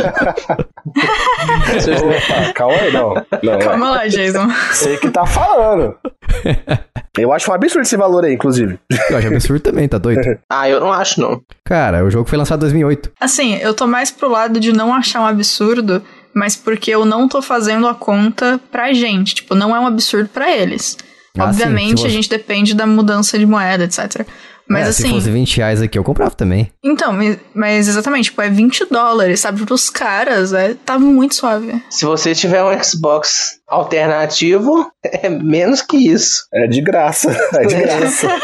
Opa, 1.27 2.53
calma 2.55 2.75
aí, 2.75 2.91
não. 2.91 3.13
Não, 3.43 3.53
é. 3.53 3.57
Calma 3.57 3.89
lá, 3.91 4.07
Jason. 4.07 4.47
Sei 4.71 4.97
que 4.97 5.09
tá 5.09 5.25
falando. 5.25 5.95
Eu 7.17 7.34
acho 7.34 7.51
um 7.51 7.53
absurdo 7.53 7.82
esse 7.82 7.97
valor 7.97 8.23
aí, 8.23 8.34
inclusive. 8.34 8.80
Eu 9.09 9.17
acho 9.17 9.27
absurdo 9.27 9.61
também, 9.61 9.88
tá 9.89 9.97
doido? 9.97 10.21
Ah, 10.49 10.69
eu 10.69 10.80
não 10.80 10.91
acho, 10.91 11.19
não. 11.19 11.41
Cara, 11.65 12.03
o 12.03 12.09
jogo 12.09 12.27
foi 12.30 12.38
lançado 12.38 12.59
em 12.59 12.61
2008. 12.61 13.11
Assim, 13.19 13.55
eu 13.57 13.73
tô 13.73 13.86
mais 13.86 14.09
pro 14.09 14.30
lado 14.30 14.59
de 14.59 14.71
não 14.71 14.93
achar 14.93 15.21
um 15.21 15.25
absurdo, 15.25 16.01
mas 16.34 16.55
porque 16.55 16.91
eu 16.91 17.05
não 17.05 17.27
tô 17.27 17.41
fazendo 17.41 17.88
a 17.88 17.93
conta 17.93 18.59
pra 18.71 18.93
gente. 18.93 19.36
Tipo, 19.36 19.53
não 19.53 19.75
é 19.75 19.80
um 19.80 19.88
absurdo 19.88 20.30
pra 20.30 20.49
eles. 20.55 20.97
Ah, 21.39 21.53
sim, 21.53 21.61
Obviamente, 21.61 21.89
se 21.97 22.01
você- 22.03 22.07
a 22.07 22.09
gente 22.11 22.29
depende 22.29 22.73
da 22.73 22.85
mudança 22.85 23.37
de 23.37 23.45
moeda, 23.45 23.83
etc. 23.85 24.25
Mas 24.67 24.85
É, 24.85 24.89
assim. 24.89 25.03
Se 25.07 25.09
fosse 25.09 25.31
20 25.31 25.57
reais 25.57 25.81
aqui, 25.81 25.97
eu 25.97 26.03
comprava 26.03 26.29
também. 26.35 26.71
Então, 26.83 27.11
mas- 27.55 27.87
exatamente, 27.87 28.25
tipo, 28.25 28.39
é 28.39 28.49
20 28.51 28.85
dólares, 28.85 29.39
sabe? 29.39 29.65
Pros 29.65 29.89
caras, 29.89 30.53
é, 30.53 30.75
tá 30.85 30.99
muito 30.99 31.33
suave. 31.33 31.81
Se 31.89 32.05
você 32.05 32.35
tiver 32.35 32.63
um 32.63 32.83
Xbox 32.83 33.59
alternativo, 33.67 34.87
é 35.03 35.27
menos 35.27 35.81
que 35.81 35.97
isso. 35.97 36.43
É 36.53 36.67
de 36.67 36.81
graça. 36.81 37.29
É 37.53 37.65
de 37.65 37.75
graça. 37.75 38.27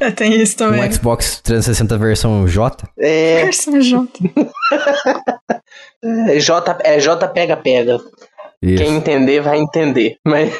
É, 0.00 0.10
tem 0.10 0.40
isso 0.40 0.56
também. 0.56 0.82
Um 0.88 0.90
Xbox 0.92 1.40
360 1.42 1.98
versão 1.98 2.46
J. 2.48 2.88
É, 2.98 3.44
Versão 3.44 3.78
J. 3.78 4.08
é 6.02 6.38
J, 6.38 6.78
é 6.82 6.98
J 6.98 7.28
pega 7.28 7.56
pega. 7.56 7.98
Isso. 8.62 8.82
Quem 8.82 8.96
entender 8.96 9.40
vai 9.40 9.58
entender. 9.58 10.16
Mas 10.26 10.52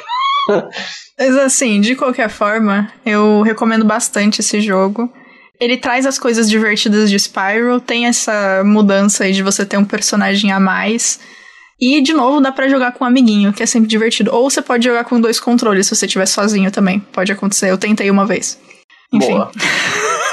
Mas 1.17 1.37
assim, 1.37 1.81
de 1.81 1.95
qualquer 1.95 2.29
forma, 2.29 2.91
eu 3.05 3.41
recomendo 3.41 3.85
bastante 3.85 4.39
esse 4.41 4.61
jogo. 4.61 5.11
Ele 5.59 5.75
traz 5.75 6.05
as 6.05 6.17
coisas 6.17 6.49
divertidas 6.49 7.09
de 7.09 7.17
Spyro, 7.19 7.81
tem 7.81 8.05
essa 8.05 8.63
mudança 8.65 9.25
aí 9.25 9.33
de 9.33 9.43
você 9.43 9.65
ter 9.65 9.77
um 9.77 9.83
personagem 9.83 10.51
a 10.51 10.59
mais. 10.59 11.19
E, 11.81 12.01
de 12.01 12.13
novo, 12.13 12.39
dá 12.41 12.51
pra 12.51 12.67
jogar 12.69 12.93
com 12.93 13.03
um 13.03 13.07
amiguinho, 13.07 13.51
que 13.53 13.63
é 13.63 13.65
sempre 13.65 13.87
divertido. 13.89 14.33
Ou 14.33 14.49
você 14.49 14.61
pode 14.61 14.85
jogar 14.85 15.03
com 15.05 15.19
dois 15.19 15.39
controles 15.39 15.87
se 15.87 15.95
você 15.95 16.05
estiver 16.05 16.25
sozinho 16.25 16.71
também. 16.71 16.99
Pode 17.11 17.31
acontecer, 17.31 17.69
eu 17.69 17.77
tentei 17.77 18.09
uma 18.09 18.25
vez. 18.25 18.57
Enfim. 19.11 19.33
boa. 19.33 19.51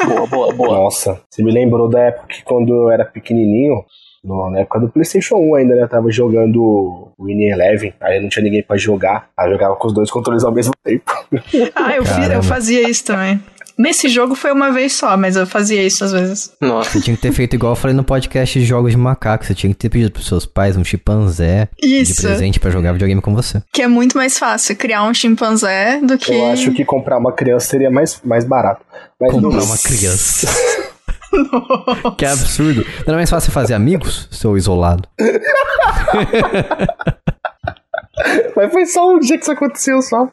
Boa, 0.07 0.27
boa, 0.27 0.55
boa. 0.55 0.79
Nossa, 0.79 1.21
você 1.31 1.43
me 1.43 1.51
lembrou 1.51 1.89
da 1.89 2.01
época 2.01 2.27
que 2.29 2.43
quando 2.45 2.73
eu 2.75 2.91
era 2.91 3.05
pequenininho, 3.05 3.83
no- 4.23 4.51
na 4.51 4.61
época 4.61 4.79
do 4.81 4.89
PlayStation 4.91 5.37
1 5.37 5.55
ainda, 5.57 5.75
né? 5.75 5.83
Eu 5.83 5.89
tava 5.89 6.11
jogando 6.11 7.06
o 7.19 7.25
Winning 7.27 7.49
Eleven, 7.51 7.95
aí 8.01 8.21
não 8.21 8.29
tinha 8.29 8.43
ninguém 8.43 8.63
pra 8.63 8.77
jogar, 8.77 9.29
aí 9.37 9.47
eu 9.49 9.53
jogava 9.53 9.77
com 9.77 9.87
os 9.89 9.95
dois 9.95 10.11
controles 10.11 10.45
ao 10.45 10.53
mesmo 10.53 10.73
tempo. 10.85 11.11
Ah, 11.75 11.95
eu, 11.97 12.05
fiz, 12.05 12.31
eu 12.31 12.43
fazia 12.43 12.89
isso 12.89 13.05
também. 13.05 13.41
Nesse 13.79 14.09
jogo 14.09 14.35
foi 14.35 14.53
uma 14.53 14.73
vez 14.73 14.95
só, 14.95 15.19
mas 15.19 15.37
eu 15.37 15.47
fazia 15.47 15.83
isso 15.83 16.03
às 16.03 16.11
vezes. 16.13 16.51
Nossa. 16.61 16.91
Você 16.91 17.01
tinha 17.03 17.15
que 17.15 17.21
ter 17.21 17.31
feito 17.33 17.55
igual 17.55 17.73
eu 17.73 17.77
falei 17.77 17.95
no 17.95 18.03
podcast 18.03 18.59
de 18.59 18.65
jogos 18.65 18.93
de 18.93 18.97
macaco. 18.97 19.45
Você 19.45 19.55
tinha 19.55 19.71
que 19.71 19.79
ter 19.79 19.91
pedido 19.91 20.11
pros 20.11 20.27
seus 20.27 20.47
pais 20.47 20.79
um 20.79 20.85
chimpanzé 20.85 21.69
de 21.79 22.01
Isso. 22.01 22.23
presente 22.23 22.59
pra 22.59 22.71
jogar 22.71 22.93
videogame 22.93 23.21
com 23.21 23.35
você. 23.35 23.63
Que 23.75 23.83
é 23.83 23.87
muito 23.87 24.17
mais 24.17 24.39
fácil 24.39 24.75
criar 24.77 25.05
um 25.05 25.13
chimpanzé 25.13 26.01
do 26.03 26.17
que. 26.17 26.33
Eu 26.33 26.47
acho 26.47 26.73
que 26.73 26.87
comprar 26.87 27.19
uma 27.19 27.33
criança 27.33 27.67
seria 27.67 27.91
mais, 27.91 28.19
mais 28.25 28.47
barato. 28.47 28.81
Mas 29.21 29.31
Comprar 29.31 29.59
não- 29.59 29.65
uma 29.67 29.77
criança. 29.79 30.49
que 32.17 32.25
absurdo. 32.25 32.85
Não 33.07 33.15
é 33.15 33.17
mais 33.19 33.31
fácil 33.31 33.53
fazer 33.53 33.75
amigos, 33.75 34.29
seu 34.31 34.57
isolado? 34.57 35.09
Mas 38.57 38.73
foi 38.73 38.87
só 38.87 39.11
um 39.15 39.19
dia 39.19 39.37
que 39.37 39.43
isso 39.43 39.53
aconteceu, 39.53 40.01
só. 40.01 40.27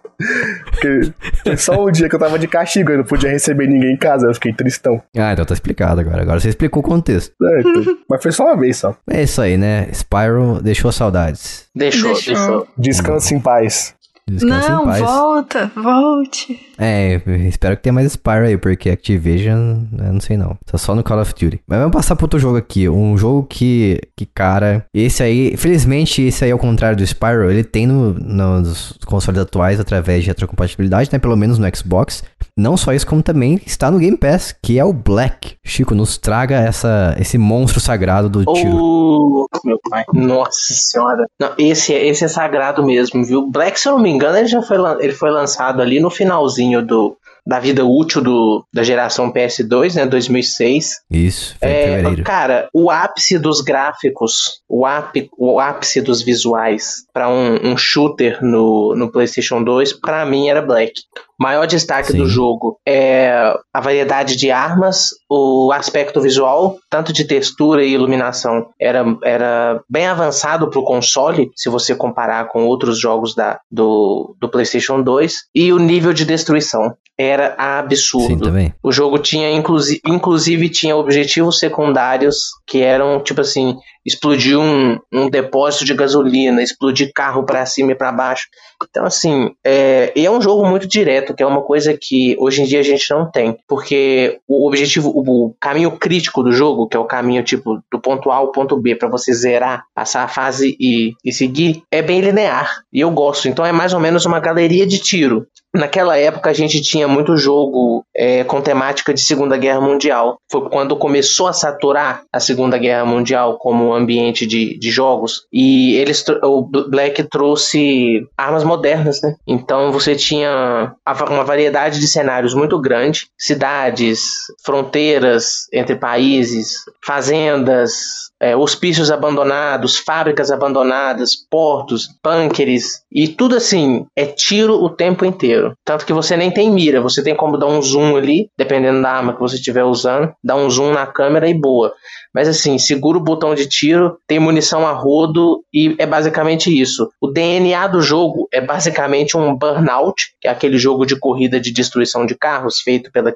Porque 0.72 1.12
foi 1.44 1.58
só 1.58 1.84
um 1.86 1.92
dia 1.92 2.08
que 2.08 2.16
eu 2.16 2.20
tava 2.20 2.40
de 2.40 2.48
castigo, 2.48 2.92
eu 2.92 3.00
não 3.00 3.04
podia 3.04 3.30
receber 3.30 3.68
ninguém 3.68 3.94
em 3.94 3.98
casa, 3.98 4.26
eu 4.28 4.34
fiquei 4.34 4.54
tristão. 4.54 5.02
Ah, 5.18 5.34
então 5.34 5.44
tá 5.46 5.54
explicado 5.54 6.00
agora. 6.00 6.22
Agora 6.22 6.40
você 6.40 6.48
explicou 6.50 6.82
o 6.82 6.86
contexto. 6.86 7.34
É, 7.44 7.60
então- 7.60 7.98
Mas 8.10 8.24
foi 8.24 8.32
só 8.32 8.46
uma 8.46 8.58
vez 8.58 8.78
só. 8.78 8.96
É 9.10 9.24
isso 9.24 9.42
aí, 9.42 9.58
né? 9.58 9.90
Spyro 9.92 10.62
deixou 10.64 10.92
saudades. 10.94 11.66
Deixou, 11.76 12.14
Deixou. 12.14 12.34
deixou. 12.36 12.68
Descanse 12.78 13.36
em 13.36 13.40
paz. 13.42 13.94
Descansa 14.30 14.70
Não, 14.70 14.84
em 14.84 14.86
paz. 14.86 15.02
volta, 15.02 15.72
volte. 15.76 16.60
É, 16.78 17.22
espero 17.48 17.76
que 17.76 17.84
tenha 17.84 17.94
mais 17.94 18.12
Spyro 18.12 18.46
aí, 18.46 18.58
porque 18.58 18.90
Activision, 18.90 19.84
eu 19.98 20.14
não 20.14 20.22
sei 20.22 20.38
não. 20.38 20.58
Tá 20.66 20.78
só 20.78 20.96
no 20.96 21.04
Call 21.04 21.20
of 21.22 21.34
Duty. 21.34 21.62
Mas 21.68 21.80
vamos 21.80 21.94
passar 21.94 22.16
pro 22.16 22.26
outro 22.26 22.40
jogo 22.40 22.58
aqui. 22.58 22.88
Um 22.88 23.18
jogo 23.18 23.44
que, 23.44 24.00
que 24.16 24.26
cara, 24.26 24.86
esse 24.94 25.22
aí, 25.22 25.58
felizmente, 25.58 26.22
esse 26.22 26.46
aí 26.46 26.52
ao 26.52 26.58
contrário 26.60 26.98
do 26.98 27.06
Spyro, 27.06 27.52
ele 27.52 27.64
tem 27.64 27.86
no, 27.86 28.14
nos 28.14 28.98
consoles 29.06 29.42
atuais 29.42 29.80
através 29.80 30.24
de 30.24 30.30
retrocompatibilidade, 30.30 31.10
né? 31.12 31.20
Pelo 31.20 31.36
menos 31.36 31.60
no 31.60 31.76
Xbox. 31.76 32.24
Não 32.58 32.78
só 32.78 32.94
isso, 32.94 33.08
como 33.08 33.24
também 33.24 33.60
está 33.66 33.90
no 33.90 33.98
Game 33.98 34.16
Pass, 34.16 34.54
que 34.62 34.78
é 34.78 34.86
o 34.86 34.94
Black. 34.94 35.56
Chico, 35.66 35.96
nos 35.96 36.18
traga 36.18 36.56
essa, 36.56 37.16
esse 37.20 37.38
monstro 37.38 37.80
sagrado 37.80 38.30
do 38.30 38.46
tiro. 38.54 38.78
Ô, 38.78 39.48
meu 39.66 39.80
pai. 39.90 40.04
Nossa 40.14 40.74
senhora. 40.74 41.26
Não, 41.40 41.52
esse, 41.58 41.94
é- 41.94 42.06
esse 42.08 42.24
é 42.24 42.28
sagrado 42.28 42.86
mesmo, 42.86 43.24
viu? 43.26 43.50
Black, 43.50 43.80
se 43.80 43.88
eu 43.88 43.94
não 43.94 44.00
me 44.00 44.10
engano, 44.10 44.38
ele 44.38 44.48
já 44.48 44.62
foi, 44.62 44.78
ele 45.00 45.14
foi 45.14 45.32
lançado 45.32 45.82
ali 45.82 46.00
no 46.00 46.12
finalzinho 46.12 46.86
do, 46.86 47.18
da 47.46 47.60
vida 47.60 47.84
útil 47.86 48.22
do, 48.22 48.66
da 48.74 48.84
geração 48.84 49.32
PS2, 49.32 49.96
né? 49.96 50.06
2006. 50.06 51.02
Isso, 51.12 51.56
foi 51.60 51.70
É, 51.70 51.86
fevereiro. 51.98 52.24
cara, 52.24 52.70
o 52.74 52.90
ápice 52.90 53.38
dos 53.38 53.62
gráficos, 53.62 54.62
o, 54.70 54.86
áp, 54.86 55.14
o 55.38 55.60
ápice 55.60 56.02
dos 56.02 56.22
visuais 56.22 57.04
para 57.14 57.30
um, 57.30 57.72
um 57.72 57.78
shooter 57.78 58.44
no, 58.44 58.96
no 58.96 59.12
PlayStation 59.12 59.64
2, 59.64 59.94
pra 59.94 60.26
mim 60.26 60.48
era 60.50 60.62
Black. 60.62 60.94
O 61.40 61.44
maior 61.44 61.66
destaque 61.66 62.12
Sim. 62.12 62.20
do 62.20 62.28
jogo 62.28 62.78
é 62.88 63.54
a 63.74 63.82
variedade 63.82 64.36
de 64.38 64.52
armas, 64.52 65.08
o 65.30 65.72
aspecto 65.74 66.22
visual, 66.22 66.78
tanto 66.90 67.12
de 67.12 67.26
textura 67.26 67.84
e 67.84 67.92
iluminação, 67.92 68.68
era, 68.80 69.04
era 69.24 69.82
bem 69.90 70.06
avançado 70.06 70.70
pro 70.70 70.84
console, 70.84 71.50
se 71.56 71.70
você 71.70 71.96
comparar 71.96 72.48
com 72.48 72.66
outros 72.66 73.00
jogos 73.00 73.36
da, 73.36 73.60
do, 73.70 74.36
do 74.40 74.48
PlayStation 74.48 75.02
2, 75.02 75.34
e 75.56 75.74
o 75.74 75.80
nível 75.80 76.14
de 76.14 76.24
destruição 76.24 76.94
era 77.18 77.56
absurdo. 77.58 78.52
Sim. 78.52 78.74
O 78.82 78.92
jogo 78.92 79.20
tinha, 79.20 79.52
inclusive, 79.52 80.02
inclusive 80.06 80.70
tinha 80.70 80.96
objetivos 80.96 81.60
secundários 81.60 82.52
que 82.66 82.82
eram, 82.82 83.22
tipo 83.22 83.42
assim, 83.42 83.78
explodir 84.06 84.58
um, 84.60 85.00
um 85.12 85.30
depósito 85.30 85.86
de 85.86 85.94
gasolina, 85.94 86.62
explodir 86.62 87.12
carro 87.14 87.46
pra 87.46 87.66
cima 87.66 87.92
e 87.92 87.96
pra 87.96 88.12
baixo. 88.12 88.48
Então, 88.90 89.06
assim, 89.06 89.52
é, 89.64 90.12
e 90.16 90.26
é 90.26 90.32
um 90.32 90.42
jogo 90.42 90.68
muito 90.68 90.88
direto, 90.88 91.34
que 91.34 91.42
é 91.42 91.46
uma 91.46 91.62
coisa 91.62 91.98
que 92.00 92.36
hoje 92.38 92.62
em 92.62 92.66
dia 92.66 92.80
a 92.80 92.84
gente 92.84 93.10
não 93.12 93.30
tem. 93.30 93.58
Porque 93.68 94.40
o 94.48 94.68
objetivo, 94.68 95.10
o, 95.10 95.56
caminho 95.60 95.92
crítico 95.92 96.44
do 96.44 96.52
jogo, 96.52 96.88
que 96.88 96.98
é 96.98 97.00
o 97.00 97.06
caminho, 97.06 97.44
tipo, 97.44 97.82
do 97.92 98.00
ponto 98.00 98.30
A 98.30 98.36
ao 98.36 98.52
ponto 98.52 98.76
B, 98.78 98.96
pra 98.96 99.08
você 99.08 99.34
zerar, 99.34 99.86
passar 99.96 100.24
a 100.24 100.28
fase 100.28 100.76
e, 100.80 101.14
e 101.24 101.32
seguir, 101.32 101.84
é 101.90 102.02
bem 102.02 102.20
linear. 102.20 102.82
E 102.92 103.00
eu 103.00 103.12
gosto. 103.12 103.48
Então 103.48 103.66
é 103.66 103.72
mais 103.72 103.94
ou 103.94 104.00
menos 104.00 104.26
uma 104.26 104.40
galeria 104.40 104.86
de 104.86 105.00
tiro. 105.00 105.48
Naquela 105.74 106.18
época 106.18 106.50
a 106.50 106.54
gente 106.54 106.82
tinha 106.82 107.08
muito 107.08 107.36
jogo 107.36 108.06
é, 108.16 108.44
com 108.44 108.62
temática 108.62 109.14
de 109.14 109.22
Segunda 109.22 109.58
Guerra 109.58 109.82
Mundial. 109.82 110.38
Foi 110.52 110.70
quando 110.70 110.96
começou 110.96 111.48
a 111.48 111.54
saturar 111.54 112.24
a 112.32 112.40
Segunda 112.40 112.78
Guerra 112.78 113.06
Mundial 113.06 113.58
como 113.58 113.94
ambiente 113.94 114.46
de, 114.46 114.78
de 114.78 114.92
jogos. 114.92 115.48
E 115.52 115.96
eles 115.96 116.24
o 116.44 116.62
Black 116.62 117.24
trouxe 117.24 118.26
armas 118.38 118.64
modernas, 118.64 119.22
né? 119.22 119.36
Então 119.48 119.92
você 119.92 120.16
tinha 120.16 120.94
uma 121.30 121.44
variedade 121.44 122.00
de 122.00 122.08
cenários 122.08 122.54
muito 122.54 122.80
grande, 122.80 123.28
cidades, 123.38 124.24
fronteiras 124.64 125.68
entre 125.74 125.96
países, 125.96 126.76
fazendas, 127.04 128.24
é, 128.44 128.56
hospícios 128.58 129.10
abandonados, 129.10 129.98
fábricas 129.98 130.52
abandonadas, 130.52 131.34
portos, 131.50 132.10
bunkers 132.22 133.02
e 133.10 133.30
tudo 133.30 133.56
assim 133.56 134.06
é 134.18 134.26
tiro 134.26 134.84
o 134.84 134.90
tempo 134.90 135.24
inteiro. 135.24 135.63
Tanto 135.86 136.06
que 136.06 136.14
você 136.14 136.36
nem 136.36 136.52
tem 136.52 136.72
mira, 136.72 137.02
você 137.02 137.24
tem 137.24 137.36
como 137.36 137.58
dar 137.58 137.68
um 137.68 137.82
zoom 137.82 138.16
ali, 138.16 138.50
dependendo 138.58 139.02
da 139.02 139.12
arma 139.12 139.34
que 139.34 139.40
você 139.40 139.56
estiver 139.56 139.84
usando, 139.84 140.34
dar 140.44 140.56
um 140.56 140.70
zoom 140.70 140.92
na 140.92 141.06
câmera 141.06 141.48
e 141.48 141.54
boa. 141.54 141.94
Mas 142.34 142.48
assim, 142.48 142.78
segura 142.80 143.18
o 143.18 143.24
botão 143.24 143.54
de 143.54 143.68
tiro, 143.68 144.18
tem 144.28 144.40
munição 144.40 144.88
a 144.88 144.92
rodo 144.92 145.64
e 145.72 145.96
é 146.00 146.06
basicamente 146.06 146.70
isso. 146.70 147.10
O 147.22 147.28
DNA 147.28 147.88
do 147.88 148.02
jogo 148.02 148.48
é 148.52 148.60
basicamente 148.60 149.38
um 149.38 149.56
Burnout, 149.56 150.34
que 150.42 150.48
é 150.48 150.52
aquele 150.52 150.78
jogo 150.78 151.06
de 151.06 151.18
corrida 151.18 151.60
de 151.60 151.72
destruição 151.72 152.26
de 152.26 152.36
carros 152.36 152.80
feito 152.80 153.12
pela, 153.12 153.32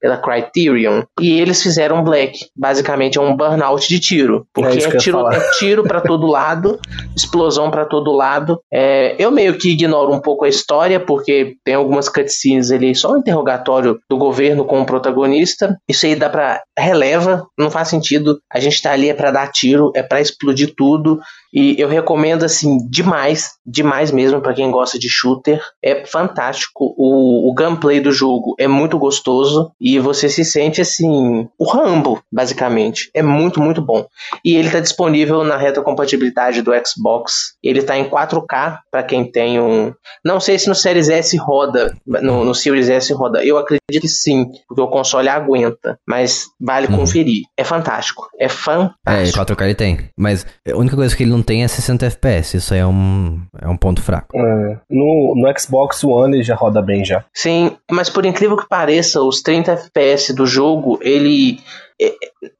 pela 0.00 0.16
Criterion. 0.16 1.02
E 1.20 1.38
eles 1.38 1.62
fizeram 1.62 2.02
Black. 2.02 2.38
Basicamente 2.56 3.18
é 3.18 3.20
um 3.20 3.36
Burnout 3.36 3.86
de 3.86 4.00
tiro. 4.00 4.46
Porque 4.54 4.78
é, 4.78 4.84
é 4.84 4.96
tiro, 4.96 5.30
é 5.30 5.50
tiro 5.58 5.82
para 5.82 6.00
todo 6.00 6.26
lado, 6.26 6.78
explosão 7.14 7.70
para 7.70 7.84
todo 7.84 8.12
lado. 8.12 8.60
É, 8.72 9.14
eu 9.18 9.30
meio 9.30 9.58
que 9.58 9.70
ignoro 9.70 10.12
um 10.12 10.20
pouco 10.20 10.46
a 10.46 10.48
história, 10.48 10.98
porque 10.98 11.56
tem 11.68 11.74
algumas 11.74 12.08
cutscenes 12.08 12.70
ali, 12.70 12.94
só 12.94 13.12
um 13.12 13.18
interrogatório 13.18 14.00
do 14.08 14.16
governo 14.16 14.64
com 14.64 14.80
o 14.80 14.86
protagonista. 14.86 15.78
Isso 15.86 16.06
aí 16.06 16.16
dá 16.16 16.30
pra 16.30 16.62
releva, 16.78 17.46
não 17.58 17.70
faz 17.70 17.88
sentido 17.88 18.40
a 18.50 18.58
gente 18.58 18.80
tá 18.80 18.92
ali 18.92 19.10
é 19.10 19.12
para 19.12 19.30
dar 19.30 19.52
tiro, 19.52 19.92
é 19.94 20.02
para 20.02 20.18
explodir 20.18 20.72
tudo. 20.74 21.20
E 21.52 21.80
eu 21.80 21.88
recomendo 21.88 22.44
assim 22.44 22.78
demais, 22.88 23.52
demais 23.66 24.10
mesmo 24.10 24.40
para 24.40 24.54
quem 24.54 24.70
gosta 24.70 24.98
de 24.98 25.08
shooter. 25.08 25.60
É 25.82 26.04
fantástico. 26.04 26.94
O, 26.96 27.50
o 27.50 27.54
gameplay 27.54 28.00
do 28.00 28.12
jogo 28.12 28.54
é 28.58 28.68
muito 28.68 28.98
gostoso 28.98 29.72
e 29.80 29.98
você 29.98 30.28
se 30.28 30.44
sente 30.44 30.80
assim, 30.80 31.48
o 31.58 31.64
Rambo, 31.70 32.20
basicamente. 32.32 33.10
É 33.14 33.22
muito, 33.22 33.60
muito 33.60 33.80
bom. 33.80 34.06
E 34.44 34.56
ele 34.56 34.70
tá 34.70 34.80
disponível 34.80 35.42
na 35.44 35.56
retrocompatibilidade 35.56 36.62
do 36.62 36.72
Xbox. 36.86 37.54
Ele 37.62 37.82
tá 37.82 37.96
em 37.96 38.08
4K 38.08 38.78
para 38.90 39.02
quem 39.02 39.30
tem 39.30 39.60
um, 39.60 39.92
não 40.24 40.40
sei 40.40 40.58
se 40.58 40.68
no 40.68 40.74
Series 40.74 41.08
S 41.08 41.36
roda, 41.36 41.96
no, 42.06 42.44
no 42.44 42.54
Series 42.54 42.88
S 42.88 43.12
roda. 43.12 43.44
Eu 43.44 43.58
acredito 43.58 44.00
que 44.00 44.08
sim, 44.08 44.46
porque 44.66 44.80
o 44.80 44.88
console 44.88 45.28
aguenta, 45.28 45.98
mas 46.06 46.46
vale 46.60 46.86
uhum. 46.88 46.98
conferir. 46.98 47.42
É 47.56 47.64
fantástico. 47.64 48.28
É 48.38 48.48
fantástico. 48.48 48.98
É, 49.06 49.44
4K 49.44 49.64
ele 49.64 49.74
tem, 49.74 50.10
mas 50.16 50.46
a 50.66 50.76
única 50.76 50.96
coisa 50.96 51.16
que 51.16 51.22
ele 51.22 51.30
não 51.30 51.37
tem 51.42 51.64
é 51.64 51.68
60 51.68 52.06
FPS, 52.06 52.56
isso 52.56 52.74
aí 52.74 52.80
é 52.80 52.86
um, 52.86 53.40
é 53.60 53.68
um 53.68 53.76
ponto 53.76 54.02
fraco. 54.02 54.36
É, 54.36 54.78
no, 54.90 55.34
no 55.36 55.58
Xbox 55.58 56.04
One 56.04 56.36
ele 56.36 56.42
já 56.42 56.54
roda 56.54 56.82
bem 56.82 57.04
já. 57.04 57.24
Sim, 57.32 57.76
mas 57.90 58.08
por 58.08 58.24
incrível 58.24 58.56
que 58.56 58.68
pareça, 58.68 59.22
os 59.22 59.42
30 59.42 59.72
FPS 59.72 60.34
do 60.34 60.46
jogo, 60.46 60.98
ele 61.02 61.58
é, 61.58 61.62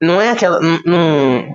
não 0.02 0.20
é 0.20 0.30
aquela. 0.30 0.60
Não, 0.60 0.78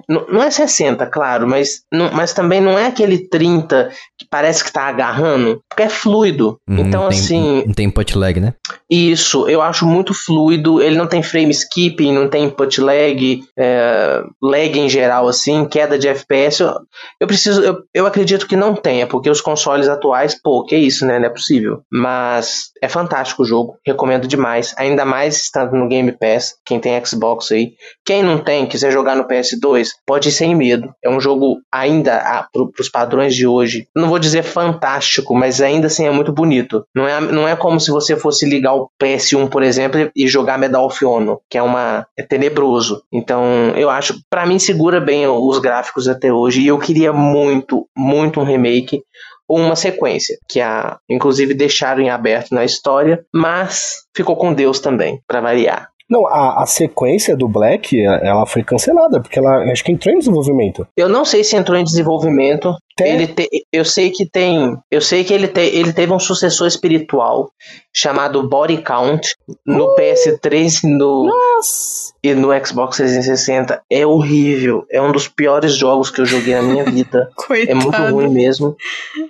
não, 0.07 0.25
não 0.27 0.43
é 0.43 0.49
60, 0.49 1.05
claro, 1.07 1.47
mas, 1.47 1.83
não, 1.91 2.11
mas 2.13 2.33
também 2.33 2.61
não 2.61 2.77
é 2.77 2.87
aquele 2.87 3.27
30 3.27 3.89
que 4.17 4.25
parece 4.29 4.63
que 4.63 4.71
tá 4.71 4.83
agarrando, 4.83 5.61
porque 5.69 5.83
é 5.83 5.89
fluido. 5.89 6.57
Hum, 6.67 6.77
então, 6.79 7.09
tem, 7.09 7.19
assim. 7.19 7.63
Não 7.65 7.73
tem 7.73 7.87
input 7.87 8.17
lag, 8.17 8.39
né? 8.39 8.53
Isso, 8.89 9.47
eu 9.49 9.61
acho 9.61 9.85
muito 9.85 10.13
fluido. 10.13 10.81
Ele 10.81 10.97
não 10.97 11.07
tem 11.07 11.21
frame 11.21 11.51
skipping, 11.51 12.13
não 12.13 12.29
tem 12.29 12.45
input 12.45 12.79
lag, 12.79 13.43
é, 13.57 14.23
lag 14.41 14.79
em 14.79 14.89
geral, 14.89 15.27
assim, 15.27 15.65
queda 15.65 15.99
de 15.99 16.07
FPS. 16.07 16.61
Eu, 16.61 16.73
eu 17.19 17.27
preciso. 17.27 17.61
Eu, 17.61 17.83
eu 17.93 18.05
acredito 18.05 18.47
que 18.47 18.55
não 18.55 18.75
tenha, 18.75 19.07
porque 19.07 19.29
os 19.29 19.41
consoles 19.41 19.89
atuais, 19.89 20.39
pô, 20.41 20.65
que 20.65 20.75
isso, 20.77 21.05
né? 21.05 21.19
Não 21.19 21.25
é 21.25 21.29
possível. 21.29 21.81
Mas 21.91 22.71
é 22.83 22.89
fantástico 22.89 23.43
o 23.43 23.45
jogo, 23.45 23.77
recomendo 23.85 24.27
demais. 24.27 24.75
Ainda 24.77 25.05
mais 25.05 25.37
estando 25.37 25.73
no 25.73 25.87
Game 25.87 26.11
Pass, 26.11 26.55
quem 26.65 26.81
tem 26.81 27.03
Xbox 27.05 27.49
aí. 27.49 27.75
Quem 28.05 28.21
não 28.21 28.37
tem, 28.37 28.65
quiser 28.65 28.91
jogar 28.91 29.15
no 29.15 29.25
PS2, 29.25 29.87
pode 30.05 30.27
ir 30.27 30.31
sem 30.33 30.53
medo. 30.53 30.93
É 31.01 31.09
um 31.09 31.17
jogo 31.17 31.61
ainda, 31.71 32.17
ah, 32.17 32.45
para 32.51 32.61
os 32.77 32.89
padrões 32.89 33.33
de 33.33 33.47
hoje, 33.47 33.87
não 33.95 34.09
vou 34.09 34.19
dizer 34.19 34.43
fantástico, 34.43 35.33
mas 35.33 35.61
ainda 35.61 35.87
assim 35.87 36.05
é 36.05 36.11
muito 36.11 36.33
bonito. 36.33 36.85
Não 36.93 37.07
é, 37.07 37.21
não 37.21 37.47
é 37.47 37.55
como 37.55 37.79
se 37.79 37.89
você 37.89 38.17
fosse 38.17 38.45
ligar 38.45 38.75
o 38.75 38.89
PS1, 39.01 39.47
por 39.47 39.63
exemplo, 39.63 40.11
e 40.13 40.27
jogar 40.27 40.59
Medal 40.59 40.85
of 40.85 41.05
Honor, 41.05 41.39
que 41.49 41.57
é 41.57 41.63
uma 41.63 42.05
é 42.17 42.23
tenebroso. 42.23 43.01
Então, 43.13 43.71
eu 43.77 43.89
acho, 43.89 44.19
para 44.29 44.45
mim 44.45 44.59
segura 44.59 44.99
bem 44.99 45.25
os 45.25 45.57
gráficos 45.59 46.09
até 46.09 46.33
hoje 46.33 46.59
e 46.59 46.67
eu 46.67 46.77
queria 46.77 47.13
muito, 47.13 47.87
muito 47.95 48.41
um 48.41 48.43
remake 48.43 49.01
uma 49.49 49.75
sequência, 49.75 50.37
que 50.47 50.61
a 50.61 50.97
inclusive 51.09 51.53
deixaram 51.53 52.01
em 52.01 52.09
aberto 52.09 52.53
na 52.53 52.63
história, 52.63 53.25
mas 53.33 54.03
ficou 54.15 54.35
com 54.35 54.53
Deus 54.53 54.79
também, 54.79 55.21
para 55.27 55.41
variar. 55.41 55.92
Não, 56.13 56.27
a, 56.27 56.61
a 56.61 56.65
sequência 56.67 57.35
do 57.35 57.47
Black, 57.47 57.99
ela 57.99 58.45
foi 58.45 58.63
cancelada, 58.63 59.19
porque 59.19 59.39
ela 59.39 59.63
acho 59.71 59.83
que 59.83 59.91
entrou 59.91 60.13
em 60.13 60.19
desenvolvimento. 60.19 60.87
Eu 60.95 61.09
não 61.09 61.25
sei 61.25 61.43
se 61.43 61.55
entrou 61.55 61.75
em 61.75 61.83
desenvolvimento. 61.83 62.75
Tem. 62.95 63.15
Ele 63.15 63.25
te, 63.25 63.49
eu 63.73 63.83
sei 63.83 64.11
que 64.11 64.23
tem. 64.29 64.77
Eu 64.91 65.01
sei 65.01 65.23
que 65.23 65.33
ele, 65.33 65.47
te, 65.47 65.61
ele 65.61 65.91
teve 65.91 66.13
um 66.13 66.19
sucessor 66.19 66.67
espiritual 66.67 67.49
chamado 67.91 68.47
Body 68.47 68.77
Count 68.77 69.27
no 69.65 69.85
uh, 69.85 69.95
PS3 69.95 70.83
no, 70.83 71.25
nossa. 71.25 72.13
e 72.23 72.35
no 72.35 72.49
Xbox 72.63 72.97
360. 72.97 73.81
É 73.89 74.05
horrível. 74.05 74.85
É 74.91 75.01
um 75.01 75.11
dos 75.11 75.27
piores 75.27 75.75
jogos 75.75 76.11
que 76.11 76.21
eu 76.21 76.25
joguei 76.27 76.53
na 76.53 76.61
minha 76.61 76.83
vida. 76.85 77.27
é 77.67 77.73
muito 77.73 77.99
ruim 77.99 78.29
mesmo. 78.29 78.75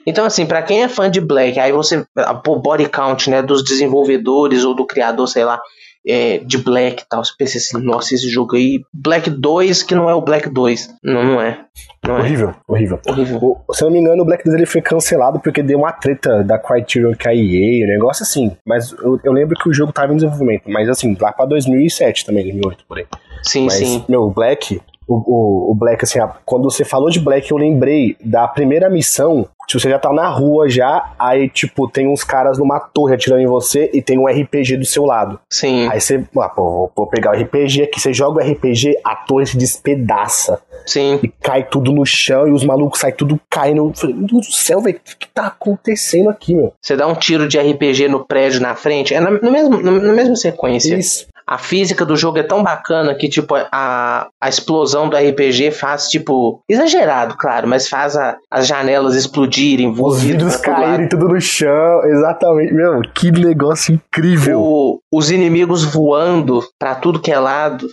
Então, 0.05 0.25
assim, 0.25 0.45
para 0.45 0.61
quem 0.61 0.84
é 0.84 0.89
fã 0.89 1.09
de 1.09 1.21
Black, 1.21 1.57
aí 1.61 1.71
você. 1.71 2.05
Pô, 2.43 2.59
Body 2.59 2.89
Count, 2.89 3.29
né? 3.29 3.41
Dos 3.41 3.63
desenvolvedores 3.63 4.65
ou 4.65 4.75
do 4.75 4.86
criador, 4.86 5.29
sei 5.29 5.45
lá 5.45 5.61
é, 6.07 6.37
de 6.39 6.57
Black 6.57 7.03
e 7.03 7.05
tal. 7.07 7.23
Você 7.23 7.33
pensa 7.37 7.57
assim, 7.57 7.83
nossa, 7.83 8.13
esse 8.13 8.29
jogo 8.29 8.55
aí, 8.55 8.83
Black 8.93 9.29
2, 9.29 9.83
que 9.83 9.95
não 9.95 10.09
é 10.09 10.13
o 10.13 10.21
Black 10.21 10.49
2. 10.49 10.95
Não, 11.03 11.23
não 11.23 11.41
é. 11.41 11.65
Não 12.05 12.15
horrível, 12.19 12.49
é. 12.49 12.55
horrível, 12.67 12.99
horrível. 13.07 13.37
O, 13.67 13.73
se 13.73 13.83
eu 13.83 13.87
não 13.87 13.93
me 13.93 13.99
engano, 13.99 14.23
o 14.23 14.25
Black 14.25 14.43
2 14.43 14.55
ele 14.55 14.65
foi 14.65 14.81
cancelado 14.81 15.39
porque 15.39 15.63
deu 15.63 15.79
uma 15.79 15.91
treta 15.91 16.43
da 16.43 16.59
Criterion 16.59 17.13
com 17.13 17.29
a 17.29 17.33
EA, 17.33 17.85
um 17.85 17.89
negócio 17.89 18.23
assim. 18.23 18.55
Mas 18.65 18.91
eu, 18.91 19.19
eu, 19.23 19.31
lembro 19.31 19.55
que 19.55 19.69
o 19.69 19.73
jogo 19.73 19.93
tava 19.93 20.11
em 20.11 20.17
desenvolvimento. 20.17 20.69
Mas 20.69 20.89
assim, 20.89 21.15
lá 21.19 21.31
pra 21.31 21.45
2007 21.45 22.25
também, 22.25 22.43
2008 22.43 22.85
por 22.87 22.97
aí. 22.97 23.05
Sim, 23.41 23.65
mas, 23.65 23.73
sim. 23.75 24.05
Meu, 24.07 24.23
o 24.23 24.31
Black, 24.31 24.81
o, 25.07 25.15
o, 25.15 25.71
o, 25.71 25.75
Black, 25.75 26.03
assim, 26.03 26.19
quando 26.45 26.63
você 26.63 26.83
falou 26.83 27.09
de 27.09 27.19
Black, 27.19 27.51
eu 27.51 27.57
lembrei 27.57 28.15
da 28.23 28.47
primeira 28.47 28.89
missão. 28.89 29.47
Tipo, 29.67 29.79
você 29.79 29.89
já 29.89 29.97
tá 29.97 30.11
na 30.11 30.27
rua 30.27 30.69
já, 30.69 31.13
aí, 31.17 31.49
tipo, 31.49 31.87
tem 31.87 32.07
uns 32.07 32.23
caras 32.23 32.57
numa 32.57 32.79
torre 32.79 33.15
atirando 33.15 33.41
em 33.41 33.47
você 33.47 33.89
e 33.93 34.01
tem 34.01 34.17
um 34.17 34.27
RPG 34.27 34.77
do 34.77 34.85
seu 34.85 35.05
lado. 35.05 35.39
Sim. 35.49 35.87
Aí 35.89 36.01
você, 36.01 36.23
ah, 36.37 36.49
pô, 36.49 36.91
vou 36.95 37.07
pegar 37.07 37.31
o 37.31 37.41
RPG 37.41 37.83
aqui. 37.83 37.99
Você 37.99 38.13
joga 38.13 38.43
o 38.43 38.51
RPG, 38.51 38.99
a 39.03 39.15
torre 39.15 39.45
se 39.45 39.57
despedaça. 39.57 40.61
Sim. 40.85 41.19
E 41.23 41.29
cai 41.29 41.63
tudo 41.63 41.93
no 41.93 42.05
chão 42.05 42.47
e 42.47 42.51
os 42.51 42.63
malucos 42.63 42.99
saem 42.99 43.15
tudo 43.15 43.39
caindo. 43.49 43.87
Eu 43.87 43.93
falei, 43.95 44.15
meu 44.15 44.27
Deus 44.27 44.47
do 44.47 44.53
céu, 44.53 44.81
velho, 44.81 44.97
o 44.97 45.17
que 45.17 45.29
tá 45.29 45.47
acontecendo 45.47 46.29
aqui, 46.29 46.53
meu? 46.53 46.73
Você 46.81 46.97
dá 46.97 47.07
um 47.07 47.15
tiro 47.15 47.47
de 47.47 47.57
RPG 47.57 48.09
no 48.09 48.25
prédio 48.25 48.59
na 48.59 48.75
frente, 48.75 49.13
é 49.13 49.19
na, 49.21 49.31
no 49.31 49.51
mesmo, 49.51 49.81
na 49.81 50.13
mesma 50.13 50.35
sequência. 50.35 50.95
Isso 50.95 51.25
a 51.45 51.57
física 51.57 52.05
do 52.05 52.15
jogo 52.15 52.39
é 52.39 52.43
tão 52.43 52.63
bacana 52.63 53.13
que, 53.15 53.29
tipo, 53.29 53.55
a, 53.71 54.27
a 54.41 54.49
explosão 54.49 55.09
do 55.09 55.17
RPG 55.17 55.71
faz, 55.71 56.07
tipo, 56.07 56.61
exagerado, 56.69 57.35
claro, 57.37 57.67
mas 57.67 57.87
faz 57.87 58.15
a, 58.15 58.37
as 58.49 58.67
janelas 58.67 59.15
explodirem, 59.15 59.93
os 59.97 60.21
vidros 60.21 60.55
caírem 60.57 61.07
tudo 61.07 61.27
no 61.27 61.41
chão, 61.41 62.03
exatamente, 62.05 62.73
meu, 62.73 63.01
que 63.13 63.31
negócio 63.31 63.93
incrível. 63.93 64.59
O, 64.59 64.99
os 65.11 65.31
inimigos 65.31 65.83
voando 65.83 66.63
para 66.79 66.95
tudo 66.95 67.19
que 67.19 67.31
é 67.31 67.39
lado. 67.39 67.87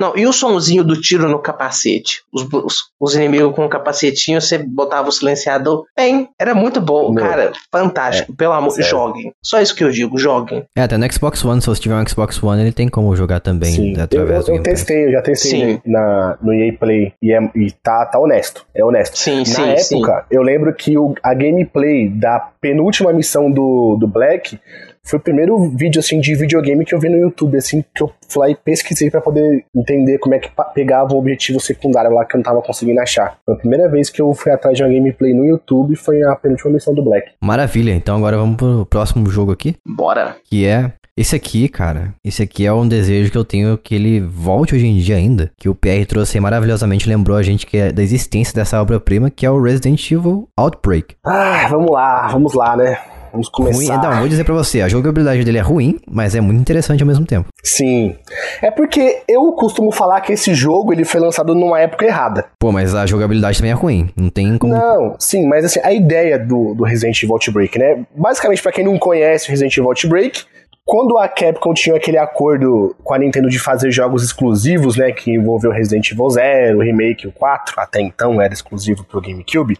Não, 0.00 0.16
e 0.16 0.26
o 0.26 0.32
somzinho 0.32 0.82
do 0.82 1.00
tiro 1.00 1.28
no 1.28 1.38
capacete? 1.38 2.22
Os, 2.32 2.46
os, 2.52 2.76
os 3.00 3.14
inimigos 3.14 3.54
com 3.54 3.64
o 3.64 3.68
capacetinho, 3.68 4.40
você 4.40 4.58
botava 4.58 5.08
o 5.08 5.12
silenciador. 5.12 5.84
Bem, 5.96 6.28
era 6.40 6.54
muito 6.54 6.80
bom, 6.80 7.12
meu, 7.12 7.24
cara, 7.24 7.52
fantástico, 7.72 8.32
é, 8.32 8.36
pelo 8.36 8.52
amor, 8.52 8.70
sério. 8.70 8.90
joguem. 8.90 9.32
Só 9.42 9.60
isso 9.60 9.74
que 9.74 9.84
eu 9.84 9.90
digo, 9.90 10.18
joguem. 10.18 10.64
É, 10.76 10.82
até 10.82 10.96
no 10.96 11.12
Xbox 11.12 11.44
One, 11.44 11.60
se 11.60 11.66
você 11.66 11.80
tiver 11.80 11.94
um 11.94 12.06
Xbox 12.06 12.42
One, 12.42 12.60
ele 12.60 12.72
tem 12.72 12.88
como 12.94 13.16
jogar 13.16 13.40
também 13.40 13.72
Sim. 13.72 14.00
através 14.00 14.46
eu, 14.46 14.54
eu, 14.54 14.58
eu 14.58 14.62
testei, 14.62 15.06
eu 15.06 15.10
já 15.10 15.20
testei 15.20 15.80
na, 15.84 16.38
no 16.40 16.54
EA 16.54 16.72
Play 16.78 17.12
e, 17.20 17.32
é, 17.32 17.40
e 17.56 17.72
tá, 17.82 18.06
tá 18.06 18.20
honesto, 18.20 18.64
é 18.72 18.84
honesto. 18.84 19.18
Sim, 19.18 19.38
na 19.38 19.44
sim, 19.44 19.96
época, 19.96 20.20
sim. 20.20 20.26
eu 20.30 20.42
lembro 20.42 20.72
que 20.72 20.96
o, 20.96 21.12
a 21.20 21.34
gameplay 21.34 22.08
da 22.08 22.38
penúltima 22.60 23.12
missão 23.12 23.50
do, 23.50 23.96
do 23.98 24.06
Black 24.06 24.60
Foi 25.06 25.18
o 25.18 25.22
primeiro 25.22 25.68
vídeo, 25.68 25.98
assim, 25.98 26.18
de 26.18 26.34
videogame 26.34 26.82
que 26.82 26.94
eu 26.94 26.98
vi 26.98 27.10
no 27.10 27.18
YouTube, 27.18 27.58
assim, 27.58 27.84
que 27.94 28.02
eu 28.02 28.10
fui 28.26 28.40
lá 28.40 28.50
e 28.50 28.54
pesquisei 28.54 29.10
pra 29.10 29.20
poder 29.20 29.64
entender 29.76 30.18
como 30.18 30.34
é 30.34 30.38
que 30.38 30.50
pegava 30.72 31.12
o 31.12 31.18
objetivo 31.18 31.60
secundário 31.60 32.10
lá 32.10 32.24
que 32.24 32.34
eu 32.34 32.38
não 32.38 32.42
tava 32.42 32.62
conseguindo 32.62 33.00
achar. 33.00 33.36
Foi 33.44 33.54
a 33.54 33.58
primeira 33.58 33.86
vez 33.90 34.08
que 34.08 34.22
eu 34.22 34.32
fui 34.32 34.50
atrás 34.50 34.76
de 34.76 34.82
uma 34.82 34.90
gameplay 34.90 35.34
no 35.34 35.44
YouTube 35.44 35.94
foi 35.94 36.22
a 36.22 36.34
penúltima 36.34 36.72
missão 36.72 36.94
do 36.94 37.02
Black. 37.02 37.32
Maravilha, 37.38 37.92
então 37.92 38.16
agora 38.16 38.38
vamos 38.38 38.56
pro 38.56 38.86
próximo 38.86 39.28
jogo 39.28 39.52
aqui, 39.52 39.76
Bora. 39.84 40.36
que 40.44 40.64
é 40.64 40.92
esse 41.16 41.36
aqui, 41.36 41.68
cara. 41.68 42.14
Esse 42.24 42.42
aqui 42.42 42.66
é 42.66 42.72
um 42.72 42.86
desejo 42.88 43.30
que 43.30 43.38
eu 43.38 43.44
tenho 43.44 43.78
que 43.78 43.94
ele 43.94 44.20
volte 44.20 44.74
hoje 44.74 44.86
em 44.86 44.96
dia 44.96 45.16
ainda. 45.16 45.50
Que 45.56 45.68
o 45.68 45.74
PR 45.74 46.04
trouxe 46.08 46.40
maravilhosamente, 46.40 47.08
lembrou 47.08 47.36
a 47.36 47.42
gente 47.42 47.66
que 47.66 47.76
é 47.76 47.92
da 47.92 48.02
existência 48.02 48.54
dessa 48.54 48.80
obra-prima, 48.80 49.30
que 49.30 49.46
é 49.46 49.50
o 49.50 49.60
Resident 49.62 50.10
Evil 50.10 50.48
Outbreak. 50.56 51.14
Ah, 51.24 51.68
vamos 51.70 51.90
lá, 51.90 52.28
vamos 52.28 52.54
lá, 52.54 52.76
né? 52.76 52.98
Vamos 53.34 53.48
Ruim, 53.52 53.72
começar. 53.72 54.00
não, 54.00 54.20
vou 54.20 54.28
dizer 54.28 54.44
pra 54.44 54.54
você, 54.54 54.80
a 54.80 54.88
jogabilidade 54.88 55.42
dele 55.42 55.58
é 55.58 55.60
ruim, 55.60 55.98
mas 56.08 56.36
é 56.36 56.40
muito 56.40 56.60
interessante 56.60 57.02
ao 57.02 57.06
mesmo 57.06 57.26
tempo. 57.26 57.48
Sim. 57.64 58.14
É 58.62 58.70
porque 58.70 59.22
eu 59.28 59.50
costumo 59.54 59.90
falar 59.90 60.20
que 60.20 60.32
esse 60.32 60.54
jogo 60.54 60.92
ele 60.92 61.04
foi 61.04 61.20
lançado 61.20 61.52
numa 61.52 61.80
época 61.80 62.06
errada. 62.06 62.44
Pô, 62.60 62.70
mas 62.70 62.94
a 62.94 63.04
jogabilidade 63.06 63.58
também 63.58 63.72
é 63.72 63.74
ruim. 63.74 64.08
Não 64.16 64.30
tem 64.30 64.56
como. 64.56 64.72
Não, 64.72 65.16
sim, 65.18 65.48
mas 65.48 65.64
assim, 65.64 65.80
a 65.82 65.92
ideia 65.92 66.38
do, 66.38 66.74
do 66.74 66.84
Resident 66.84 67.20
Evil 67.24 67.34
Outbreak, 67.34 67.76
né? 67.76 68.04
Basicamente, 68.16 68.62
pra 68.62 68.70
quem 68.70 68.84
não 68.84 68.96
conhece 69.00 69.48
o 69.48 69.50
Resident 69.50 69.76
Evil 69.76 69.88
Outbreak, 69.88 70.44
quando 70.84 71.16
a 71.18 71.28
Capcom 71.28 71.72
tinha 71.72 71.96
aquele 71.96 72.18
acordo 72.18 72.94
com 73.02 73.14
a 73.14 73.18
Nintendo 73.18 73.48
de 73.48 73.58
fazer 73.58 73.90
jogos 73.90 74.22
exclusivos, 74.22 74.96
né? 74.96 75.12
Que 75.12 75.30
envolveu 75.32 75.70
Resident 75.70 76.10
Evil 76.10 76.28
0, 76.30 76.78
o 76.78 76.82
Remake, 76.82 77.26
o 77.26 77.32
4, 77.32 77.74
até 77.78 78.00
então 78.00 78.40
era 78.40 78.52
exclusivo 78.52 79.04
pro 79.04 79.20
GameCube. 79.20 79.78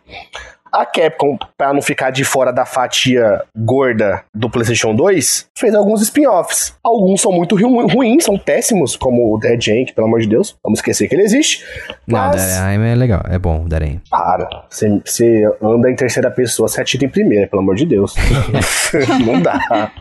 A 0.73 0.85
Capcom, 0.85 1.39
pra 1.57 1.73
não 1.73 1.81
ficar 1.81 2.11
de 2.11 2.25
fora 2.25 2.53
da 2.53 2.65
fatia 2.67 3.41
gorda 3.57 4.25
do 4.35 4.51
PlayStation 4.51 4.93
2, 4.93 5.47
fez 5.57 5.73
alguns 5.73 6.03
spin-offs. 6.03 6.77
Alguns 6.83 7.21
são 7.21 7.31
muito 7.31 7.55
ru- 7.55 7.87
ruins, 7.87 8.25
são 8.25 8.37
péssimos, 8.37 8.97
como 8.97 9.33
o 9.33 9.39
Dead 9.39 9.63
Jank, 9.63 9.93
pelo 9.95 10.09
amor 10.09 10.19
de 10.21 10.27
Deus. 10.27 10.57
Vamos 10.65 10.81
esquecer 10.81 11.07
que 11.07 11.15
ele 11.15 11.23
existe. 11.23 11.65
Não, 12.09 12.19
Mas- 12.19 12.59
Darem 12.59 12.91
é 12.91 12.95
legal, 12.97 13.23
é 13.31 13.39
bom, 13.39 13.69
Darem. 13.69 14.01
para. 14.11 14.65
Você, 14.69 15.01
você 15.05 15.45
anda 15.63 15.89
em 15.89 15.95
terceira 15.95 16.29
pessoa, 16.29 16.67
você 16.67 16.81
atira 16.81 17.05
em 17.05 17.09
primeira, 17.09 17.47
pelo 17.47 17.63
amor 17.63 17.77
de 17.77 17.87
Deus. 17.87 18.13
não 19.25 19.41
dá. 19.41 19.93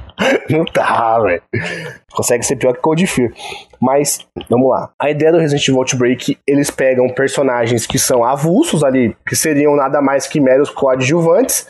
Não 0.49 0.65
dá, 0.73 1.19
velho. 1.19 1.41
Consegue 2.13 2.43
ser 2.43 2.55
pior 2.55 2.73
que 2.73 2.81
Cold 2.81 3.05
Fear. 3.07 3.31
Mas, 3.81 4.19
vamos 4.49 4.69
lá. 4.69 4.91
A 4.99 5.09
ideia 5.09 5.31
do 5.31 5.37
Resident 5.37 5.67
Evil 5.67 5.79
Outbreak, 5.79 6.37
eles 6.47 6.69
pegam 6.69 7.07
personagens 7.09 7.85
que 7.85 7.97
são 7.97 8.23
avulsos 8.23 8.83
ali, 8.83 9.15
que 9.27 9.35
seriam 9.35 9.75
nada 9.75 10.01
mais 10.01 10.27
que 10.27 10.39
meros 10.39 10.69
coadjuvantes, 10.69 11.67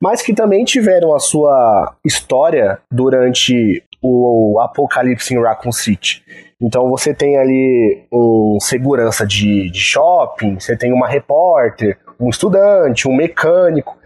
mas 0.00 0.22
que 0.22 0.34
também 0.34 0.64
tiveram 0.64 1.14
a 1.14 1.18
sua 1.18 1.94
história 2.04 2.78
durante 2.90 3.82
o 4.02 4.60
apocalipse 4.60 5.34
em 5.34 5.42
Raccoon 5.42 5.72
City. 5.72 6.22
Então 6.60 6.88
você 6.88 7.12
tem 7.12 7.36
ali 7.36 8.06
um 8.12 8.58
segurança 8.60 9.26
de, 9.26 9.70
de 9.70 9.78
shopping, 9.78 10.58
você 10.58 10.76
tem 10.76 10.92
uma 10.92 11.08
repórter, 11.08 11.98
um 12.18 12.30
estudante, 12.30 13.08
um 13.08 13.14
mecânico. 13.14 13.96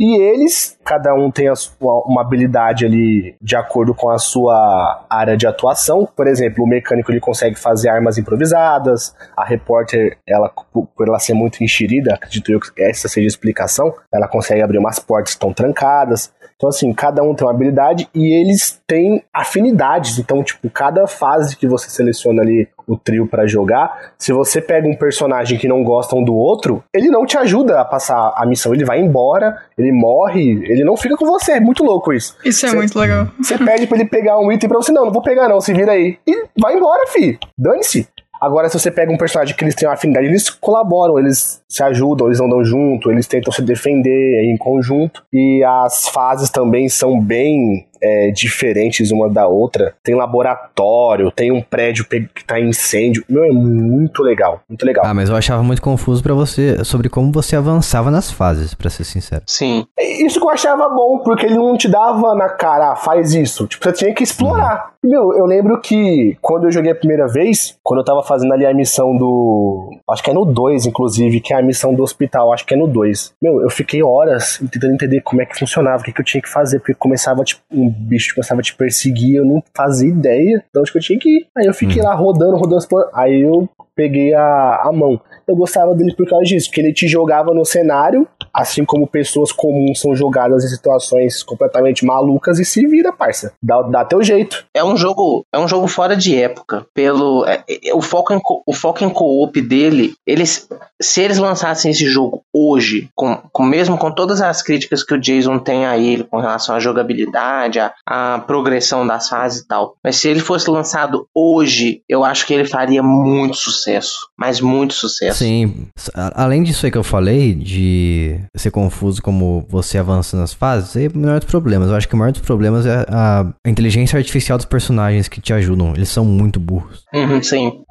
E 0.00 0.16
eles, 0.18 0.78
cada 0.82 1.14
um 1.14 1.30
tem 1.30 1.54
sua, 1.54 2.02
uma 2.06 2.22
habilidade 2.22 2.86
ali 2.86 3.36
de 3.38 3.54
acordo 3.54 3.94
com 3.94 4.08
a 4.08 4.16
sua 4.16 5.04
área 5.10 5.36
de 5.36 5.46
atuação. 5.46 6.08
Por 6.16 6.26
exemplo, 6.26 6.64
o 6.64 6.66
mecânico 6.66 7.12
ele 7.12 7.20
consegue 7.20 7.54
fazer 7.54 7.90
armas 7.90 8.16
improvisadas, 8.16 9.14
a 9.36 9.44
repórter, 9.44 10.16
ela, 10.26 10.48
por 10.72 10.86
por 10.86 11.06
ela 11.06 11.18
ser 11.18 11.34
muito 11.34 11.62
enxerida, 11.62 12.14
acredito 12.14 12.50
eu 12.50 12.58
que 12.58 12.82
essa 12.82 13.08
seja 13.08 13.26
a 13.26 13.28
explicação, 13.28 13.94
ela 14.10 14.26
consegue 14.26 14.62
abrir 14.62 14.78
umas 14.78 14.98
portas 14.98 15.34
que 15.34 15.36
estão 15.36 15.52
trancadas. 15.52 16.32
Então, 16.60 16.68
assim, 16.68 16.92
cada 16.92 17.22
um 17.22 17.34
tem 17.34 17.46
uma 17.46 17.54
habilidade 17.54 18.06
e 18.14 18.34
eles 18.38 18.78
têm 18.86 19.24
afinidades. 19.32 20.18
Então, 20.18 20.44
tipo, 20.44 20.68
cada 20.68 21.06
fase 21.06 21.56
que 21.56 21.66
você 21.66 21.88
seleciona 21.88 22.42
ali 22.42 22.68
o 22.86 22.98
trio 22.98 23.26
pra 23.26 23.46
jogar, 23.46 24.12
se 24.18 24.30
você 24.30 24.60
pega 24.60 24.86
um 24.86 24.94
personagem 24.94 25.56
que 25.58 25.66
não 25.66 25.82
gosta 25.82 26.14
um 26.14 26.22
do 26.22 26.34
outro, 26.34 26.84
ele 26.92 27.08
não 27.08 27.24
te 27.24 27.38
ajuda 27.38 27.80
a 27.80 27.84
passar 27.86 28.34
a 28.36 28.44
missão. 28.44 28.74
Ele 28.74 28.84
vai 28.84 29.00
embora, 29.00 29.56
ele 29.78 29.90
morre, 29.90 30.50
ele 30.70 30.84
não 30.84 30.98
fica 30.98 31.16
com 31.16 31.24
você. 31.24 31.52
É 31.52 31.60
muito 31.60 31.82
louco 31.82 32.12
isso. 32.12 32.36
Isso 32.44 32.66
é 32.66 32.68
Cê- 32.68 32.76
muito 32.76 32.98
legal. 32.98 33.28
Você 33.40 33.56
pede 33.56 33.86
pra 33.86 33.96
ele 33.98 34.06
pegar 34.10 34.38
um 34.38 34.52
item 34.52 34.68
pra 34.68 34.76
você, 34.82 34.92
não, 34.92 35.06
não 35.06 35.12
vou 35.12 35.22
pegar 35.22 35.48
não, 35.48 35.62
se 35.62 35.72
vira 35.72 35.92
aí. 35.92 36.18
E 36.26 36.44
vai 36.60 36.76
embora, 36.76 37.06
fi. 37.06 37.38
Dane-se. 37.56 38.06
Agora, 38.40 38.68
se 38.68 38.78
você 38.78 38.90
pega 38.90 39.12
um 39.12 39.18
personagem 39.18 39.54
que 39.54 39.62
eles 39.62 39.74
têm 39.74 39.86
uma 39.86 39.94
afinidade, 39.94 40.26
eles 40.26 40.48
colaboram, 40.48 41.18
eles 41.18 41.62
se 41.68 41.82
ajudam, 41.82 42.26
eles 42.26 42.40
andam 42.40 42.64
junto, 42.64 43.10
eles 43.10 43.26
tentam 43.26 43.52
se 43.52 43.60
defender 43.60 44.44
em 44.44 44.56
conjunto. 44.56 45.22
E 45.32 45.62
as 45.62 46.08
fases 46.08 46.48
também 46.48 46.88
são 46.88 47.20
bem 47.20 47.86
é, 48.02 48.30
diferentes 48.30 49.10
uma 49.10 49.28
da 49.28 49.46
outra. 49.46 49.94
Tem 50.02 50.14
laboratório, 50.14 51.30
tem 51.30 51.52
um 51.52 51.62
prédio 51.62 52.04
que 52.04 52.44
tá 52.44 52.58
em 52.58 52.70
incêndio. 52.70 53.24
Meu, 53.28 53.44
é 53.44 53.50
muito 53.50 54.22
legal, 54.22 54.62
muito 54.68 54.84
legal. 54.84 55.04
Ah, 55.04 55.14
mas 55.14 55.28
eu 55.28 55.36
achava 55.36 55.62
muito 55.62 55.82
confuso 55.82 56.22
pra 56.22 56.34
você 56.34 56.82
sobre 56.84 57.08
como 57.08 57.32
você 57.32 57.56
avançava 57.56 58.10
nas 58.10 58.30
fases, 58.30 58.74
pra 58.74 58.90
ser 58.90 59.04
sincero. 59.04 59.42
Sim. 59.46 59.86
É 59.98 60.04
Isso 60.24 60.38
que 60.38 60.46
eu 60.46 60.50
achava 60.50 60.88
bom, 60.88 61.18
porque 61.18 61.46
ele 61.46 61.56
não 61.56 61.76
te 61.76 61.88
dava 61.88 62.34
na 62.34 62.48
cara, 62.48 62.92
ah, 62.92 62.96
faz 62.96 63.34
isso. 63.34 63.66
Tipo, 63.66 63.84
você 63.84 63.92
tinha 63.92 64.14
que 64.14 64.22
explorar. 64.22 64.92
E, 65.02 65.08
meu, 65.08 65.32
eu 65.34 65.46
lembro 65.46 65.80
que 65.80 66.36
quando 66.40 66.64
eu 66.64 66.72
joguei 66.72 66.92
a 66.92 66.94
primeira 66.94 67.26
vez, 67.26 67.78
quando 67.82 68.00
eu 68.00 68.04
tava 68.04 68.22
fazendo 68.22 68.52
ali 68.52 68.66
a 68.66 68.74
missão 68.74 69.16
do. 69.16 69.90
Acho 70.10 70.22
que 70.22 70.30
é 70.30 70.34
no 70.34 70.44
2, 70.44 70.86
inclusive, 70.86 71.40
que 71.40 71.54
é 71.54 71.58
a 71.58 71.62
missão 71.62 71.94
do 71.94 72.02
hospital, 72.02 72.52
acho 72.52 72.66
que 72.66 72.74
é 72.74 72.76
no 72.76 72.86
2. 72.86 73.32
Meu, 73.42 73.62
eu 73.62 73.70
fiquei 73.70 74.02
horas 74.02 74.60
tentando 74.70 74.94
entender 74.94 75.20
como 75.22 75.40
é 75.40 75.46
que 75.46 75.58
funcionava, 75.58 76.02
o 76.02 76.04
que, 76.04 76.12
que 76.12 76.20
eu 76.20 76.24
tinha 76.24 76.42
que 76.42 76.48
fazer, 76.48 76.78
porque 76.80 76.94
começava, 76.94 77.42
tipo, 77.44 77.62
um 77.72 77.89
bicho 77.90 78.34
começava 78.34 78.60
a 78.60 78.62
te 78.62 78.74
perseguir, 78.74 79.36
eu 79.36 79.44
não 79.44 79.62
fazia 79.74 80.08
ideia 80.08 80.64
de 80.72 80.80
onde 80.80 80.92
que 80.92 80.98
eu 80.98 81.02
tinha 81.02 81.18
que 81.18 81.28
ir. 81.28 81.46
Aí 81.56 81.66
eu 81.66 81.74
fiquei 81.74 82.02
lá 82.02 82.14
rodando, 82.14 82.56
rodando, 82.56 82.78
explorando. 82.78 83.10
Aí 83.14 83.40
eu 83.40 83.68
peguei 83.94 84.32
a, 84.34 84.82
a 84.84 84.92
mão. 84.92 85.20
Eu 85.46 85.56
gostava 85.56 85.94
dele 85.94 86.14
por 86.14 86.28
causa 86.28 86.44
disso, 86.44 86.68
porque 86.68 86.80
ele 86.80 86.92
te 86.92 87.06
jogava 87.06 87.52
no 87.52 87.64
cenário, 87.64 88.26
assim 88.52 88.84
como 88.84 89.06
pessoas 89.06 89.52
comuns 89.52 90.00
são 90.00 90.14
jogadas 90.14 90.64
em 90.64 90.68
situações 90.68 91.42
completamente 91.42 92.04
malucas 92.04 92.58
e 92.58 92.64
se 92.64 92.86
vira, 92.86 93.12
parça. 93.12 93.52
Dá, 93.62 93.82
dá 93.82 94.04
teu 94.04 94.22
jeito. 94.22 94.64
É 94.74 94.82
um 94.84 94.96
jogo, 94.96 95.44
é 95.52 95.58
um 95.58 95.68
jogo 95.68 95.86
fora 95.86 96.16
de 96.16 96.34
época. 96.36 96.86
Pelo 96.94 97.44
é- 97.46 97.62
é- 97.68 97.94
o 97.94 98.00
foco 98.00 98.32
em 98.34 98.40
o 98.66 98.72
foco 98.72 99.04
em 99.04 99.10
co-op 99.10 99.60
dele, 99.60 100.14
eles 100.26 100.68
se 101.00 101.22
eles 101.22 101.38
lançassem 101.38 101.90
esse 101.90 102.06
jogo 102.06 102.42
hoje, 102.52 103.08
com, 103.14 103.36
com 103.52 103.62
mesmo 103.64 103.96
com 103.96 104.10
todas 104.10 104.40
as 104.40 104.60
críticas 104.62 105.02
que 105.02 105.14
o 105.14 105.20
Jason 105.20 105.58
tem 105.58 105.86
a 105.86 105.96
ele 105.96 106.24
com 106.24 106.38
relação 106.38 106.74
à 106.74 106.80
jogabilidade, 106.80 107.78
à, 107.78 107.92
à 108.06 108.38
progressão 108.38 109.06
das 109.06 109.28
fases 109.28 109.62
e 109.62 109.66
tal, 109.66 109.94
mas 110.04 110.16
se 110.16 110.28
ele 110.28 110.40
fosse 110.40 110.68
lançado 110.70 111.26
hoje, 111.34 112.02
eu 112.08 112.24
acho 112.24 112.46
que 112.46 112.52
ele 112.54 112.66
faria 112.66 113.02
muito 113.02 113.56
sucesso, 113.56 114.16
mas 114.38 114.60
muito 114.60 114.94
sucesso. 114.94 115.38
Sim, 115.38 115.86
a- 116.14 116.44
além 116.44 116.62
disso 116.62 116.84
aí 116.86 116.92
que 116.92 116.98
eu 116.98 117.04
falei, 117.04 117.54
de 117.54 118.39
ser 118.54 118.70
confuso 118.70 119.22
como 119.22 119.66
você 119.68 119.98
avança 119.98 120.36
nas 120.36 120.52
fases, 120.52 120.96
é 120.96 121.08
o 121.08 121.18
menor 121.18 121.40
dos 121.40 121.48
problemas. 121.48 121.88
Eu 121.88 121.96
acho 121.96 122.08
que 122.08 122.14
o 122.14 122.18
maior 122.18 122.32
dos 122.32 122.42
problemas 122.42 122.86
é 122.86 123.06
a, 123.08 123.46
a 123.64 123.70
inteligência 123.70 124.16
artificial 124.16 124.58
dos 124.58 124.66
personagens 124.66 125.28
que 125.28 125.40
te 125.40 125.52
ajudam. 125.52 125.92
Eles 125.94 126.08
são 126.08 126.24
muito 126.24 126.58
burros. 126.60 127.04
Uhum, 127.14 127.42
sim. 127.42 127.82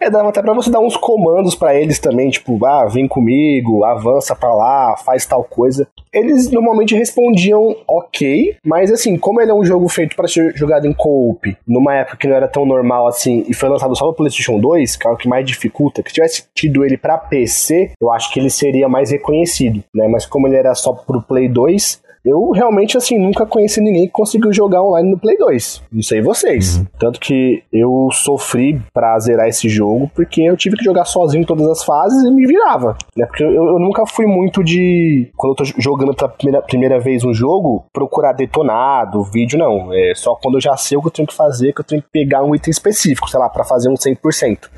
É, 0.00 0.10
dava 0.10 0.28
até 0.28 0.42
pra 0.42 0.52
você 0.52 0.70
dar 0.70 0.80
uns 0.80 0.96
comandos 0.96 1.54
pra 1.54 1.74
eles 1.74 1.98
também, 1.98 2.30
tipo, 2.30 2.64
ah, 2.66 2.86
vem 2.86 3.08
comigo, 3.08 3.84
avança 3.84 4.34
pra 4.36 4.54
lá, 4.54 4.96
faz 4.96 5.24
tal 5.24 5.42
coisa. 5.44 5.88
Eles 6.12 6.50
normalmente 6.50 6.94
respondiam 6.94 7.76
ok, 7.86 8.56
mas 8.64 8.90
assim, 8.92 9.16
como 9.18 9.40
ele 9.40 9.50
é 9.50 9.54
um 9.54 9.64
jogo 9.64 9.88
feito 9.88 10.16
pra 10.16 10.28
ser 10.28 10.54
jogado 10.56 10.86
em 10.86 10.92
co-op, 10.92 11.56
numa 11.66 11.94
época 11.94 12.16
que 12.16 12.28
não 12.28 12.36
era 12.36 12.48
tão 12.48 12.64
normal 12.64 13.06
assim, 13.06 13.44
e 13.48 13.54
foi 13.54 13.68
lançado 13.68 13.96
só 13.96 14.06
no 14.06 14.14
PlayStation 14.14 14.58
2, 14.58 14.96
que 14.96 15.06
é 15.06 15.10
o 15.10 15.16
que 15.16 15.28
mais 15.28 15.44
dificulta, 15.46 16.02
que 16.02 16.10
se 16.10 16.14
tivesse 16.14 16.44
tido 16.54 16.84
ele 16.84 16.96
pra 16.96 17.18
PC, 17.18 17.92
eu 18.00 18.12
acho 18.12 18.32
que 18.32 18.40
ele 18.40 18.50
seria 18.50 18.88
mais 18.88 19.10
reconhecido, 19.10 19.82
né? 19.94 20.08
Mas 20.08 20.26
como 20.26 20.46
ele 20.46 20.56
era 20.56 20.74
só 20.74 20.92
pro 20.92 21.22
Play 21.22 21.48
2, 21.48 22.02
eu 22.26 22.50
realmente, 22.50 22.96
assim, 22.96 23.16
nunca 23.18 23.46
conheci 23.46 23.80
ninguém 23.80 24.06
que 24.06 24.12
conseguiu 24.12 24.52
jogar 24.52 24.82
online 24.82 25.12
no 25.12 25.18
Play 25.18 25.36
2. 25.38 25.84
Não 25.92 26.02
sei 26.02 26.20
vocês. 26.20 26.82
Tanto 26.98 27.20
que 27.20 27.62
eu 27.72 28.08
sofri 28.10 28.82
pra 28.92 29.16
zerar 29.20 29.46
esse 29.46 29.68
jogo, 29.68 30.10
porque 30.12 30.42
eu 30.42 30.56
tive 30.56 30.76
que 30.76 30.84
jogar 30.84 31.04
sozinho 31.04 31.46
todas 31.46 31.68
as 31.68 31.84
fases 31.84 32.24
e 32.24 32.30
me 32.32 32.44
virava. 32.44 32.96
Né? 33.16 33.24
Porque 33.26 33.44
eu, 33.44 33.52
eu 33.52 33.78
nunca 33.78 34.04
fui 34.06 34.26
muito 34.26 34.64
de. 34.64 35.30
Quando 35.36 35.52
eu 35.52 35.56
tô 35.56 35.64
jogando 35.80 36.14
pela 36.14 36.28
primeira, 36.28 36.62
primeira 36.62 36.98
vez 36.98 37.22
um 37.22 37.32
jogo, 37.32 37.84
procurar 37.92 38.32
detonado, 38.32 39.22
vídeo, 39.22 39.56
não. 39.56 39.94
É 39.94 40.12
só 40.16 40.34
quando 40.34 40.56
eu 40.56 40.60
já 40.60 40.76
sei 40.76 40.98
o 40.98 41.00
que 41.00 41.06
eu 41.06 41.12
tenho 41.12 41.28
que 41.28 41.34
fazer, 41.34 41.72
que 41.72 41.80
eu 41.80 41.84
tenho 41.84 42.02
que 42.02 42.08
pegar 42.10 42.42
um 42.42 42.56
item 42.56 42.72
específico, 42.72 43.30
sei 43.30 43.38
lá, 43.38 43.48
pra 43.48 43.62
fazer 43.62 43.88
um 43.88 43.94
100%. 43.94 44.68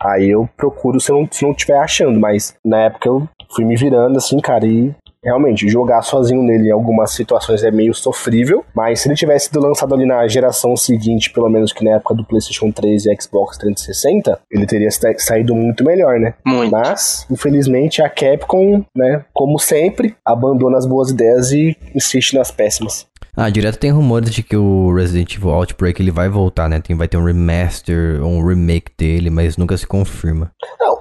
Aí 0.00 0.30
eu 0.30 0.48
procuro 0.56 0.98
se 0.98 1.12
eu 1.12 1.18
não, 1.18 1.28
se 1.30 1.44
não 1.44 1.50
estiver 1.50 1.78
achando, 1.78 2.18
mas 2.18 2.56
na 2.64 2.84
época 2.84 3.08
eu 3.08 3.28
fui 3.54 3.64
me 3.64 3.76
virando 3.76 4.16
assim, 4.16 4.38
cara, 4.40 4.66
e 4.66 4.94
realmente 5.26 5.68
jogar 5.68 6.00
sozinho 6.02 6.42
nele 6.42 6.68
em 6.68 6.72
algumas 6.72 7.10
situações 7.12 7.62
é 7.64 7.70
meio 7.70 7.92
sofrível, 7.92 8.64
mas 8.74 9.00
se 9.00 9.08
ele 9.08 9.16
tivesse 9.16 9.46
sido 9.46 9.60
lançado 9.60 9.94
ali 9.94 10.06
na 10.06 10.26
geração 10.28 10.76
seguinte, 10.76 11.30
pelo 11.30 11.48
menos 11.50 11.72
que 11.72 11.84
na 11.84 11.96
época 11.96 12.14
do 12.14 12.24
PlayStation 12.24 12.70
3 12.70 13.06
e 13.06 13.16
Xbox 13.20 13.58
360, 13.58 14.38
ele 14.50 14.66
teria 14.66 14.90
sa- 14.90 15.12
saído 15.18 15.54
muito 15.54 15.84
melhor, 15.84 16.18
né? 16.18 16.34
Muito. 16.46 16.70
Mas, 16.70 17.26
infelizmente, 17.30 18.00
a 18.00 18.08
Capcom, 18.08 18.84
né, 18.94 19.24
como 19.34 19.58
sempre, 19.58 20.14
abandona 20.24 20.78
as 20.78 20.86
boas 20.86 21.10
ideias 21.10 21.50
e 21.52 21.76
insiste 21.94 22.34
nas 22.34 22.50
péssimas. 22.50 23.06
Ah, 23.36 23.50
direto 23.50 23.78
tem 23.78 23.90
rumores 23.90 24.30
de 24.30 24.42
que 24.42 24.56
o 24.56 24.94
Resident 24.94 25.34
Evil 25.34 25.50
Outbreak 25.50 26.00
ele 26.00 26.10
vai 26.10 26.28
voltar, 26.28 26.68
né? 26.70 26.80
Tem, 26.80 26.96
vai 26.96 27.06
ter 27.06 27.18
um 27.18 27.24
remaster, 27.24 28.22
um 28.24 28.42
remake 28.46 28.90
dele, 28.96 29.28
mas 29.28 29.58
nunca 29.58 29.76
se 29.76 29.86
confirma. 29.86 30.50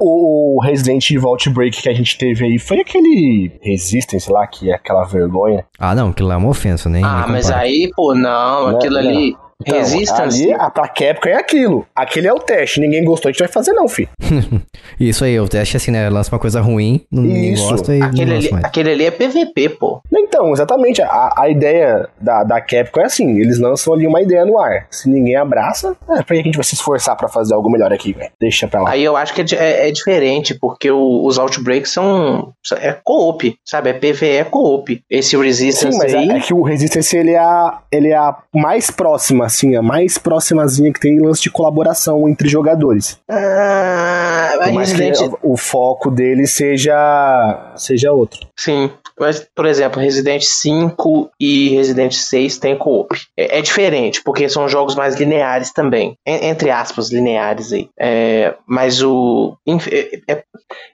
O 0.02 0.60
Resident 0.62 1.10
Evil 1.12 1.30
Outbreak 1.30 1.82
que 1.82 1.88
a 1.88 1.94
gente 1.94 2.18
teve 2.18 2.46
aí 2.46 2.60
foi 2.60 2.82
aquele 2.82 3.52
Resistance 3.62 4.30
lá, 4.30 4.46
que 4.48 4.70
é 4.70 4.76
aquela 4.76 5.06
vergonha. 5.06 5.66
Ah, 5.80 5.96
não, 5.96 6.10
aquilo 6.10 6.28
lá 6.28 6.36
é 6.36 6.38
uma 6.38 6.50
ofensa, 6.50 6.90
né? 6.90 7.02
Ah, 7.04 7.26
mas 7.30 7.50
aí, 7.50 7.90
pô, 7.96 8.14
não, 8.14 8.70
Não, 8.72 8.78
aquilo 8.78 8.96
não. 8.96 9.10
ali. 9.10 9.36
Então, 9.62 9.78
Resistance. 9.80 10.44
Ali, 10.44 10.54
a 10.54 10.70
pra 10.70 10.88
Capcom 10.88 11.30
é 11.30 11.36
aquilo. 11.36 11.86
Aquele 11.96 12.28
é 12.28 12.34
o 12.34 12.40
teste. 12.40 12.80
Ninguém 12.82 13.04
gostou, 13.06 13.30
a 13.30 13.32
gente 13.32 13.40
vai 13.40 13.48
fazer 13.48 13.72
não, 13.74 13.88
fi. 13.88 14.08
Isso 15.00 15.24
aí, 15.24 15.40
o 15.40 15.48
teste 15.48 15.76
é 15.76 15.78
assim, 15.78 15.92
né? 15.92 16.10
Lança 16.10 16.32
uma 16.34 16.40
coisa 16.40 16.60
ruim, 16.62 17.06
não- 17.12 17.24
ninguém 17.24 17.54
Isso. 17.54 17.70
gosta 17.70 17.96
e 17.96 18.00
não 18.00 18.08
Aquele 18.08 18.24
ali, 18.24 18.34
lança 18.44 18.52
mais. 18.52 18.66
aquele 18.66 18.92
ali 18.92 19.06
é 19.06 19.12
PVP, 19.12 19.70
pô. 19.70 20.02
Então, 20.14 20.52
exatamente. 20.52 21.02
A, 21.02 21.34
a 21.38 21.50
ideia 21.50 22.08
da, 22.20 22.44
da 22.44 22.60
Capcom 22.62 23.00
é 23.02 23.06
assim: 23.06 23.40
eles 23.40 23.60
lançam 23.60 23.94
ali 23.94 24.06
uma 24.06 24.22
ideia 24.22 24.46
no 24.46 24.60
ar. 24.60 24.88
Se 24.92 25.10
ninguém 25.10 25.36
abraça, 25.36 25.96
é, 26.10 26.16
pra 26.22 26.36
que 26.36 26.42
a 26.42 26.44
gente 26.44 26.56
vai 26.58 26.64
se 26.66 26.76
esforçar 26.76 27.16
pra 27.16 27.28
fazer 27.30 27.54
algo 27.54 27.70
melhor 27.70 27.92
aqui, 27.94 28.14
velho? 28.14 28.32
Deixa 28.40 28.68
pra 28.68 28.82
lá. 28.82 28.90
Aí 28.92 29.04
eu 29.04 29.16
acho 29.16 29.34
que 29.34 29.42
é, 29.42 29.46
é- 29.58 29.88
é 29.88 29.92
diferente, 29.92 30.54
porque 30.54 30.92
o- 30.92 31.26
os 31.26 31.38
Outbreaks 31.40 31.92
são. 31.94 32.52
É 32.80 32.96
co-op, 33.04 33.56
sabe? 33.66 33.90
É 33.90 33.94
PVE 33.94 34.44
co-op. 34.50 35.02
Esse 35.10 35.38
Resistance 35.38 35.94
Sim, 35.94 35.98
mas 36.04 36.14
aí. 36.14 36.30
é, 36.30 36.38
é 36.38 36.40
que 36.42 36.54
o 36.54 36.62
Resistance 36.62 37.16
ele 37.16 37.32
é, 37.32 37.72
ele 37.92 38.10
é 38.10 38.18
a 38.18 38.36
mais 38.54 38.92
próxima, 38.92 39.45
assim, 39.46 39.76
a 39.76 39.82
mais 39.82 40.18
próximazinha 40.18 40.92
que 40.92 41.00
tem 41.00 41.20
lance 41.20 41.42
de 41.42 41.50
colaboração 41.50 42.28
entre 42.28 42.50
jogadores. 42.50 43.20
Ah, 43.30 44.52
Por 44.64 44.74
mais 44.74 44.92
que 44.94 45.02
Resident 45.02 45.34
o, 45.44 45.54
o 45.54 45.58
foco 45.58 46.10
dele 46.12 46.48
seja, 46.48 47.74
seja 47.76 48.12
outro. 48.12 48.40
Sim. 48.56 48.90
Mas, 49.18 49.48
por 49.56 49.66
exemplo, 49.66 50.02
Resident 50.02 50.42
5 50.42 51.30
e 51.40 51.70
Resident 51.70 52.12
6 52.12 52.58
tem 52.58 52.78
co-op. 52.78 53.16
É, 53.38 53.60
é 53.60 53.62
diferente, 53.62 54.22
porque 54.22 54.50
são 54.50 54.68
jogos 54.68 54.94
mais 54.94 55.16
lineares 55.16 55.72
também. 55.72 56.18
En- 56.28 56.50
entre 56.50 56.70
aspas, 56.70 57.10
lineares 57.12 57.72
aí. 57.72 57.88
É, 57.98 58.56
mas 58.68 59.02
o. 59.02 59.56
É, 59.90 60.20
é- 60.34 60.44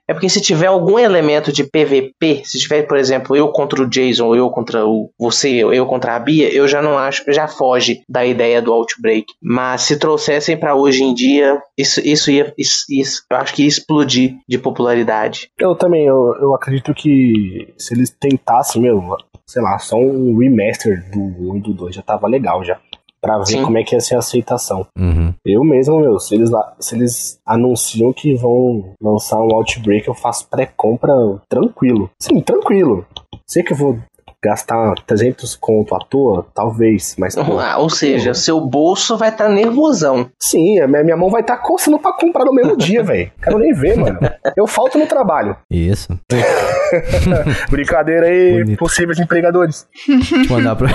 é 0.07 0.13
porque 0.13 0.29
se 0.29 0.41
tiver 0.41 0.67
algum 0.67 0.99
elemento 0.99 1.51
de 1.53 1.63
PVP, 1.63 2.41
se 2.43 2.59
tiver, 2.59 2.83
por 2.83 2.97
exemplo, 2.97 3.35
eu 3.35 3.47
contra 3.47 3.81
o 3.81 3.87
Jason, 3.89 4.25
ou 4.27 4.35
eu 4.35 4.49
contra 4.49 4.85
o. 4.85 5.09
Você, 5.17 5.49
eu, 5.49 5.73
eu 5.73 5.85
contra 5.87 6.15
a 6.15 6.19
Bia, 6.19 6.53
eu 6.53 6.67
já 6.67 6.81
não 6.81 6.97
acho. 6.97 7.23
Já 7.29 7.47
foge 7.47 8.01
da 8.09 8.23
ideia 8.25 8.40
do 8.61 8.73
Outbreak. 8.73 9.25
Mas 9.41 9.81
se 9.83 9.97
trouxessem 9.99 10.57
pra 10.57 10.75
hoje 10.75 11.03
em 11.03 11.13
dia, 11.13 11.61
isso, 11.77 12.01
isso 12.05 12.31
ia. 12.31 12.53
Isso, 12.57 12.85
isso- 12.89 13.23
eu 13.29 13.37
acho 13.37 13.53
que 13.53 13.61
ia 13.63 13.67
explodir 13.67 14.37
de 14.47 14.57
popularidade. 14.57 15.49
Eu 15.59 15.75
também, 15.75 16.05
eu, 16.05 16.35
eu 16.41 16.53
acredito 16.55 16.93
que 16.93 17.73
se 17.77 17.93
eles 17.93 18.09
tentassem, 18.09 18.81
meu, 18.81 19.15
sei 19.45 19.61
lá, 19.61 19.77
só 19.79 19.95
um 19.97 20.37
remaster 20.37 21.09
do 21.11 21.19
1 21.19 21.57
e 21.57 21.61
do 21.61 21.73
2 21.73 21.95
já 21.95 22.01
tava 22.01 22.27
legal 22.27 22.63
já. 22.63 22.79
Pra 23.21 23.37
ver 23.37 23.45
Sim. 23.45 23.63
como 23.63 23.77
é 23.77 23.83
que 23.83 23.93
ia 23.93 24.01
ser 24.01 24.15
a 24.15 24.17
aceitação. 24.17 24.83
Uhum. 24.97 25.31
Eu 25.45 25.63
mesmo, 25.63 25.99
meu, 25.99 26.17
se 26.17 26.33
eles, 26.33 26.49
lá- 26.49 26.75
se 26.79 26.95
eles 26.95 27.39
anunciam 27.45 28.11
que 28.11 28.33
vão 28.33 28.95
lançar 28.99 29.37
um 29.39 29.53
Outbreak, 29.53 30.07
eu 30.07 30.15
faço 30.15 30.49
pré-compra 30.49 31.13
tranquilo. 31.47 32.09
Sim, 32.19 32.41
tranquilo. 32.41 33.05
Sei 33.45 33.61
que 33.61 33.73
eu 33.73 33.77
vou 33.77 33.99
gastar 34.43 34.95
300 35.05 35.55
conto 35.55 35.93
à 35.95 35.99
toa, 35.99 36.45
talvez, 36.53 37.15
mas 37.17 37.35
pô, 37.35 37.59
Ah, 37.59 37.77
ou 37.77 37.89
seja, 37.89 38.33
seu 38.33 38.59
bolso 38.59 39.15
vai 39.17 39.29
estar 39.29 39.47
nervosão. 39.49 40.29
sim, 40.39 40.79
a 40.79 40.87
minha, 40.87 41.03
minha 41.03 41.17
mão 41.17 41.29
vai 41.29 41.41
estar 41.41 41.57
coçando 41.57 41.99
pra 41.99 42.13
comprar 42.13 42.45
no 42.45 42.53
mesmo 42.53 42.75
dia, 42.75 43.03
velho. 43.03 43.31
Quero 43.41 43.59
nem 43.59 43.73
ver, 43.73 43.97
mano. 43.97 44.19
Eu 44.57 44.65
falto 44.67 44.97
no 44.97 45.05
trabalho. 45.05 45.55
Isso. 45.69 46.07
Brincadeira 47.69 48.25
aí, 48.27 48.59
Bonito. 48.63 48.79
possíveis 48.79 49.19
empregadores. 49.19 49.87
Te 50.05 50.49
mandar 50.51 50.75
pros 50.75 50.91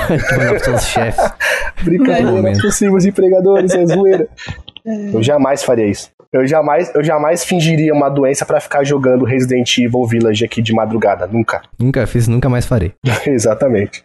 seus 0.65 0.85
chefes. 0.87 1.33
Brincadeira, 1.83 2.59
possíveis 2.61 3.05
empregadores, 3.07 3.75
é 3.75 3.87
zoeira. 3.87 4.29
Eu 5.13 5.23
jamais 5.23 5.63
faria 5.65 5.87
isso. 5.87 6.11
Eu 6.33 6.47
jamais, 6.47 6.93
eu 6.95 7.03
jamais 7.03 7.45
fingiria 7.45 7.95
uma 7.95 8.11
doença 8.11 8.45
pra 8.45 8.61
ficar 8.61 8.85
jogando 8.85 9.25
Resident 9.25 9.79
Evil 9.79 10.05
Village 10.07 10.45
aqui 10.45 10.61
de 10.61 10.73
madrugada. 10.75 11.27
Nunca. 11.27 11.63
Nunca 11.79 12.07
fiz, 12.07 12.29
nunca 12.29 12.49
mais 12.49 12.67
farei. 12.67 12.93
Exatamente. 13.27 14.05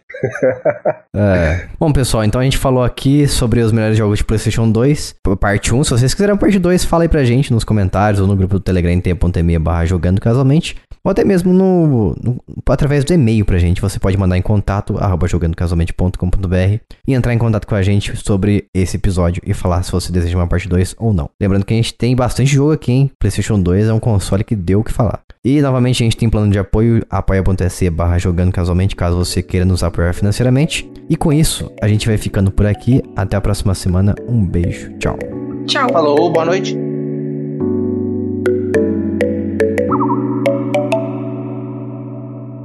É. 1.14 1.66
Bom, 1.78 1.92
pessoal, 1.92 2.24
então 2.24 2.40
a 2.40 2.44
gente 2.44 2.56
falou 2.56 2.82
aqui 2.82 3.26
sobre 3.26 3.60
os 3.60 3.70
melhores 3.72 3.98
jogos 3.98 4.18
de 4.18 4.24
PlayStation 4.24 4.70
2, 4.70 5.16
p- 5.22 5.36
parte 5.36 5.74
1. 5.74 5.84
Se 5.84 5.90
vocês 5.90 6.14
quiserem 6.14 6.34
a 6.34 6.38
parte 6.38 6.58
2, 6.58 6.84
fala 6.84 7.02
aí 7.04 7.08
pra 7.08 7.24
gente 7.24 7.52
nos 7.52 7.64
comentários 7.64 8.20
ou 8.20 8.26
no 8.26 8.36
grupo 8.36 8.54
do 8.54 8.60
Telegram 8.60 8.98
tempo.me 9.00 9.58
barra 9.58 9.84
jogando 9.84 10.20
casualmente. 10.20 10.76
Ou 11.04 11.10
até 11.10 11.24
mesmo 11.24 11.52
no, 11.52 12.14
no- 12.22 12.40
através 12.68 13.04
do 13.04 13.12
e-mail 13.12 13.44
pra 13.44 13.58
gente. 13.58 13.80
Você 13.80 13.98
pode 13.98 14.16
mandar 14.16 14.38
em 14.38 14.42
contato 14.42 14.96
arroba 14.98 15.26
jogandocasualmente.com.br 15.26 16.78
e 17.06 17.14
entrar 17.14 17.34
em 17.34 17.38
contato 17.38 17.66
com 17.66 17.74
a 17.74 17.82
gente 17.82 18.16
sobre 18.16 18.66
esse 18.74 18.96
episódio 18.96 19.42
e 19.44 19.52
falar 19.52 19.82
se 19.82 19.90
você 19.92 20.12
deseja 20.12 20.36
uma 20.38 20.46
parte 20.46 20.68
2 20.68 20.94
ou 20.98 21.12
não. 21.12 21.28
Lembrando 21.40 21.64
que 21.64 21.72
a 21.74 21.76
gente 21.76 21.94
tem 21.94 22.14
bastante 22.14 22.52
jogo 22.54 22.72
aqui, 22.72 22.92
hein? 22.92 23.10
PlayStation 23.18 23.60
2 23.60 23.88
é 23.88 23.92
um 23.92 24.00
console 24.00 24.44
que 24.44 24.54
deu 24.54 24.80
o 24.80 24.84
que 24.84 24.92
falar. 24.92 25.20
E 25.44 25.60
novamente 25.60 26.02
a 26.02 26.04
gente 26.04 26.16
tem 26.16 26.30
plano 26.30 26.52
de 26.52 26.58
apoio 26.58 27.04
apoia.se 27.10 27.90
barra 27.90 28.16
jogando 28.18 28.52
casualmente, 28.52 28.94
caso 28.94 29.16
você 29.16 29.42
queira 29.42 29.66
nos 29.66 29.82
apoiar 29.82 30.12
financeiramente. 30.12 30.88
E 31.10 31.16
com 31.16 31.32
isso, 31.32 31.70
a 31.82 31.88
gente 31.88 32.06
vai 32.06 32.16
ficando 32.16 32.52
por 32.52 32.64
aqui. 32.64 33.02
Até 33.16 33.36
a 33.36 33.40
próxima 33.40 33.74
semana. 33.74 34.14
Um 34.28 34.44
beijo. 34.46 34.92
Tchau. 34.98 35.18
Tchau. 35.66 35.88
Falou, 35.92 36.30
boa 36.30 36.44
noite. 36.44 36.91